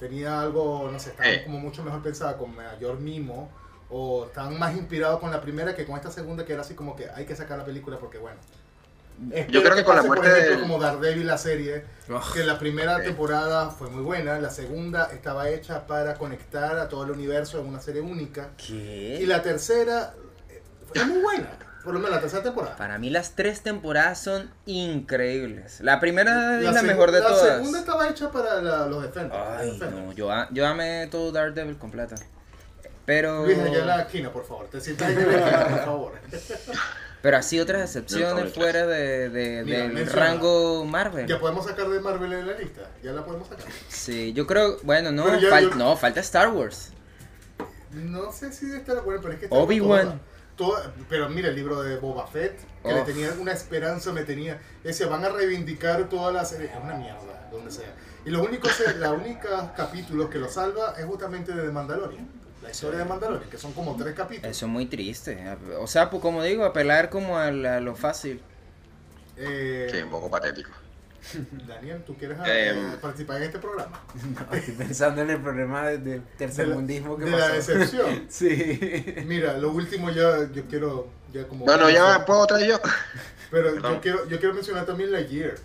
Tenía 0.00 0.40
algo, 0.40 0.88
no 0.90 0.98
sé, 0.98 1.10
estaba 1.10 1.28
Eh. 1.30 1.42
como 1.44 1.58
mucho 1.60 1.84
mejor 1.84 2.02
pensada, 2.02 2.36
con 2.36 2.56
mayor 2.56 2.98
mimo, 2.98 3.50
o 3.90 4.24
estaban 4.26 4.58
más 4.58 4.74
inspirados 4.74 5.20
con 5.20 5.30
la 5.30 5.40
primera 5.40 5.76
que 5.76 5.84
con 5.84 5.96
esta 5.96 6.10
segunda, 6.10 6.44
que 6.44 6.54
era 6.54 6.62
así 6.62 6.74
como 6.74 6.96
que 6.96 7.08
hay 7.10 7.26
que 7.26 7.36
sacar 7.36 7.58
la 7.58 7.64
película 7.64 7.98
porque 7.98 8.18
bueno. 8.18 8.38
Yo 9.50 9.62
creo 9.62 9.74
que 9.76 9.84
con 9.84 9.96
la 9.96 10.02
muerte 10.02 10.26
por 10.28 10.34
ejemplo, 10.38 10.50
del- 10.56 10.60
como 10.62 10.78
Daredevil 10.78 11.26
la 11.26 11.36
serie, 11.36 11.84
Ugh. 12.08 12.32
que 12.32 12.42
la 12.44 12.58
primera 12.58 13.02
temporada 13.02 13.68
fue 13.68 13.90
muy 13.90 14.02
buena, 14.02 14.38
la 14.38 14.48
segunda 14.48 15.10
estaba 15.12 15.50
hecha 15.50 15.86
para 15.86 16.14
conectar 16.14 16.78
a 16.78 16.88
todo 16.88 17.04
el 17.04 17.10
universo 17.10 17.60
en 17.60 17.66
una 17.66 17.80
serie 17.80 18.00
única, 18.00 18.48
y 18.70 19.26
la 19.26 19.42
tercera 19.42 20.14
eh, 20.48 20.62
fue 20.90 21.04
muy 21.04 21.20
buena, 21.20 21.50
por 21.84 21.94
lo 21.94 21.98
menos 22.00 22.10
la 22.16 22.20
tercera 22.20 22.42
temporada. 22.42 22.76
Para 22.76 22.98
mí 22.98 23.10
las 23.10 23.34
tres 23.36 23.62
temporadas 23.62 24.22
son 24.22 24.50
increíbles. 24.66 25.80
La 25.80 25.98
primera 26.00 26.58
es 26.60 26.72
la, 26.72 26.82
mejor 26.82 27.10
de 27.12 27.20
la 27.20 27.28
todas. 27.28 27.56
segunda 27.56 27.78
estaba 27.80 28.08
hecha 28.08 28.30
para 28.30 28.60
la- 28.60 28.86
los 28.86 29.02
Ay, 29.02 29.08
Defenders. 29.08 29.92
no, 29.92 30.12
yo, 30.12 30.30
yo 30.50 30.66
amé 30.66 31.08
todo 31.10 31.32
Daredevil 31.32 31.76
completa. 31.78 32.16
Pero... 33.06 33.44
Luis, 33.44 33.58
allá 33.58 33.78
en 33.80 33.86
la 33.86 34.00
esquina, 34.02 34.30
por 34.30 34.44
favor. 34.46 34.68
Te 34.68 34.80
sientas 34.80 35.10
en 35.10 35.26
la 35.26 35.38
esquina, 35.38 35.68
por 35.68 35.84
favor. 35.84 36.12
Pero 37.22 37.36
así 37.36 37.60
otras 37.60 37.82
excepciones 37.82 38.44
No, 38.46 38.50
fuera 38.50 38.86
de, 38.86 39.28
de- 39.28 39.62
Mira, 39.64 39.78
del 39.80 39.92
menciona. 39.92 40.24
rango 40.26 40.84
Marvel. 40.86 41.26
Ya 41.26 41.38
podemos 41.38 41.66
sacar 41.66 41.88
de 41.88 42.00
Marvel 42.00 42.32
en 42.32 42.46
la 42.46 42.54
lista. 42.54 42.82
Ya 43.02 43.12
la 43.12 43.24
podemos 43.24 43.46
sacar. 43.48 43.66
Sí, 43.88 44.32
yo 44.32 44.46
creo, 44.46 44.78
bueno, 44.84 45.10
no, 45.12 45.24
Pero 45.24 45.38
ya- 45.38 45.50
fal- 45.50 45.70
yo- 45.70 45.74
no, 45.74 45.96
falta 45.96 46.20
Star 46.20 46.48
Wars. 46.50 46.92
No 47.92 48.32
sé 48.32 48.52
si 48.52 48.66
de 48.66 48.78
estar 48.78 49.02
bueno, 49.02 49.20
pero 49.20 49.34
es 49.34 49.40
que 49.40 49.44
está 49.46 49.56
Obi-Wan. 49.56 50.20
Toda- 50.60 50.92
pero 51.08 51.28
mira 51.30 51.48
el 51.48 51.54
libro 51.56 51.82
de 51.82 51.96
Boba 51.96 52.26
Fett, 52.26 52.60
que 52.82 52.92
le 52.92 53.00
tenía 53.02 53.32
una 53.40 53.52
esperanza, 53.52 54.12
me 54.12 54.22
tenía. 54.24 54.60
Decía, 54.84 55.06
van 55.06 55.24
a 55.24 55.30
reivindicar 55.30 56.08
toda 56.08 56.30
la 56.32 56.44
serie. 56.44 56.66
Es 56.66 56.76
una 56.84 56.94
mierda, 56.94 57.48
donde 57.50 57.70
sea. 57.70 57.94
Y 58.26 58.30
lo 58.30 58.42
único, 58.44 58.68
la 58.98 59.12
única 59.12 59.72
capítulos 59.74 60.28
que 60.28 60.38
lo 60.38 60.48
salva 60.50 60.94
es 60.98 61.06
justamente 61.06 61.52
de 61.52 61.62
The 61.62 61.72
Mandalorian. 61.72 62.28
La 62.62 62.70
historia 62.70 62.98
de 62.98 63.06
Mandalorian, 63.06 63.48
que 63.48 63.56
son 63.56 63.72
como 63.72 63.96
tres 63.96 64.14
capítulos. 64.14 64.50
Eso 64.54 64.66
es 64.66 64.70
muy 64.72 64.84
triste. 64.84 65.42
O 65.78 65.86
sea, 65.86 66.10
pues 66.10 66.20
como 66.20 66.42
digo, 66.42 66.64
apelar 66.64 67.08
como 67.08 67.38
a, 67.38 67.50
la- 67.50 67.78
a 67.78 67.80
lo 67.80 67.96
fácil. 67.96 68.42
Eh, 69.38 69.88
Sí, 69.90 69.96
un 70.02 70.10
poco 70.10 70.30
patético. 70.30 70.70
Daniel, 71.68 72.02
¿tú 72.06 72.14
quieres 72.16 72.38
Eh, 72.46 72.70
eh, 72.74 72.96
participar 73.00 73.36
en 73.38 73.42
este 73.44 73.58
programa? 73.58 74.00
No, 74.50 74.56
estoy 74.56 74.74
pensando 74.74 75.22
en 75.22 75.30
el 75.30 75.40
problema 75.40 75.86
de, 75.88 75.98
de 75.98 76.20
tercermundismo 76.38 77.16
que 77.16 77.24
de 77.26 77.30
pasó. 77.32 77.48
la 77.48 77.54
decepción. 77.54 78.26
Sí. 78.28 79.04
Mira, 79.26 79.56
lo 79.58 79.70
último 79.72 80.10
ya, 80.10 80.50
yo 80.52 80.64
quiero, 80.66 81.08
ya 81.32 81.46
como... 81.46 81.66
No, 81.66 81.76
no, 81.76 81.90
ya 81.90 82.24
puedo 82.24 82.46
traer 82.46 82.68
yo. 82.68 82.80
Pero 83.50 83.74
yo 83.76 84.00
quiero, 84.00 84.28
yo 84.28 84.38
quiero 84.38 84.54
mencionar 84.54 84.86
también 84.86 85.12
la 85.12 85.20
Year. 85.20 85.56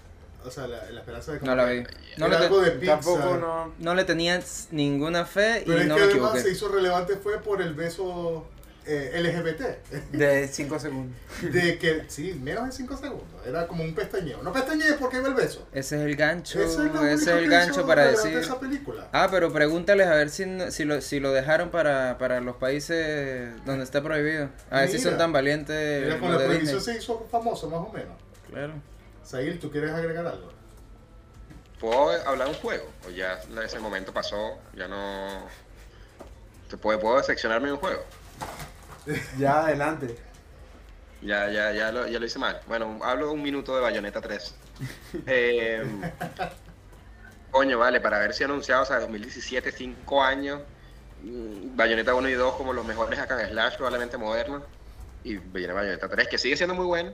O 0.44 0.52
sea, 0.52 0.68
la, 0.68 0.92
la 0.92 1.00
esperanza 1.00 1.32
de... 1.32 1.40
No 1.40 1.56
la 1.56 1.66
vi. 1.66 1.84
No 2.18 2.28
le, 2.28 2.36
algo 2.36 2.62
te- 2.62 2.66
de 2.66 2.72
Pixar. 2.78 3.00
Tampoco 3.00 3.38
no. 3.38 3.74
no 3.80 3.96
le 3.96 4.04
tenía 4.04 4.40
ninguna 4.72 5.26
fe 5.26 5.64
y 5.66 5.66
Pero 5.66 5.80
es 5.82 5.88
no 5.88 5.96
que 5.96 6.02
me 6.02 6.12
además 6.12 6.42
se 6.42 6.52
hizo 6.52 6.68
relevante 6.70 7.16
fue 7.16 7.40
por 7.40 7.62
el 7.64 7.74
beso 7.74 8.48
eh, 8.88 9.20
LGBT. 9.22 10.12
De 10.12 10.48
5 10.48 10.80
segundos. 10.80 11.18
De 11.42 11.78
que, 11.78 12.06
sí, 12.08 12.34
menos 12.42 12.66
de 12.66 12.72
5 12.72 12.98
segundos. 12.98 13.28
Era 13.46 13.68
como 13.68 13.84
un 13.84 13.96
pestañeo. 13.96 14.42
No 14.44 14.54
pestañeé 14.54 14.94
porque 14.94 15.18
iba 15.18 15.28
el 15.28 15.34
beso. 15.34 15.68
Ese 15.72 15.98
es 15.98 16.02
el 16.04 16.16
gancho, 16.16 16.62
es 16.62 16.72
ese 16.72 17.14
es 17.14 17.28
el 17.28 17.50
gancho 17.50 17.86
para 17.86 18.08
decir... 18.08 18.34
de 18.34 18.42
esa 18.42 18.60
película. 18.60 19.08
Ah, 19.12 19.28
pero 19.32 19.52
pregúntales 19.52 20.08
a 20.08 20.16
ver 20.16 20.30
si, 20.30 20.46
si, 20.72 20.86
lo, 20.86 21.02
si 21.02 21.20
lo 21.20 21.32
dejaron 21.32 21.70
para, 21.70 22.18
para 22.18 22.42
los 22.42 22.58
países 22.58 23.50
donde 23.66 23.84
está 23.84 24.02
prohibido. 24.02 24.50
A 24.70 24.82
ver 24.82 24.90
si 24.90 25.00
son 25.00 25.18
tan 25.18 25.32
valientes 25.32 26.04
Mira, 26.04 26.20
con 26.20 26.32
la 26.32 26.38
prohibición 26.38 26.82
se 26.82 26.98
hizo 26.98 27.28
famoso, 27.32 27.70
más 27.70 27.80
o 27.80 27.92
menos. 27.92 28.16
Claro. 28.50 28.74
Sail, 29.24 29.60
¿tú 29.60 29.72
quieres 29.72 29.92
agregar 29.92 30.28
algo? 30.28 30.50
¿Puedo 31.80 32.12
hablar 32.28 32.48
de 32.48 32.54
un 32.54 32.60
juego? 32.62 32.86
O 33.08 33.10
ya 33.10 33.40
ese 33.64 33.80
momento 33.80 34.14
pasó, 34.14 34.60
ya 34.76 34.88
no... 34.88 35.48
¿Te 36.70 36.78
puedo, 36.78 37.00
¿Puedo 37.00 37.22
seccionarme 37.24 37.68
en 37.68 37.74
un 37.74 37.80
juego? 37.80 38.04
Ya, 39.38 39.66
adelante. 39.66 40.16
Ya, 41.22 41.50
ya, 41.50 41.72
ya 41.72 41.92
lo, 41.92 42.08
ya 42.08 42.20
lo 42.20 42.26
hice 42.26 42.40
mal. 42.40 42.60
Bueno, 42.68 43.00
hablo 43.04 43.32
un 43.32 43.42
minuto 43.42 43.76
de 43.76 43.82
Bayonetta 43.82 44.22
3. 44.22 44.56
Eh, 45.26 45.84
coño, 47.52 47.80
vale, 47.80 48.02
para 48.02 48.18
haber 48.18 48.34
sido 48.34 48.52
anunciado, 48.52 48.84
o 48.84 48.86
sea, 48.86 49.00
2017, 49.00 49.72
5 49.72 50.24
años. 50.24 50.62
mm, 51.24 51.76
Bayonetta 51.76 52.14
1 52.14 52.30
y 52.30 52.34
2 52.34 52.56
como 52.56 52.74
los 52.74 52.86
mejores 52.86 53.20
acá 53.20 53.42
en 53.42 53.50
Slash, 53.50 53.76
probablemente 53.78 54.18
modernos. 54.18 54.64
Y 55.24 55.38
viene 55.38 55.74
Bayonetta 55.74 56.08
3, 56.10 56.28
que 56.28 56.38
sigue 56.38 56.58
siendo 56.58 56.76
muy 56.76 56.86
bueno, 56.86 57.14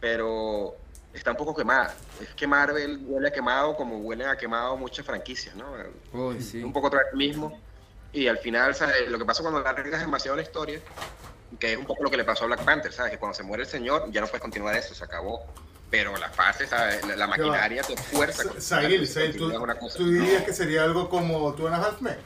pero 0.00 0.76
está 1.12 1.30
un 1.32 1.36
poco 1.36 1.54
quemada. 1.54 1.94
Es 2.20 2.28
que 2.34 2.46
Marvel 2.46 3.00
huele 3.06 3.28
a 3.28 3.32
quemado 3.32 3.76
como 3.76 3.98
huele 3.98 4.26
a 4.26 4.36
quemado 4.36 4.76
muchas 4.76 5.04
franquicias, 5.06 5.56
¿no? 5.56 5.66
Uy, 6.12 6.40
sí. 6.42 6.62
un 6.62 6.72
poco 6.72 6.88
otra 6.88 7.00
vez 7.04 7.14
mismo. 7.14 7.58
Y 8.14 8.28
al 8.28 8.38
final, 8.38 8.74
¿sabes? 8.74 9.08
lo 9.08 9.18
que 9.18 9.24
pasa 9.24 9.42
cuando 9.42 9.60
largas 9.60 10.00
demasiado 10.00 10.36
la 10.36 10.42
historia, 10.42 10.80
que 11.58 11.72
es 11.72 11.78
un 11.78 11.84
poco 11.84 12.04
lo 12.04 12.10
que 12.10 12.16
le 12.16 12.24
pasó 12.24 12.44
a 12.44 12.46
Black 12.46 12.64
Panther, 12.64 12.92
¿sabes? 12.92 13.12
Que 13.12 13.18
cuando 13.18 13.34
se 13.36 13.42
muere 13.42 13.64
el 13.64 13.68
señor, 13.68 14.10
ya 14.10 14.20
no 14.20 14.28
puedes 14.28 14.40
continuar 14.40 14.74
eso, 14.76 14.94
se 14.94 15.04
acabó. 15.04 15.44
Pero 15.90 16.16
la 16.16 16.30
fase, 16.30 16.66
¿sabes? 16.66 17.04
La, 17.06 17.14
la 17.16 17.26
maquinaria 17.26 17.82
te 17.82 17.96
fuerza. 17.96 18.44
Sail, 18.58 19.08
¿tú, 19.36 19.50
tú 19.96 20.10
dirías 20.10 20.44
que 20.44 20.52
sería 20.52 20.82
algo 20.84 21.08
como 21.08 21.52
Two 21.54 21.66
and 21.68 21.76
a 21.76 21.86
Half 21.86 22.00
Men. 22.00 22.16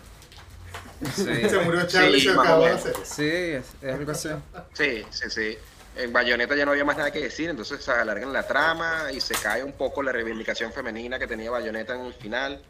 Sí, 1.14 1.24
Se 1.48 1.58
murió 1.60 1.86
Charlie 1.86 2.18
y 2.18 2.20
Sí, 2.20 2.28
se 2.28 2.34
más 2.34 2.38
o 2.38 2.42
acabó 2.42 2.68
la 2.68 2.78
serie. 2.78 3.04
sí 3.04 3.24
es, 3.26 3.64
es 3.82 3.94
algo 3.94 4.12
así. 4.12 4.28
Sí, 4.72 5.06
sí, 5.10 5.30
sí. 5.30 5.58
En 5.96 6.12
Bayonetta 6.12 6.54
ya 6.54 6.64
no 6.64 6.70
había 6.72 6.84
más 6.84 6.96
nada 6.96 7.10
que 7.10 7.20
decir, 7.20 7.50
entonces 7.50 7.82
se 7.82 7.90
alargan 7.90 8.32
la 8.32 8.46
trama 8.46 9.10
y 9.12 9.20
se 9.20 9.34
cae 9.34 9.64
un 9.64 9.72
poco 9.72 10.02
la 10.02 10.12
reivindicación 10.12 10.72
femenina 10.72 11.18
que 11.18 11.26
tenía 11.26 11.50
Bayonetta 11.50 11.94
en 11.94 12.02
el 12.02 12.14
final. 12.14 12.62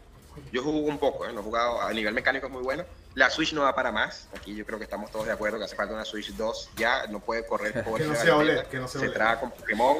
Yo 0.51 0.63
jugué 0.63 0.89
un 0.89 0.97
poco, 0.99 1.25
¿eh? 1.25 1.33
no 1.33 1.41
he 1.41 1.43
jugado 1.43 1.81
a 1.81 1.91
nivel 1.93 2.13
mecánico 2.13 2.47
es 2.47 2.51
muy 2.51 2.63
bueno. 2.63 2.83
La 3.15 3.29
Switch 3.29 3.53
no 3.53 3.61
va 3.63 3.73
para 3.75 3.91
más. 3.91 4.27
Aquí 4.35 4.55
yo 4.55 4.65
creo 4.65 4.77
que 4.77 4.83
estamos 4.85 5.11
todos 5.11 5.25
de 5.25 5.31
acuerdo 5.33 5.57
que 5.57 5.65
hace 5.65 5.75
falta 5.75 5.93
una 5.93 6.05
Switch 6.05 6.31
2 6.35 6.71
ya, 6.77 7.07
no 7.07 7.19
puede 7.19 7.45
correr 7.45 7.73
Que 7.97 8.03
no 8.05 8.15
sea. 8.15 8.35
OLED, 8.37 8.63
que 8.67 8.77
no 8.77 8.87
sea 8.87 9.01
Se 9.01 9.07
OLED. 9.07 9.15
traga 9.17 9.39
con 9.39 9.51
Pokémon. 9.51 9.97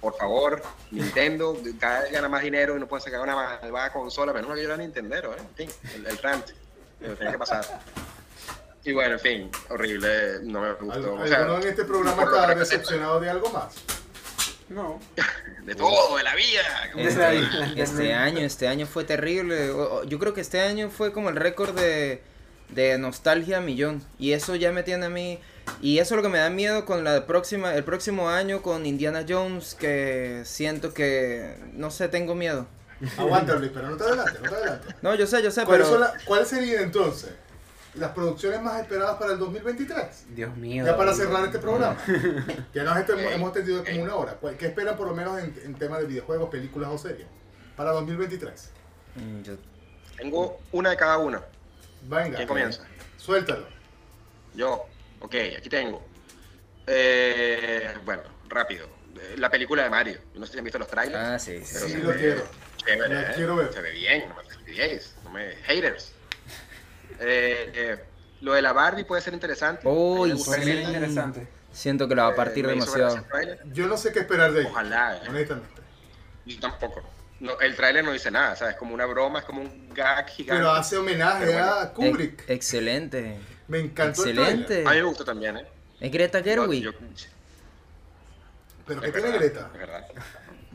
Por 0.00 0.16
favor, 0.16 0.62
Nintendo, 0.90 1.56
cada 1.80 2.02
vez 2.02 2.12
gana 2.12 2.28
más 2.28 2.42
dinero 2.42 2.76
y 2.76 2.80
no 2.80 2.86
pueden 2.86 3.02
sacar 3.02 3.20
una 3.20 3.34
malvada 3.34 3.90
consola, 3.90 4.32
menos 4.34 4.50
lo 4.50 4.54
que 4.54 4.60
yo 4.62 4.68
era 4.68 4.76
Nintendero, 4.76 5.32
¿eh? 5.32 5.38
En 5.38 5.54
fin, 5.68 5.70
el, 5.94 6.06
el 6.06 6.18
rant. 6.18 6.50
Lo 7.00 7.16
tenía 7.16 7.32
que 7.32 7.38
pasar. 7.38 7.64
Y 8.84 8.92
bueno, 8.92 9.14
en 9.14 9.20
fin, 9.20 9.50
horrible, 9.70 10.40
no 10.42 10.60
me 10.60 10.72
gustó. 10.74 10.92
¿Algo- 10.92 11.22
O 11.22 11.26
sea, 11.26 11.38
¿Alguno 11.38 11.58
en 11.62 11.68
este 11.68 11.84
programa 11.84 12.22
está 12.22 12.54
decepcionado 12.54 13.18
de 13.18 13.30
algo 13.30 13.48
más? 13.48 13.74
No. 14.68 15.00
De 15.64 15.74
todo, 15.74 16.16
de 16.18 16.22
la 16.22 16.34
vida. 16.34 16.62
Este, 16.96 17.80
este 17.80 18.12
año, 18.12 18.40
este 18.40 18.68
año 18.68 18.86
fue 18.86 19.04
terrible. 19.04 19.68
Yo 20.08 20.18
creo 20.18 20.34
que 20.34 20.42
este 20.42 20.60
año 20.60 20.90
fue 20.90 21.10
como 21.12 21.30
el 21.30 21.36
récord 21.36 21.74
de, 21.74 22.20
de 22.68 22.98
nostalgia 22.98 23.60
millón. 23.60 24.02
Y 24.18 24.32
eso 24.32 24.56
ya 24.56 24.72
me 24.72 24.82
tiene 24.82 25.06
a 25.06 25.08
mí. 25.08 25.38
Y 25.80 26.00
eso 26.00 26.14
es 26.14 26.16
lo 26.16 26.22
que 26.22 26.28
me 26.28 26.38
da 26.38 26.50
miedo 26.50 26.84
con 26.84 27.02
la 27.02 27.24
próxima, 27.26 27.74
el 27.74 27.84
próximo 27.84 28.28
año 28.28 28.60
con 28.60 28.84
Indiana 28.84 29.24
Jones, 29.26 29.74
que 29.74 30.42
siento 30.44 30.92
que, 30.92 31.56
no 31.72 31.90
sé, 31.90 32.08
tengo 32.08 32.34
miedo. 32.34 32.66
Aguanta, 33.16 33.54
Luis, 33.54 33.70
pero 33.72 33.88
no 33.88 33.96
te 33.96 34.04
adelantes, 34.04 34.40
no 34.42 34.48
te 34.50 34.54
adelantes. 34.54 34.94
No, 35.00 35.14
yo 35.14 35.26
sé, 35.26 35.42
yo 35.42 35.50
sé, 35.50 35.64
¿Cuáles, 35.64 35.86
pero... 35.88 35.98
la- 36.00 36.12
cuáles 36.26 36.48
serían 36.48 36.82
entonces 36.84 37.30
las 37.96 38.10
producciones 38.12 38.60
más 38.62 38.80
esperadas 38.80 39.16
para 39.18 39.32
el 39.32 39.38
2023? 39.38 40.34
Dios 40.34 40.56
mío. 40.56 40.84
Ya 40.84 40.96
para 40.96 41.14
cerrar 41.14 41.44
este 41.44 41.58
programa. 41.58 41.96
Ya 42.74 42.82
nos 42.84 42.98
Ok, 42.98 43.10
hemos 43.18 43.52
tenido 43.52 43.84
como 43.84 43.96
ok. 43.98 44.02
una 44.02 44.14
hora. 44.16 44.32
¿Cuál- 44.34 44.56
¿Qué 44.56 44.66
esperan 44.66 44.96
por 44.96 45.06
lo 45.06 45.14
menos 45.14 45.38
en, 45.38 45.54
en 45.64 45.74
tema 45.74 45.98
de 45.98 46.06
videojuegos, 46.06 46.50
películas 46.50 46.90
o 46.92 46.98
series? 46.98 47.26
Para 47.76 47.90
2023. 47.92 48.70
Mm, 49.16 49.42
yo- 49.42 49.56
Tengo 50.16 50.60
una 50.72 50.90
de 50.90 50.96
cada 50.96 51.18
uno. 51.18 51.40
Venga. 52.02 52.36
¿Quién 52.36 52.48
comienza? 52.48 52.84
Suéltalo. 53.16 53.66
Yo. 54.54 54.84
Ok, 55.20 55.34
aquí 55.56 55.68
tengo. 55.68 56.02
Eh, 56.86 57.94
bueno, 58.04 58.22
rápido. 58.48 58.86
Eh, 59.20 59.36
La 59.38 59.50
película 59.50 59.84
de 59.84 59.90
Mario. 59.90 60.18
No 60.34 60.44
sé 60.46 60.52
si 60.52 60.58
han 60.58 60.64
visto 60.64 60.78
los 60.78 60.88
trailers. 60.88 61.16
Ah, 61.24 61.38
sí, 61.38 61.64
sí. 61.64 61.74
pero 61.74 61.86
Sí, 61.86 61.92
se 61.92 61.98
lo 61.98 62.08
ve 62.08 62.16
quiero. 62.16 62.42
Chévere, 62.76 63.20
¿eh? 63.20 63.32
quiero 63.34 63.56
ver. 63.56 63.72
Se 63.72 63.80
ve 63.80 63.90
bien, 63.92 64.28
no 64.28 64.34
me 64.34 64.42
no 65.24 65.30
me 65.30 65.56
haters. 65.64 66.12
Eh, 67.20 67.72
eh, 67.74 68.04
lo 68.40 68.52
de 68.54 68.62
la 68.62 68.72
Barbie 68.72 69.04
puede 69.04 69.22
ser 69.22 69.34
interesante. 69.34 69.86
Uy, 69.86 70.30
el- 70.30 70.78
interesante. 70.86 71.46
Siento 71.72 72.06
que 72.08 72.14
lo 72.14 72.22
va 72.22 72.28
a 72.28 72.32
eh, 72.32 72.36
partir 72.36 72.66
demasiado. 72.66 73.16
el. 73.40 73.58
Yo 73.72 73.86
no 73.86 73.96
sé 73.96 74.12
qué 74.12 74.20
esperar 74.20 74.52
de 74.52 74.60
ella. 74.60 74.70
Ojalá. 74.70 75.16
eh. 75.16 75.20
Honestamente. 75.28 75.82
Yo 76.46 76.60
tampoco. 76.60 77.02
No, 77.40 77.58
el 77.60 77.74
tráiler 77.74 78.04
no 78.04 78.12
dice 78.12 78.30
nada, 78.30 78.54
¿sabes? 78.54 78.74
Es 78.74 78.78
como 78.78 78.94
una 78.94 79.06
broma, 79.06 79.40
es 79.40 79.44
como 79.44 79.60
un 79.62 79.92
gag 79.92 80.28
gigante. 80.28 80.60
Pero 80.60 80.70
hace 80.72 80.96
homenaje 80.96 81.46
Pero 81.46 81.52
bueno. 81.52 81.72
a 81.72 81.92
Kubrick. 81.92 82.40
Ex- 82.42 82.50
excelente. 82.50 83.38
Me 83.66 83.80
encantó 83.80 84.24
el 84.24 84.38
Excelente. 84.38 84.66
trailer. 84.66 84.86
A 84.88 84.90
mí 84.92 84.96
me 84.98 85.02
gusta 85.04 85.24
también, 85.24 85.56
¿eh? 85.56 85.66
Es 86.00 86.12
Greta 86.12 86.42
Gerwig. 86.42 86.82
Yo- 86.84 86.92
Pero 88.86 89.00
¿qué 89.00 89.06
es 89.08 89.12
tiene 89.14 89.28
verdad, 89.30 89.40
Greta? 89.40 89.70
es 89.72 89.78
verdad. 89.78 90.06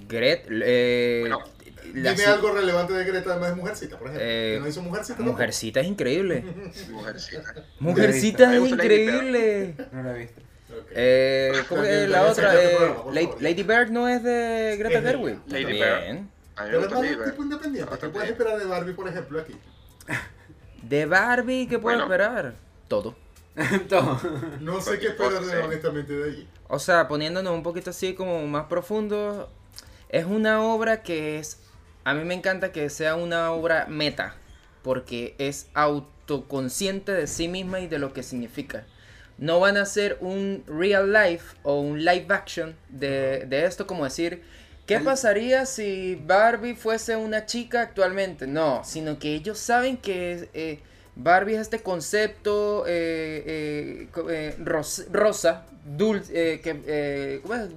Gret, 0.08 0.48
eh, 0.50 1.18
Bueno, 1.22 1.44
Dime 1.84 2.17
si- 2.17 2.23
algo 2.23 2.51
relevante 2.51 2.93
de 2.93 3.03
Greta 3.05 3.32
además 3.32 3.49
de 3.49 3.55
Mujercita, 3.55 3.97
por 3.97 4.07
ejemplo. 4.07 4.27
Eh, 4.30 4.53
que 4.55 4.59
no 4.61 4.67
hizo 4.67 4.82
Mujercita. 4.82 5.15
tampoco. 5.17 5.32
Mujercita 5.34 5.80
es 5.82 5.88
increíble. 5.88 6.43
Mujercita. 6.91 7.53
Mujercita 7.80 8.55
es 8.55 8.69
increíble. 8.69 9.75
No 9.91 10.03
la 10.03 10.15
he 10.15 10.19
visto. 10.19 10.41
Ok. 10.69 10.86
Eh, 10.91 11.51
¿Cómo 11.67 11.82
que 11.82 11.88
También 11.88 12.11
la 12.11 12.21
otra? 12.23 12.53
Eh, 12.63 12.75
programa, 12.75 13.38
Lady, 13.39 13.63
Bird 13.63 13.89
no 13.89 14.07
es 14.07 14.21
de 14.23 14.75
Greta 14.77 14.99
Es 14.99 15.03
Gerwig. 15.03 15.39
Lady 15.47 15.65
me 15.65 15.71
Pero 16.55 16.80
es 16.82 16.89
más 16.91 16.99
un 16.99 17.01
Bird. 17.01 17.25
tipo 17.32 17.43
independiente. 17.43 17.91
¿Qué 17.91 18.07
puedes 18.09 18.13
bien. 18.30 18.34
esperar 18.34 18.59
de 18.59 18.65
Barbie, 18.65 18.93
por 18.93 19.07
ejemplo, 19.07 19.39
aquí? 19.39 19.55
De 20.84 21.05
Barbie, 21.05 21.67
¿qué 21.67 21.80
puedo 21.80 21.97
Bueno. 21.97 22.03
esperar? 22.13 22.53
Todo. 22.88 23.15
Todo. 23.89 24.19
No 24.61 24.80
sé 24.82 24.99
qué 24.99 25.07
esperar 25.07 25.43
de, 25.43 25.57
honestamente 25.57 26.13
de 26.13 26.30
allí. 26.32 26.47
O 26.67 26.80
sea, 26.80 27.07
poniéndonos 27.07 27.53
un 27.53 27.63
poquito 27.63 27.89
así 27.89 28.13
como 28.13 28.45
más 28.47 28.65
profundo, 28.65 29.49
es 30.09 30.25
una 30.25 30.61
obra 30.63 31.01
que 31.01 31.39
es, 31.39 31.59
a 32.10 32.14
mí 32.14 32.24
me 32.26 32.34
encanta 32.34 32.72
que 32.72 32.89
sea 32.89 33.16
una 33.16 33.51
obra 33.51 33.86
meta, 33.88 34.36
porque 34.84 35.36
es 35.38 35.68
autoconsciente 35.74 37.12
de 37.14 37.28
sí 37.28 37.47
misma 37.47 37.80
y 37.82 37.88
de 37.88 37.99
lo 37.99 38.14
que 38.14 38.24
significa. 38.24 38.86
No 39.38 39.60
van 39.60 39.78
a 39.78 39.84
hacer 39.84 40.18
un 40.22 40.64
real 40.68 41.14
life 41.14 41.55
o 41.64 41.80
un 41.80 42.03
live 42.03 42.26
action 42.30 42.76
de, 42.89 43.45
de 43.47 43.66
esto 43.66 43.88
como 43.88 44.03
decir, 44.03 44.41
¿qué 44.86 44.99
pasaría 44.99 45.66
si 45.66 46.16
Barbie 46.16 46.76
fuese 46.76 47.16
una 47.16 47.45
chica 47.45 47.82
actualmente? 47.82 48.47
No, 48.47 48.82
sino 48.84 49.18
que 49.20 49.36
ellos 49.36 49.57
saben 49.60 49.97
que 49.97 50.49
eh, 50.53 50.80
Barbie 51.16 51.55
es 51.55 51.62
este 51.62 51.80
concepto 51.82 52.86
eh, 52.88 53.43
eh, 53.45 54.07
co- 54.12 54.30
eh, 54.30 54.55
ros- 54.60 55.05
rosa, 55.12 55.66
dulce, 55.86 56.53
eh, 56.55 56.62
que, 56.62 57.39
¿cómo 57.43 57.55
es? 57.55 57.70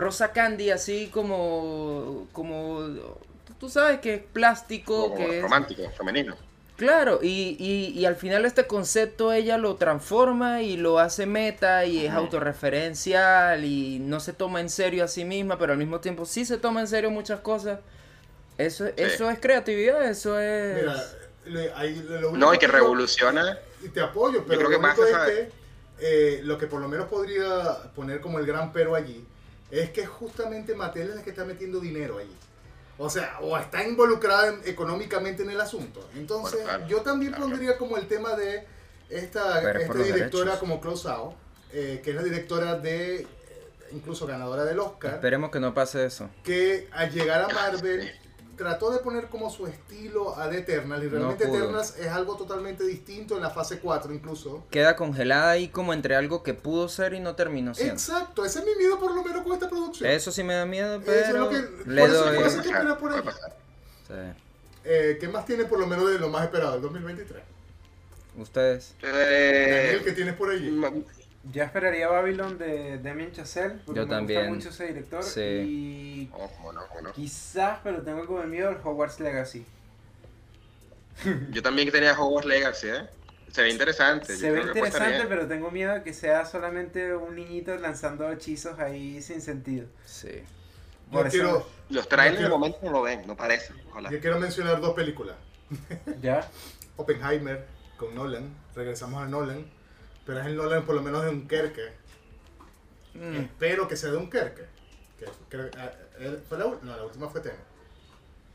Rosa 0.00 0.32
candy, 0.32 0.70
así 0.70 1.08
como, 1.12 2.26
como, 2.32 2.80
tú 3.58 3.68
sabes 3.68 4.00
que 4.00 4.14
es 4.14 4.22
plástico, 4.32 5.02
Como 5.10 5.16
que 5.16 5.36
es... 5.38 5.42
romántico, 5.42 5.82
femenino. 5.96 6.36
Claro, 6.76 7.18
y, 7.22 7.56
y, 7.58 7.98
y 7.98 8.06
al 8.06 8.16
final 8.16 8.46
este 8.46 8.66
concepto 8.66 9.32
ella 9.34 9.58
lo 9.58 9.76
transforma 9.76 10.62
y 10.62 10.78
lo 10.78 10.98
hace 10.98 11.26
meta 11.26 11.84
y 11.84 12.06
es 12.06 12.12
autorreferencial 12.12 13.64
y 13.64 13.98
no 13.98 14.18
se 14.20 14.32
toma 14.32 14.60
en 14.60 14.70
serio 14.70 15.04
a 15.04 15.08
sí 15.08 15.24
misma, 15.26 15.58
pero 15.58 15.72
al 15.72 15.78
mismo 15.78 16.00
tiempo 16.00 16.24
sí 16.24 16.44
se 16.46 16.56
toma 16.56 16.80
en 16.80 16.88
serio 16.88 17.10
muchas 17.10 17.40
cosas. 17.40 17.80
Eso, 18.56 18.86
eso 18.96 19.28
es 19.30 19.38
creatividad, 19.40 20.04
eso 20.08 20.38
es... 20.40 20.76
Mira, 20.82 21.04
le- 21.46 21.72
ahí 21.74 22.02
lo 22.08 22.30
único 22.30 22.36
No, 22.36 22.54
y 22.54 22.58
que 22.58 22.66
yo- 22.66 22.72
revoluciona. 22.72 23.58
Y 23.82 23.88
te 23.88 24.00
apoyo, 24.00 24.44
pero 24.46 24.58
creo 24.60 24.70
que 24.70 24.76
lo 24.76 24.80
más 24.82 24.98
es 24.98 25.16
que 25.16 25.50
eh, 26.00 26.40
lo 26.44 26.56
que 26.58 26.66
por 26.66 26.80
lo 26.80 26.88
menos 26.88 27.08
podría 27.08 27.92
poner 27.94 28.20
como 28.22 28.38
el 28.38 28.46
gran 28.46 28.72
pero 28.72 28.94
allí 28.94 29.24
es 29.70 29.90
que 29.90 30.06
justamente 30.06 30.74
Mattel 30.74 31.10
es 31.10 31.16
la 31.16 31.22
que 31.22 31.30
está 31.30 31.44
metiendo 31.44 31.80
dinero 31.80 32.18
allí. 32.18 32.34
O 32.98 33.08
sea, 33.08 33.38
o 33.40 33.56
está 33.56 33.82
involucrada 33.86 34.48
en- 34.48 34.60
económicamente 34.66 35.42
en 35.42 35.50
el 35.50 35.60
asunto. 35.60 36.06
Entonces, 36.14 36.60
Bueno, 36.62 36.68
claro, 36.68 36.86
yo 36.86 37.02
también 37.02 37.32
claro. 37.32 37.46
pondría 37.48 37.78
como 37.78 37.96
el 37.96 38.06
tema 38.06 38.36
de 38.36 38.66
esta, 39.08 39.58
esta 39.80 39.94
directora 39.94 40.52
derechos. 40.52 40.58
como 40.58 40.80
Zhao, 40.96 41.34
eh, 41.72 42.00
que 42.04 42.10
es 42.10 42.16
la 42.16 42.22
directora 42.22 42.76
de, 42.76 43.20
eh, 43.22 43.26
incluso 43.92 44.26
ganadora 44.26 44.64
del 44.64 44.78
Oscar, 44.80 45.14
Esperemos 45.14 45.50
que 45.50 45.60
no 45.60 45.72
pase 45.72 46.04
eso. 46.04 46.28
que 46.44 46.88
al 46.92 47.10
llegar 47.10 47.42
a 47.42 47.48
Marvel. 47.54 48.12
Trató 48.60 48.90
de 48.90 48.98
poner 48.98 49.28
como 49.28 49.48
su 49.48 49.66
estilo 49.66 50.36
a 50.38 50.50
The 50.50 50.58
Eternals 50.58 51.02
y 51.04 51.08
realmente. 51.08 51.44
Eternals 51.44 51.96
es 51.98 52.08
algo 52.08 52.36
totalmente 52.36 52.84
distinto 52.84 53.36
en 53.36 53.42
la 53.42 53.48
fase 53.48 53.78
4 53.78 54.12
incluso. 54.12 54.64
Queda 54.70 54.96
congelada 54.96 55.50
ahí 55.52 55.68
como 55.68 55.94
entre 55.94 56.14
algo 56.14 56.42
que 56.42 56.52
pudo 56.52 56.86
ser 56.90 57.14
y 57.14 57.20
no 57.20 57.34
terminó 57.34 57.74
siendo. 57.74 57.94
Exacto, 57.94 58.44
ese 58.44 58.58
es 58.58 58.66
mi 58.66 58.74
miedo 58.76 58.98
por 59.00 59.14
lo 59.14 59.24
menos 59.24 59.42
con 59.42 59.54
esta 59.54 59.70
producción. 59.70 60.10
Eso 60.10 60.30
sí 60.30 60.42
me 60.44 60.52
da 60.52 60.66
miedo, 60.66 61.00
Eso 61.00 61.10
es 61.10 61.22
pero 61.26 61.38
lo 61.38 61.48
que- 61.48 61.56
le 61.86 62.00
por 62.02 62.10
eso- 62.10 62.24
doy... 62.26 62.36
por 62.36 62.46
eso- 62.46 62.56
Puede 62.58 62.62
¿qué 62.62 62.72
pasar, 62.74 62.86
espera 62.90 62.98
por 62.98 63.12
ahí? 63.12 63.22
Sí. 64.06 64.40
Eh, 64.84 65.16
¿Qué 65.18 65.28
más 65.28 65.46
tienes 65.46 65.66
por 65.66 65.78
lo 65.80 65.86
menos 65.86 66.10
de 66.10 66.18
lo 66.18 66.28
más 66.28 66.44
esperado 66.44 66.72
del 66.74 66.82
2023? 66.82 67.42
Ustedes. 68.36 68.94
Daniel, 69.00 69.16
Eh, 69.26 70.02
¿qué 70.04 70.12
tienes 70.12 70.34
por 70.34 70.50
allí? 70.50 70.70
Yo 71.44 71.62
esperaría 71.62 72.06
Babylon 72.08 72.58
de 72.58 72.98
Damien 72.98 73.32
Chazelle. 73.32 73.76
Porque 73.86 74.00
Yo 74.00 74.06
me 74.06 74.12
también. 74.14 74.40
gusta 74.40 74.54
mucho 74.54 74.68
ese 74.68 74.86
director. 74.88 75.22
Sí. 75.22 75.40
Y 75.40 76.30
oh, 76.32 76.50
cómo 76.56 76.72
no, 76.72 76.86
cómo 76.88 77.00
no. 77.02 77.12
quizás, 77.12 77.78
pero 77.82 78.02
tengo 78.02 78.26
como 78.26 78.42
miedo 78.44 78.68
el 78.70 78.76
Hogwarts 78.82 79.20
Legacy. 79.20 79.64
Yo 81.50 81.62
también 81.62 81.90
tenía 81.90 82.18
Hogwarts 82.18 82.46
Legacy, 82.48 82.88
¿eh? 82.88 83.06
Se 83.50 83.62
ve 83.62 83.70
interesante. 83.70 84.36
Se 84.36 84.46
yo 84.46 84.52
ve 84.52 84.60
interesante, 84.62 85.26
pero 85.28 85.48
tengo 85.48 85.72
miedo 85.72 85.92
de 85.94 86.02
que 86.04 86.14
sea 86.14 86.46
solamente 86.46 87.16
un 87.16 87.34
niñito 87.34 87.74
lanzando 87.78 88.30
hechizos 88.30 88.78
ahí 88.78 89.20
sin 89.22 89.40
sentido. 89.40 89.88
Sí. 90.06 90.42
Por 91.10 91.26
eso- 91.26 91.32
quiero, 91.32 91.66
Los 91.88 92.08
trailers 92.08 92.36
de 92.36 92.42
quiero- 92.44 92.58
momento 92.58 92.78
no 92.84 92.92
lo 92.92 93.02
ven, 93.02 93.26
no 93.26 93.36
parece. 93.36 93.72
Ojalá. 93.90 94.08
yo 94.08 94.20
quiero 94.20 94.38
mencionar 94.38 94.80
dos 94.80 94.94
películas. 94.94 95.34
¿Ya? 96.22 96.48
Oppenheimer 96.96 97.66
con 97.96 98.14
Nolan, 98.14 98.54
regresamos 98.76 99.20
a 99.20 99.26
Nolan, 99.26 99.64
pero 100.26 100.40
es 100.40 100.46
el 100.46 100.56
Nolan 100.56 100.84
por 100.84 100.94
lo 100.94 101.02
menos 101.02 101.22
de 101.24 101.30
Dunkerque. 101.30 101.92
Mm. 103.14 103.36
Espero 103.36 103.88
que 103.88 103.96
sea 103.96 104.10
de 104.10 104.16
Dunkerque. 104.16 104.64
Que, 105.18 105.26
creo- 105.48 105.66
eh, 105.66 105.90
eh, 106.20 106.38
fue 106.48 106.58
la, 106.58 106.64
no, 106.82 106.96
la 106.96 107.04
última 107.04 107.28
fue 107.28 107.40
Tenet. 107.40 107.58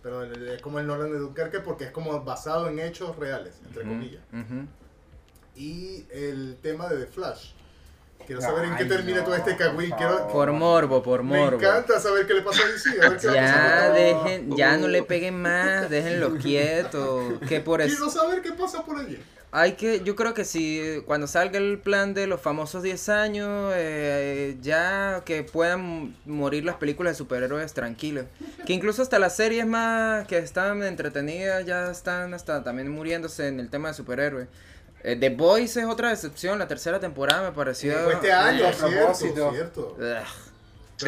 Pero 0.02 0.24
es 0.24 0.62
como 0.62 0.80
el 0.80 0.88
Nolan 0.88 1.12
de 1.12 1.18
Dunkerque 1.20 1.60
porque 1.60 1.86
es 1.86 1.92
como 1.92 2.24
basado 2.24 2.68
en 2.70 2.80
hechos 2.80 3.16
reales, 3.18 3.56
entre 3.66 3.82
Ujú, 3.84 3.90
comillas. 3.92 4.22
ujú. 4.32 4.68
Y 5.56 6.06
el 6.12 6.58
tema 6.62 6.88
de 6.90 7.06
The 7.06 7.12
Flash. 7.12 7.52
Quiero 8.26 8.42
saber 8.42 8.66
en 8.66 8.76
qué 8.76 8.84
Ay, 8.84 8.90
termina 8.90 9.20
no, 9.20 9.26
todo 9.26 9.36
este 9.36 9.56
cagüín. 9.56 9.90
por 9.90 9.98
Quiero. 10.00 10.28
Por 10.30 10.52
morbo, 10.52 11.04
por 11.04 11.22
me 11.22 11.38
morbo. 11.40 11.58
encanta 11.58 12.00
saber 12.00 12.26
qué 12.26 12.34
le 12.34 12.42
pasa 12.42 12.64
a 12.64 12.68
DC. 12.68 12.90
A 13.02 13.10
ver 13.10 13.18
qué 13.20 13.28
Ya 13.34 13.90
dejen, 13.92 14.56
ya 14.56 14.78
no 14.78 14.88
le 14.88 15.02
Uh, 15.02 15.06
peguen 15.06 15.40
más, 15.42 15.90
déjenlos 15.90 16.42
quietos. 16.42 17.40
Que 17.48 17.60
por 17.62 17.82
eso. 17.82 17.96
Quiero 17.96 18.10
saber 18.12 18.42
qué 18.42 18.52
pasa 18.54 18.84
por 18.84 18.98
allí. 18.98 19.22
Hay 19.58 19.76
que, 19.76 20.02
yo 20.04 20.18
creo 20.18 20.34
que 20.34 20.44
si 20.44 21.02
cuando 21.06 21.28
salga 21.28 21.58
el 21.58 21.80
plan 21.80 22.14
de 22.14 22.28
los 22.28 22.42
famosos 22.42 22.84
10 22.84 23.08
años, 23.08 23.72
eh, 23.74 24.58
ya 24.62 25.22
que 25.24 25.44
puedan 25.44 26.14
morir 26.26 26.66
las 26.66 26.76
películas 26.76 27.14
de 27.14 27.18
superhéroes 27.18 27.72
tranquilos. 27.74 28.26
Que 28.66 28.74
incluso 28.74 29.02
hasta 29.02 29.18
las 29.18 29.38
series 29.38 29.66
más 29.66 30.28
que 30.28 30.40
están 30.40 30.84
entretenidas 30.84 31.66
ya 31.66 31.90
están 31.90 32.34
hasta 32.34 32.66
también 32.66 32.90
muriéndose 32.90 33.48
en 33.48 33.62
el 33.62 33.70
tema 33.70 33.88
de 33.88 33.94
superhéroes. 33.94 34.50
Eh, 35.04 35.16
The 35.16 35.30
Boys 35.30 35.78
es 35.78 35.86
otra 35.86 36.10
decepción, 36.10 36.60
la 36.60 36.68
tercera 36.68 37.00
temporada 37.00 37.50
me 37.50 37.56
pareció... 37.56 37.98
Fue 38.04 38.16
este 38.16 38.34
año, 38.34 38.68
a 38.68 38.74
cierto, 38.74 38.98
propósito. 38.98 39.52
cierto. 39.54 39.98
Ugh. 39.98 40.45
Sí. 40.98 41.08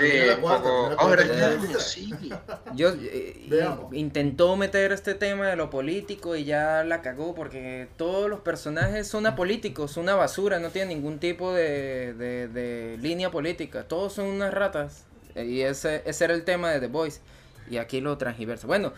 Yo 2.76 2.90
eh, 3.00 3.48
intentó 3.94 4.56
meter 4.58 4.92
este 4.92 5.14
tema 5.14 5.48
de 5.48 5.56
lo 5.56 5.70
político 5.70 6.36
y 6.36 6.44
ya 6.44 6.84
la 6.84 7.02
cagó 7.02 7.34
porque 7.34 7.88
todos 7.98 8.30
los 8.30 8.42
personajes 8.42 9.08
son 9.08 9.26
apolíticos, 9.26 9.92
son 9.92 10.04
una 10.04 10.16
basura, 10.16 10.60
no 10.60 10.70
tienen 10.72 10.90
ningún 10.98 11.20
tipo 11.20 11.54
de, 11.54 12.14
de- 12.14 12.48
de 12.50 12.98
línea 13.00 13.32
política, 13.32 13.88
todos 13.88 14.14
son 14.14 14.26
unas 14.28 14.54
ratas. 14.54 15.06
Y 15.36 15.62
ese, 15.62 16.02
ese 16.06 16.26
era 16.26 16.34
el 16.34 16.44
tema 16.44 16.72
de 16.72 16.80
The 16.82 16.88
Voice. 16.88 17.22
Y 17.70 17.78
aquí 17.78 18.02
lo 18.02 18.18
transgiversa. 18.18 18.66
Bueno, 18.68 18.94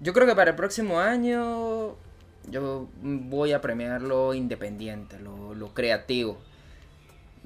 yo 0.00 0.12
creo 0.12 0.26
que 0.26 0.34
para 0.34 0.50
el 0.50 0.56
próximo 0.56 1.00
año 1.00 1.96
yo 2.50 2.88
voy 3.02 3.52
a 3.52 3.60
premiar 3.60 4.00
lo 4.02 4.34
independiente, 4.34 5.18
lo, 5.20 5.54
lo 5.54 5.74
creativo. 5.74 6.38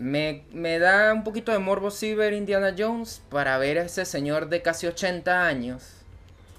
Me, 0.03 0.45
me 0.53 0.81
da 0.81 1.13
un 1.13 1.23
poquito 1.23 1.53
de 1.53 1.59
morbo 1.61 1.91
sí 1.93 2.15
ver 2.15 2.33
Indiana 2.33 2.75
Jones 2.77 3.23
para 3.31 3.57
ver 3.59 3.79
a 3.79 3.83
ese 3.85 4.05
señor 4.05 4.49
de 4.49 4.61
casi 4.61 4.87
80 4.89 5.47
años 5.47 5.85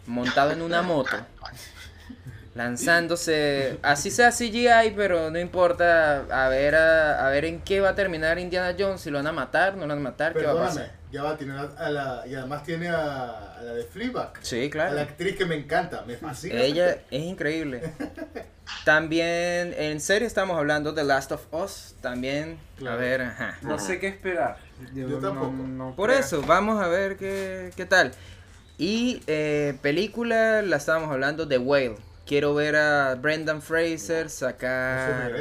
montado 0.08 0.52
en 0.52 0.62
una 0.62 0.82
moto, 0.82 1.18
lanzándose, 2.56 3.80
así 3.82 4.12
sea 4.12 4.32
CGI, 4.32 4.92
pero 4.96 5.30
no 5.32 5.40
importa, 5.40 6.20
a 6.46 6.50
ver, 6.50 6.76
a, 6.76 7.26
a 7.26 7.30
ver 7.30 7.46
en 7.46 7.62
qué 7.62 7.82
va 7.82 7.90
a 7.90 7.96
terminar 7.96 8.40
Indiana 8.40 8.76
Jones, 8.78 9.02
si 9.02 9.10
lo 9.10 9.18
van 9.18 9.28
a 9.28 9.32
matar, 9.32 9.74
no 9.76 9.82
lo 9.82 9.88
van 9.90 9.98
a 10.00 10.02
matar, 10.02 10.36
qué 10.36 10.46
va 10.46 10.54
a 10.54 10.58
pasar. 10.58 10.92
ya 11.12 11.24
va, 11.24 11.38
tiene 11.38 11.54
a, 11.54 11.62
a 11.64 11.90
la, 11.90 12.24
y 12.28 12.36
además 12.36 12.64
tiene 12.64 12.90
a, 12.90 13.56
a 13.58 13.62
la 13.62 13.74
de 13.74 13.84
Fleabag. 13.86 14.34
Sí, 14.42 14.72
A 14.78 14.94
la 14.94 14.96
claro. 14.96 15.00
actriz 15.02 15.36
que 15.36 15.46
me 15.46 15.56
encanta, 15.56 16.04
me 16.06 16.16
fascina. 16.18 16.62
Ella 16.62 16.92
es 17.12 17.22
increíble. 17.24 17.82
También 18.86 19.74
en 19.78 20.00
serie 20.02 20.28
estamos 20.28 20.58
hablando 20.58 20.92
de 20.92 21.04
Last 21.04 21.32
of 21.32 21.46
Us, 21.54 21.96
también, 22.02 22.60
a 22.86 22.96
ver, 22.96 23.22
ajá. 23.22 23.58
No 23.62 23.80
sé 23.80 24.00
qué 24.00 24.08
esperar. 24.08 24.58
Yo 24.94 25.20
tampoco. 25.20 25.52
no 25.54 25.96
Por 25.96 26.10
creo. 26.10 26.20
eso, 26.20 26.42
vamos 26.42 26.82
a 26.82 26.88
ver 26.88 27.18
qué, 27.18 27.72
qué 27.76 27.86
tal. 27.86 28.12
Y 28.78 29.22
eh, 29.28 29.78
película, 29.82 30.62
la 30.62 30.78
estábamos 30.78 31.12
hablando 31.12 31.46
de 31.46 31.58
Whale. 31.58 31.96
Quiero 32.26 32.54
ver 32.56 32.76
a 32.76 33.16
Brendan 33.16 33.62
Fraser 33.62 34.30
sacar 34.30 35.32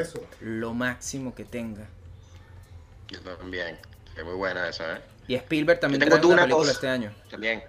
lo 0.41 0.75
máximo 0.75 1.35
que 1.35 1.45
tenga. 1.45 1.87
Yo 3.09 3.21
también. 3.21 3.79
Es 4.17 4.25
muy 4.25 4.35
buena 4.35 4.69
esa, 4.69 4.97
¿eh? 4.97 5.01
Y 5.29 5.35
Spielberg 5.37 5.81
también 5.81 6.01
trae 6.01 6.13
una 6.27 6.43
película 6.43 6.47
dos. 6.47 6.69
este 6.69 6.89
año. 6.89 7.13
También. 7.31 7.63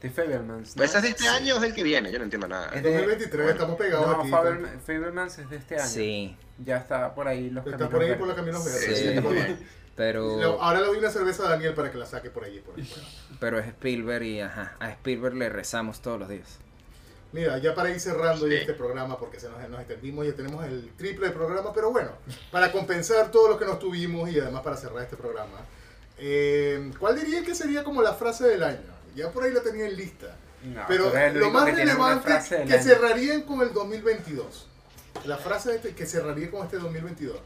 The 0.00 0.10
Fablemans. 0.10 0.76
¿no? 0.76 0.80
Pues 0.80 0.94
es 0.94 1.02
de 1.02 1.08
este 1.08 1.26
año 1.28 1.54
o 1.54 1.56
es 1.56 1.62
del 1.62 1.74
que 1.74 1.82
viene, 1.82 2.12
yo 2.12 2.18
no 2.18 2.24
entiendo 2.24 2.46
nada. 2.46 2.68
Es 2.72 2.82
de- 2.82 2.90
2023, 2.92 3.50
estamos 3.50 3.76
pegados 3.76 4.06
No, 4.06 4.20
aquí. 4.22 4.30
Fableman- 4.30 4.80
Fablemans 4.80 5.38
es 5.38 5.50
de 5.50 5.56
este 5.56 5.74
año. 5.76 5.86
Sí, 5.88 6.36
Ya 6.64 6.76
está 6.78 7.14
por 7.14 7.26
ahí 7.28 7.50
los 7.50 7.64
Está 7.66 7.78
caminos 7.78 7.90
por 7.90 8.00
ahí 8.02 8.08
verdes. 8.08 8.18
por 8.18 8.26
los 8.28 8.36
caminos 8.36 8.64
verdes. 8.64 8.98
Sí. 8.98 9.56
Sí, 9.58 9.66
pero, 9.96 10.40
Lo- 10.40 10.62
Ahora 10.62 10.80
le 10.80 10.86
doy 10.86 10.98
una 10.98 11.10
cerveza 11.10 11.46
a 11.46 11.50
Daniel 11.50 11.74
para 11.74 11.90
que 11.90 11.98
la 11.98 12.06
saque 12.06 12.30
por 12.30 12.44
allí. 12.44 12.60
Por 12.60 12.76
ahí. 12.78 12.92
pero 13.40 13.58
es 13.58 13.66
Spielberg 13.68 14.22
y 14.24 14.40
ajá, 14.40 14.76
a 14.80 14.90
Spielberg 14.90 15.34
le 15.34 15.48
rezamos 15.48 16.00
todos 16.00 16.18
los 16.20 16.28
días. 16.28 16.58
Mira, 17.32 17.58
ya 17.58 17.74
para 17.74 17.90
ir 17.90 18.00
cerrando 18.00 18.46
ya 18.48 18.54
Sí. 18.54 18.60
este 18.62 18.72
programa, 18.72 19.18
porque 19.18 19.38
se 19.38 19.48
nos, 19.50 19.68
nos 19.68 19.80
extendimos, 19.80 20.24
ya 20.26 20.32
tenemos 20.34 20.64
el 20.64 20.90
triple 20.96 21.26
de 21.26 21.32
programa, 21.32 21.72
pero 21.74 21.90
bueno, 21.92 22.10
para 22.50 22.72
compensar 22.72 23.30
todo 23.30 23.48
lo 23.48 23.58
que 23.58 23.66
nos 23.66 23.78
tuvimos 23.78 24.30
y 24.30 24.40
además 24.40 24.62
para 24.62 24.76
cerrar 24.76 25.02
este 25.02 25.16
programa, 25.16 25.58
eh, 26.18 26.90
¿cuál 26.98 27.16
diría 27.20 27.42
que 27.44 27.54
sería 27.54 27.84
como 27.84 28.00
la 28.02 28.14
frase 28.14 28.46
del 28.48 28.62
año? 28.62 28.97
Ya 29.14 29.30
por 29.30 29.44
ahí 29.44 29.52
la 29.52 29.62
tenía 29.62 29.86
en 29.86 29.96
lista. 29.96 30.36
No, 30.64 30.82
pero 30.88 31.04
lo 31.34 31.50
más 31.50 31.66
que 31.66 31.72
relevante 31.72 32.28
que 32.48 32.56
año. 32.74 32.82
cerrarían 32.82 33.42
con 33.42 33.60
el 33.62 33.72
2022. 33.72 34.66
La 35.24 35.36
frase 35.36 35.70
de 35.70 35.76
este- 35.76 35.94
que 35.94 36.06
cerraría 36.06 36.50
con 36.50 36.64
este 36.64 36.78
2022. 36.78 37.38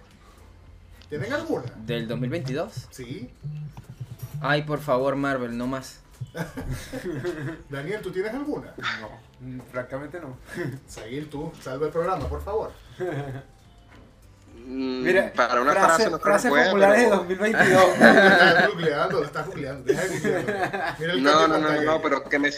¿Tienen 1.08 1.32
alguna? 1.32 1.64
¿Del 1.84 2.08
2022? 2.08 2.72
Sí. 2.90 3.30
Ay, 4.40 4.62
por 4.62 4.80
favor, 4.80 5.14
Marvel, 5.16 5.56
no 5.56 5.66
más. 5.66 6.00
Daniel, 7.68 8.00
¿tú 8.02 8.10
tienes 8.10 8.32
alguna? 8.32 8.74
No, 9.40 9.62
francamente 9.70 10.20
no. 10.20 10.36
Seguir 10.86 11.28
tú, 11.28 11.52
salva 11.60 11.86
el 11.86 11.92
programa, 11.92 12.28
por 12.28 12.42
favor. 12.42 12.72
Mm, 14.64 15.02
Mira, 15.02 15.32
para 15.34 15.60
una 15.60 15.72
frase- 15.72 15.86
frase 16.04 16.10
no 16.10 16.18
frases 16.18 16.50
pueda, 16.50 16.64
populares 16.66 16.98
de 16.98 17.04
pero- 17.04 17.16
2022. 17.18 17.98
Lo 17.98 18.06
estás 18.06 18.68
googleando, 18.68 19.20
lo 19.20 19.26
estás 19.26 19.46
googleando. 19.46 19.84
Deja 19.84 20.02
de 20.02 20.08
googlearlo. 20.18 20.94
Mira 20.98 21.12
el 21.12 21.22
No, 21.22 21.48
no, 21.48 21.58
no, 21.58 21.70
no, 21.82 21.92
ahí. 21.92 21.98
pero 22.02 22.24
que 22.28 22.38
me 22.38 22.50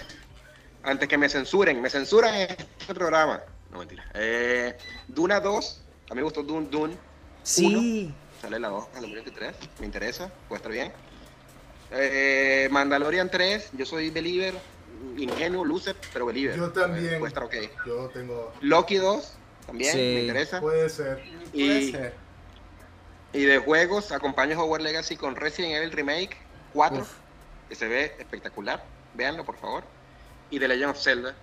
antes 0.83 1.09
que 1.09 1.17
me 1.17 1.29
censuren, 1.31 1.81
me 1.81 1.89
censuran 1.89 2.35
este 2.35 2.95
programa. 2.95 3.41
No 3.71 3.79
mentira. 3.79 4.05
Eh, 4.15 4.77
Duna 5.09 5.41
2, 5.41 5.83
a 6.11 6.15
mí 6.15 6.17
me 6.17 6.23
gustó 6.25 6.43
Dune 6.43 6.69
Dune. 6.71 6.97
Sí. 7.43 8.13
Sale 8.43 8.59
la 8.61 8.69
2 8.69 8.85
en 8.97 9.01
2023, 9.01 9.55
me 9.81 9.87
interesa, 9.87 10.31
puede 10.49 10.59
estar 10.59 10.73
bien. 10.73 10.93
Eh, 11.91 12.69
Mandalorian 12.71 13.31
3, 13.31 13.71
yo 13.73 13.87
soy 13.87 14.11
believer, 14.11 14.55
ingenuo, 15.17 15.65
loser, 15.65 15.97
pero 16.13 16.27
believer. 16.27 16.57
Yo 16.57 16.71
también. 16.71 17.19
Puede 17.19 17.29
estar 17.29 17.45
ok. 17.45 17.55
Yo 17.87 18.11
tengo. 18.13 18.53
Loki 18.61 18.97
2, 18.97 19.33
también, 19.67 19.93
Sí. 19.93 19.99
me 19.99 20.21
interesa. 20.23 20.61
Puede 20.61 20.89
ser. 20.89 21.17
Puede 21.53 21.81
Y, 21.81 21.93
ser. 21.93 22.15
y 23.33 23.45
de 23.45 23.59
juegos, 23.59 24.13
acompaño 24.13 24.61
Hogwarts 24.61 24.85
Legacy 24.85 25.17
con 25.17 25.37
Resident 25.37 25.75
Evil 25.75 25.93
Remake 25.93 26.37
4, 26.73 27.01
Uf. 27.03 27.13
que 27.69 27.75
se 27.75 27.89
ve 27.89 28.15
espectacular. 28.19 28.85
Véanlo, 29.15 29.45
por 29.45 29.57
favor. 29.57 29.85
Y 30.51 30.59
The 30.59 30.69
Legend 30.69 30.91
of 30.91 31.03
Zelda, 31.03 31.35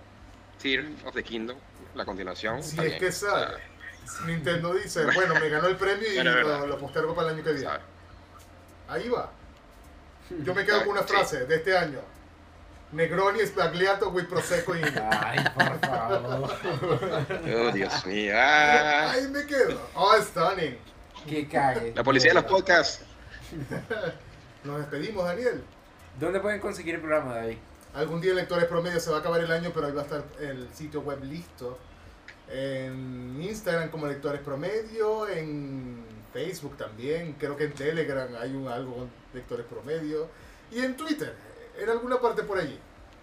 Tear 0.62 0.84
of 1.04 1.14
the 1.14 1.22
Kingdom, 1.24 1.56
la 1.94 2.04
continuación. 2.04 2.62
Si 2.62 2.70
está 2.78 2.84
es 2.86 3.00
que 3.00 3.12
sale. 3.12 3.56
Nintendo 4.26 4.74
dice, 4.74 5.04
bueno, 5.14 5.34
me 5.34 5.48
ganó 5.48 5.68
el 5.68 5.76
premio 5.76 6.08
y 6.12 6.22
lo, 6.22 6.66
lo 6.66 6.78
postergo 6.78 7.14
para 7.14 7.28
el 7.28 7.34
año 7.34 7.44
que 7.44 7.52
viene. 7.52 7.66
¿Sabe? 7.66 7.82
Ahí 8.88 9.08
va. 9.08 9.30
Yo 10.42 10.54
me 10.54 10.64
quedo 10.64 10.80
con 10.80 10.90
una 10.90 11.02
Sí. 11.02 11.08
frase 11.08 11.46
de 11.46 11.56
este 11.56 11.76
año. 11.76 12.00
Negroni 12.92 13.40
Spagliato 13.46 14.12
with 14.12 14.28
Prosecco 14.28 14.74
in. 14.74 14.84
Ay, 15.10 15.38
por 15.54 15.78
favor. 15.80 16.56
Oh, 17.56 17.72
Dios 17.72 18.06
mío. 18.06 18.34
Ah. 18.36 19.12
Ahí 19.12 19.28
me 19.28 19.46
quedo. 19.46 19.80
Oh, 19.94 20.14
stunning. 20.20 20.76
Que 21.26 21.48
cague. 21.48 21.94
La 21.94 22.04
policía 22.04 22.30
de 22.30 22.34
los 22.34 22.44
podcasts. 22.44 23.04
Nos 24.64 24.78
despedimos, 24.78 25.24
Daniel. 25.24 25.64
¿Dónde 26.20 26.40
pueden 26.40 26.60
conseguir 26.60 26.96
el 26.96 27.00
programa, 27.00 27.34
David? 27.36 27.56
Algún 27.94 28.20
día 28.20 28.32
en 28.32 28.36
Lectores 28.36 28.66
Promedio 28.66 29.00
se 29.00 29.10
va 29.10 29.16
a 29.16 29.20
acabar 29.20 29.40
el 29.40 29.50
año, 29.50 29.70
pero 29.74 29.86
ahí 29.86 29.92
va 29.92 30.02
a 30.02 30.04
estar 30.04 30.24
el 30.40 30.68
sitio 30.74 31.00
web 31.00 31.22
listo. 31.24 31.78
En 32.50 33.40
Instagram 33.40 33.90
como 33.90 34.06
Lectores 34.06 34.42
Promedio, 34.42 35.28
en 35.28 36.04
Facebook 36.32 36.76
también, 36.76 37.34
creo 37.38 37.56
que 37.56 37.64
en 37.64 37.72
Telegram 37.72 38.28
hay 38.38 38.54
un 38.54 38.68
algo 38.68 38.96
con 38.96 39.10
Lectores 39.32 39.64
Promedio. 39.66 40.28
Y 40.70 40.80
en 40.80 40.96
Twitter, 40.96 41.34
en 41.78 41.90
alguna 41.90 42.20
parte 42.20 42.42
por 42.42 42.58
allí. 42.58 42.78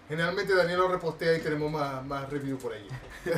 Generalmente 0.08 0.54
Daniel 0.54 0.78
lo 0.80 0.88
repostea 0.88 1.36
y 1.36 1.40
tenemos 1.40 1.70
más, 1.70 2.04
más 2.04 2.28
review 2.28 2.58
por 2.58 2.72
allí. 2.72 2.88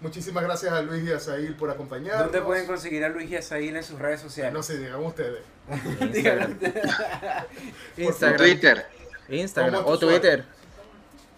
Muchísimas 0.00 0.44
gracias 0.44 0.72
a 0.72 0.80
Luis 0.80 1.04
y 1.04 1.12
a 1.12 1.18
Sail 1.18 1.54
por 1.54 1.70
acompañarnos. 1.70 2.24
¿Dónde 2.24 2.40
pueden 2.40 2.66
conseguir 2.66 3.04
a 3.04 3.08
Luis 3.08 3.28
Yazail 3.28 3.76
en 3.76 3.82
sus 3.82 3.98
redes 3.98 4.20
sociales? 4.20 4.52
No 4.54 4.62
sé, 4.62 4.78
digan 4.78 5.02
ustedes. 5.02 5.42
Díganlo. 6.12 6.46
Instagram. 7.96 8.38
Twitter. 8.38 8.86
Instagram. 9.28 9.82
¿Cómo 9.82 9.94
O 9.94 9.98
Twitter. 9.98 10.44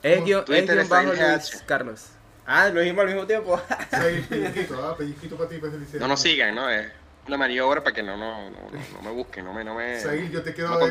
Es 0.03 0.25
guion, 0.25 0.45
bajo 0.89 1.12
en 1.12 1.33
Luis. 1.33 1.62
Carlos. 1.67 2.07
Ah, 2.47 2.69
lo 2.69 2.81
dijimos 2.81 3.03
al 3.03 3.09
mismo 3.09 3.27
tiempo. 3.27 3.61
Pellizquito, 3.91 4.87
¿ah? 4.87 4.97
pellizquito 4.97 5.37
para 5.37 5.49
ti, 5.49 5.57
pues, 5.59 5.73
No 5.95 6.09
nos 6.09 6.21
sigan, 6.21 6.55
¿no? 6.55 6.69
Es 6.69 6.99
una 7.26 7.36
maniobra 7.36 7.82
para 7.82 7.94
que 7.94 8.02
no, 8.02 8.16
no, 8.16 8.51
no, 8.51 9.02
me 9.02 9.10
busquen, 9.10 9.44
no 9.44 9.52
me, 9.52 9.62
no 9.64 9.74
me. 9.74 10.01
Sail, 10.01 10.30
yo 10.30 10.42
te 10.42 10.52
quiero 10.55 10.70
no 10.70 10.76
a 10.76 10.78
las 10.88 10.90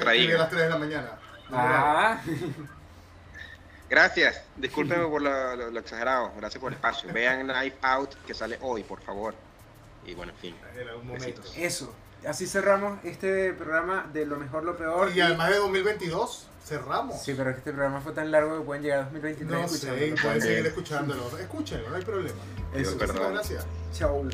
3 0.49 0.63
de 0.63 0.69
la 0.69 0.77
mañana. 0.77 1.11
Ah, 1.51 2.21
Gracias. 3.89 4.41
Discúlpenme 4.55 5.07
por 5.07 5.21
lo, 5.21 5.55
lo- 5.55 5.71
lo 5.71 5.79
exagerado. 5.79 6.31
Gracias 6.37 6.61
por 6.61 6.71
el 6.71 6.75
espacio. 6.75 7.11
Vean 7.11 7.47
Knife 7.47 7.77
Out 7.81 8.13
que 8.25 8.33
sale 8.33 8.57
hoy, 8.61 8.83
por 8.83 9.01
favor. 9.01 9.33
Y 10.05 10.13
bueno, 10.13 10.31
en 10.31 10.37
fin. 10.37 10.55
En 10.79 10.87
algún 10.87 11.07
momento. 11.07 11.41
Besitos. 11.41 11.57
eso. 11.57 11.93
Así 12.27 12.45
cerramos 12.47 13.03
este 13.05 13.53
programa 13.53 14.07
de 14.13 14.25
lo 14.25 14.35
mejor, 14.37 14.63
lo 14.63 14.77
peor. 14.77 15.11
Y 15.15 15.21
además 15.21 15.49
de 15.49 15.55
2022, 15.57 16.47
cerramos. 16.65 17.19
Sí, 17.21 17.33
pero 17.35 17.49
es 17.49 17.55
que 17.55 17.59
este 17.59 17.71
programa 17.71 18.01
fue 18.01 18.11
tan 18.11 18.29
largo 18.29 18.59
que 18.59 18.65
pueden 18.65 18.83
llegar 18.83 18.99
a 18.99 19.03
2023 19.05 19.49
No 19.61 19.67
sé, 19.67 19.75
escuchándolo. 19.75 20.21
pueden 20.21 20.41
seguir 20.41 20.65
escúchandolo. 20.67 21.37
Escúchenlo, 21.39 21.89
no 21.89 21.95
hay 21.95 22.03
problema. 22.03 22.39
Eso. 22.75 22.97
Perdón. 22.97 23.15
Muchísimas 23.15 23.31
gracias. 23.31 23.65
Chau. 23.93 24.29